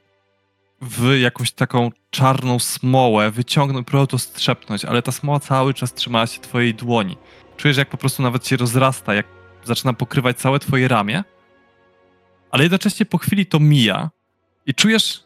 w 0.82 1.16
jakąś 1.20 1.52
taką 1.52 1.90
czarną 2.10 2.59
smołę, 2.59 3.31
wyciągnął, 3.31 3.85
próbował 3.85 4.06
to 4.06 4.18
strzepnąć, 4.18 4.85
ale 4.85 5.02
ta 5.02 5.12
smoła 5.12 5.40
cały 5.40 5.74
czas 5.74 5.94
trzymała 5.94 6.27
się 6.27 6.40
twojej 6.40 6.74
dłoni. 6.74 7.16
Czujesz, 7.56 7.77
jak 7.77 7.89
po 7.89 7.97
prostu 7.97 8.23
nawet 8.23 8.47
się 8.47 8.56
rozrasta, 8.56 9.14
jak 9.14 9.27
zaczyna 9.64 9.93
pokrywać 9.93 10.39
całe 10.39 10.59
twoje 10.59 10.89
ramię, 10.89 11.24
ale 12.51 12.62
jednocześnie 12.62 13.06
po 13.06 13.18
chwili 13.18 13.47
to 13.47 13.60
mija 13.60 14.10
i 14.66 14.74
czujesz, 14.74 15.24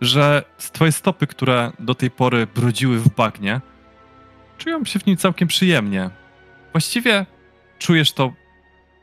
że 0.00 0.44
twoje 0.72 0.92
stopy, 0.92 1.26
które 1.26 1.72
do 1.78 1.94
tej 1.94 2.10
pory 2.10 2.46
brudziły 2.46 2.98
w 2.98 3.08
bagnie, 3.08 3.60
czują 4.58 4.84
się 4.84 4.98
w 4.98 5.06
nim 5.06 5.16
całkiem 5.16 5.48
przyjemnie. 5.48 6.10
Właściwie 6.72 7.26
czujesz 7.78 8.12
to 8.12 8.32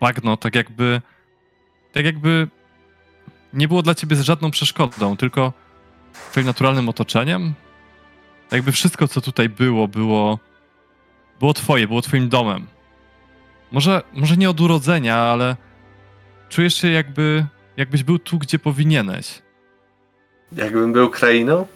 bagno 0.01 0.37
tak 0.37 0.55
jakby, 0.55 1.01
tak 1.91 2.05
jakby 2.05 2.47
nie 3.53 3.67
było 3.67 3.81
dla 3.81 3.95
ciebie 3.95 4.15
żadną 4.15 4.51
przeszkodą, 4.51 5.17
tylko 5.17 5.53
twoim 6.31 6.45
naturalnym 6.45 6.89
otoczeniem. 6.89 7.53
Tak 8.49 8.57
jakby 8.57 8.71
wszystko, 8.71 9.07
co 9.07 9.21
tutaj 9.21 9.49
było, 9.49 9.87
było, 9.87 10.39
było 11.39 11.53
twoje, 11.53 11.87
było 11.87 12.01
twoim 12.01 12.29
domem. 12.29 12.67
Może, 13.71 14.01
może 14.13 14.37
nie 14.37 14.49
od 14.49 14.61
urodzenia, 14.61 15.17
ale 15.17 15.55
czujesz 16.49 16.73
się 16.73 16.87
jakby, 16.87 17.45
jakbyś 17.77 18.03
był 18.03 18.19
tu, 18.19 18.37
gdzie 18.39 18.59
powinieneś. 18.59 19.41
Jakbym 20.51 20.93
był 20.93 21.09
krainą? 21.09 21.67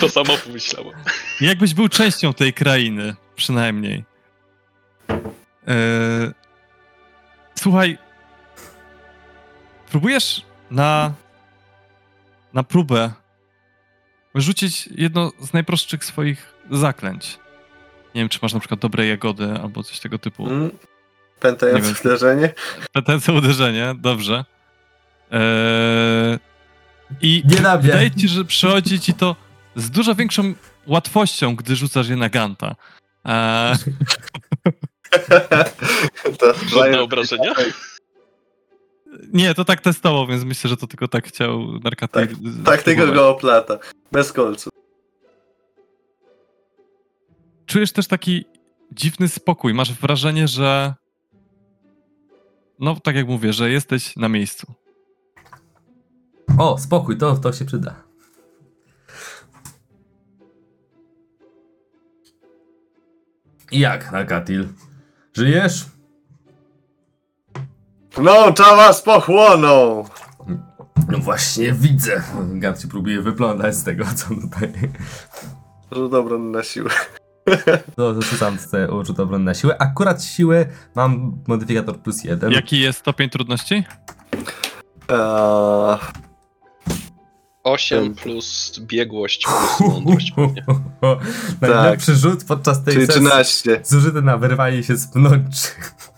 To 0.00 0.08
samo 0.08 0.36
pomyślałem. 0.44 0.92
Jakbyś 1.40 1.74
był 1.74 1.88
częścią 1.88 2.34
tej 2.34 2.52
krainy, 2.52 3.14
przynajmniej. 3.36 4.04
E, 5.68 6.39
słuchaj, 7.54 7.98
próbujesz 9.90 10.42
na, 10.70 11.12
na 12.54 12.62
próbę 12.62 13.10
rzucić 14.34 14.88
jedno 14.96 15.32
z 15.40 15.52
najprostszych 15.52 16.04
swoich 16.04 16.54
zaklęć. 16.70 17.38
Nie 18.14 18.20
wiem, 18.20 18.28
czy 18.28 18.38
masz 18.42 18.54
na 18.54 18.60
przykład 18.60 18.80
dobre 18.80 19.06
jagody 19.06 19.52
albo 19.62 19.82
coś 19.82 20.00
tego 20.00 20.18
typu. 20.18 20.46
Mm. 20.46 20.70
Pętające 21.40 21.82
wiem. 21.82 21.94
uderzenie. 22.04 22.54
Petence 22.92 23.32
uderzenie, 23.32 23.94
dobrze. 23.98 24.44
Eee, 25.30 26.38
I 27.20 27.42
Nie 27.44 27.78
wydaje 27.78 28.10
ci, 28.10 28.28
że 28.28 28.44
przychodzi 28.44 29.00
ci 29.00 29.14
to 29.14 29.36
z 29.76 29.90
dużo 29.90 30.14
większą 30.14 30.54
łatwością, 30.86 31.56
gdy 31.56 31.76
rzucasz 31.76 32.08
je 32.08 32.16
na 32.16 32.28
Ganta. 32.28 32.74
Eee, 33.24 33.76
to 36.38 36.54
Żadne 36.68 37.02
obrażenia? 37.02 37.54
nie, 39.32 39.54
to 39.54 39.64
tak 39.64 39.80
testował, 39.80 40.26
więc 40.26 40.44
myślę, 40.44 40.70
że 40.70 40.76
to 40.76 40.86
tylko 40.86 41.08
tak 41.08 41.28
chciał 41.28 41.78
narkatyk. 41.84 42.30
Tak 42.64 42.82
tego 42.82 43.12
go 43.12 43.28
oplata. 43.28 43.78
Bez 44.12 44.32
kolców. 44.32 44.72
Czujesz 47.66 47.92
też 47.92 48.06
taki 48.06 48.44
dziwny 48.92 49.28
spokój. 49.28 49.74
Masz 49.74 49.92
wrażenie, 49.92 50.48
że. 50.48 50.94
No, 52.78 52.96
tak 53.00 53.16
jak 53.16 53.26
mówię, 53.28 53.52
że 53.52 53.70
jesteś 53.70 54.16
na 54.16 54.28
miejscu. 54.28 54.74
O, 56.58 56.78
spokój, 56.78 57.18
to, 57.18 57.36
to 57.36 57.52
się 57.52 57.64
przyda. 57.64 58.02
I 63.72 63.78
jak, 63.78 64.12
Nakatil? 64.12 64.68
Żyjesz? 65.34 65.86
No, 68.22 68.52
czawa 68.52 68.92
z 68.92 69.02
pochłoną! 69.02 70.04
No 71.08 71.18
właśnie 71.18 71.72
widzę. 71.72 72.22
Gant 72.52 72.80
się 72.80 72.88
próbuje 72.88 73.22
wyplątać 73.22 73.74
z 73.74 73.84
tego, 73.84 74.04
co 74.16 74.28
tutaj. 74.28 74.72
Rzut 75.92 76.14
obronny 76.14 76.50
na 76.50 76.62
siłę. 76.62 76.90
To 77.96 78.22
rzucam 78.22 78.58
sobie 78.58 78.88
rzut 79.02 79.20
obronny 79.20 79.44
na 79.44 79.54
siłę. 79.54 79.76
Akurat 79.78 80.24
siłę 80.24 80.66
mam 80.94 81.38
modyfikator 81.46 81.98
plus 82.00 82.24
jeden. 82.24 82.52
Jaki 82.52 82.80
jest 82.80 82.98
stopień 82.98 83.30
trudności? 83.30 83.84
Eee, 85.08 85.98
8 87.64 88.14
plus 88.14 88.78
biegłość 88.80 89.46
plus 89.46 89.80
mądrość. 89.90 90.32
pewnie. 90.36 90.64
Najlepszy 91.74 92.16
rzut 92.16 92.44
podczas 92.44 92.84
tej 92.84 92.94
czyli 92.94 93.06
sesji. 93.06 93.22
13. 93.22 93.80
Zużyty 93.84 94.22
na 94.22 94.38
wyrwanie 94.38 94.82
się 94.82 94.96
z 94.96 95.12
pnączy. 95.12 95.68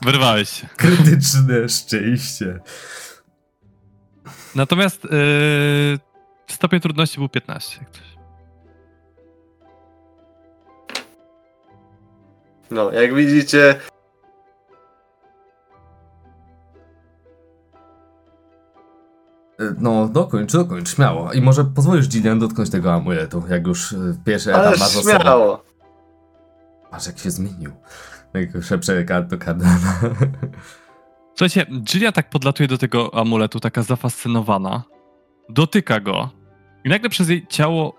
Wyrwałeś 0.02 0.48
się. 0.48 0.66
Krytyczne 0.76 1.68
szczęście. 1.68 2.60
Natomiast 4.54 5.04
yy, 5.04 5.10
stopień 6.46 6.80
trudności 6.80 7.18
był 7.18 7.28
15. 7.28 7.78
jak 7.80 7.90
coś. 7.90 8.12
No, 12.70 12.92
jak 12.92 13.14
widzicie, 13.14 13.80
No, 19.78 20.08
dokończ, 20.08 20.52
dokończ, 20.52 20.94
śmiało. 20.94 21.32
I 21.32 21.40
może 21.40 21.64
pozwolisz 21.64 22.08
Gillian 22.08 22.38
dotknąć 22.38 22.70
tego 22.70 22.94
amuletu, 22.94 23.42
jak 23.48 23.66
już 23.66 23.92
y, 23.92 24.16
pierwszy 24.24 24.50
etap 24.50 24.60
ale 24.60 24.70
masz 24.70 24.78
za 24.78 25.02
sobą. 25.02 25.20
śmiało. 25.20 25.64
Patrz, 26.90 27.06
jak 27.06 27.18
się 27.18 27.30
zmienił. 27.30 27.72
Jak 28.34 28.64
szepcze 28.64 29.04
kart 29.04 29.26
do 29.28 29.38
kardana. 29.38 29.78
Słuchajcie, 31.36 31.66
Jilia 31.94 32.12
tak 32.12 32.30
podlatuje 32.30 32.68
do 32.68 32.78
tego 32.78 33.14
amuletu, 33.14 33.60
taka 33.60 33.82
zafascynowana. 33.82 34.82
Dotyka 35.48 36.00
go. 36.00 36.30
I 36.84 36.88
nagle 36.88 37.08
przez 37.10 37.28
jej 37.28 37.46
ciało 37.46 37.94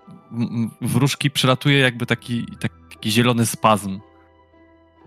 wróżki 0.80 1.30
przelatuje 1.30 1.78
jakby 1.78 2.06
taki, 2.06 2.46
taki 2.60 3.10
zielony 3.10 3.46
spazm. 3.46 4.00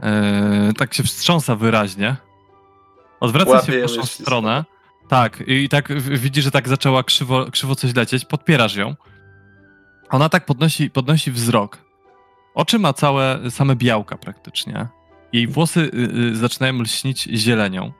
Eee, 0.01 0.73
tak 0.73 0.93
się 0.93 1.03
wstrząsa 1.03 1.55
wyraźnie. 1.55 2.15
Odwraca 3.19 3.51
Łapie 3.51 3.65
się 3.65 3.79
w 3.79 3.81
waszą 3.81 4.05
stronę. 4.05 4.65
Tak, 5.07 5.43
i 5.47 5.69
tak 5.69 6.01
widzi, 6.01 6.41
że 6.41 6.51
tak 6.51 6.67
zaczęła 6.67 7.03
krzywo, 7.03 7.51
krzywo 7.51 7.75
coś 7.75 7.95
lecieć. 7.95 8.25
Podpierasz 8.25 8.75
ją. 8.75 8.95
Ona 10.09 10.29
tak 10.29 10.45
podnosi, 10.45 10.89
podnosi 10.89 11.31
wzrok. 11.31 11.77
Oczy 12.55 12.79
ma 12.79 12.93
całe, 12.93 13.51
same 13.51 13.75
białka 13.75 14.17
praktycznie. 14.17 14.87
Jej 15.33 15.47
włosy 15.47 15.79
y, 15.79 16.31
y, 16.31 16.35
zaczynają 16.35 16.81
lśnić 16.81 17.23
zielenią. 17.23 17.93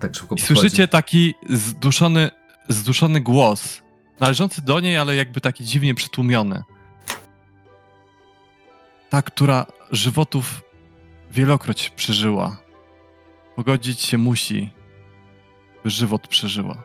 Tak 0.00 0.14
szybko 0.14 0.34
I 0.34 0.40
słyszycie 0.40 0.88
taki 0.88 1.34
zduszony, 1.50 2.30
zduszony 2.68 3.20
głos, 3.20 3.82
należący 4.20 4.62
do 4.62 4.80
niej, 4.80 4.96
ale 4.96 5.16
jakby 5.16 5.40
taki 5.40 5.64
dziwnie 5.64 5.94
przytłumiony. 5.94 6.62
Ta, 9.10 9.22
która 9.22 9.66
żywotów 9.90 10.62
wielokroć 11.30 11.90
przeżyła. 11.90 12.56
Pogodzić 13.56 14.00
się 14.00 14.18
musi, 14.18 14.70
żywot 15.84 16.28
przeżyła. 16.28 16.82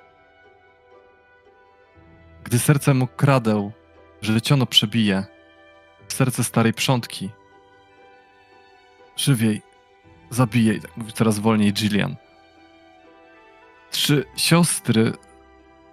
Gdy 2.43 2.59
serce 2.59 2.93
mu 2.93 3.07
kradeł, 3.07 3.71
życiono 4.21 4.65
przebije, 4.65 5.25
serce 6.07 6.43
starej 6.43 6.73
przątki. 6.73 7.29
Żywiej, 9.17 9.61
zabijej, 10.29 10.81
tak 10.81 10.97
mówi 10.97 11.13
coraz 11.13 11.39
wolniej 11.39 11.73
Gillian 11.73 12.15
trzy 13.91 14.23
siostry 14.35 15.13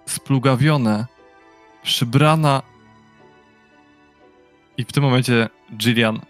splugawione, 0.05 1.05
przybrana 1.83 2.61
i 4.77 4.83
w 4.83 4.91
tym 4.91 5.03
momencie 5.03 5.49
Gillian 5.77 6.21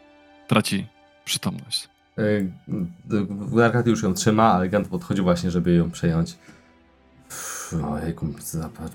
traci 0.48 0.88
przytomność. 1.26 1.90
Arkady 3.64 3.90
już 3.90 4.04
ją 4.04 4.14
trzyma, 4.14 4.54
ale 4.54 4.70
Gant 4.70 4.88
podchodzi 4.88 5.22
właśnie, 5.22 5.52
żeby 5.52 5.74
ją 5.74 5.92
przejąć. 5.92 6.36
Ojejku, 7.74 8.28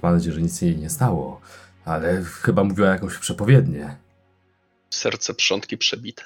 mam 0.03 0.15
nadzieję, 0.15 0.35
że 0.35 0.43
nic 0.43 0.63
jej 0.63 0.77
nie 0.77 0.91
stało. 0.91 1.41
Ale 1.85 2.23
chyba 2.23 2.65
mówiła 2.65 2.89
jakąś 2.89 3.19
przepowiednię. 3.19 3.97
Serce 4.91 5.35
przątki 5.35 5.79
przebite. 5.79 6.23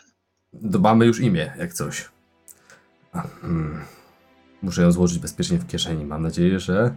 To 0.73 0.79
mamy 0.79 1.07
już 1.07 1.21
imię, 1.21 1.53
jak 1.59 1.73
coś. 1.73 2.09
Hmm. 3.13 3.85
Muszę 4.63 4.83
ją 4.83 4.93
złożyć 4.93 5.19
bezpiecznie 5.19 5.59
w 5.59 5.67
kieszeni. 5.67 6.05
Mam 6.05 6.23
nadzieję, 6.23 6.61
że 6.61 6.95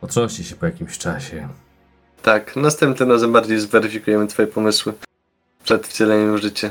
otrząśnie 0.00 0.44
się 0.44 0.56
po 0.56 0.66
jakimś 0.66 0.98
czasie. 0.98 1.48
Tak, 2.22 2.56
następnym 2.56 3.10
razem 3.10 3.32
bardziej 3.32 3.60
zweryfikujemy 3.60 4.26
twoje 4.26 4.48
pomysły. 4.48 4.92
Przed 5.64 5.86
wcieleniem 5.86 6.36
w 6.36 6.42
życie. 6.42 6.70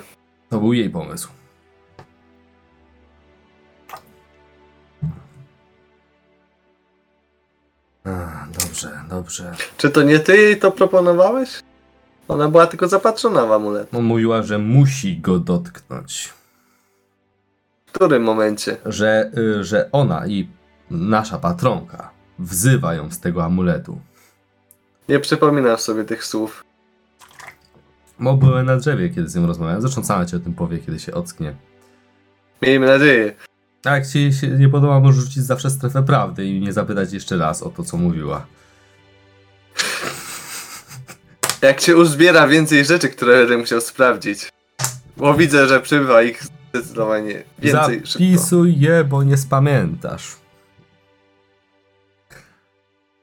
To 0.49 0.59
był 0.59 0.73
jej 0.73 0.89
pomysł. 0.89 1.29
A, 8.05 8.45
dobrze, 8.59 8.99
dobrze. 9.09 9.55
Czy 9.77 9.89
to 9.89 10.03
nie 10.03 10.19
ty 10.19 10.37
jej 10.37 10.59
to 10.59 10.71
proponowałeś? 10.71 11.49
Ona 12.27 12.49
była 12.49 12.67
tylko 12.67 12.87
zapatrzona 12.87 13.45
w 13.45 13.51
amulet. 13.51 13.93
No, 13.93 14.01
mówiła, 14.01 14.43
że 14.43 14.57
musi 14.57 15.21
go 15.21 15.39
dotknąć. 15.39 16.33
W 17.85 17.91
którym 17.91 18.23
momencie? 18.23 18.77
Że, 18.85 19.31
y, 19.37 19.63
że 19.63 19.89
ona 19.91 20.27
i 20.27 20.47
nasza 20.91 21.39
patronka 21.39 22.11
wzywa 22.39 22.93
ją 22.93 23.11
z 23.11 23.19
tego 23.19 23.43
amuletu. 23.43 23.99
Nie 25.09 25.19
przypominasz 25.19 25.81
sobie 25.81 26.03
tych 26.03 26.25
słów. 26.25 26.63
Bo 28.19 28.33
byłem 28.33 28.65
na 28.65 28.77
drzewie, 28.77 29.09
kiedy 29.09 29.29
z 29.29 29.35
nią 29.35 29.47
rozmawiałem. 29.47 29.81
Zresztą 29.81 30.03
sama 30.03 30.25
ci 30.25 30.35
o 30.35 30.39
tym 30.39 30.53
powie, 30.53 30.79
kiedy 30.79 30.99
się 30.99 31.13
ocknie. 31.13 31.55
Miejmy 32.61 32.85
nadzieję. 32.87 33.33
A 33.83 33.89
jak 33.89 34.07
ci 34.07 34.33
się 34.33 34.47
nie 34.47 34.69
podoba, 34.69 34.99
możesz 34.99 35.23
rzucić 35.23 35.43
zawsze 35.43 35.69
strefę 35.69 36.03
prawdy 36.03 36.45
i 36.45 36.59
nie 36.59 36.73
zapytać 36.73 37.13
jeszcze 37.13 37.37
raz 37.37 37.63
o 37.63 37.69
to, 37.69 37.83
co 37.83 37.97
mówiła. 37.97 38.45
Jak 41.61 41.81
się 41.81 41.95
uzbiera 41.95 42.47
więcej 42.47 42.85
rzeczy, 42.85 43.09
które 43.09 43.39
będę 43.39 43.57
musiał 43.57 43.81
sprawdzić. 43.81 44.51
Bo 45.17 45.33
widzę, 45.33 45.67
że 45.67 45.81
przybywa 45.81 46.23
ich 46.23 46.43
zdecydowanie 46.73 47.43
więcej 47.59 47.95
szybko. 47.95 48.19
Zapisuj 48.19 48.79
je, 48.79 49.03
bo 49.03 49.23
nie 49.23 49.37
spamiętasz. 49.37 50.35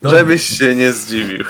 Dobrze. 0.03 0.19
Żebyś 0.19 0.59
się 0.59 0.74
nie 0.74 0.93
zdziwił. 0.93 1.45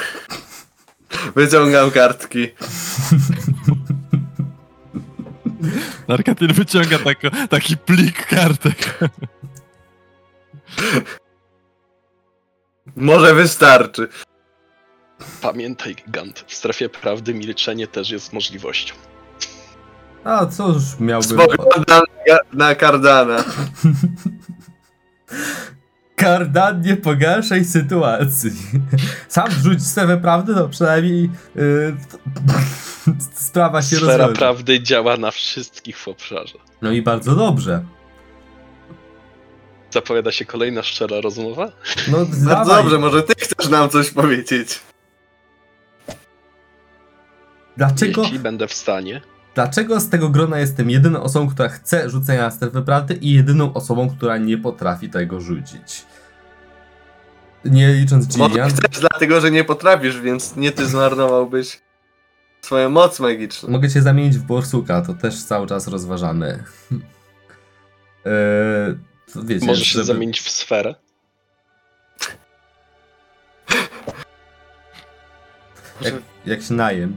Wyciągam 1.35 1.91
kartki. 1.91 2.49
Narkatyl 6.11 6.53
wyciąga 6.53 6.99
tako, 6.99 7.29
taki 7.51 7.77
plik 7.77 8.27
kartek. 8.27 8.99
Może 12.97 13.35
wystarczy. 13.35 14.09
Pamiętaj, 15.43 15.97
Gant, 16.09 16.45
w 16.47 16.55
strefie 16.55 16.89
prawdy 16.89 17.35
milczenie 17.35 17.87
też 17.87 18.11
jest 18.11 18.33
możliwością. 18.33 18.95
A 20.25 20.47
cóż 20.47 20.83
miałbym... 21.01 21.31
Spoglądam 21.31 22.03
na- 22.29 22.39
na 22.67 22.75
Kardana. 22.75 23.45
Kardan, 26.21 26.81
nie 26.83 26.97
pogarszaj 26.97 27.65
sytuacji. 27.65 28.51
Sam 29.29 29.51
rzuć 29.51 29.87
strefę 29.87 30.17
prawdy, 30.19 30.55
to 30.55 30.69
przynajmniej 30.69 31.31
yy, 31.55 31.97
sprawa 33.35 33.83
się 33.83 33.97
Sfera 33.97 34.17
rozwiąże. 34.17 34.39
prawdy 34.39 34.83
działa 34.83 35.17
na 35.17 35.31
wszystkich 35.31 35.99
w 35.99 36.09
obszarze. 36.09 36.59
No 36.83 36.91
i 36.91 37.03
bardzo 37.03 37.35
dobrze. 37.37 37.85
Zapowiada 39.91 40.33
się 40.33 40.45
kolejna 40.45 40.83
szczera 40.83 41.21
rozmowa? 41.21 41.73
No 42.09 42.19
Bardzo 42.19 42.49
dawaj. 42.49 42.83
dobrze, 42.83 42.99
może 42.99 43.23
ty 43.23 43.35
chcesz 43.39 43.69
nam 43.69 43.91
coś 43.91 44.11
powiedzieć. 44.11 44.81
Dlaczego, 47.77 48.23
Jeśli 48.23 48.39
będę 48.39 48.69
w 48.69 48.75
stanie. 48.75 49.21
Dlaczego 49.55 50.01
z 50.01 50.09
tego 50.09 50.29
grona 50.29 50.59
jestem 50.59 50.91
jedyną 50.91 51.23
osobą, 51.23 51.49
która 51.49 51.69
chce 51.69 52.11
rzucenia 52.11 52.43
na 52.43 52.51
strefę 52.51 52.83
prawdy 52.83 53.15
i 53.15 53.33
jedyną 53.33 53.73
osobą, 53.75 54.11
która 54.11 54.37
nie 54.39 54.59
potrafi 54.59 55.11
tego 55.11 55.41
rzucić? 55.41 56.05
Nie 57.65 57.93
licząc 57.95 58.37
Może 58.37 58.51
Gillian. 58.51 58.71
chcesz, 58.71 59.01
dlatego 59.01 59.41
że 59.41 59.51
nie 59.51 59.65
potrafisz, 59.65 60.21
więc 60.21 60.57
nie 60.57 60.73
ty 60.73 60.87
zmarnowałbyś 60.87 61.81
swoją 62.63 62.91
moc 62.91 63.21
magiczną. 63.21 63.69
Mogę 63.71 63.89
cię 63.89 64.03
zamienić 64.03 64.39
w 64.39 64.43
borsuka, 64.43 65.03
to 65.03 65.15
też 65.15 65.43
cały 65.45 65.67
czas 65.67 65.89
rozważamy. 65.89 66.65
Eee, 68.25 68.99
wiecie, 69.45 69.67
Możesz 69.67 69.87
się 69.87 69.93
żeby- 69.93 70.05
zamienić 70.05 70.41
w 70.41 70.51
sferę? 70.51 70.95
Jak, 76.01 76.15
jak 76.47 76.63
się 76.63 76.75
najem. 76.75 77.17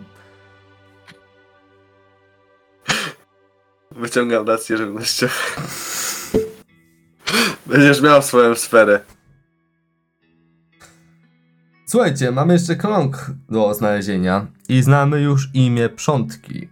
Wyciągam 3.95 4.47
rację 4.47 4.77
żywnościową. 4.77 5.33
Będziesz 7.65 8.01
miał 8.01 8.21
swoją 8.21 8.55
sferę. 8.55 8.99
Słuchajcie, 11.87 12.31
mamy 12.31 12.53
jeszcze 12.53 12.75
krąg 12.75 13.31
do 13.49 13.73
znalezienia 13.73 14.47
i 14.69 14.81
znamy 14.81 15.21
już 15.21 15.49
imię 15.53 15.89
przątki. 15.89 16.69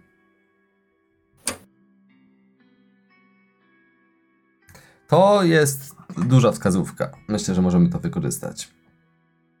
To 5.08 5.42
jest 5.42 5.94
duża 6.16 6.52
wskazówka. 6.52 7.10
Myślę, 7.28 7.54
że 7.54 7.62
możemy 7.62 7.88
to 7.88 7.98
wykorzystać. 7.98 8.68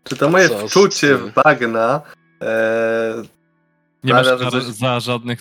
Czy 0.04 0.16
to 0.16 0.30
moje 0.30 0.48
Co 0.48 0.68
wczucie 0.68 1.16
w 1.16 1.34
bagna 1.34 2.00
e, 2.42 3.22
Nie 4.04 4.12
masz 4.14 4.26
coś- 4.26 4.64
za 4.64 5.00
żadnych, 5.00 5.38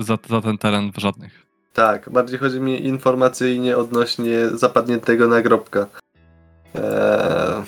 za, 0.00 0.18
za 0.28 0.40
ten 0.40 0.58
teren 0.58 0.92
żadnych. 0.96 1.47
Tak, 1.72 2.10
bardziej 2.10 2.38
chodzi 2.38 2.60
mi 2.60 2.86
informacyjnie 2.86 3.76
odnośnie 3.76 4.48
zapadniętego 4.48 5.28
nagrobka. 5.28 5.86
Eee... 6.74 7.62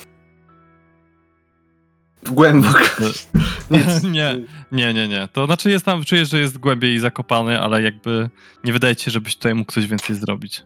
Głęboko. 2.22 2.78
Nic. 3.70 4.02
Nie. 4.12 4.40
Nie, 4.72 4.94
nie, 4.94 5.08
nie. 5.08 5.28
To 5.32 5.46
znaczy 5.46 5.70
jest 5.70 5.84
tam, 5.84 6.04
czuję, 6.04 6.26
że 6.26 6.38
jest 6.38 6.58
głębiej 6.58 6.98
zakopany, 6.98 7.60
ale 7.60 7.82
jakby 7.82 8.30
nie 8.64 8.72
wydaje 8.72 8.96
ci 8.96 9.04
się, 9.04 9.10
żebyś 9.10 9.36
tutaj 9.36 9.54
mógł 9.54 9.72
coś 9.72 9.86
więcej 9.86 10.16
zrobić. 10.16 10.64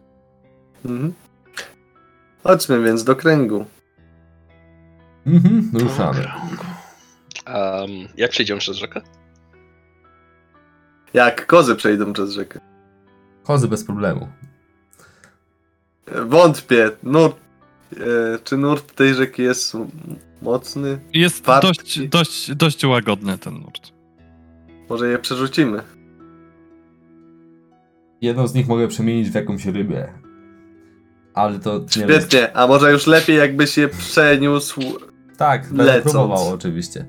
Mhm. 0.85 1.13
Chodźmy 2.43 2.83
więc 2.83 3.03
do 3.03 3.15
kręgu. 3.15 3.65
Mhm, 5.25 5.71
ruszamy. 5.73 6.27
Um, 7.47 7.89
jak 8.17 8.31
przejdziemy 8.31 8.59
przez 8.59 8.77
rzekę? 8.77 9.01
Jak 11.13 11.45
kozy 11.45 11.75
przejdą 11.75 12.13
przez 12.13 12.31
rzekę. 12.31 12.59
Kozy 13.45 13.67
bez 13.67 13.83
problemu. 13.83 14.27
Wątpię. 16.25 16.91
Nurt. 17.03 17.35
E, 17.93 18.39
czy 18.43 18.57
nurt 18.57 18.95
tej 18.95 19.13
rzeki 19.13 19.41
jest 19.41 19.77
mocny? 20.41 20.99
Jest 21.13 21.45
Wartki. 21.45 21.67
dość, 21.67 22.07
dość, 22.07 22.55
dość 22.55 22.85
łagodny 22.85 23.37
ten 23.37 23.53
nurt. 23.53 23.91
Może 24.89 25.07
je 25.09 25.19
przerzucimy. 25.19 25.81
Jedną 28.21 28.47
z 28.47 28.53
nich 28.53 28.67
mogę 28.67 28.87
przemienić 28.87 29.29
w 29.29 29.35
jakąś 29.35 29.65
rybę. 29.65 30.13
Ale 31.33 31.59
to 31.59 31.73
nie 31.79 31.85
wiem. 32.07 32.09
Świetnie, 32.09 32.57
a 32.57 32.67
może 32.67 32.91
już 32.91 33.07
lepiej 33.07 33.37
jakbyś 33.37 33.77
je 33.77 33.87
przeniósł. 33.87 34.81
Tak, 35.37 35.67
będę 35.67 35.83
Lecąc. 35.83 36.11
próbował 36.13 36.47
oczywiście. 36.53 37.05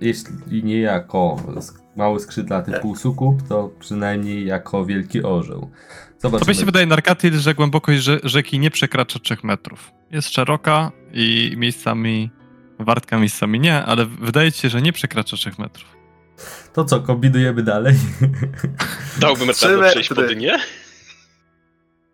Jeśli 0.00 0.64
nie 0.64 0.80
jako 0.80 1.36
sk- 1.46 1.80
mały 1.96 2.20
skrzydlaty 2.20 2.72
półsukub, 2.82 3.48
to 3.48 3.70
przynajmniej 3.80 4.46
jako 4.46 4.84
wielki 4.84 5.22
orzeł. 5.22 5.60
Tobie 6.22 6.38
się 6.38 6.44
Zobaczymy. 6.44 6.66
wydaje, 6.66 6.86
Narkatil, 6.86 7.38
że 7.38 7.54
głębokość 7.54 7.98
rze- 8.00 8.20
rzeki 8.24 8.58
nie 8.58 8.70
przekracza 8.70 9.18
3 9.18 9.36
metrów. 9.42 9.92
Jest 10.10 10.28
szeroka 10.34 10.92
i 11.12 11.54
miejscami 11.56 12.30
wartka, 12.78 13.18
miejscami 13.18 13.60
nie, 13.60 13.84
ale 13.84 14.06
wydaje 14.06 14.52
ci 14.52 14.60
się, 14.60 14.68
że 14.68 14.82
nie 14.82 14.92
przekracza 14.92 15.36
3 15.36 15.50
metrów. 15.58 15.96
To 16.72 16.84
co, 16.84 17.00
kombinujemy 17.00 17.62
dalej? 17.62 17.94
Dałbym 19.18 19.48
Trzy 19.52 19.76
radę 19.76 19.90
przejść 19.90 20.08
po 20.08 20.14
metry. 20.14 20.36
dnie? 20.36 20.58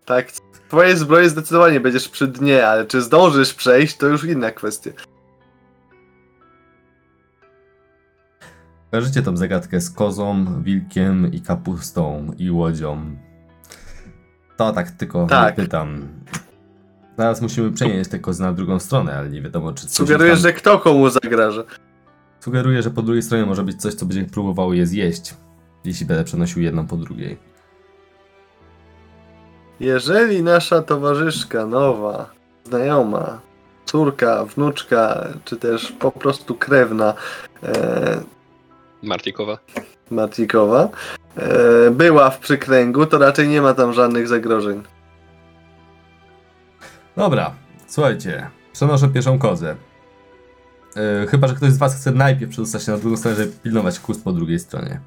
Tak. 0.04 0.32
Twoje 0.68 0.96
zbroje 0.96 1.28
zdecydowanie 1.30 1.80
będziesz 1.80 2.08
przy 2.08 2.26
dnie, 2.26 2.66
ale 2.68 2.84
czy 2.86 3.02
zdążysz 3.02 3.54
przejść, 3.54 3.96
to 3.96 4.06
już 4.06 4.24
inna 4.24 4.50
kwestia. 4.50 4.90
Kojarzycie 8.90 9.22
tą 9.22 9.36
zagadkę 9.36 9.80
z 9.80 9.90
kozą, 9.90 10.44
wilkiem 10.62 11.32
i 11.32 11.40
kapustą 11.40 12.32
i 12.38 12.50
łodzią. 12.50 13.16
To 14.56 14.72
tak 14.72 14.90
tylko 14.90 15.26
Tak. 15.26 15.54
pytam. 15.54 16.08
Zaraz 17.18 17.42
musimy 17.42 17.72
przenieść 17.72 18.10
te 18.10 18.18
kozy 18.18 18.42
na 18.42 18.52
drugą 18.52 18.78
stronę, 18.78 19.18
ale 19.18 19.30
nie 19.30 19.42
wiadomo 19.42 19.72
czy 19.72 19.88
Sugerujesz, 19.88 20.32
tam... 20.34 20.42
że 20.42 20.52
kto 20.52 20.78
komu 20.78 21.10
zagraża. 21.10 21.62
Sugeruję, 22.40 22.82
że 22.82 22.90
po 22.90 23.02
drugiej 23.02 23.22
stronie 23.22 23.46
może 23.46 23.64
być 23.64 23.80
coś, 23.82 23.94
co 23.94 24.06
będzie 24.06 24.24
próbowało 24.24 24.74
je 24.74 24.86
zjeść. 24.86 25.34
Jeśli 25.84 26.06
będę 26.06 26.24
przenosił 26.24 26.62
jedną 26.62 26.86
po 26.86 26.96
drugiej. 26.96 27.38
Jeżeli 29.80 30.42
nasza 30.42 30.82
towarzyszka 30.82 31.66
nowa, 31.66 32.30
znajoma, 32.64 33.40
córka, 33.84 34.44
wnuczka, 34.44 35.28
czy 35.44 35.56
też 35.56 35.92
po 35.92 36.12
prostu 36.12 36.54
krewna 36.54 37.14
e, 37.62 38.20
Martikowa. 39.02 39.59
Matikowa 40.10 40.89
e, 41.36 41.90
była 41.90 42.31
w 42.31 42.39
przykręgu, 42.39 43.06
to 43.06 43.18
raczej 43.18 43.48
nie 43.48 43.62
ma 43.62 43.74
tam 43.74 43.93
żadnych 43.93 44.28
zagrożeń. 44.28 44.82
Dobra, 47.16 47.55
słuchajcie. 47.86 48.51
Przenoszę 48.73 49.09
pierwszą 49.09 49.39
kozę. 49.39 49.77
Yy, 50.97 51.27
chyba, 51.27 51.48
że 51.48 51.55
ktoś 51.55 51.70
z 51.70 51.78
was 51.78 51.97
chce 51.97 52.12
najpierw 52.12 52.51
przedostać 52.51 52.82
się 52.82 52.93
na 52.93 52.98
drugą 52.98 53.16
stronę, 53.16 53.36
żeby 53.36 53.52
pilnować 53.62 54.01
kust 54.01 54.24
po 54.24 54.32
drugiej 54.32 54.59
stronie. 54.59 55.01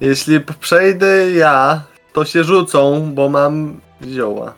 Jeśli 0.00 0.40
przejdę 0.40 1.30
ja, 1.30 1.82
to 2.12 2.24
się 2.24 2.44
rzucą, 2.44 3.12
bo 3.14 3.28
mam 3.28 3.80
zioła. 4.02 4.54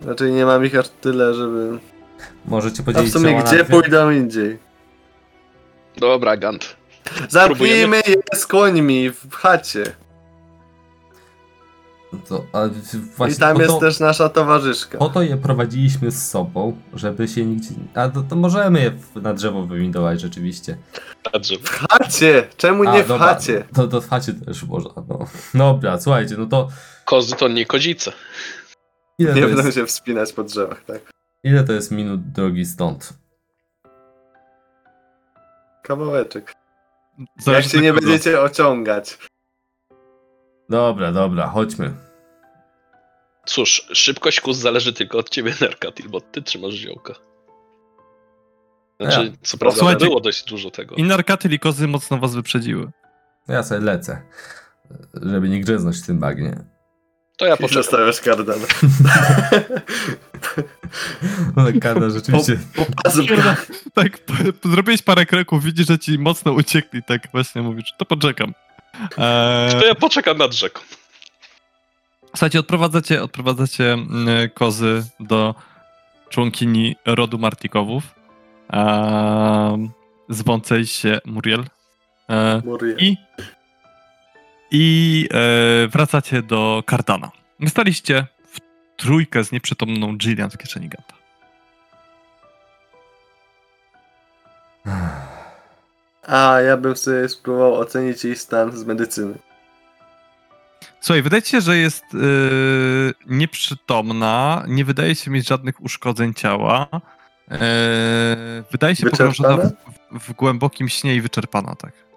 Raczej 0.00 0.32
nie 0.32 0.46
mam 0.46 0.64
ich 0.64 0.76
aż 0.76 0.88
tyle, 0.88 1.34
żeby... 1.34 1.78
Możecie 2.46 2.78
A 2.78 2.82
w 2.82 2.84
podzielić 2.84 3.12
sumie 3.12 3.36
na 3.36 3.42
gdzie 3.42 3.64
dwie- 3.64 3.70
pójdą 3.70 4.10
indziej? 4.10 4.58
Dobra, 6.00 6.36
Gant. 6.36 6.76
Zamknijmy 7.28 7.96
je 8.06 8.14
z 8.34 8.46
końmi 8.46 9.10
w 9.10 9.34
chacie. 9.34 9.84
To, 12.28 12.44
a, 12.52 12.60
właśnie 13.16 13.36
I 13.36 13.38
tam 13.40 13.56
po 13.56 13.62
jest 13.62 13.74
to, 13.74 13.80
też 13.80 14.00
nasza 14.00 14.28
towarzyszka. 14.28 14.98
Po 14.98 15.08
to 15.08 15.22
je 15.22 15.36
prowadziliśmy 15.36 16.10
z 16.10 16.30
sobą, 16.30 16.76
żeby 16.94 17.28
się 17.28 17.44
nigdzie... 17.44 17.70
A 17.94 18.08
to, 18.08 18.22
to 18.22 18.36
możemy 18.36 18.80
je 18.82 18.90
w- 18.90 19.22
na 19.22 19.34
drzewo 19.34 19.66
wywindować 19.66 20.20
rzeczywiście. 20.20 20.78
Dobrze. 21.32 21.54
W 21.62 21.68
chacie! 21.70 22.48
Czemu 22.56 22.88
A, 22.88 22.92
nie 22.96 23.04
w 23.04 23.08
dobra, 23.08 23.26
chacie? 23.26 23.64
To, 23.74 23.88
to 23.88 24.00
w 24.00 24.08
chacie 24.08 24.32
też 24.32 24.62
można, 24.62 24.90
no. 25.08 25.26
Dobra, 25.54 26.00
słuchajcie, 26.00 26.34
no 26.38 26.46
to 26.46 26.68
Kozy 27.04 27.36
to 27.36 27.48
nie 27.48 27.66
kozice. 27.66 28.12
ile 29.18 29.34
Nie 29.34 29.42
to 29.42 29.46
będą 29.48 29.64
jest, 29.64 29.74
się 29.78 29.86
wspinać 29.86 30.32
po 30.32 30.44
drzewach, 30.44 30.84
tak? 30.84 31.00
ile 31.44 31.64
to 31.64 31.72
jest 31.72 31.90
minut 31.90 32.32
drogi 32.32 32.64
stąd? 32.66 33.12
Kawałeczek. 35.88 36.54
Jak 37.46 37.64
się 37.64 37.80
nie 37.80 37.88
kogo. 37.92 38.00
będziecie 38.00 38.40
ociągać. 38.40 39.18
Dobra, 40.68 41.12
dobra, 41.12 41.46
chodźmy. 41.46 41.94
Cóż, 43.46 43.88
szybkość 43.92 44.40
kus 44.40 44.56
zależy 44.56 44.92
tylko 44.92 45.18
od 45.18 45.30
ciebie, 45.30 45.54
Narkatil, 45.60 46.08
bo 46.08 46.20
ty 46.20 46.42
trzymasz 46.42 46.74
ziołka. 46.74 47.14
Znaczy, 49.00 49.24
Ja. 49.24 49.32
co 49.42 49.58
prawda 49.58 49.78
Słuchajcie- 49.78 50.04
było 50.06 50.20
dość 50.20 50.44
dużo 50.44 50.70
tego. 50.70 50.94
I 50.94 51.02
Narkatil 51.02 51.52
i 51.52 51.58
kozy 51.58 51.88
mocno 51.88 52.18
was 52.18 52.34
wyprzedziły. 52.34 52.90
Ja 53.48 53.62
sobie 53.62 53.80
lecę, 53.80 54.22
żeby 55.22 55.48
nie 55.48 55.60
grzeznąć 55.60 55.96
w 56.02 56.06
tym 56.06 56.18
bagnie. 56.18 56.64
To 57.38 57.46
ja 57.46 57.56
poczekam. 57.56 57.82
zostawiasz 57.82 58.20
kardan. 58.20 58.58
Ale 61.56 61.72
Karna 61.72 62.10
rzeczywiście... 62.10 62.58
Popatrz, 62.76 63.16
Tak, 63.94 64.18
p- 64.18 64.52
p- 64.52 64.68
zrobiłeś 64.70 65.02
parę 65.02 65.26
kroków, 65.26 65.64
widzisz, 65.64 65.86
że 65.86 65.98
ci 65.98 66.18
mocno 66.18 66.52
uciekli, 66.52 67.02
tak 67.02 67.22
właśnie 67.32 67.62
mówisz, 67.62 67.92
to 67.98 68.04
poczekam. 68.04 68.54
Eee, 69.18 69.70
To 69.80 69.86
ja 69.86 69.94
poczekam 69.94 70.38
nad 70.38 70.52
rzeką. 70.54 70.80
Słuchajcie, 72.30 72.60
odprowadzacie, 72.60 73.22
odprowadzacie 73.22 73.92
mm, 73.92 74.28
kozy 74.54 75.04
do 75.20 75.54
członkini 76.30 76.96
rodu 77.06 77.38
Martikowów. 77.38 78.04
Um, 78.72 79.90
zwącej 80.28 80.86
się 80.86 81.18
Muriel. 81.24 81.64
E, 82.30 82.62
Muriel. 82.64 82.96
I, 82.98 83.16
i 84.70 85.28
e, 85.32 85.88
wracacie 85.88 86.42
do 86.42 86.82
Kardana. 86.86 87.30
Staliście 87.68 88.26
w 88.52 88.58
trójkę 88.96 89.44
z 89.44 89.52
nieprzytomną 89.52 90.16
Jillian 90.18 90.50
w 90.50 90.58
kieszeni 90.58 90.88
Ganta. 90.88 91.14
A, 96.26 96.60
ja 96.60 96.76
bym 96.76 96.96
sobie 96.96 97.28
spróbował 97.28 97.74
ocenić 97.74 98.24
jej 98.24 98.36
stan 98.36 98.76
z 98.76 98.84
medycyny. 98.84 99.34
Słuchaj, 101.00 101.22
wydaje 101.22 101.42
ci 101.42 101.50
się, 101.50 101.60
że 101.60 101.76
jest 101.76 102.04
yy, 102.12 103.14
nieprzytomna, 103.26 104.64
nie 104.68 104.84
wydaje 104.84 105.14
się 105.14 105.30
mieć 105.30 105.48
żadnych 105.48 105.82
uszkodzeń 105.82 106.34
ciała. 106.34 106.86
Yy, 107.50 107.58
wydaje 108.70 108.96
się 108.96 109.10
pogrążona 109.10 109.56
w, 109.56 109.72
w 110.20 110.32
głębokim 110.32 110.88
śnie 110.88 111.14
i 111.14 111.20
wyczerpana, 111.20 111.74
tak. 111.74 112.07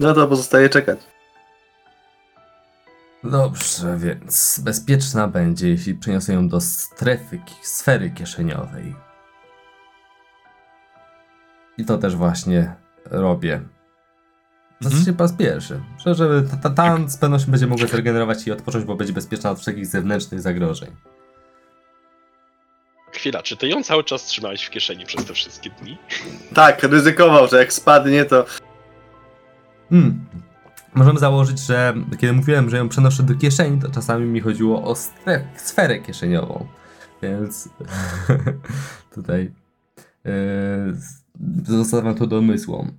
No 0.00 0.14
to 0.14 0.26
pozostaje 0.26 0.68
czekać. 0.68 0.98
Dobrze, 3.24 3.96
więc 3.98 4.60
bezpieczna 4.64 5.28
będzie, 5.28 5.68
jeśli 5.68 5.94
przeniosę 5.94 6.32
ją 6.34 6.48
do 6.48 6.60
strefy, 6.60 7.40
sfery 7.62 8.10
kieszeniowej. 8.10 8.94
I 11.78 11.84
to 11.84 11.98
też 11.98 12.16
właśnie 12.16 12.74
robię. 13.04 13.60
Zacznie 14.80 14.98
Mhm. 14.98 15.16
po 15.16 15.24
raz 15.24 15.32
pierwszy. 15.32 15.80
Że- 16.06 16.14
Żeby 16.14 16.48
ta, 16.50 16.56
ta, 16.56 16.70
ta 16.70 17.08
z 17.08 17.16
pewnością 17.18 17.50
będzie 17.50 17.66
mogła 17.66 17.86
zregenerować 17.86 18.46
i 18.46 18.52
odpocząć, 18.52 18.84
bo 18.84 18.96
będzie 18.96 19.12
bezpieczna 19.12 19.50
od 19.50 19.60
wszelkich 19.60 19.86
zewnętrznych 19.86 20.40
zagrożeń. 20.40 20.96
Chwila, 23.12 23.42
czy 23.42 23.56
ty 23.56 23.68
ją 23.68 23.82
cały 23.82 24.04
czas 24.04 24.24
trzymałeś 24.24 24.64
w 24.64 24.70
kieszeni 24.70 25.06
przez 25.06 25.24
te 25.24 25.34
wszystkie 25.34 25.70
dni? 25.70 25.98
Tak, 26.54 26.82
ryzykował, 26.82 27.48
że 27.48 27.58
jak 27.58 27.72
spadnie, 27.72 28.24
to 28.24 28.44
Hmm. 29.90 30.24
Możemy 30.94 31.18
założyć, 31.18 31.60
że 31.60 31.94
kiedy 32.20 32.32
mówiłem, 32.32 32.70
że 32.70 32.76
ją 32.76 32.88
przenoszę 32.88 33.22
do 33.22 33.34
kieszeni, 33.34 33.80
to 33.80 33.90
czasami 33.90 34.26
mi 34.26 34.40
chodziło 34.40 34.82
o 34.82 34.94
stref, 34.94 35.42
sferę 35.56 35.98
kieszeniową. 35.98 36.66
Więc 37.22 37.68
tutaj 39.14 39.52
yy, 40.24 40.96
zostawiam 41.64 42.14
to 42.14 42.26
domysłom. 42.26 42.92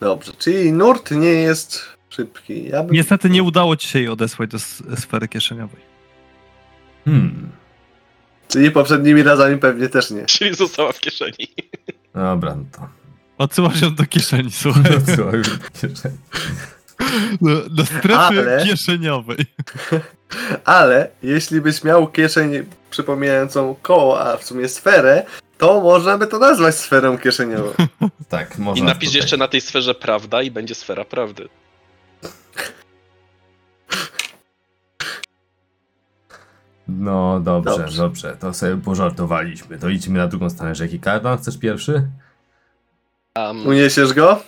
dobrze. 0.00 0.32
Czyli 0.38 0.72
nurt 0.72 1.10
nie 1.10 1.28
jest 1.28 1.82
szybki. 2.08 2.68
Ja 2.68 2.82
bym... 2.82 2.94
Niestety 2.94 3.30
nie 3.30 3.42
udało 3.42 3.76
ci 3.76 3.88
się 3.88 3.98
jej 3.98 4.08
odesłać 4.08 4.50
do 4.50 4.58
sfery 4.96 5.28
kieszeniowej. 5.28 5.80
Hmm. 7.04 7.50
Czyli 8.50 8.70
poprzednimi 8.70 9.22
razami 9.22 9.58
pewnie 9.58 9.88
też 9.88 10.10
nie. 10.10 10.26
Czyli 10.26 10.54
została 10.54 10.92
w 10.92 11.00
kieszeni. 11.00 11.48
Dobra, 12.14 12.54
no 12.56 12.64
to. 12.72 12.88
Odsyłasz 13.38 13.80
ją 13.82 13.94
do 13.94 14.04
kieszeni, 14.06 14.50
słuchaj. 14.50 14.82
co, 15.16 15.36
już 15.36 15.48
do 15.48 15.64
kieszeni. 15.88 16.16
Do, 17.40 17.68
do 17.70 17.86
strefy 17.86 18.14
Ale- 18.18 18.64
kieszeniowej. 18.66 19.38
Ale 20.64 21.08
jeśli 21.22 21.60
byś 21.60 21.84
miał 21.84 22.08
kieszeń 22.08 22.52
przypominającą 22.90 23.76
koło, 23.82 24.20
a 24.20 24.36
w 24.36 24.44
sumie 24.44 24.68
sferę, 24.68 25.22
to 25.58 25.80
można 25.80 26.18
by 26.18 26.26
to 26.26 26.38
nazwać 26.38 26.74
sferą 26.74 27.18
kieszeniową. 27.18 27.72
Tak, 28.28 28.58
I 28.58 28.60
można. 28.60 28.84
napisz 28.86 29.08
tutaj. 29.08 29.20
jeszcze 29.20 29.36
na 29.36 29.48
tej 29.48 29.60
sferze 29.60 29.94
prawda 29.94 30.42
i 30.42 30.50
będzie 30.50 30.74
sfera 30.74 31.04
prawdy. 31.04 31.48
No 36.98 37.40
dobrze, 37.40 37.78
Dobrze. 37.78 37.96
dobrze, 37.96 38.36
to 38.40 38.54
sobie 38.54 38.76
pożartowaliśmy. 38.76 39.78
To 39.78 39.88
idźmy 39.88 40.18
na 40.18 40.28
drugą 40.28 40.50
stronę 40.50 40.74
rzeki. 40.74 41.00
Kardan, 41.00 41.38
chcesz 41.38 41.58
pierwszy? 41.58 42.08
Um, 43.36 43.66
Uniesiesz 43.66 44.12
go? 44.12 44.42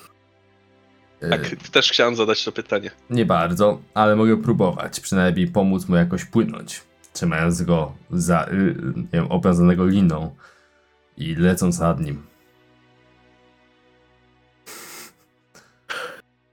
Yy, 1.22 1.30
tak, 1.30 1.56
też 1.72 1.90
chciałem 1.90 2.16
zadać 2.16 2.44
to 2.44 2.52
pytanie. 2.52 2.90
Nie 3.10 3.26
bardzo, 3.26 3.80
ale 3.94 4.16
mogę 4.16 4.36
próbować. 4.42 5.00
Przynajmniej 5.00 5.46
pomóc 5.46 5.88
mu 5.88 5.96
jakoś 5.96 6.24
płynąć. 6.24 6.80
Trzymając 7.12 7.62
go 7.62 7.92
za, 8.10 8.46
y, 8.46 8.54
y, 8.54 8.92
nie 8.96 9.08
wiem, 9.12 9.32
owiązanego 9.32 9.86
liną 9.86 10.34
i 11.16 11.34
lecąc 11.34 11.78
nad 11.78 12.00
nim. 12.00 12.22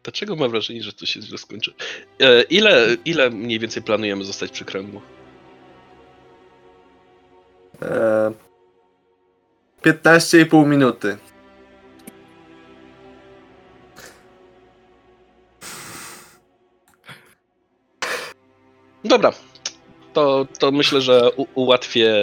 Dlaczego 0.04 0.36
mam 0.36 0.52
wrażenie, 0.52 0.84
że 0.84 0.94
to 0.94 1.06
się 1.06 1.22
źle 1.22 1.38
skończy? 1.38 1.74
E, 2.20 2.42
ile, 2.42 2.98
ile 3.06 3.30
mniej 3.30 3.60
więcej 3.60 3.84
planujemy 3.84 4.24
zostać 4.24 4.52
przy 4.52 4.66
kręgu? 4.66 5.02
E, 7.82 8.32
15,5 9.84 10.66
minuty. 10.68 11.18
Dobra, 19.04 19.32
to, 20.14 20.48
to 20.60 20.72
myślę, 20.72 21.02
że 21.02 21.32
u, 21.38 21.46
ułatwię 21.56 22.16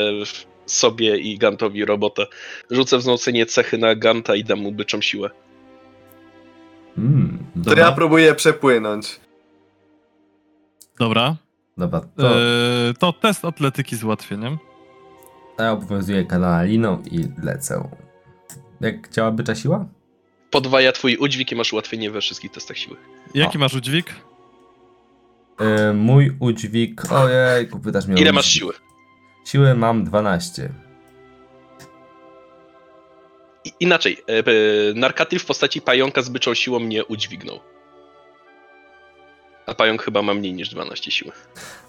sobie 0.67 1.19
i 1.19 1.39
Gantowi 1.39 1.85
robotę. 1.85 2.27
Rzucę 2.71 2.99
wzmocnienie 2.99 3.47
cechy 3.47 3.79
na 3.79 3.95
Ganta 3.95 4.35
i 4.35 4.45
dam 4.45 4.59
mu 4.59 4.73
byczą 4.73 5.01
siłę. 5.01 5.31
Mm, 6.99 7.39
To 7.65 7.75
ja 7.77 7.93
próbuję 7.93 8.35
przepłynąć. 8.35 9.21
Dobra. 10.99 11.37
dobra, 11.77 12.01
to 12.01 12.07
To... 12.17 12.35
to 12.99 13.13
test 13.13 13.45
atletyki 13.45 13.97
z 13.97 14.05
ułatwieniem. 14.05 14.59
Ja 15.65 15.73
obowiązuję 15.73 16.25
kanała 16.25 16.63
liną 16.63 17.03
i 17.11 17.29
lecę. 17.43 17.89
Jak 18.81 19.11
działa 19.11 19.31
bycza 19.31 19.55
siła? 19.55 19.87
Podwaja 20.51 20.93
twój 20.93 21.17
udźwig 21.17 21.53
i 21.53 21.57
masz 21.57 21.73
ułatwienie 21.73 22.11
we 22.11 22.21
wszystkich 22.21 22.51
testach 22.51 22.79
siły. 22.79 22.97
Jaki 23.35 23.59
O. 23.59 23.61
masz 23.61 23.75
udźwig? 23.75 24.15
Yy, 25.61 25.95
mój 25.95 26.37
udźwig... 26.41 27.13
Ojej, 27.13 27.67
pytasz 27.85 28.07
mnie 28.07 28.17
o 28.17 28.19
Ile 28.19 28.33
masz 28.33 28.47
siły? 28.47 28.75
Siły 29.45 29.75
mam 29.75 30.05
12. 30.05 30.73
I, 33.65 33.73
inaczej, 33.81 34.17
e, 34.27 34.43
Narkatyl 34.95 35.39
w 35.39 35.45
postaci 35.45 35.81
pająka 35.81 36.23
z 36.23 36.29
byczą 36.29 36.55
siłą 36.55 36.79
mnie 36.79 37.05
udźwignął. 37.05 37.61
A 39.67 39.75
pająk 39.75 40.03
chyba 40.03 40.23
ma 40.23 40.35
mniej 40.35 40.53
niż 40.55 40.69
12 40.69 41.11
siły. 41.11 41.33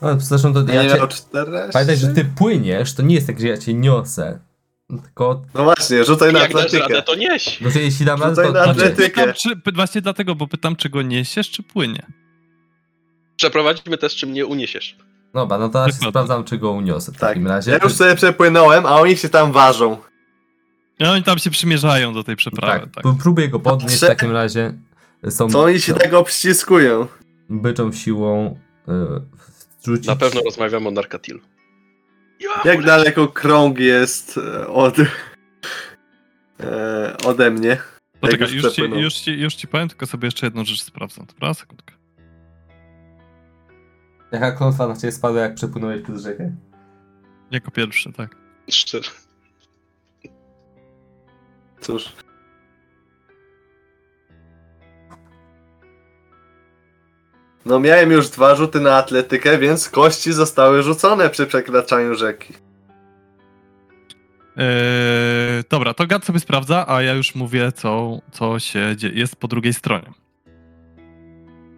No, 0.02 0.20
zresztą 0.20 0.54
to 0.54 0.60
Ja 0.74 0.90
cię, 0.90 0.96
miał 0.98 1.08
14? 1.08 1.74
Pamiętaj, 1.74 1.98
że 1.98 2.08
ty 2.08 2.26
płyniesz, 2.26 2.94
to 2.94 3.02
nie 3.04 3.16
jest 3.16 3.28
tak, 3.28 3.40
że 3.40 3.48
ja 3.48 3.58
cię 3.58 3.74
niosę. 3.74 4.40
Tylko, 5.04 5.42
No 5.54 5.64
właśnie, 5.64 6.04
rzucaj 6.06 6.34
na 6.34 6.40
Jak 6.40 6.54
dasz 6.54 6.64
radę, 6.64 6.84
atletykę. 6.84 7.02
to 7.04 7.16
nieś! 7.16 7.62
no 7.62 7.72
to 7.72 7.80
jeśli 7.80 8.06
dam 8.06 8.22
radę, 8.24 8.44
to... 8.44 8.52
na 8.52 8.64
to 8.64 8.70
atletykę. 8.70 9.22
Pytam, 9.28 9.34
czy, 9.66 9.72
właśnie 9.76 10.02
dlatego, 10.02 10.36
bo 10.36 10.48
pytam, 10.48 10.76
czy 10.76 10.90
go 10.90 11.02
niesiesz, 11.02 11.50
czy 11.52 11.64
płynie. 11.64 12.06
Przeprowadźmy 13.36 13.98
test, 13.98 14.16
czy 14.16 14.28
mnie 14.28 14.46
uniesiesz. 14.46 14.98
Dobra, 15.34 15.58
no 15.58 15.70
to 15.70 15.80
ja 15.80 15.86
się 15.86 15.92
Dokładnie. 15.92 16.10
sprawdzam, 16.12 16.44
czy 16.44 16.58
go 16.58 16.72
uniosę 16.72 17.12
w 17.12 17.18
Tak, 17.18 17.30
takim 17.30 17.48
razie. 17.48 17.72
ja 17.72 17.78
już 17.84 17.94
sobie 17.94 18.16
przepłynąłem, 18.16 18.86
a 18.86 18.96
oni 18.96 19.18
się 19.18 19.30
tam 19.30 19.52
ważą. 19.52 19.98
I 21.00 21.04
oni 21.06 21.24
tam 21.24 21.38
się 21.40 21.50
przymierzają 21.50 22.14
do 22.14 22.24
tej 22.24 22.36
przeprawy. 22.36 22.80
tak, 22.94 23.04
Tak. 23.04 23.14
próbuję 23.22 23.50
go 23.50 23.60
podnieść 23.60 23.98
w 23.98 24.08
takim 24.08 24.32
razie. 24.32 24.74
Są 25.30 25.50
Co 25.50 25.64
oni 25.64 25.80
się 25.82 25.94
no, 25.94 26.00
tak 26.00 26.14
obściskują? 26.14 27.08
Byczą 27.50 27.92
siłą 27.92 28.60
y, 28.88 28.92
rzucić. 29.86 30.08
Na 30.08 30.16
pewno 30.16 30.42
rozmawiamy 30.42 30.88
o 30.88 30.92
Narkatilu. 30.92 31.40
Ja, 32.40 32.72
Jak 32.72 32.84
daleko 32.86 33.28
krąg 33.28 33.80
jest 33.80 34.38
e, 34.38 34.68
od... 34.68 34.96
E, 36.60 37.18
ode 37.26 37.52
mnie? 37.52 37.78
Poczekaj, 38.20 38.54
już 38.54 38.64
już 38.64 38.74
ci, 38.74 38.82
już, 38.82 39.14
ci, 39.14 39.32
już 39.40 39.56
ci 39.56 39.68
powiem, 39.68 39.90
tylko 39.90 40.06
sobie 40.06 40.28
jeszcze 40.28 40.46
jedną 40.46 40.66
rzecz 40.66 40.84
sprawdzę. 40.84 41.26
Dobra, 41.26 41.54
sekundkę. 41.54 41.94
Jaka 44.32 44.52
klątwa 44.52 44.88
na 44.88 44.96
ciebie 44.96 45.12
spadła, 45.12 45.42
jak 45.42 45.56
przepłynąłeś 45.56 46.02
przez 46.02 46.24
rzekę? 46.24 46.56
Jako 47.52 47.72
pierwszy, 47.72 48.14
tak. 48.14 48.36
Szczerze. 48.70 49.12
Cóż. 51.82 52.14
No 57.68 57.80
miałem 57.80 58.12
już 58.12 58.30
dwa 58.30 58.56
rzuty 58.56 58.80
na 58.80 58.96
atletykę, 58.96 59.58
więc 59.58 59.90
kości 59.90 60.34
zostały 60.34 60.84
rzucone 60.84 61.30
przy 61.30 61.46
przekraczaniu 61.48 62.16
rzeki. 62.16 62.54
Eee, 64.58 65.64
dobra, 65.70 65.94
to 65.94 66.08
Gad 66.08 66.26
sobie 66.26 66.40
sprawdza, 66.40 66.86
a 66.88 67.02
ja 67.02 67.14
już 67.14 67.36
mówię, 67.36 67.72
co, 67.72 68.22
co 68.32 68.60
się 68.60 68.96
dzieje, 68.96 69.14
jest 69.14 69.36
po 69.36 69.48
drugiej 69.48 69.74
stronie. 69.74 70.12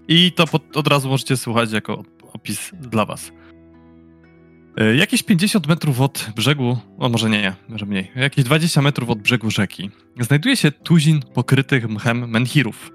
I 0.07 0.31
to 0.31 0.47
pod, 0.47 0.77
od 0.77 0.87
razu 0.87 1.09
możecie 1.09 1.37
słuchać 1.37 1.71
jako 1.71 2.03
opis 2.33 2.71
dla 2.73 3.05
was. 3.05 3.31
E, 4.77 4.95
Jakieś 4.95 5.23
50 5.23 5.67
metrów 5.67 6.01
od 6.01 6.29
brzegu, 6.35 6.77
o 6.97 7.09
może 7.09 7.29
nie, 7.29 7.41
nie, 7.41 7.55
może 7.69 7.85
mniej, 7.85 8.11
jakieś 8.15 8.45
20 8.45 8.81
metrów 8.81 9.09
od 9.09 9.19
brzegu 9.19 9.51
rzeki, 9.51 9.91
znajduje 10.19 10.55
się 10.55 10.71
tuzin 10.71 11.21
pokrytych 11.33 11.89
mchem 11.89 12.29
menhirów, 12.29 12.91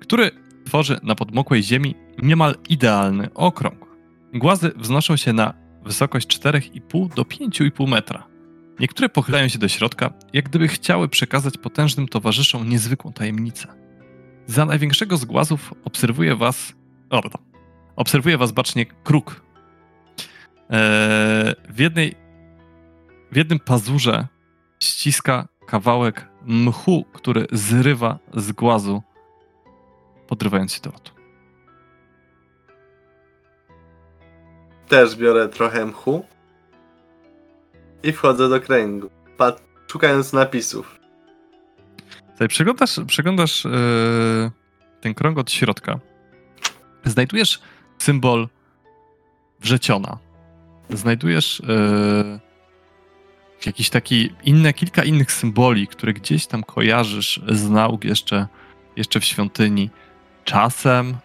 który 0.00 0.30
tworzy 0.64 1.00
na 1.02 1.14
podmokłej 1.14 1.62
ziemi 1.62 1.94
niemal 2.22 2.54
idealny 2.68 3.34
okrąg. 3.34 3.86
Głazy 4.34 4.72
wznoszą 4.76 5.16
się 5.16 5.32
na 5.32 5.54
wysokość 5.84 6.38
4,5 6.40 7.14
do 7.14 7.22
5,5 7.22 7.88
metra. 7.88 8.26
Niektóre 8.80 9.08
pochylają 9.08 9.48
się 9.48 9.58
do 9.58 9.68
środka, 9.68 10.12
jak 10.32 10.48
gdyby 10.48 10.68
chciały 10.68 11.08
przekazać 11.08 11.58
potężnym 11.58 12.08
towarzyszom 12.08 12.68
niezwykłą 12.68 13.12
tajemnicę. 13.12 13.68
Za 14.46 14.66
największego 14.66 15.16
z 15.16 15.24
głazów 15.24 15.74
obserwuje 15.84 16.36
was. 16.36 16.72
O. 17.10 17.20
Obserwuje 17.96 18.38
was 18.38 18.52
bacznie 18.52 18.86
kruk. 18.86 19.42
Eee, 20.70 21.54
w 21.68 21.78
jednej. 21.78 22.14
W 23.32 23.36
jednym 23.36 23.58
pazurze 23.58 24.26
ściska 24.82 25.48
kawałek 25.66 26.28
mchu, 26.46 27.04
który 27.12 27.46
zrywa 27.52 28.18
z 28.34 28.52
głazu, 28.52 29.02
podrywając 30.28 30.72
się 30.72 30.80
do 30.80 30.90
lotu. 30.90 31.12
Też 34.88 35.16
biorę 35.16 35.48
trochę 35.48 35.86
mchu. 35.86 36.26
I 38.02 38.12
wchodzę 38.12 38.48
do 38.48 38.60
kręgu. 38.60 39.10
Pat 39.36 39.62
szukając 39.92 40.32
napisów. 40.32 40.98
Tutaj 42.32 42.48
przeglądasz, 42.48 43.00
przeglądasz 43.06 43.64
yy, 43.64 44.50
ten 45.00 45.14
krąg 45.14 45.38
od 45.38 45.52
środka. 45.52 46.00
Znajdujesz 47.04 47.60
symbol 47.98 48.48
wrzeciona. 49.60 50.18
Znajdujesz 50.90 51.62
yy, 51.68 52.40
jakiś 53.66 53.90
taki 53.90 54.30
inne, 54.44 54.72
kilka 54.72 55.04
innych 55.04 55.32
symboli, 55.32 55.86
które 55.86 56.12
gdzieś 56.12 56.46
tam 56.46 56.62
kojarzysz 56.62 57.40
z 57.48 57.70
nauk 57.70 58.04
jeszcze, 58.04 58.46
jeszcze 58.96 59.20
w 59.20 59.24
świątyni. 59.24 59.90
Czasem 60.44 61.16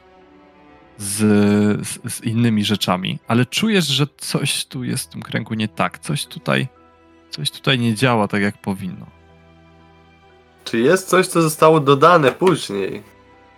z, 0.98 1.18
z, 1.88 2.14
z 2.14 2.24
innymi 2.24 2.66
rzeczami, 2.66 3.20
ale 3.28 3.46
czujesz, 3.46 3.88
że 3.88 4.08
coś 4.18 4.66
tu 4.66 4.84
jest 4.84 5.06
w 5.06 5.08
tym 5.10 5.22
kręgu 5.22 5.54
nie 5.54 5.68
tak. 5.68 6.00
Coś 6.00 6.26
tutaj, 6.26 6.68
coś 7.30 7.52
tutaj 7.52 7.80
nie 7.80 7.96
działa 7.96 8.28
tak, 8.28 8.42
jak 8.42 8.58
powinno. 8.58 9.06
Czy 10.64 10.80
jest 10.80 11.10
coś, 11.10 11.28
co 11.28 11.42
zostało 11.42 11.80
dodane 11.80 12.32
później? 12.32 13.04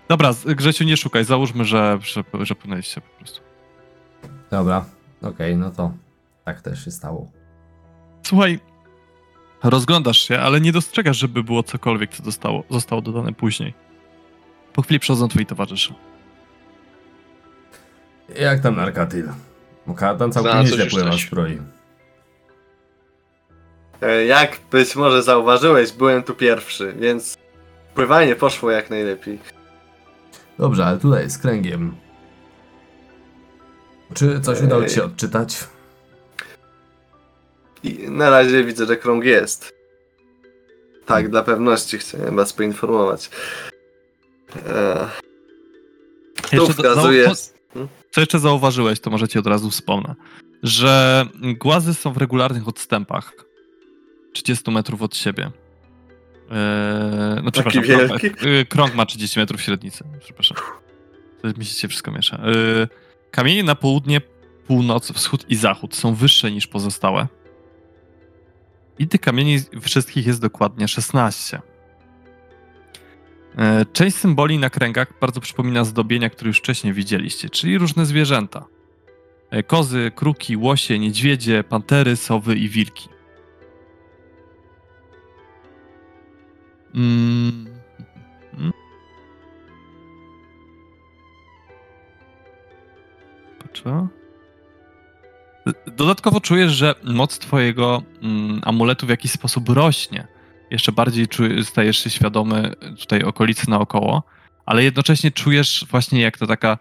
Dobra, 0.07 0.33
Grzesiu, 0.45 0.83
nie 0.83 0.97
szukaj. 0.97 1.25
Załóżmy, 1.25 1.65
że, 1.65 1.99
że, 2.01 2.23
że 2.41 2.55
płynęliście 2.55 3.01
po 3.01 3.17
prostu. 3.19 3.41
Dobra, 4.51 4.85
okej, 5.21 5.57
no 5.57 5.71
to 5.71 5.91
tak 6.45 6.61
też 6.61 6.85
się 6.85 6.91
stało. 6.91 7.31
Słuchaj, 8.23 8.59
rozglądasz 9.63 10.19
się, 10.19 10.39
ale 10.39 10.61
nie 10.61 10.71
dostrzegasz, 10.71 11.17
żeby 11.17 11.43
było 11.43 11.63
cokolwiek, 11.63 12.11
co 12.15 12.23
zostało, 12.23 12.63
zostało 12.69 13.01
dodane 13.01 13.33
później. 13.33 13.73
Po 14.73 14.81
chwili 14.81 14.99
przychodzą 14.99 15.27
twoi 15.27 15.45
towarzysze. 15.45 15.93
Jak 18.39 18.59
tam 18.59 18.75
Narkatil? 18.75 19.29
Bo 19.87 19.93
Katan 19.93 20.31
całkiem 20.31 20.59
nieźle 20.59 20.85
pływa 20.85 21.11
w 21.11 21.15
zbroi. 21.19 21.59
E, 24.01 24.25
Jak 24.25 24.57
być 24.71 24.95
może 24.95 25.23
zauważyłeś, 25.23 25.91
byłem 25.91 26.23
tu 26.23 26.33
pierwszy, 26.35 26.93
więc 26.99 27.37
pływanie 27.95 28.35
poszło 28.35 28.71
jak 28.71 28.89
najlepiej. 28.89 29.39
Dobrze, 30.57 30.85
ale 30.85 30.97
tutaj 30.97 31.29
z 31.29 31.37
kręgiem. 31.37 31.95
Czy 34.13 34.41
coś 34.41 34.61
udało 34.61 34.83
ci 34.85 34.95
się 34.95 35.01
Ej. 35.01 35.07
odczytać? 35.07 35.57
I 37.83 38.09
na 38.09 38.29
razie 38.29 38.63
widzę, 38.63 38.85
że 38.85 38.97
krąg 38.97 39.23
jest. 39.25 39.73
Tak, 41.05 41.29
dla 41.29 41.43
pewności 41.43 41.97
chciałem 41.97 42.35
was 42.35 42.53
poinformować. 42.53 43.29
Tu 46.49 46.55
Jeszcze 46.55 46.57
do- 46.57 46.73
wskazuje... 46.73 47.27
zau- 47.29 47.87
Co 48.11 48.21
jeszcze 48.21 48.39
zauważyłeś, 48.39 48.99
to 48.99 49.09
może 49.09 49.27
ci 49.27 49.39
od 49.39 49.47
razu 49.47 49.69
wspomnę, 49.69 50.15
że 50.63 51.25
głazy 51.59 51.93
są 51.93 52.13
w 52.13 52.17
regularnych 52.17 52.67
odstępach 52.67 53.33
30 54.33 54.71
metrów 54.71 55.01
od 55.01 55.15
siebie. 55.17 55.43
Eee, 56.51 57.43
no 57.43 57.51
przepraszam, 57.51 57.83
krąg, 57.83 58.21
wielki? 58.21 58.27
e, 58.49 58.65
krąg 58.65 58.95
ma 58.95 59.05
30 59.05 59.39
metrów 59.39 59.61
średnicy. 59.61 60.03
Przepraszam. 60.19 60.57
To 61.41 61.47
mi 61.57 61.65
się 61.65 61.87
wszystko 61.87 62.11
miesza. 62.11 62.37
Eee, 62.37 62.87
kamienie 63.31 63.63
na 63.63 63.75
południe, 63.75 64.21
północ, 64.67 65.11
wschód 65.11 65.45
i 65.49 65.55
zachód 65.55 65.95
są 65.95 66.13
wyższe 66.15 66.51
niż 66.51 66.67
pozostałe. 66.67 67.27
I 68.99 69.07
tych 69.07 69.21
kamieni 69.21 69.59
wszystkich 69.81 70.27
jest 70.27 70.41
dokładnie 70.41 70.87
16. 70.87 71.61
E, 73.59 73.85
Część 73.93 74.17
symboli 74.17 74.57
na 74.57 74.69
kręgach 74.69 75.13
bardzo 75.21 75.41
przypomina 75.41 75.83
zdobienia, 75.83 76.29
które 76.29 76.47
już 76.47 76.57
wcześniej 76.57 76.93
widzieliście, 76.93 77.49
czyli 77.49 77.77
różne 77.77 78.05
zwierzęta. 78.05 78.65
E, 79.49 79.63
Kozy, 79.63 80.11
kruki, 80.15 80.57
łosie, 80.57 80.99
niedźwiedzie, 80.99 81.63
pantery, 81.63 82.15
sowy 82.15 82.55
i 82.55 82.69
wilki. 82.69 83.09
Mm. 86.95 87.69
Dodatkowo 95.87 96.41
czujesz, 96.41 96.71
że 96.71 96.95
moc 97.03 97.39
twojego 97.39 98.03
mm, 98.21 98.61
amuletu 98.63 99.05
w 99.05 99.09
jakiś 99.09 99.31
sposób 99.31 99.69
rośnie. 99.69 100.27
Jeszcze 100.71 100.91
bardziej 100.91 101.27
czuj, 101.27 101.65
stajesz 101.65 101.97
się 101.97 102.09
świadomy 102.09 102.75
tutaj 102.99 103.23
okolicy 103.23 103.69
naokoło, 103.69 104.23
ale 104.65 104.83
jednocześnie 104.83 105.31
czujesz 105.31 105.85
właśnie 105.91 106.21
jak 106.21 106.37
to 106.37 106.47
taka 106.47 106.77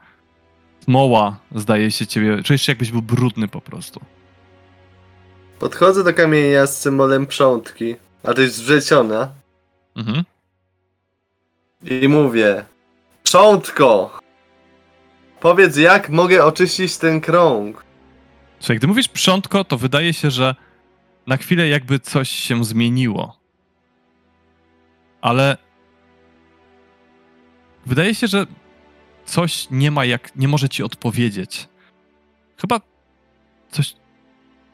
smoła 0.84 1.36
zdaje 1.54 1.90
się 1.90 2.06
ciebie, 2.06 2.42
czujesz 2.42 2.62
się 2.62 2.72
jakbyś 2.72 2.90
był 2.90 3.02
brudny 3.02 3.48
po 3.48 3.60
prostu. 3.60 4.00
Podchodzę 5.58 6.04
do 6.04 6.14
kamienia 6.14 6.66
z 6.66 6.80
symbolem 6.80 7.26
przątki, 7.26 7.96
a 8.22 8.34
to 8.34 8.40
jest 8.40 8.62
wrzeciona. 8.62 9.28
Mhm. 9.96 10.24
I 11.84 12.08
mówię: 12.08 12.64
Przątko! 13.22 14.18
Powiedz, 15.40 15.76
jak 15.76 16.10
mogę 16.10 16.44
oczyścić 16.44 16.96
ten 16.96 17.20
krąg? 17.20 17.84
Słuchaj, 18.60 18.76
gdy 18.76 18.86
mówisz 18.86 19.08
przątko, 19.08 19.64
to 19.64 19.78
wydaje 19.78 20.12
się, 20.12 20.30
że 20.30 20.54
na 21.26 21.36
chwilę 21.36 21.68
jakby 21.68 22.00
coś 22.00 22.30
się 22.30 22.64
zmieniło. 22.64 23.37
Ale 25.20 25.56
wydaje 27.86 28.14
się, 28.14 28.26
że 28.26 28.46
coś 29.26 29.70
nie 29.70 29.90
ma 29.90 30.04
jak, 30.04 30.36
nie 30.36 30.48
może 30.48 30.68
ci 30.68 30.82
odpowiedzieć. 30.82 31.68
Chyba 32.56 32.80
coś 33.70 33.96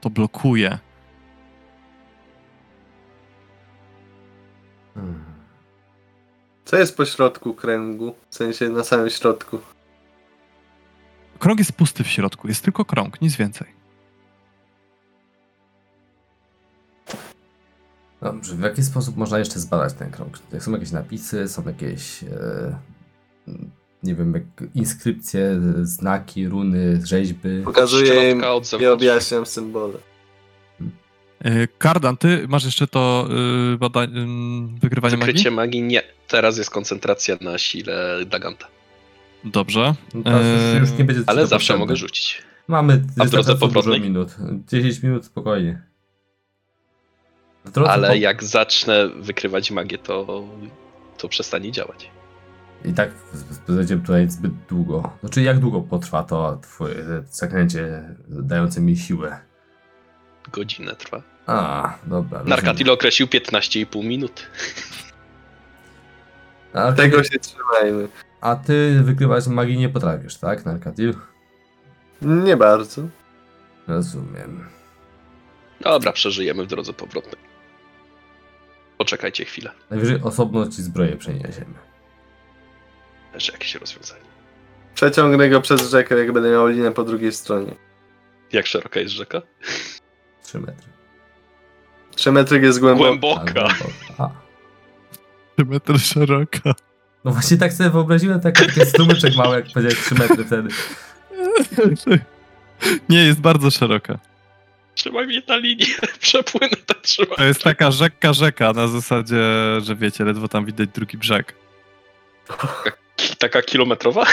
to 0.01 0.11
blokuje. 0.11 0.79
Hmm. 4.95 5.25
Co 6.65 6.77
jest 6.77 6.97
po 6.97 7.05
środku 7.07 7.55
kręgu? 7.55 8.15
W 8.31 8.35
sensie 8.35 8.69
na 8.69 8.85
samym 8.85 9.11
środku. 9.11 9.59
Krąg 11.39 11.59
jest 11.59 11.73
pusty 11.73 12.05
w 12.05 12.09
środku, 12.09 12.49
jest 12.49 12.65
tylko 12.65 12.85
krąg, 12.85 13.21
nic 13.21 13.37
więcej. 13.37 13.74
Dobrze, 18.25 18.55
w 18.57 18.61
jaki 18.61 18.83
sposób 18.83 19.17
można 19.17 19.39
jeszcze 19.39 19.59
zbadać 19.59 19.93
ten 19.95 20.11
krąg? 20.11 20.39
Są 20.59 20.73
jakieś 20.73 20.91
napisy, 20.91 21.49
są 21.49 21.63
jakieś, 21.67 22.23
e, 22.23 22.27
nie 24.03 24.15
wiem, 24.15 24.35
jak 24.35 24.71
inskrypcje, 24.75 25.61
znaki, 25.83 26.49
runy, 26.49 27.01
rzeźby. 27.07 27.49
Pokazuję 27.65 28.31
im 28.31 28.43
i 28.81 28.87
objaśniam 28.87 29.47
symbole. 29.47 29.95
Yy, 31.45 31.69
Kardan, 31.79 32.17
ty 32.17 32.49
masz 32.49 32.65
jeszcze 32.65 32.87
to 32.87 33.29
yy, 33.31 33.79
bada- 33.79 34.15
yy, 34.73 34.79
wykrywanie 34.81 35.17
Wykrycie 35.17 35.51
magii? 35.51 35.81
magii 35.81 35.83
nie. 35.83 36.03
Teraz 36.29 36.59
jest 36.59 36.71
koncentracja 36.71 37.37
na 37.41 37.59
sile 37.59 38.27
Daganta. 38.27 38.67
Dobrze. 39.45 39.95
No 40.15 40.23
teraz 40.23 40.43
już, 40.81 40.91
już 40.91 40.99
nie 40.99 41.05
będzie 41.05 41.23
Ale 41.27 41.41
zawsze 41.43 41.57
potrzebne. 41.57 41.79
mogę 41.79 41.97
rzucić. 41.97 42.43
Mamy 42.69 43.03
A 43.19 43.25
w 43.25 43.31
drodze 43.31 43.57
powrotnej? 43.57 44.01
minut. 44.01 44.37
10 44.69 45.03
minut 45.03 45.25
spokojnie. 45.25 45.83
W 47.65 47.70
drodze 47.70 47.91
Ale 47.93 48.09
po- 48.09 48.15
jak 48.15 48.45
zacznę 48.45 49.09
wykrywać 49.09 49.70
magię, 49.70 49.99
to, 49.99 50.45
to 51.19 51.28
przestanie 51.28 51.73
działać. 51.73 52.11
I 52.85 52.93
tak 52.93 53.11
będzie 53.69 53.97
tutaj 53.97 54.31
zbyt 54.31 54.53
długo. 54.69 55.11
Znaczy, 55.20 55.43
jak 55.43 55.59
długo 55.59 55.81
potrwa 55.81 56.23
to 56.23 56.59
twoje 56.62 56.95
zaklęcie 57.31 58.15
dające 58.28 58.81
mi 58.81 58.97
siłę? 58.97 59.39
Godzinę 60.53 60.97
trwa. 60.97 61.23
A, 61.47 61.95
dobra. 62.07 62.43
Narkatil 62.45 62.91
określił 62.91 63.28
15,5 63.28 64.05
minut. 64.05 64.47
Ale 66.73 66.93
Tego 66.93 67.24
się 67.24 67.39
trzymajmy. 67.39 68.09
A 68.41 68.57
ty 68.57 69.01
wykrywać 69.03 69.47
magii 69.47 69.78
nie 69.78 69.89
potrafisz, 69.89 70.36
tak, 70.36 70.65
Narkatil? 70.65 71.15
Nie 72.23 72.57
bardzo. 72.57 73.03
Rozumiem. 73.89 74.69
Dobra, 75.81 76.12
przeżyjemy 76.12 76.65
w 76.65 76.66
drodze 76.66 76.93
powrotnej. 76.93 77.53
Poczekajcie 78.99 79.45
chwilę. 79.45 79.71
Najwyżej 79.91 80.21
osobno 80.23 80.66
ci 80.69 80.83
zbroję 80.83 81.16
przeniesiemy. 81.16 81.75
Też 83.33 83.49
jakieś 83.53 83.75
rozwiązanie. 83.75 84.25
Przeciągnę 84.95 85.49
go 85.49 85.61
przez 85.61 85.91
rzekę, 85.91 86.19
jak 86.19 86.33
będę 86.33 86.51
miał 86.51 86.66
linę 86.66 86.93
po 86.93 87.05
drugiej 87.05 87.33
stronie. 87.33 87.75
Jak 88.53 88.66
szeroka 88.66 89.01
jest 89.01 89.15
rzeka? 89.15 89.43
3 90.43 90.61
metry. 90.61 90.87
Trzy 92.15 92.33
metry 92.33 92.61
jest 92.61 92.81
głęboko. 92.81 93.09
Głęboka. 93.11 93.62
Albo- 93.62 93.85
A. 94.19 94.31
Metr 95.65 95.99
szeroka. 96.01 96.75
No 97.25 97.33
właśnie 97.33 97.57
tak 97.57 97.73
sobie 97.73 97.91
wyobraziłem 97.91 98.41
taki 98.41 98.66
taki 98.66 98.81
strumyczek 98.87 99.37
mały, 99.37 99.57
jak 99.57 99.65
powiedziałeś 99.65 99.99
3 100.05 100.15
metry 100.15 100.45
wtedy. 100.45 100.69
Nie, 103.09 103.25
jest 103.25 103.41
bardzo 103.41 103.71
szeroka. 103.71 104.19
Trzymaj 105.05 105.26
mnie 105.26 105.43
na 105.48 105.56
linii, 105.56 105.86
przepłynę 106.20 106.76
tak 106.86 107.01
trzymaj. 107.01 107.36
To 107.36 107.44
jest 107.44 107.62
taka 107.62 107.90
rzeka, 107.90 108.32
rzeka, 108.32 108.72
na 108.72 108.89
zasadzie, 108.89 109.36
że 109.82 109.97
wiecie, 109.97 110.24
ledwo 110.24 110.48
tam 110.48 110.64
widać 110.64 110.89
drugi 110.89 111.18
brzeg. 111.18 111.55
Taka 113.39 113.62
kilometrowa? 113.62 114.26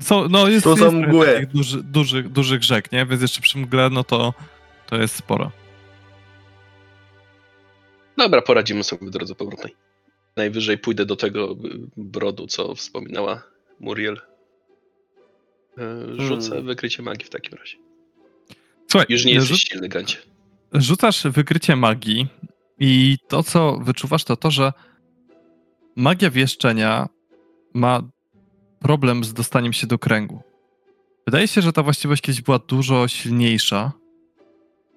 Co, 0.00 0.28
no 0.28 0.48
jest, 0.48 0.64
Tu 0.64 0.76
są 0.76 0.84
jest 0.84 0.96
mgły. 0.96 1.26
takich 1.26 1.48
duży, 1.48 1.82
dużych, 1.82 2.28
dużych 2.28 2.62
rzek, 2.64 2.92
nie? 2.92 3.06
Więc 3.06 3.22
jeszcze 3.22 3.40
przy 3.40 3.58
mgle, 3.58 3.90
no 3.90 4.04
to, 4.04 4.34
to 4.86 4.96
jest 4.96 5.16
sporo. 5.16 5.50
Dobra, 8.16 8.42
poradzimy 8.42 8.84
sobie 8.84 9.06
w 9.06 9.10
drodze 9.10 9.34
powrotnej. 9.34 9.76
Najwyżej 10.36 10.78
pójdę 10.78 11.06
do 11.06 11.16
tego 11.16 11.56
brodu, 11.96 12.46
co 12.46 12.74
wspominała 12.74 13.42
Muriel. 13.80 14.20
Y, 15.78 16.22
Rzucę 16.22 16.48
Hmm. 16.48 16.66
wykrycie 16.66 17.02
magii 17.02 17.26
w 17.26 17.30
takim 17.30 17.58
razie. 17.58 17.87
Słuchaj, 18.90 19.06
Już 19.08 19.24
nie 19.24 19.32
jesteś 19.32 19.50
rzu- 19.50 19.68
silny, 19.68 19.88
Gancie. 19.88 20.16
rzucasz 20.72 21.22
wykrycie 21.26 21.76
magii 21.76 22.26
i 22.78 23.16
to, 23.28 23.42
co 23.42 23.78
wyczuwasz, 23.82 24.24
to 24.24 24.36
to, 24.36 24.50
że 24.50 24.72
magia 25.96 26.30
wieszczenia 26.30 27.08
ma 27.74 28.02
problem 28.80 29.24
z 29.24 29.32
dostaniem 29.34 29.72
się 29.72 29.86
do 29.86 29.98
kręgu. 29.98 30.42
Wydaje 31.26 31.48
się, 31.48 31.62
że 31.62 31.72
ta 31.72 31.82
właściwość 31.82 32.22
kiedyś 32.22 32.42
była 32.42 32.58
dużo 32.58 33.08
silniejsza, 33.08 33.92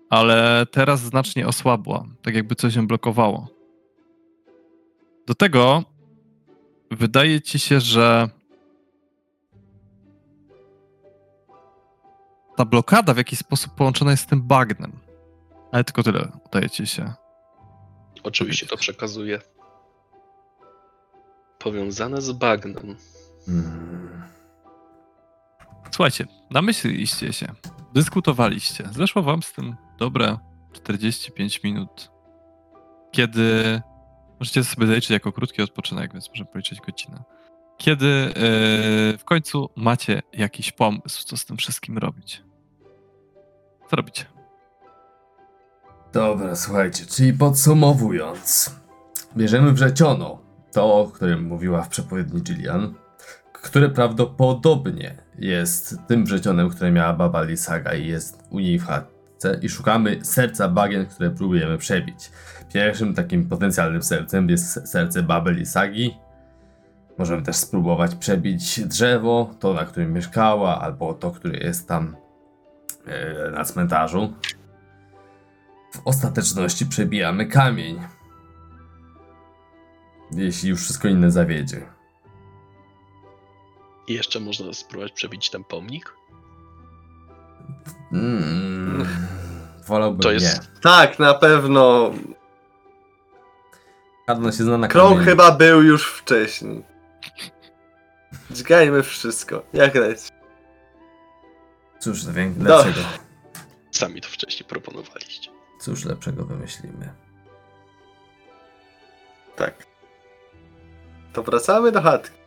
ale 0.09 0.65
teraz 0.71 1.01
znacznie 1.01 1.47
osłabła, 1.47 2.05
tak 2.21 2.35
jakby 2.35 2.55
coś 2.55 2.75
ją 2.75 2.87
blokowało. 2.87 3.47
Do 5.27 5.35
tego 5.35 5.83
wydaje 6.91 7.41
ci 7.41 7.59
się, 7.59 7.79
że 7.79 8.29
ta 12.61 12.65
blokada 12.65 13.13
w 13.13 13.17
jakiś 13.17 13.39
sposób 13.39 13.75
połączona 13.75 14.11
jest 14.11 14.23
z 14.23 14.25
tym 14.25 14.41
bagnem. 14.41 14.99
Ale 15.71 15.83
tylko 15.83 16.03
tyle 16.03 16.31
udaje 16.45 16.69
ci 16.69 16.87
się. 16.87 17.13
Oczywiście 18.23 18.67
to 18.67 18.77
przekazuję. 18.77 19.39
Powiązane 21.59 22.21
z 22.21 22.31
bagnem. 22.31 22.95
Hmm. 23.45 24.23
Słuchajcie, 25.91 26.27
namyśliliście 26.51 27.33
się, 27.33 27.47
dyskutowaliście. 27.93 28.89
Zeszło 28.91 29.23
wam 29.23 29.43
z 29.43 29.53
tym 29.53 29.75
dobre 29.99 30.37
45 30.73 31.63
minut. 31.63 32.11
Kiedy 33.11 33.81
możecie 34.39 34.63
sobie 34.63 34.87
zaliczyć 34.87 35.09
jako 35.09 35.31
krótki 35.31 35.61
odpoczynek, 35.61 36.13
więc 36.13 36.29
możemy 36.29 36.49
policzyć 36.51 36.79
godzinę. 36.81 37.23
Kiedy 37.77 38.05
yy, 38.05 39.17
w 39.17 39.23
końcu 39.25 39.69
macie 39.75 40.21
jakiś 40.33 40.71
pomysł, 40.71 41.23
co 41.25 41.37
z 41.37 41.45
tym 41.45 41.57
wszystkim 41.57 41.97
robić. 41.97 42.41
Co 43.91 43.95
robicie? 43.95 44.25
Dobra, 46.13 46.55
słuchajcie, 46.55 47.05
czyli 47.05 47.33
podsumowując, 47.33 48.75
bierzemy 49.37 49.71
wrzeciono, 49.71 50.39
to 50.71 50.95
o 50.95 51.07
którym 51.07 51.43
mówiła 51.43 51.81
w 51.81 51.89
przepowiedni 51.89 52.41
Gillian, 52.41 52.93
które 53.53 53.89
prawdopodobnie 53.89 55.15
jest 55.39 55.95
tym 56.07 56.25
wrzecionem, 56.25 56.69
które 56.69 56.91
miała 56.91 57.13
baba 57.13 57.43
Lisaga 57.43 57.93
i 57.93 58.07
jest 58.07 58.43
u 58.49 58.59
niej 58.59 58.79
w 58.79 58.85
chatce 58.85 59.59
i 59.61 59.69
szukamy 59.69 60.25
serca 60.25 60.69
bagien, 60.69 61.05
które 61.05 61.29
próbujemy 61.29 61.77
przebić. 61.77 62.31
Pierwszym 62.73 63.13
takim 63.13 63.49
potencjalnym 63.49 64.03
sercem 64.03 64.49
jest 64.49 64.89
serce 64.89 65.23
baby 65.23 65.51
Lisagi. 65.51 66.17
Możemy 67.17 67.41
też 67.41 67.55
spróbować 67.55 68.15
przebić 68.15 68.85
drzewo, 68.85 69.55
to 69.59 69.73
na 69.73 69.85
którym 69.85 70.13
mieszkała, 70.13 70.81
albo 70.81 71.13
to, 71.13 71.31
które 71.31 71.57
jest 71.57 71.87
tam 71.87 72.20
na 73.51 73.63
cmentarzu. 73.65 74.33
W 75.93 76.01
ostateczności 76.07 76.85
przebijamy 76.85 77.45
kamień. 77.45 78.01
Jeśli 80.31 80.69
już 80.69 80.81
wszystko 80.81 81.07
inne 81.07 81.31
zawiedzie. 81.31 81.81
I 84.07 84.13
jeszcze 84.13 84.39
można 84.39 84.73
spróbować 84.73 85.11
przebić 85.11 85.49
ten 85.49 85.63
pomnik? 85.63 86.13
Mm, 88.13 89.05
wolałbym 89.87 90.21
To 90.21 90.31
jest- 90.31 90.61
nie. 90.61 90.79
Tak, 90.81 91.19
na 91.19 91.33
pewno. 91.33 92.11
Karno 94.27 94.51
się 94.51 94.63
zna 94.63 94.77
na 94.77 94.87
Krąg 94.87 95.09
kamieniu. 95.09 95.25
chyba 95.29 95.51
był 95.51 95.81
już 95.83 96.11
wcześniej. 96.13 96.83
Dźgajmy 98.51 99.03
wszystko. 99.03 99.63
Jak 99.73 99.95
leci. 99.95 100.29
Cóż, 102.01 102.25
wie- 102.25 102.51
No. 102.57 102.69
lepszego, 102.85 103.07
Sami 103.91 104.21
to 104.21 104.27
wcześniej 104.29 104.69
proponowaliście. 104.69 105.51
cóż 105.81 106.05
lepszego 106.05 106.45
wymyślimy. 106.45 107.09
Tak. 109.55 109.85
To 111.33 111.43
wracamy 111.43 111.91
do 111.91 112.01
chatki. 112.01 112.37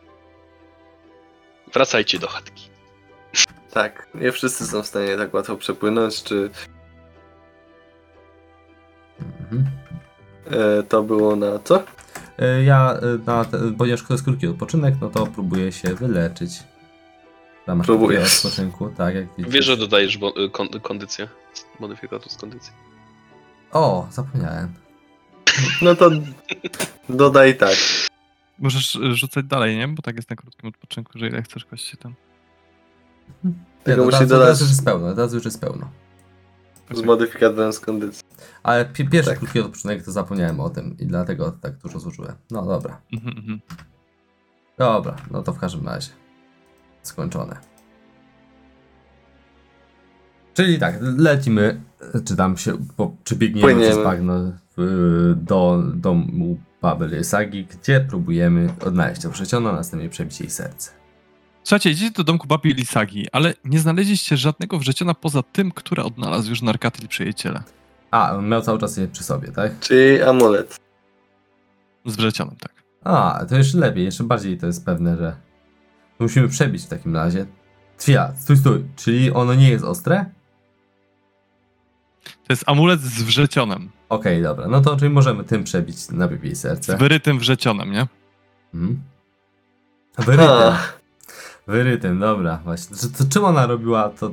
Wracajcie 1.73 2.19
do 2.19 2.27
chatki. 2.27 2.69
Tak. 3.71 4.07
Nie 4.15 4.31
wszyscy 4.31 4.67
są 4.67 4.83
w 4.83 4.87
stanie 4.87 5.17
tak 5.17 5.33
łatwo 5.33 5.55
przepłynąć, 5.57 6.23
czy 6.23 6.49
Mhm. 9.19 9.65
e, 10.79 10.83
to 10.83 11.03
było 11.03 11.35
na 11.35 11.59
co? 11.59 11.83
E, 12.39 12.63
Ja, 12.63 12.93
e, 12.93 13.17
na 13.25 13.45
ponieważ 13.77 14.03
to 14.03 14.13
jest 14.13 14.23
krótki 14.23 14.47
odpoczynek, 14.47 14.95
no 15.01 15.09
to 15.09 15.27
próbuję 15.27 15.71
się 15.71 15.95
wyleczyć. 15.95 16.51
Ramach 17.67 17.85
krótkiego 17.85 18.23
odpoczynku, 18.23 18.89
tak 18.89 19.15
jak 19.15 19.27
widzisz. 19.37 19.53
Wiesz, 19.53 19.65
że 19.65 19.77
dodajesz 19.77 20.17
bo- 20.17 20.43
y, 20.43 20.49
kon- 20.49 20.79
kondycję. 20.81 21.27
Modyfikator 21.79 22.29
z 22.31 22.37
kondycji. 22.37 22.73
O, 23.71 24.07
zapomniałem. 24.11 24.73
No 25.81 25.95
to 25.95 26.09
dodaj 27.09 27.57
tak. 27.57 27.75
Możesz 28.59 28.95
y, 28.95 29.15
rzucać 29.15 29.45
dalej, 29.45 29.77
nie? 29.77 29.87
Bo 29.87 30.01
tak 30.01 30.15
jest 30.15 30.29
na 30.29 30.35
krótkim 30.35 30.69
odpoczynku, 30.69 31.19
że 31.19 31.27
ile 31.27 31.41
chcesz 31.41 31.65
kości 31.65 31.97
tam. 31.97 32.13
Tylko 33.83 34.01
no, 34.01 34.05
musi 34.05 34.17
teraz, 34.17 34.29
dodać- 34.29 34.45
teraz 34.45 34.59
już 34.61 34.69
jest 34.69 34.85
pełno, 34.85 35.15
teraz 35.15 35.33
już 35.33 35.45
jest 35.45 35.61
pełno. 35.61 35.89
Z 36.91 37.01
modyfikatorem 37.01 37.73
z 37.73 37.79
kondycji. 37.79 38.23
Ale 38.63 38.85
pi- 38.85 39.09
pierwszy 39.09 39.29
Tak. 39.31 39.39
krótki 39.39 39.59
odpoczynek 39.59 40.03
to 40.05 40.11
zapomniałem 40.11 40.59
o 40.59 40.69
tym 40.69 40.95
i 40.99 41.05
dlatego 41.05 41.51
tak 41.51 41.77
dużo 41.77 41.99
zużyłem. 41.99 42.35
No 42.51 42.65
dobra. 42.65 43.01
Mhm, 43.13 43.37
mhm. 43.37 43.59
Dobra, 44.77 45.15
no 45.31 45.43
to 45.43 45.53
w 45.53 45.59
każdym 45.59 45.85
razie. 45.87 46.09
Skończone. 47.07 47.57
Czyli 50.53 50.79
tak, 50.79 50.95
lecimy, 51.01 51.81
czy 52.25 52.35
tam 52.35 52.57
się, 52.57 52.77
po, 52.97 53.15
czy 53.23 53.35
biegniemy 53.35 53.67
Płyniemy. 53.73 53.91
przez 53.91 54.03
bagno 54.03 54.51
do 55.35 55.83
domu 55.93 56.57
Babel 56.81 57.23
Sagi, 57.23 57.65
gdzie 57.65 57.99
próbujemy 57.99 58.69
odnaleźć 58.85 59.21
to 59.21 59.29
wrzeciono, 59.29 59.69
a 59.69 59.73
następnie 59.73 60.09
przebić 60.09 60.39
jej 60.39 60.49
serce. 60.49 60.91
Słuchajcie, 61.63 61.91
idziecie 61.91 62.11
do 62.11 62.23
domku 62.23 62.47
babi 62.47 62.73
Lisagi, 62.73 63.27
ale 63.31 63.53
nie 63.65 63.79
znaleźliście 63.79 64.37
żadnego 64.37 64.79
wrzeciona 64.79 65.13
poza 65.13 65.43
tym, 65.43 65.71
które 65.71 66.03
odnalazł 66.03 66.49
już 66.49 66.61
Narkatyl 66.61 67.07
przyjaciele. 67.07 67.63
A, 68.11 68.35
on 68.35 68.47
miał 68.49 68.61
cały 68.61 68.79
czas 68.79 68.97
je 68.97 69.07
przy 69.07 69.23
sobie, 69.23 69.51
tak? 69.51 69.79
Czyli 69.79 70.21
amulet. 70.21 70.79
Z 72.05 72.15
wrzecionem, 72.15 72.55
tak. 72.59 72.71
A, 73.03 73.45
to 73.49 73.57
jeszcze 73.57 73.77
lepiej, 73.77 74.05
jeszcze 74.05 74.23
bardziej 74.23 74.57
to 74.57 74.65
jest 74.67 74.85
pewne, 74.85 75.17
że 75.17 75.35
musimy 76.19 76.47
przebić 76.49 76.83
w 76.83 76.87
takim 76.87 77.15
razie. 77.15 77.45
Chwila, 77.99 78.33
stój, 78.35 78.57
stój, 78.57 78.83
czyli 78.95 79.31
ono 79.31 79.53
nie 79.53 79.69
jest 79.69 79.85
ostre? 79.85 80.25
To 82.23 82.53
jest 82.53 82.63
amulet 82.67 83.01
z 83.01 83.23
wrzecionem. 83.23 83.89
Okej, 84.09 84.43
dobra, 84.43 84.67
no 84.67 84.81
to 84.81 84.97
czyli 84.97 85.09
możemy 85.09 85.43
tym 85.43 85.63
przebić 85.63 86.09
na 86.09 86.29
jej 86.43 86.55
Z 86.55 86.59
serce. 86.61 86.97
wyrytym 86.97 87.39
wrzecionem, 87.39 87.91
nie? 87.91 88.07
Mhm. 88.73 89.01
Wyrytym. 90.17 90.47
Wyrytym, 91.67 92.19
dobra, 92.19 92.57
właśnie. 92.63 92.97
To, 92.97 93.07
to 93.17 93.29
czym 93.29 93.45
ona 93.45 93.67
robiła 93.67 94.09
to 94.09 94.31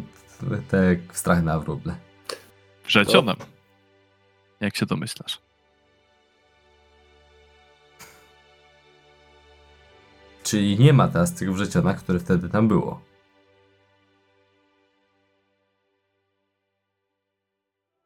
te 0.69 0.97
strach 1.13 1.43
na 1.45 1.59
wróble? 1.59 1.95
Wrzecionem. 2.87 3.37
Jak 4.61 4.77
się 4.77 4.87
domyślasz. 4.87 5.39
Czyli 10.43 10.79
nie 10.79 10.93
ma 10.93 11.09
teraz 11.09 11.35
tych 11.35 11.55
wrzecionach, 11.55 11.99
które 11.99 12.19
wtedy 12.19 12.49
tam 12.49 12.69
było. 12.69 13.01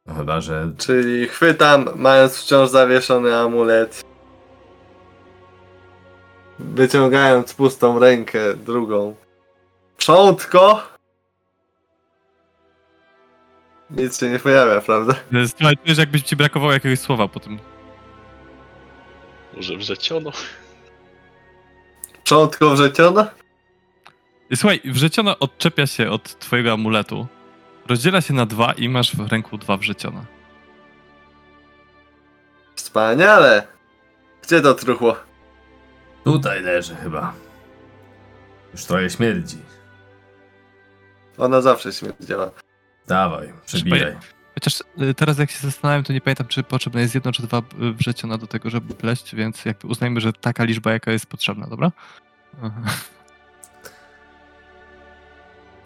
No 0.05 0.13
chyba, 0.15 0.41
że 0.41 0.71
Czyli 0.77 1.27
chwytam, 1.27 1.89
mając 1.95 2.37
wciąż 2.37 2.69
zawieszony 2.69 3.35
amulet. 3.35 4.03
Wyciągając 6.59 7.53
pustą 7.53 7.99
rękę, 7.99 8.53
drugą. 8.53 9.15
Przątko! 9.97 10.81
Nic 13.89 14.19
się 14.19 14.29
nie 14.29 14.39
pojawia, 14.39 14.81
prawda? 14.81 15.13
E, 15.33 15.47
Słuchaj, 15.47 15.77
czujesz 15.77 15.97
jakbyś 15.97 16.21
ci 16.21 16.35
brakowało 16.35 16.73
jakiegoś 16.73 16.99
słowa 16.99 17.27
po 17.27 17.39
tym. 17.39 17.59
Może 19.55 19.77
wrzeciono? 19.77 20.31
Przątko 22.27 22.69
wrzeciono? 22.69 23.25
Słuchaj, 24.55 24.81
wrzeciono 24.85 25.39
odczepia 25.39 25.87
się 25.87 26.09
od 26.09 26.39
twojego 26.39 26.71
amuletu, 26.71 27.27
rozdziela 27.87 28.21
się 28.21 28.33
na 28.33 28.45
dwa 28.45 28.73
i 28.73 28.89
masz 28.89 29.15
w 29.15 29.27
ręku 29.27 29.57
dwa 29.57 29.77
wrzeciona. 29.77 30.25
Wspaniale! 32.75 33.67
Gdzie 34.43 34.61
to 34.61 34.73
truchło? 34.73 35.15
tutaj 36.23 36.61
leży 36.61 36.95
chyba. 36.95 37.33
Już 38.73 38.85
trochę 38.85 39.09
śmierdzi. 39.09 39.57
Ona 41.37 41.61
zawsze 41.61 41.93
śmierdziała. 41.93 42.51
Dawaj, 43.07 43.53
przebijaj. 43.65 44.17
Chociaż 44.57 44.83
y, 45.01 45.13
teraz 45.13 45.37
jak 45.37 45.51
się 45.51 45.59
zastanawiam, 45.59 46.03
to 46.03 46.13
nie 46.13 46.21
pamiętam, 46.21 46.47
czy 46.47 46.63
potrzebne 46.63 47.01
jest 47.01 47.15
jedno 47.15 47.31
czy 47.31 47.41
dwa 47.41 47.57
y, 47.57 47.93
wrzeciona 47.93 48.37
do 48.37 48.47
tego, 48.47 48.69
żeby 48.69 48.93
pleść, 48.93 49.35
więc 49.35 49.65
jakby 49.65 49.87
uznajmy, 49.87 50.21
że 50.21 50.33
taka 50.33 50.63
liczba, 50.63 50.91
jaka 50.91 51.11
jest 51.11 51.25
potrzebna, 51.25 51.67
dobra? 51.67 51.91
Aha. 52.63 52.81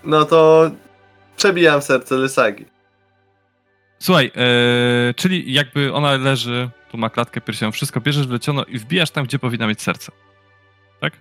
No 0.03 0.25
to 0.25 0.71
przebijam 1.37 1.81
serce 1.81 2.15
Lysagi. 2.15 2.65
Słuchaj, 3.99 4.31
e, 4.35 5.13
czyli 5.13 5.53
jakby 5.53 5.93
ona 5.93 6.11
leży, 6.11 6.69
tu 6.91 6.97
ma 6.97 7.09
klatkę 7.09 7.41
piersiową, 7.41 7.71
wszystko 7.71 8.01
bierzesz 8.01 8.27
wleciono 8.27 8.63
i 8.63 8.79
wbijasz 8.79 9.11
tam, 9.11 9.25
gdzie 9.25 9.39
powinna 9.39 9.67
mieć 9.67 9.81
serce. 9.81 10.11
Tak? 11.01 11.13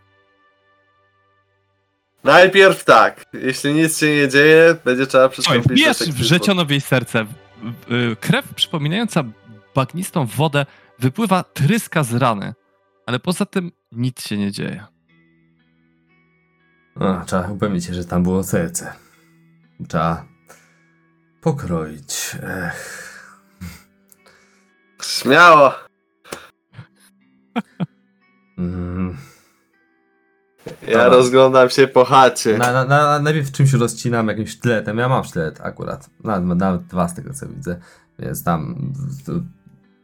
Najpierw 2.25 2.85
tak. 2.85 3.25
Jeśli 3.33 3.73
nic 3.73 3.99
się 3.99 4.17
nie 4.17 4.29
dzieje, 4.29 4.77
będzie 4.85 5.07
trzeba 5.07 5.25
Słuchaj, 5.25 5.33
przystąpić 5.33 5.69
do 5.69 5.75
wbijasz 5.75 5.97
sekcji 5.97 6.15
wrzeciono 6.15 6.65
w 6.65 6.71
jej 6.71 6.81
serce. 6.81 7.27
Y, 7.91 8.17
Krew 8.17 8.55
przypominająca 8.55 9.25
bagnistą 9.75 10.27
wodę 10.27 10.67
wypływa 10.99 11.43
tryska 11.45 12.03
z 12.03 12.15
rany, 12.15 12.55
ale 13.07 13.19
poza 13.19 13.47
tym 13.47 13.73
nic 13.93 14.27
się 14.27 14.37
nie 14.37 14.53
dzieje. 14.53 14.85
A, 17.01 17.25
trzeba 17.25 17.49
upewnić 17.49 17.85
się, 17.85 17.95
że 17.95 18.05
tam 18.05 18.23
było 18.23 18.45
serce. 18.45 18.93
Trzeba 19.89 20.25
pokroić. 21.41 22.37
Ech. 22.43 23.07
Śmiało! 25.03 25.75
Mm. 28.59 29.17
Ja 30.83 30.87
Dobra. 30.87 31.09
rozglądam 31.09 31.71
się 31.71 31.89
po 31.89 32.05
chacie. 32.05 32.59
Na, 32.59 32.73
na, 32.73 32.85
na, 32.85 33.19
najpierw 33.19 33.53
czymś 33.53 33.73
rozcinam, 33.73 34.29
jakimś 34.29 34.51
sztyletem. 34.51 34.99
Ja 34.99 35.09
mam 35.09 35.25
sztylet 35.25 35.61
akurat. 35.61 36.11
Nawet, 36.25 36.59
nawet 36.59 36.83
dwa 36.83 37.09
z 37.09 37.15
tego 37.15 37.35
co 37.35 37.49
widzę. 37.49 37.81
Więc 38.19 38.45
tam 38.45 38.93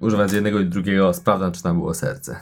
używając 0.00 0.32
jednego 0.32 0.60
i 0.60 0.66
drugiego 0.66 1.14
sprawdzam, 1.14 1.52
czy 1.52 1.62
tam 1.62 1.78
było 1.78 1.94
serce. 1.94 2.40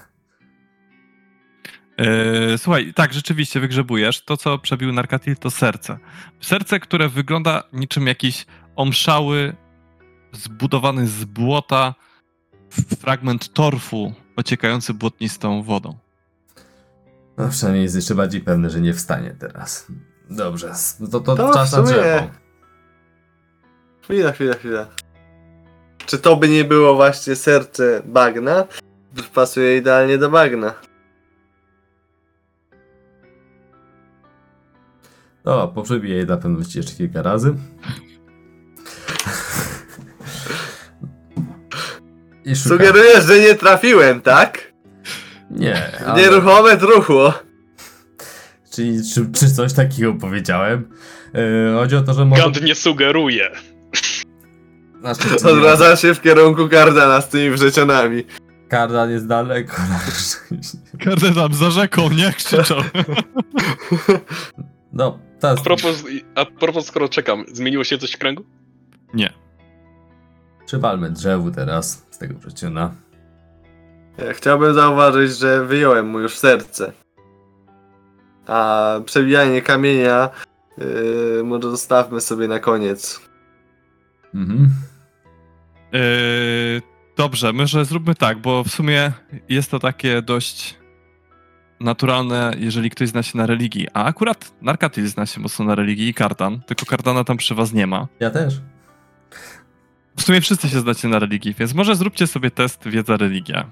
E, 1.96 2.58
słuchaj, 2.58 2.92
tak, 2.94 3.12
rzeczywiście 3.12 3.60
wygrzebujesz. 3.60 4.24
To, 4.24 4.36
co 4.36 4.58
przebił 4.58 4.92
Narkatil, 4.92 5.36
to 5.36 5.50
serce. 5.50 5.98
Serce, 6.40 6.80
które 6.80 7.08
wygląda 7.08 7.62
niczym 7.72 8.06
jakiś 8.06 8.46
omszały, 8.76 9.56
zbudowany 10.32 11.06
z 11.06 11.24
błota 11.24 11.94
fragment 13.00 13.52
torfu 13.52 14.12
ociekający 14.36 14.94
błotnistą 14.94 15.62
wodą. 15.62 16.03
No 17.36 17.48
przynajmniej 17.48 17.82
jest 17.82 17.96
jeszcze 17.96 18.14
bardziej 18.14 18.40
pewny, 18.40 18.70
że 18.70 18.80
nie 18.80 18.94
wstanie 18.94 19.36
teraz. 19.38 19.86
Dobrze, 20.30 20.72
to, 21.10 21.20
to, 21.20 21.36
To 21.36 21.54
czas 21.54 21.72
na 21.72 21.82
drzewo. 21.82 22.30
Chwila, 24.02 24.32
chwila, 24.32 24.54
chwila. 24.54 24.86
Czy 26.06 26.18
to 26.18 26.36
by 26.36 26.48
nie 26.48 26.64
było 26.64 26.94
właśnie 26.94 27.36
serce 27.36 28.02
bagna? 28.04 28.64
Pasuje 29.34 29.76
idealnie 29.76 30.18
do 30.18 30.30
bagna. 30.30 30.74
No, 35.44 35.68
poprzebiję 35.68 36.16
je 36.16 36.26
dla 36.26 36.36
pewności 36.36 36.78
jeszcze 36.78 36.94
kilka 36.94 37.22
razy. 37.22 37.54
Sugerujesz, 42.54 43.24
że 43.24 43.38
nie 43.40 43.54
trafiłem, 43.54 44.20
tak? 44.20 44.63
Nie, 45.54 45.98
ale... 46.06 46.22
Nieruchome 46.22 46.76
truchło. 46.76 47.34
Czyli 48.70 48.98
czy, 49.14 49.26
czy 49.32 49.50
coś 49.54 49.72
takiego 49.72 50.14
powiedziałem? 50.14 50.88
Yy, 51.34 51.74
chodzi 51.74 51.96
o 51.96 52.02
to, 52.02 52.14
że 52.14 52.24
może... 52.24 52.42
Gand 52.42 52.62
nie 52.62 52.74
sugeruje. 52.74 53.50
Znaczy, 55.00 55.28
nie- 55.44 55.50
Odwraca 55.50 55.96
się 55.96 56.14
w 56.14 56.20
kierunku 56.20 56.68
Kardana 56.68 57.20
z 57.20 57.28
tymi 57.28 57.50
wrzecionami. 57.50 58.24
Kardan 58.68 59.10
jest 59.10 59.26
daleko. 59.26 59.76
Każdy 61.04 61.34
tam 61.34 61.54
za 61.54 61.70
rzeką, 61.70 62.10
nie? 62.10 62.32
Krzyczał. 62.32 62.78
No, 64.92 65.18
teraz... 65.40 65.60
A 65.60 65.62
propos, 65.62 66.04
a 66.34 66.44
propos, 66.44 66.86
skoro 66.86 67.08
czekam, 67.08 67.44
zmieniło 67.52 67.84
się 67.84 67.98
coś 67.98 68.12
w 68.12 68.18
kręgu? 68.18 68.44
Nie. 69.14 69.32
Przywalmy 70.66 71.10
drzewu 71.10 71.50
teraz 71.50 72.06
z 72.10 72.18
tego 72.18 72.34
przeciona. 72.34 72.94
Ja 74.18 74.32
chciałbym 74.32 74.74
zauważyć, 74.74 75.38
że 75.38 75.64
wyjąłem 75.64 76.06
mu 76.06 76.20
już 76.20 76.38
serce. 76.38 76.92
A 78.46 79.00
przebijanie 79.04 79.62
kamienia 79.62 80.30
yy, 80.78 81.42
może 81.44 81.70
zostawmy 81.70 82.20
sobie 82.20 82.48
na 82.48 82.58
koniec. 82.58 83.20
Mhm. 84.34 84.70
Yy, 85.92 86.82
dobrze, 87.16 87.52
może 87.52 87.84
zróbmy 87.84 88.14
tak, 88.14 88.38
bo 88.38 88.64
w 88.64 88.68
sumie 88.68 89.12
jest 89.48 89.70
to 89.70 89.78
takie 89.78 90.22
dość 90.22 90.78
naturalne, 91.80 92.52
jeżeli 92.58 92.90
ktoś 92.90 93.08
zna 93.08 93.22
się 93.22 93.38
na 93.38 93.46
religii. 93.46 93.88
A 93.94 94.04
akurat 94.04 94.52
Narkatil 94.62 95.08
zna 95.08 95.26
się 95.26 95.40
mocno 95.40 95.64
na 95.64 95.74
religii 95.74 96.08
i 96.08 96.14
Kardan, 96.14 96.60
tylko 96.66 96.86
Kardana 96.86 97.24
tam 97.24 97.36
przy 97.36 97.54
was 97.54 97.72
nie 97.72 97.86
ma. 97.86 98.08
Ja 98.20 98.30
też. 98.30 98.60
W 100.16 100.22
sumie 100.22 100.40
wszyscy 100.40 100.68
się 100.68 100.80
znacie 100.80 101.08
na 101.08 101.18
religii, 101.18 101.54
więc 101.58 101.74
może 101.74 101.96
zróbcie 101.96 102.26
sobie 102.26 102.50
test 102.50 102.88
wiedza 102.88 103.16
religia. 103.16 103.64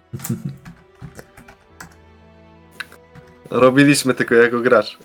Robiliśmy 3.50 4.14
tylko 4.14 4.34
jako 4.34 4.60
gracz. 4.60 4.98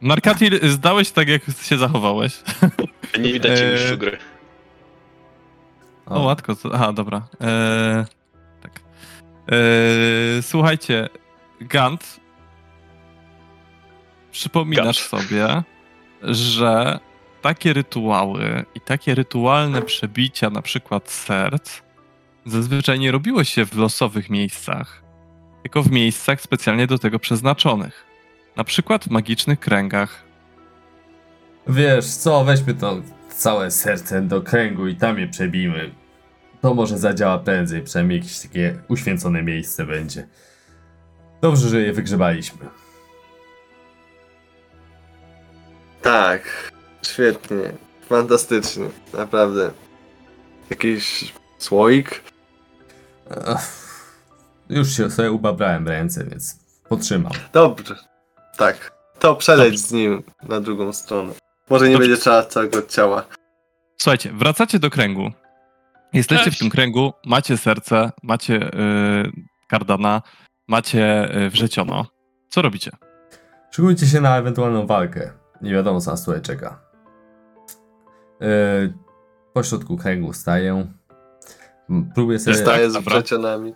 Narkatil, 0.00 0.60
zdałeś 0.70 1.10
tak, 1.10 1.28
jak 1.28 1.42
się 1.62 1.78
zachowałeś. 1.78 2.42
Nie 3.18 3.32
widać 3.32 3.60
Eee. 3.60 3.72
mistrzu 3.72 3.98
gry. 3.98 4.18
O, 6.06 6.20
łatko. 6.22 6.56
co- 6.56 6.74
Aha, 6.74 6.92
dobra. 6.92 7.26
Eee, 7.40 8.04
tak. 8.62 8.80
Eee, 9.48 10.42
słuchajcie, 10.42 11.08
Gant, 11.60 12.20
przypominasz 14.32 14.98
sobie, 14.98 15.62
że 16.22 16.98
takie 17.44 17.72
rytuały 17.72 18.64
i 18.74 18.80
takie 18.80 19.14
rytualne 19.14 19.82
przebicia, 19.82 20.50
na 20.50 20.62
przykład 20.62 21.10
serc, 21.10 21.82
zazwyczaj 22.46 22.98
nie 22.98 23.12
robiło 23.12 23.44
się 23.44 23.66
w 23.66 23.76
losowych 23.76 24.30
miejscach, 24.30 25.02
tylko 25.62 25.82
w 25.82 25.90
miejscach 25.90 26.40
specjalnie 26.40 26.86
do 26.86 26.98
tego 26.98 27.18
przeznaczonych. 27.18 28.04
Na 28.56 28.64
przykład 28.64 29.04
w 29.04 29.10
magicznych 29.10 29.60
kręgach. 29.60 30.24
Wiesz 31.66 32.06
co, 32.06 32.44
weźmy 32.44 32.74
to 32.74 33.02
całe 33.28 33.70
serce 33.70 34.22
do 34.22 34.42
kręgu 34.42 34.86
i 34.86 34.96
tam 34.96 35.18
je 35.18 35.28
przebijmy. 35.28 35.90
To 36.60 36.74
może 36.74 36.98
zadziała 36.98 37.38
prędzej, 37.38 37.82
przynajmniej 37.82 38.18
jakieś 38.18 38.40
takie 38.40 38.78
uświęcone 38.88 39.42
miejsce 39.42 39.86
będzie. 39.86 40.28
Dobrze, 41.40 41.68
że 41.68 41.80
je 41.80 41.92
wygrzebaliśmy. 41.92 42.66
Tak, 46.02 46.73
świetnie. 47.06 47.72
Fantastycznie, 48.08 48.84
naprawdę. 49.12 49.70
Jakiś 50.70 51.32
słoik? 51.58 52.22
Już 54.68 54.96
się 54.96 55.10
sobie 55.10 55.32
ubabrałem 55.32 55.88
ręce, 55.88 56.24
więc 56.24 56.58
potrzymam. 56.88 57.32
Dobrze. 57.52 57.96
Tak. 58.56 58.92
To 59.18 59.36
przeleć 59.36 59.72
Dobrze. 59.72 59.86
z 59.88 59.92
nim 59.92 60.22
na 60.48 60.60
drugą 60.60 60.92
stronę. 60.92 61.32
Może 61.70 61.86
nie 61.88 61.92
Dobrze. 61.92 62.08
będzie 62.08 62.22
trzeba 62.22 62.42
całego 62.44 62.82
ciała. 62.82 63.24
Słuchajcie, 63.96 64.32
wracacie 64.32 64.78
do 64.78 64.90
kręgu. 64.90 65.30
Jesteście 66.12 66.50
w 66.50 66.58
tym 66.58 66.70
kręgu, 66.70 67.12
macie 67.26 67.56
serce, 67.56 68.12
macie 68.22 68.54
y, 68.54 69.32
kardana, 69.68 70.22
macie 70.68 71.36
y, 71.46 71.50
wrzeciono. 71.50 72.06
Co 72.48 72.62
robicie? 72.62 72.90
Szykujcie 73.70 74.06
się 74.06 74.20
na 74.20 74.36
ewentualną 74.38 74.86
walkę. 74.86 75.32
Nie 75.62 75.72
wiadomo, 75.72 76.00
co 76.00 76.10
nas 76.10 76.24
tutaj 76.24 76.42
czeka. 76.42 76.83
Yy, 78.40 78.94
po 79.52 79.62
środku 79.62 79.96
kręgu 79.96 80.32
staję. 80.32 80.86
Próbuję 82.14 82.38
sobie... 82.38 82.56
Staję 82.56 82.90
z 82.90 82.92
dobra. 82.92 83.14
wrzecionami. 83.14 83.74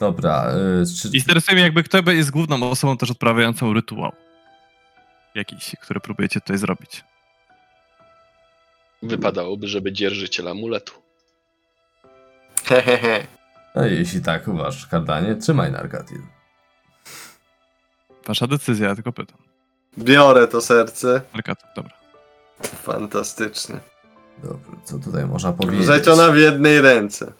Dobra, 0.00 0.52
yy, 0.78 0.86
czy... 0.86 1.08
I 1.08 1.16
interesuje 1.16 1.54
mnie 1.54 1.64
jakby 1.64 1.82
kto 1.82 2.10
jest 2.10 2.30
główną 2.30 2.70
osobą 2.70 2.96
też 2.96 3.10
odprawiającą 3.10 3.72
rytuał. 3.72 4.12
Jakiś, 5.34 5.76
który 5.80 6.00
próbujecie 6.00 6.40
tutaj 6.40 6.58
zrobić. 6.58 7.04
Wypadałoby, 9.02 9.68
żeby 9.68 9.92
dzierżyciel 9.92 10.48
amuletu. 10.48 10.92
Hehehe. 12.64 13.26
No 13.74 13.86
jeśli 13.86 14.22
tak 14.22 14.48
uważasz, 14.48 14.86
Kardanie, 14.86 15.36
trzymaj 15.36 15.72
Nargatil. 15.72 16.22
Wasza 18.26 18.46
decyzja, 18.46 18.88
ja 18.88 18.94
tylko 18.94 19.12
pytam. 19.12 19.38
Biorę 19.98 20.48
to 20.48 20.60
serce. 20.60 21.22
Arkat, 21.32 21.58
dobra. 21.76 22.01
Fantastycznie. 22.66 23.80
Dobrze, 24.42 24.70
co 24.84 24.98
tutaj 24.98 25.26
można 25.26 25.52
powiedzieć? 25.52 25.80
Wrzeciona 25.86 26.28
w 26.28 26.36
jednej 26.36 26.80
ręce. 26.80 27.32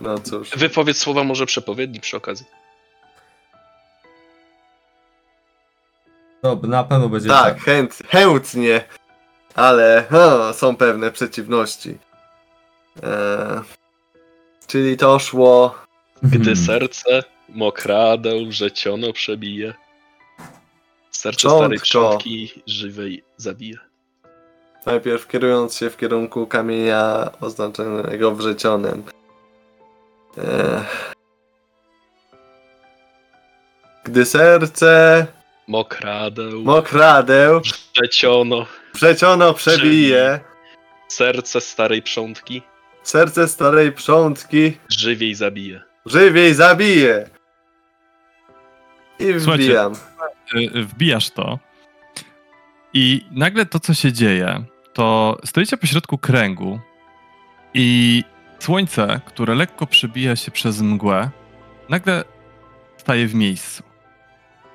No 0.00 0.18
cóż. 0.18 0.50
Wypowiedz 0.50 0.98
słowa 0.98 1.24
może 1.24 1.46
przepowiedni 1.46 2.00
przy 2.00 2.16
okazji. 2.16 2.46
No, 6.42 6.60
na 6.62 6.84
pewno 6.84 7.08
będzie 7.08 7.28
Tak, 7.28 7.60
chęt, 7.60 7.98
chętnie. 8.08 8.84
Ale 9.54 10.04
o, 10.10 10.52
są 10.52 10.76
pewne 10.76 11.10
przeciwności. 11.10 11.98
Eee, 13.02 13.60
czyli 14.66 14.96
to 14.96 15.18
szło. 15.18 15.74
Gdy 16.22 16.36
Mhm. 16.50 16.56
serce 16.56 17.22
mokradeł 17.48 18.46
wrzeciono 18.46 19.12
przebije. 19.12 19.74
Serce 21.10 21.40
Czątko. 21.40 21.58
starej 21.58 21.78
przątki 21.78 22.62
żywej 22.66 23.24
zabije. 23.36 23.76
Najpierw 24.86 25.28
kierując 25.28 25.76
się 25.76 25.90
w 25.90 25.96
kierunku 25.96 26.46
kamienia 26.46 27.30
oznaczonego 27.40 28.34
wrzecionem. 28.34 29.02
Gdy 34.04 34.24
serce 34.24 35.26
Mokradeł 35.68 36.62
mokradeł 36.62 37.60
wrzeciono. 37.94 38.66
wrzeciono 38.94 39.54
przebije, 39.54 40.40
Serce 41.08 41.60
starej 41.60 42.02
przątki 42.02 42.62
serce 43.02 43.48
starej 43.48 43.92
przątki 43.92 44.78
żywiej 44.88 45.34
zabije. 45.34 45.82
żywiej 46.06 46.54
zabije. 46.54 47.28
I 49.18 49.32
wbijam. 49.32 49.92
Y, 50.54 50.84
Wbijasz 50.84 51.30
to 51.30 51.58
i 52.94 53.24
nagle 53.30 53.66
to, 53.66 53.80
co 53.80 53.94
się 53.94 54.12
dzieje, 54.12 54.64
to 54.92 55.38
stoicie 55.44 55.76
pośrodku 55.76 56.18
kręgu 56.18 56.80
i 57.74 58.24
słońce, 58.58 59.20
które 59.24 59.54
lekko 59.54 59.86
przebija 59.86 60.36
się 60.36 60.50
przez 60.50 60.80
mgłę, 60.80 61.30
nagle 61.88 62.24
staje 62.96 63.26
w 63.28 63.34
miejscu. 63.34 63.82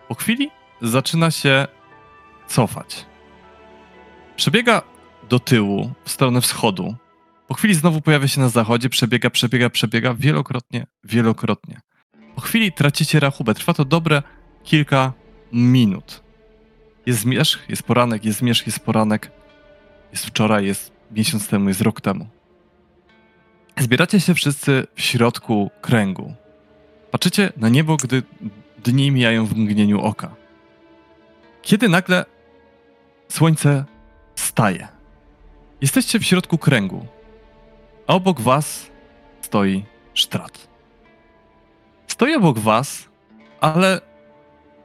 Po 0.07 0.15
chwili 0.15 0.49
zaczyna 0.81 1.31
się 1.31 1.67
cofać. 2.47 3.05
Przebiega 4.35 4.81
do 5.29 5.39
tyłu, 5.39 5.91
w 6.05 6.11
stronę 6.11 6.41
wschodu. 6.41 6.95
Po 7.47 7.53
chwili 7.53 7.73
znowu 7.73 8.01
pojawia 8.01 8.27
się 8.27 8.41
na 8.41 8.49
zachodzie, 8.49 8.89
przebiega, 8.89 9.29
przebiega, 9.29 9.69
przebiega, 9.69 10.13
wielokrotnie, 10.13 10.87
wielokrotnie. 11.03 11.79
Po 12.35 12.41
chwili 12.41 12.71
tracicie 12.71 13.19
rachubę. 13.19 13.53
Trwa 13.53 13.73
to 13.73 13.85
dobre 13.85 14.23
kilka 14.63 15.13
minut. 15.51 16.23
Jest 17.05 17.19
zmierzch, 17.19 17.69
jest 17.69 17.83
poranek, 17.83 18.25
jest 18.25 18.39
zmierzch, 18.39 18.65
jest 18.65 18.79
poranek. 18.79 19.31
Jest 20.11 20.25
wczoraj, 20.25 20.65
jest 20.65 20.91
miesiąc 21.11 21.47
temu, 21.47 21.67
jest 21.67 21.81
rok 21.81 22.01
temu. 22.01 22.27
Zbieracie 23.77 24.19
się 24.19 24.33
wszyscy 24.33 24.87
w 24.95 25.01
środku 25.01 25.71
kręgu. 25.81 26.33
Patrzycie 27.11 27.53
na 27.57 27.69
niebo, 27.69 27.97
gdy 27.97 28.23
dni 28.83 29.11
mijają 29.11 29.45
w 29.45 29.57
mgnieniu 29.57 30.01
oka. 30.01 30.35
Kiedy 31.61 31.89
nagle 31.89 32.25
słońce 33.29 33.85
staje. 34.35 34.87
Jesteście 35.81 36.19
w 36.19 36.25
środku 36.25 36.57
kręgu, 36.57 37.05
a 38.07 38.13
obok 38.13 38.41
was 38.41 38.91
stoi 39.41 39.85
sztrat. 40.13 40.67
Stoi 42.07 42.35
obok 42.35 42.59
was, 42.59 43.09
ale 43.61 44.01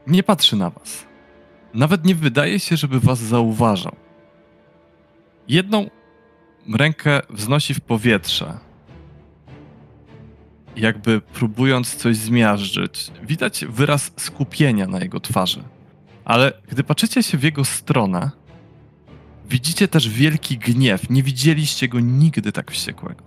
nie 0.06 0.22
patrzy 0.22 0.56
na 0.56 0.70
was. 0.70 1.06
Nawet 1.74 2.04
nie 2.04 2.14
wydaje 2.14 2.60
się, 2.60 2.76
żeby 2.76 3.00
was 3.00 3.18
zauważał. 3.18 3.96
Jedną 5.48 5.90
rękę 6.74 7.20
wznosi 7.30 7.74
w 7.74 7.80
powietrze, 7.80 8.58
jakby 10.76 11.20
próbując 11.20 11.96
coś 11.96 12.16
zmiażdżyć. 12.16 13.10
Widać 13.22 13.64
wyraz 13.68 14.12
skupienia 14.16 14.86
na 14.86 15.00
jego 15.00 15.20
twarzy. 15.20 15.62
Ale 16.24 16.52
gdy 16.68 16.84
patrzycie 16.84 17.22
się 17.22 17.38
w 17.38 17.42
jego 17.42 17.64
stronę, 17.64 18.30
widzicie 19.48 19.88
też 19.88 20.08
wielki 20.08 20.58
gniew. 20.58 21.10
Nie 21.10 21.22
widzieliście 21.22 21.88
go 21.88 22.00
nigdy 22.00 22.52
tak 22.52 22.70
wściekłego. 22.70 23.24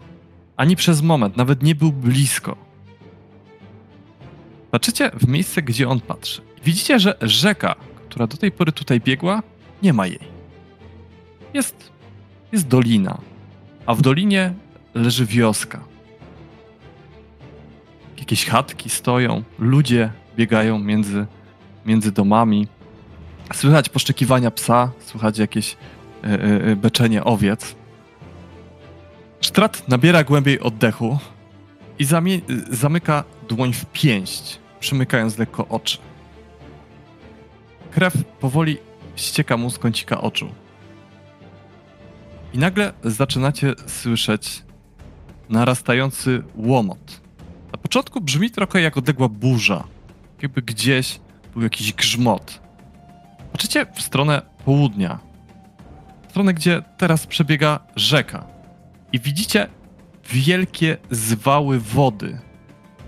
Ani 0.58 0.76
przez 0.76 1.02
moment, 1.02 1.38
nawet 1.38 1.64
nie 1.64 1.76
był 1.76 1.92
blisko. 1.92 2.58
Patrzycie 4.72 5.12
w 5.14 5.28
miejsce, 5.28 5.62
gdzie 5.62 5.90
on 5.90 6.00
patrzy. 6.00 6.42
Widzicie, 6.64 7.00
że 7.00 7.18
rzeka, 7.22 7.76
która 8.10 8.28
do 8.28 8.38
tej 8.38 8.52
pory 8.52 8.72
tutaj 8.72 9.02
biegła, 9.02 9.44
nie 9.84 9.94
ma 9.94 10.08
jej. 10.08 10.36
Jest, 11.54 11.92
jest 12.52 12.68
dolina, 12.68 13.18
a 13.86 13.96
w 13.96 14.02
dolinie 14.02 14.54
leży 14.94 15.26
wioska. 15.26 15.80
Jakieś 18.18 18.46
chatki 18.46 18.90
stoją, 18.90 19.44
ludzie 19.60 20.12
biegają 20.36 20.80
między, 20.80 21.26
między 21.86 22.12
domami. 22.12 22.68
Słychać 23.54 23.90
poszczekiwania 23.90 24.52
psa, 24.52 24.92
słychać 25.00 25.38
jakieś 25.38 25.78
e, 26.22 26.76
beczenie 26.76 27.24
owiec. 27.24 27.76
Sztrat 29.42 29.88
nabiera 29.88 30.24
głębiej 30.24 30.60
oddechu 30.60 31.20
i 32.00 32.06
zamyka 32.70 33.24
dłoń 33.50 33.74
w 33.74 33.86
pięść, 33.86 34.60
przymykając 34.80 35.38
lekko 35.38 35.68
oczy. 35.68 35.98
Krew 37.92 38.14
powoli 38.40 38.78
ścieka 39.16 39.58
mu 39.58 39.70
z 39.70 39.80
kącika 39.80 40.22
oczu. 40.22 40.50
I 42.56 42.58
nagle 42.58 42.94
zaczynacie 43.04 43.74
słyszeć 43.88 44.64
narastający 45.50 46.44
łomot. 46.56 47.22
Na 47.72 47.78
początku 47.78 48.22
brzmi 48.22 48.52
trochę 48.52 48.82
jak 48.82 48.98
odległa 48.98 49.30
burza. 49.30 49.84
Jakby 50.42 50.62
gdzieś 50.62 51.20
był 51.54 51.62
jakiś 51.64 51.94
grzmot. 51.94 52.62
Patrzycie 53.52 53.86
w 53.94 54.02
stronę 54.02 54.42
południa. 54.66 55.20
W 56.28 56.30
stronę, 56.30 56.54
gdzie 56.54 56.82
teraz 56.98 57.28
przebiega 57.28 57.80
rzeka. 57.96 58.48
I 59.14 59.20
widzicie 59.20 59.68
wielkie 60.30 60.98
zwały 61.12 61.80
wody, 61.80 62.40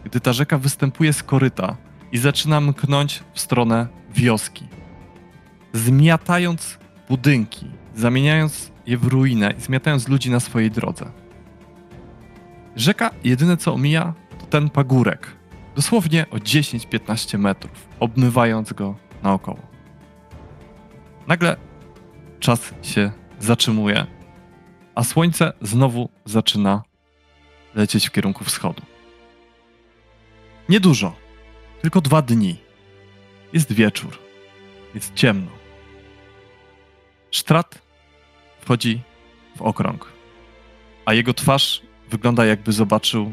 gdy 0.04 0.20
ta 0.20 0.34
rzeka 0.34 0.58
występuje 0.58 1.14
z 1.14 1.24
koryta 1.24 1.78
i 2.12 2.18
zaczyna 2.18 2.62
mknąć 2.62 3.24
w 3.34 3.40
stronę 3.40 3.88
wioski. 4.10 4.68
Zmiatając 5.74 6.78
budynki, 7.10 7.72
zamieniając 7.96 8.77
je 8.88 8.98
w 8.98 9.08
ruinę 9.08 9.54
i 9.58 9.62
zmiatając 9.62 10.08
ludzi 10.08 10.32
na 10.32 10.40
swojej 10.40 10.72
drodze. 10.72 11.12
Rzeka 12.76 13.12
jedyne 13.24 13.58
co 13.58 13.74
omija 13.74 14.14
to 14.40 14.46
ten 14.46 14.70
pagórek. 14.70 15.38
Dosłownie 15.76 16.26
o 16.32 16.36
10-15 16.36 17.40
metrów, 17.40 17.88
obmywając 18.00 18.74
go 18.74 18.96
naokoło. 19.24 19.60
Nagle 21.28 21.58
czas 22.40 22.74
się 22.82 23.12
zatrzymuje, 23.40 24.06
a 24.96 25.04
słońce 25.04 25.54
znowu 25.62 26.10
zaczyna 26.26 26.84
lecieć 27.76 28.08
w 28.08 28.12
kierunku 28.12 28.44
wschodu. 28.44 28.82
Niedużo, 30.70 31.16
tylko 31.82 32.02
dwa 32.02 32.22
dni. 32.22 32.58
Jest 33.54 33.74
wieczór, 33.74 34.20
jest 34.96 35.14
ciemno. 35.14 35.52
Sztrat 37.32 37.87
wchodzi 38.68 39.02
w 39.58 39.62
okrąg, 39.62 40.12
a 41.06 41.14
jego 41.14 41.34
twarz 41.34 41.82
wygląda 42.10 42.46
jakby 42.46 42.72
zobaczył 42.72 43.32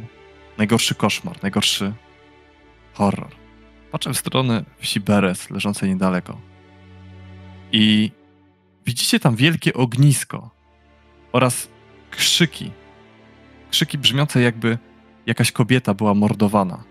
najgorszy 0.59 0.95
koszmar, 0.95 1.43
najgorszy 1.43 1.93
horror. 2.93 3.31
Patrzę 3.93 4.13
w 4.13 4.19
stronę 4.19 4.65
wsi 4.79 5.01
Beres, 5.01 5.51
leżącej 5.51 5.91
niedaleko. 5.91 6.41
I 7.73 8.11
widzicie 8.87 9.21
tam 9.21 9.37
wielkie 9.37 9.75
ognisko 9.75 10.51
oraz 11.33 11.69
krzyki. 12.11 12.71
Krzyki 13.71 13.99
brzmiące 13.99 14.41
jakby 14.41 14.79
jakaś 15.27 15.53
kobieta 15.53 15.95
była 15.95 16.15
mordowana. 16.15 16.85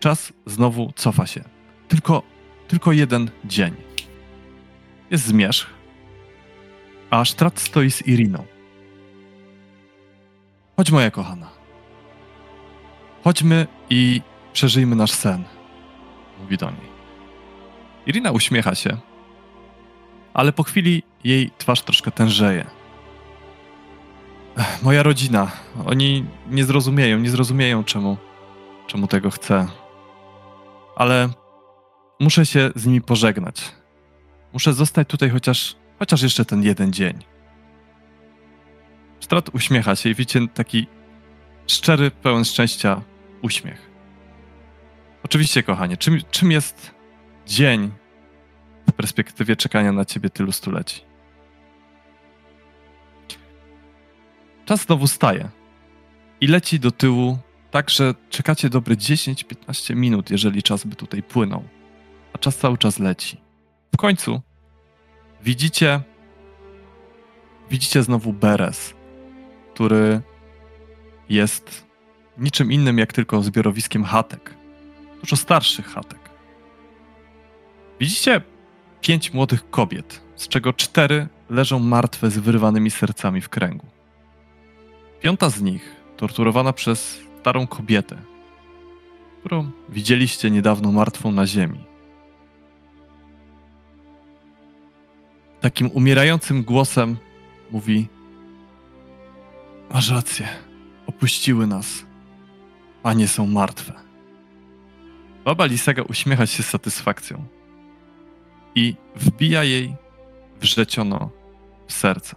czas 0.00 0.32
znowu 0.46 0.92
cofa 0.96 1.26
się. 1.26 1.44
Tylko, 1.88 2.22
tylko 2.68 2.92
jeden 2.92 3.30
dzień. 3.44 3.89
Jest 5.10 5.24
zmierzch, 5.24 5.66
a 7.10 7.24
Sztrat 7.24 7.60
stoi 7.60 7.90
z 7.90 8.06
Iriną. 8.06 8.44
Chodź, 10.76 10.90
moja 10.90 11.10
kochana. 11.10 11.50
Chodźmy 13.24 13.66
i 13.90 14.22
przeżyjmy 14.52 14.96
nasz 14.96 15.12
sen, 15.12 15.44
mówi 16.40 16.56
do 16.56 16.70
niej. 16.70 16.90
Irina 18.06 18.30
uśmiecha 18.30 18.74
się, 18.74 18.96
ale 20.34 20.52
po 20.52 20.62
chwili 20.62 21.02
jej 21.24 21.50
twarz 21.58 21.82
troszkę 21.82 22.10
tężeje. 22.10 22.66
Moja 24.82 25.02
rodzina, 25.02 25.50
oni 25.86 26.24
nie 26.50 26.64
zrozumieją, 26.64 27.18
nie 27.18 27.30
zrozumieją 27.30 27.84
czemu, 27.84 28.16
czemu 28.86 29.06
tego 29.06 29.30
chcę. 29.30 29.66
Ale 30.96 31.28
muszę 32.20 32.46
się 32.46 32.70
z 32.74 32.86
nimi 32.86 33.00
pożegnać. 33.00 33.79
Muszę 34.52 34.72
zostać 34.72 35.08
tutaj 35.08 35.30
chociaż, 35.30 35.76
chociaż 35.98 36.22
jeszcze 36.22 36.44
ten 36.44 36.62
jeden 36.62 36.92
dzień. 36.92 37.18
Strat 39.20 39.54
uśmiecha 39.54 39.96
się 39.96 40.10
i 40.10 40.14
widzicie 40.14 40.48
taki 40.54 40.86
szczery, 41.66 42.10
pełen 42.10 42.44
szczęścia 42.44 43.02
uśmiech. 43.42 43.90
Oczywiście, 45.22 45.62
kochanie, 45.62 45.96
czym, 45.96 46.18
czym 46.30 46.50
jest 46.50 46.94
dzień 47.46 47.90
w 48.88 48.92
perspektywie 48.92 49.56
czekania 49.56 49.92
na 49.92 50.04
ciebie 50.04 50.30
tylu 50.30 50.52
stuleci? 50.52 51.00
Czas 54.64 54.80
znowu 54.80 55.06
staje 55.06 55.48
i 56.40 56.46
leci 56.46 56.80
do 56.80 56.90
tyłu, 56.90 57.38
tak 57.70 57.90
że 57.90 58.14
czekacie 58.30 58.70
dobre 58.70 58.94
10-15 58.96 59.96
minut, 59.96 60.30
jeżeli 60.30 60.62
czas 60.62 60.84
by 60.84 60.96
tutaj 60.96 61.22
płynął. 61.22 61.64
A 62.32 62.38
czas 62.38 62.56
cały 62.56 62.78
czas 62.78 62.98
leci. 62.98 63.49
W 63.94 63.96
końcu 63.96 64.40
widzicie 65.42 66.00
widzicie 67.70 68.02
znowu 68.02 68.32
Beres, 68.32 68.94
który 69.74 70.20
jest 71.28 71.86
niczym 72.38 72.72
innym 72.72 72.98
jak 72.98 73.12
tylko 73.12 73.42
zbiorowiskiem 73.42 74.04
chatek. 74.04 74.54
Dużo 75.20 75.36
starszych 75.36 75.86
chatek. 75.86 76.30
Widzicie 78.00 78.40
pięć 79.00 79.32
młodych 79.32 79.70
kobiet, 79.70 80.22
z 80.36 80.48
czego 80.48 80.72
cztery 80.72 81.28
leżą 81.50 81.78
martwe 81.78 82.30
z 82.30 82.38
wyrwanymi 82.38 82.90
sercami 82.90 83.40
w 83.40 83.48
kręgu. 83.48 83.86
Piąta 85.20 85.50
z 85.50 85.62
nich, 85.62 85.96
torturowana 86.16 86.72
przez 86.72 87.20
starą 87.40 87.66
kobietę, 87.66 88.16
którą 89.40 89.70
widzieliście 89.88 90.50
niedawno 90.50 90.92
martwą 90.92 91.32
na 91.32 91.46
ziemi. 91.46 91.89
Takim 95.60 95.90
umierającym 95.90 96.62
głosem 96.62 97.16
mówi: 97.70 98.08
Masz 99.90 100.10
rację, 100.10 100.48
opuściły 101.06 101.66
nas. 101.66 102.04
Panie 103.02 103.28
są 103.28 103.46
martwe. 103.46 103.92
Baba 105.44 105.66
Lisega 105.66 106.02
uśmiecha 106.02 106.46
się 106.46 106.62
z 106.62 106.66
satysfakcją 106.66 107.44
i 108.74 108.94
wbija 109.16 109.64
jej 109.64 109.96
wrzeciono 110.60 111.30
w 111.86 111.92
serce. 111.92 112.36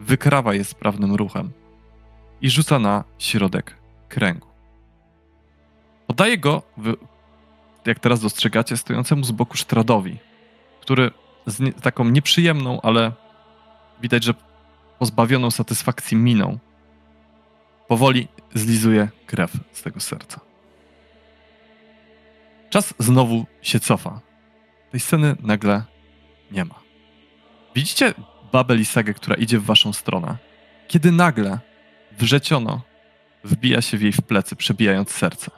Wykrawa 0.00 0.54
je 0.54 0.64
sprawnym 0.64 1.14
ruchem 1.14 1.50
i 2.40 2.50
rzuca 2.50 2.78
na 2.78 3.04
środek 3.18 3.76
kręgu. 4.08 4.46
Podaje 6.06 6.38
go, 6.38 6.62
jak 7.86 8.00
teraz 8.00 8.20
dostrzegacie, 8.20 8.76
stojącemu 8.76 9.24
z 9.24 9.30
boku 9.30 9.56
Sztradowi, 9.56 10.18
który 10.80 11.10
z 11.46 11.60
nie, 11.60 11.72
taką 11.72 12.04
nieprzyjemną, 12.04 12.80
ale 12.80 13.12
widać, 14.02 14.24
że 14.24 14.34
pozbawioną 14.98 15.50
satysfakcji 15.50 16.16
miną 16.16 16.58
powoli 17.88 18.28
zlizuje 18.54 19.08
krew 19.26 19.52
z 19.72 19.82
tego 19.82 20.00
serca. 20.00 20.40
Czas 22.70 22.94
znowu 22.98 23.46
się 23.62 23.80
cofa. 23.80 24.20
Tej 24.90 25.00
sceny 25.00 25.36
nagle 25.42 25.82
nie 26.50 26.64
ma. 26.64 26.74
Widzicie 27.74 28.14
babę 28.52 28.76
Lisagę, 28.76 29.14
która 29.14 29.36
idzie 29.36 29.58
w 29.58 29.64
waszą 29.64 29.92
stronę, 29.92 30.36
kiedy 30.88 31.12
nagle 31.12 31.58
wrzeciono 32.18 32.80
wbija 33.44 33.82
się 33.82 33.98
w 33.98 34.02
jej 34.02 34.12
w 34.12 34.22
plecy, 34.22 34.56
przebijając 34.56 35.10
serce. 35.10 35.50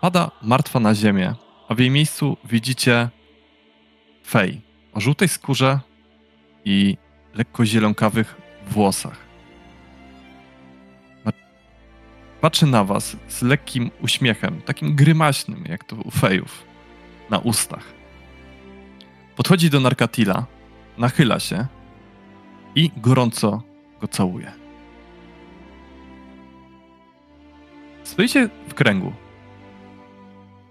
Pada 0.00 0.30
martwa 0.42 0.80
na 0.80 0.94
ziemię, 0.94 1.34
a 1.68 1.74
w 1.74 1.78
jej 1.78 1.90
miejscu 1.90 2.36
widzicie 2.44 3.08
Fej 4.28 4.60
o 4.92 5.00
żółtej 5.00 5.28
skórze 5.28 5.80
i 6.64 6.96
lekko 7.34 7.66
zielonkawych 7.66 8.36
włosach. 8.70 9.28
Patrzy 12.40 12.66
na 12.66 12.84
was 12.84 13.16
z 13.28 13.42
lekkim 13.42 13.90
uśmiechem, 14.00 14.62
takim 14.62 14.94
grymaśnym, 14.94 15.64
jak 15.68 15.84
to 15.84 15.96
u 15.96 16.10
fejów, 16.10 16.64
na 17.30 17.38
ustach. 17.38 17.84
Podchodzi 19.36 19.70
do 19.70 19.80
Narkatila, 19.80 20.46
nachyla 20.98 21.40
się 21.40 21.66
i 22.74 22.90
gorąco 22.96 23.62
go 24.00 24.08
całuje. 24.08 24.52
Stoicie 28.02 28.48
w 28.68 28.74
kręgu, 28.74 29.12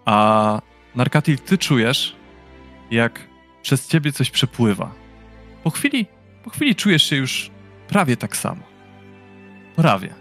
a 0.05 0.61
Narkatil, 0.95 1.39
ty 1.39 1.57
czujesz, 1.57 2.15
jak 2.91 3.36
przez 3.67 3.87
ciebie 3.87 4.11
coś 4.11 4.31
przepływa. 4.31 4.93
Po 5.63 5.69
chwili, 5.69 6.05
po 6.43 6.49
chwili 6.49 6.75
czujesz 6.75 7.03
się 7.03 7.15
już 7.15 7.51
prawie 7.87 8.17
tak 8.17 8.37
samo. 8.37 8.61
Prawie. 9.75 10.13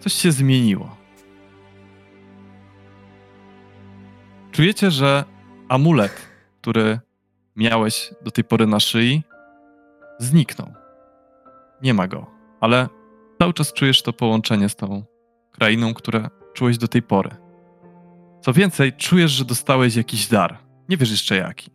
Coś 0.00 0.12
się 0.12 0.32
zmieniło. 0.32 0.96
Czujecie, 4.52 4.90
że 4.90 5.24
amulet, 5.68 6.28
który 6.60 7.00
miałeś 7.56 8.10
do 8.22 8.30
tej 8.30 8.44
pory 8.44 8.66
na 8.66 8.80
szyi, 8.80 9.22
zniknął. 10.18 10.72
Nie 11.82 11.94
ma 11.94 12.08
go, 12.08 12.26
ale 12.60 12.88
cały 13.38 13.52
czas 13.52 13.72
czujesz 13.72 14.02
to 14.02 14.12
połączenie 14.12 14.68
z 14.68 14.76
tą 14.76 15.04
krainą, 15.52 15.94
które 15.94 16.28
czułeś 16.54 16.78
do 16.78 16.88
tej 16.88 17.02
pory. 17.02 17.30
Co 18.40 18.52
więcej, 18.52 18.92
czujesz, 18.92 19.30
że 19.30 19.44
dostałeś 19.44 19.96
jakiś 19.96 20.26
dar. 20.26 20.58
Nie 20.88 20.96
wiesz 20.96 21.10
jeszcze 21.10 21.36
jaki. 21.36 21.73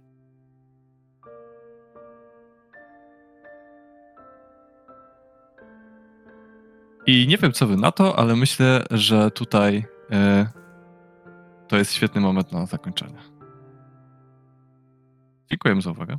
I 7.10 7.28
nie 7.28 7.38
wiem, 7.38 7.52
co 7.52 7.68
wy 7.68 7.78
na 7.78 7.92
to, 7.92 8.20
ale 8.20 8.36
myślę, 8.36 8.86
że 8.92 9.32
tutaj 9.32 9.86
e, 10.12 10.50
to 11.68 11.78
jest 11.78 11.94
świetny 11.94 12.22
moment 12.22 12.52
na 12.52 12.66
zakończenie. 12.66 13.20
Dziękuję 15.50 15.82
za 15.82 15.92
uwagę. 15.92 16.18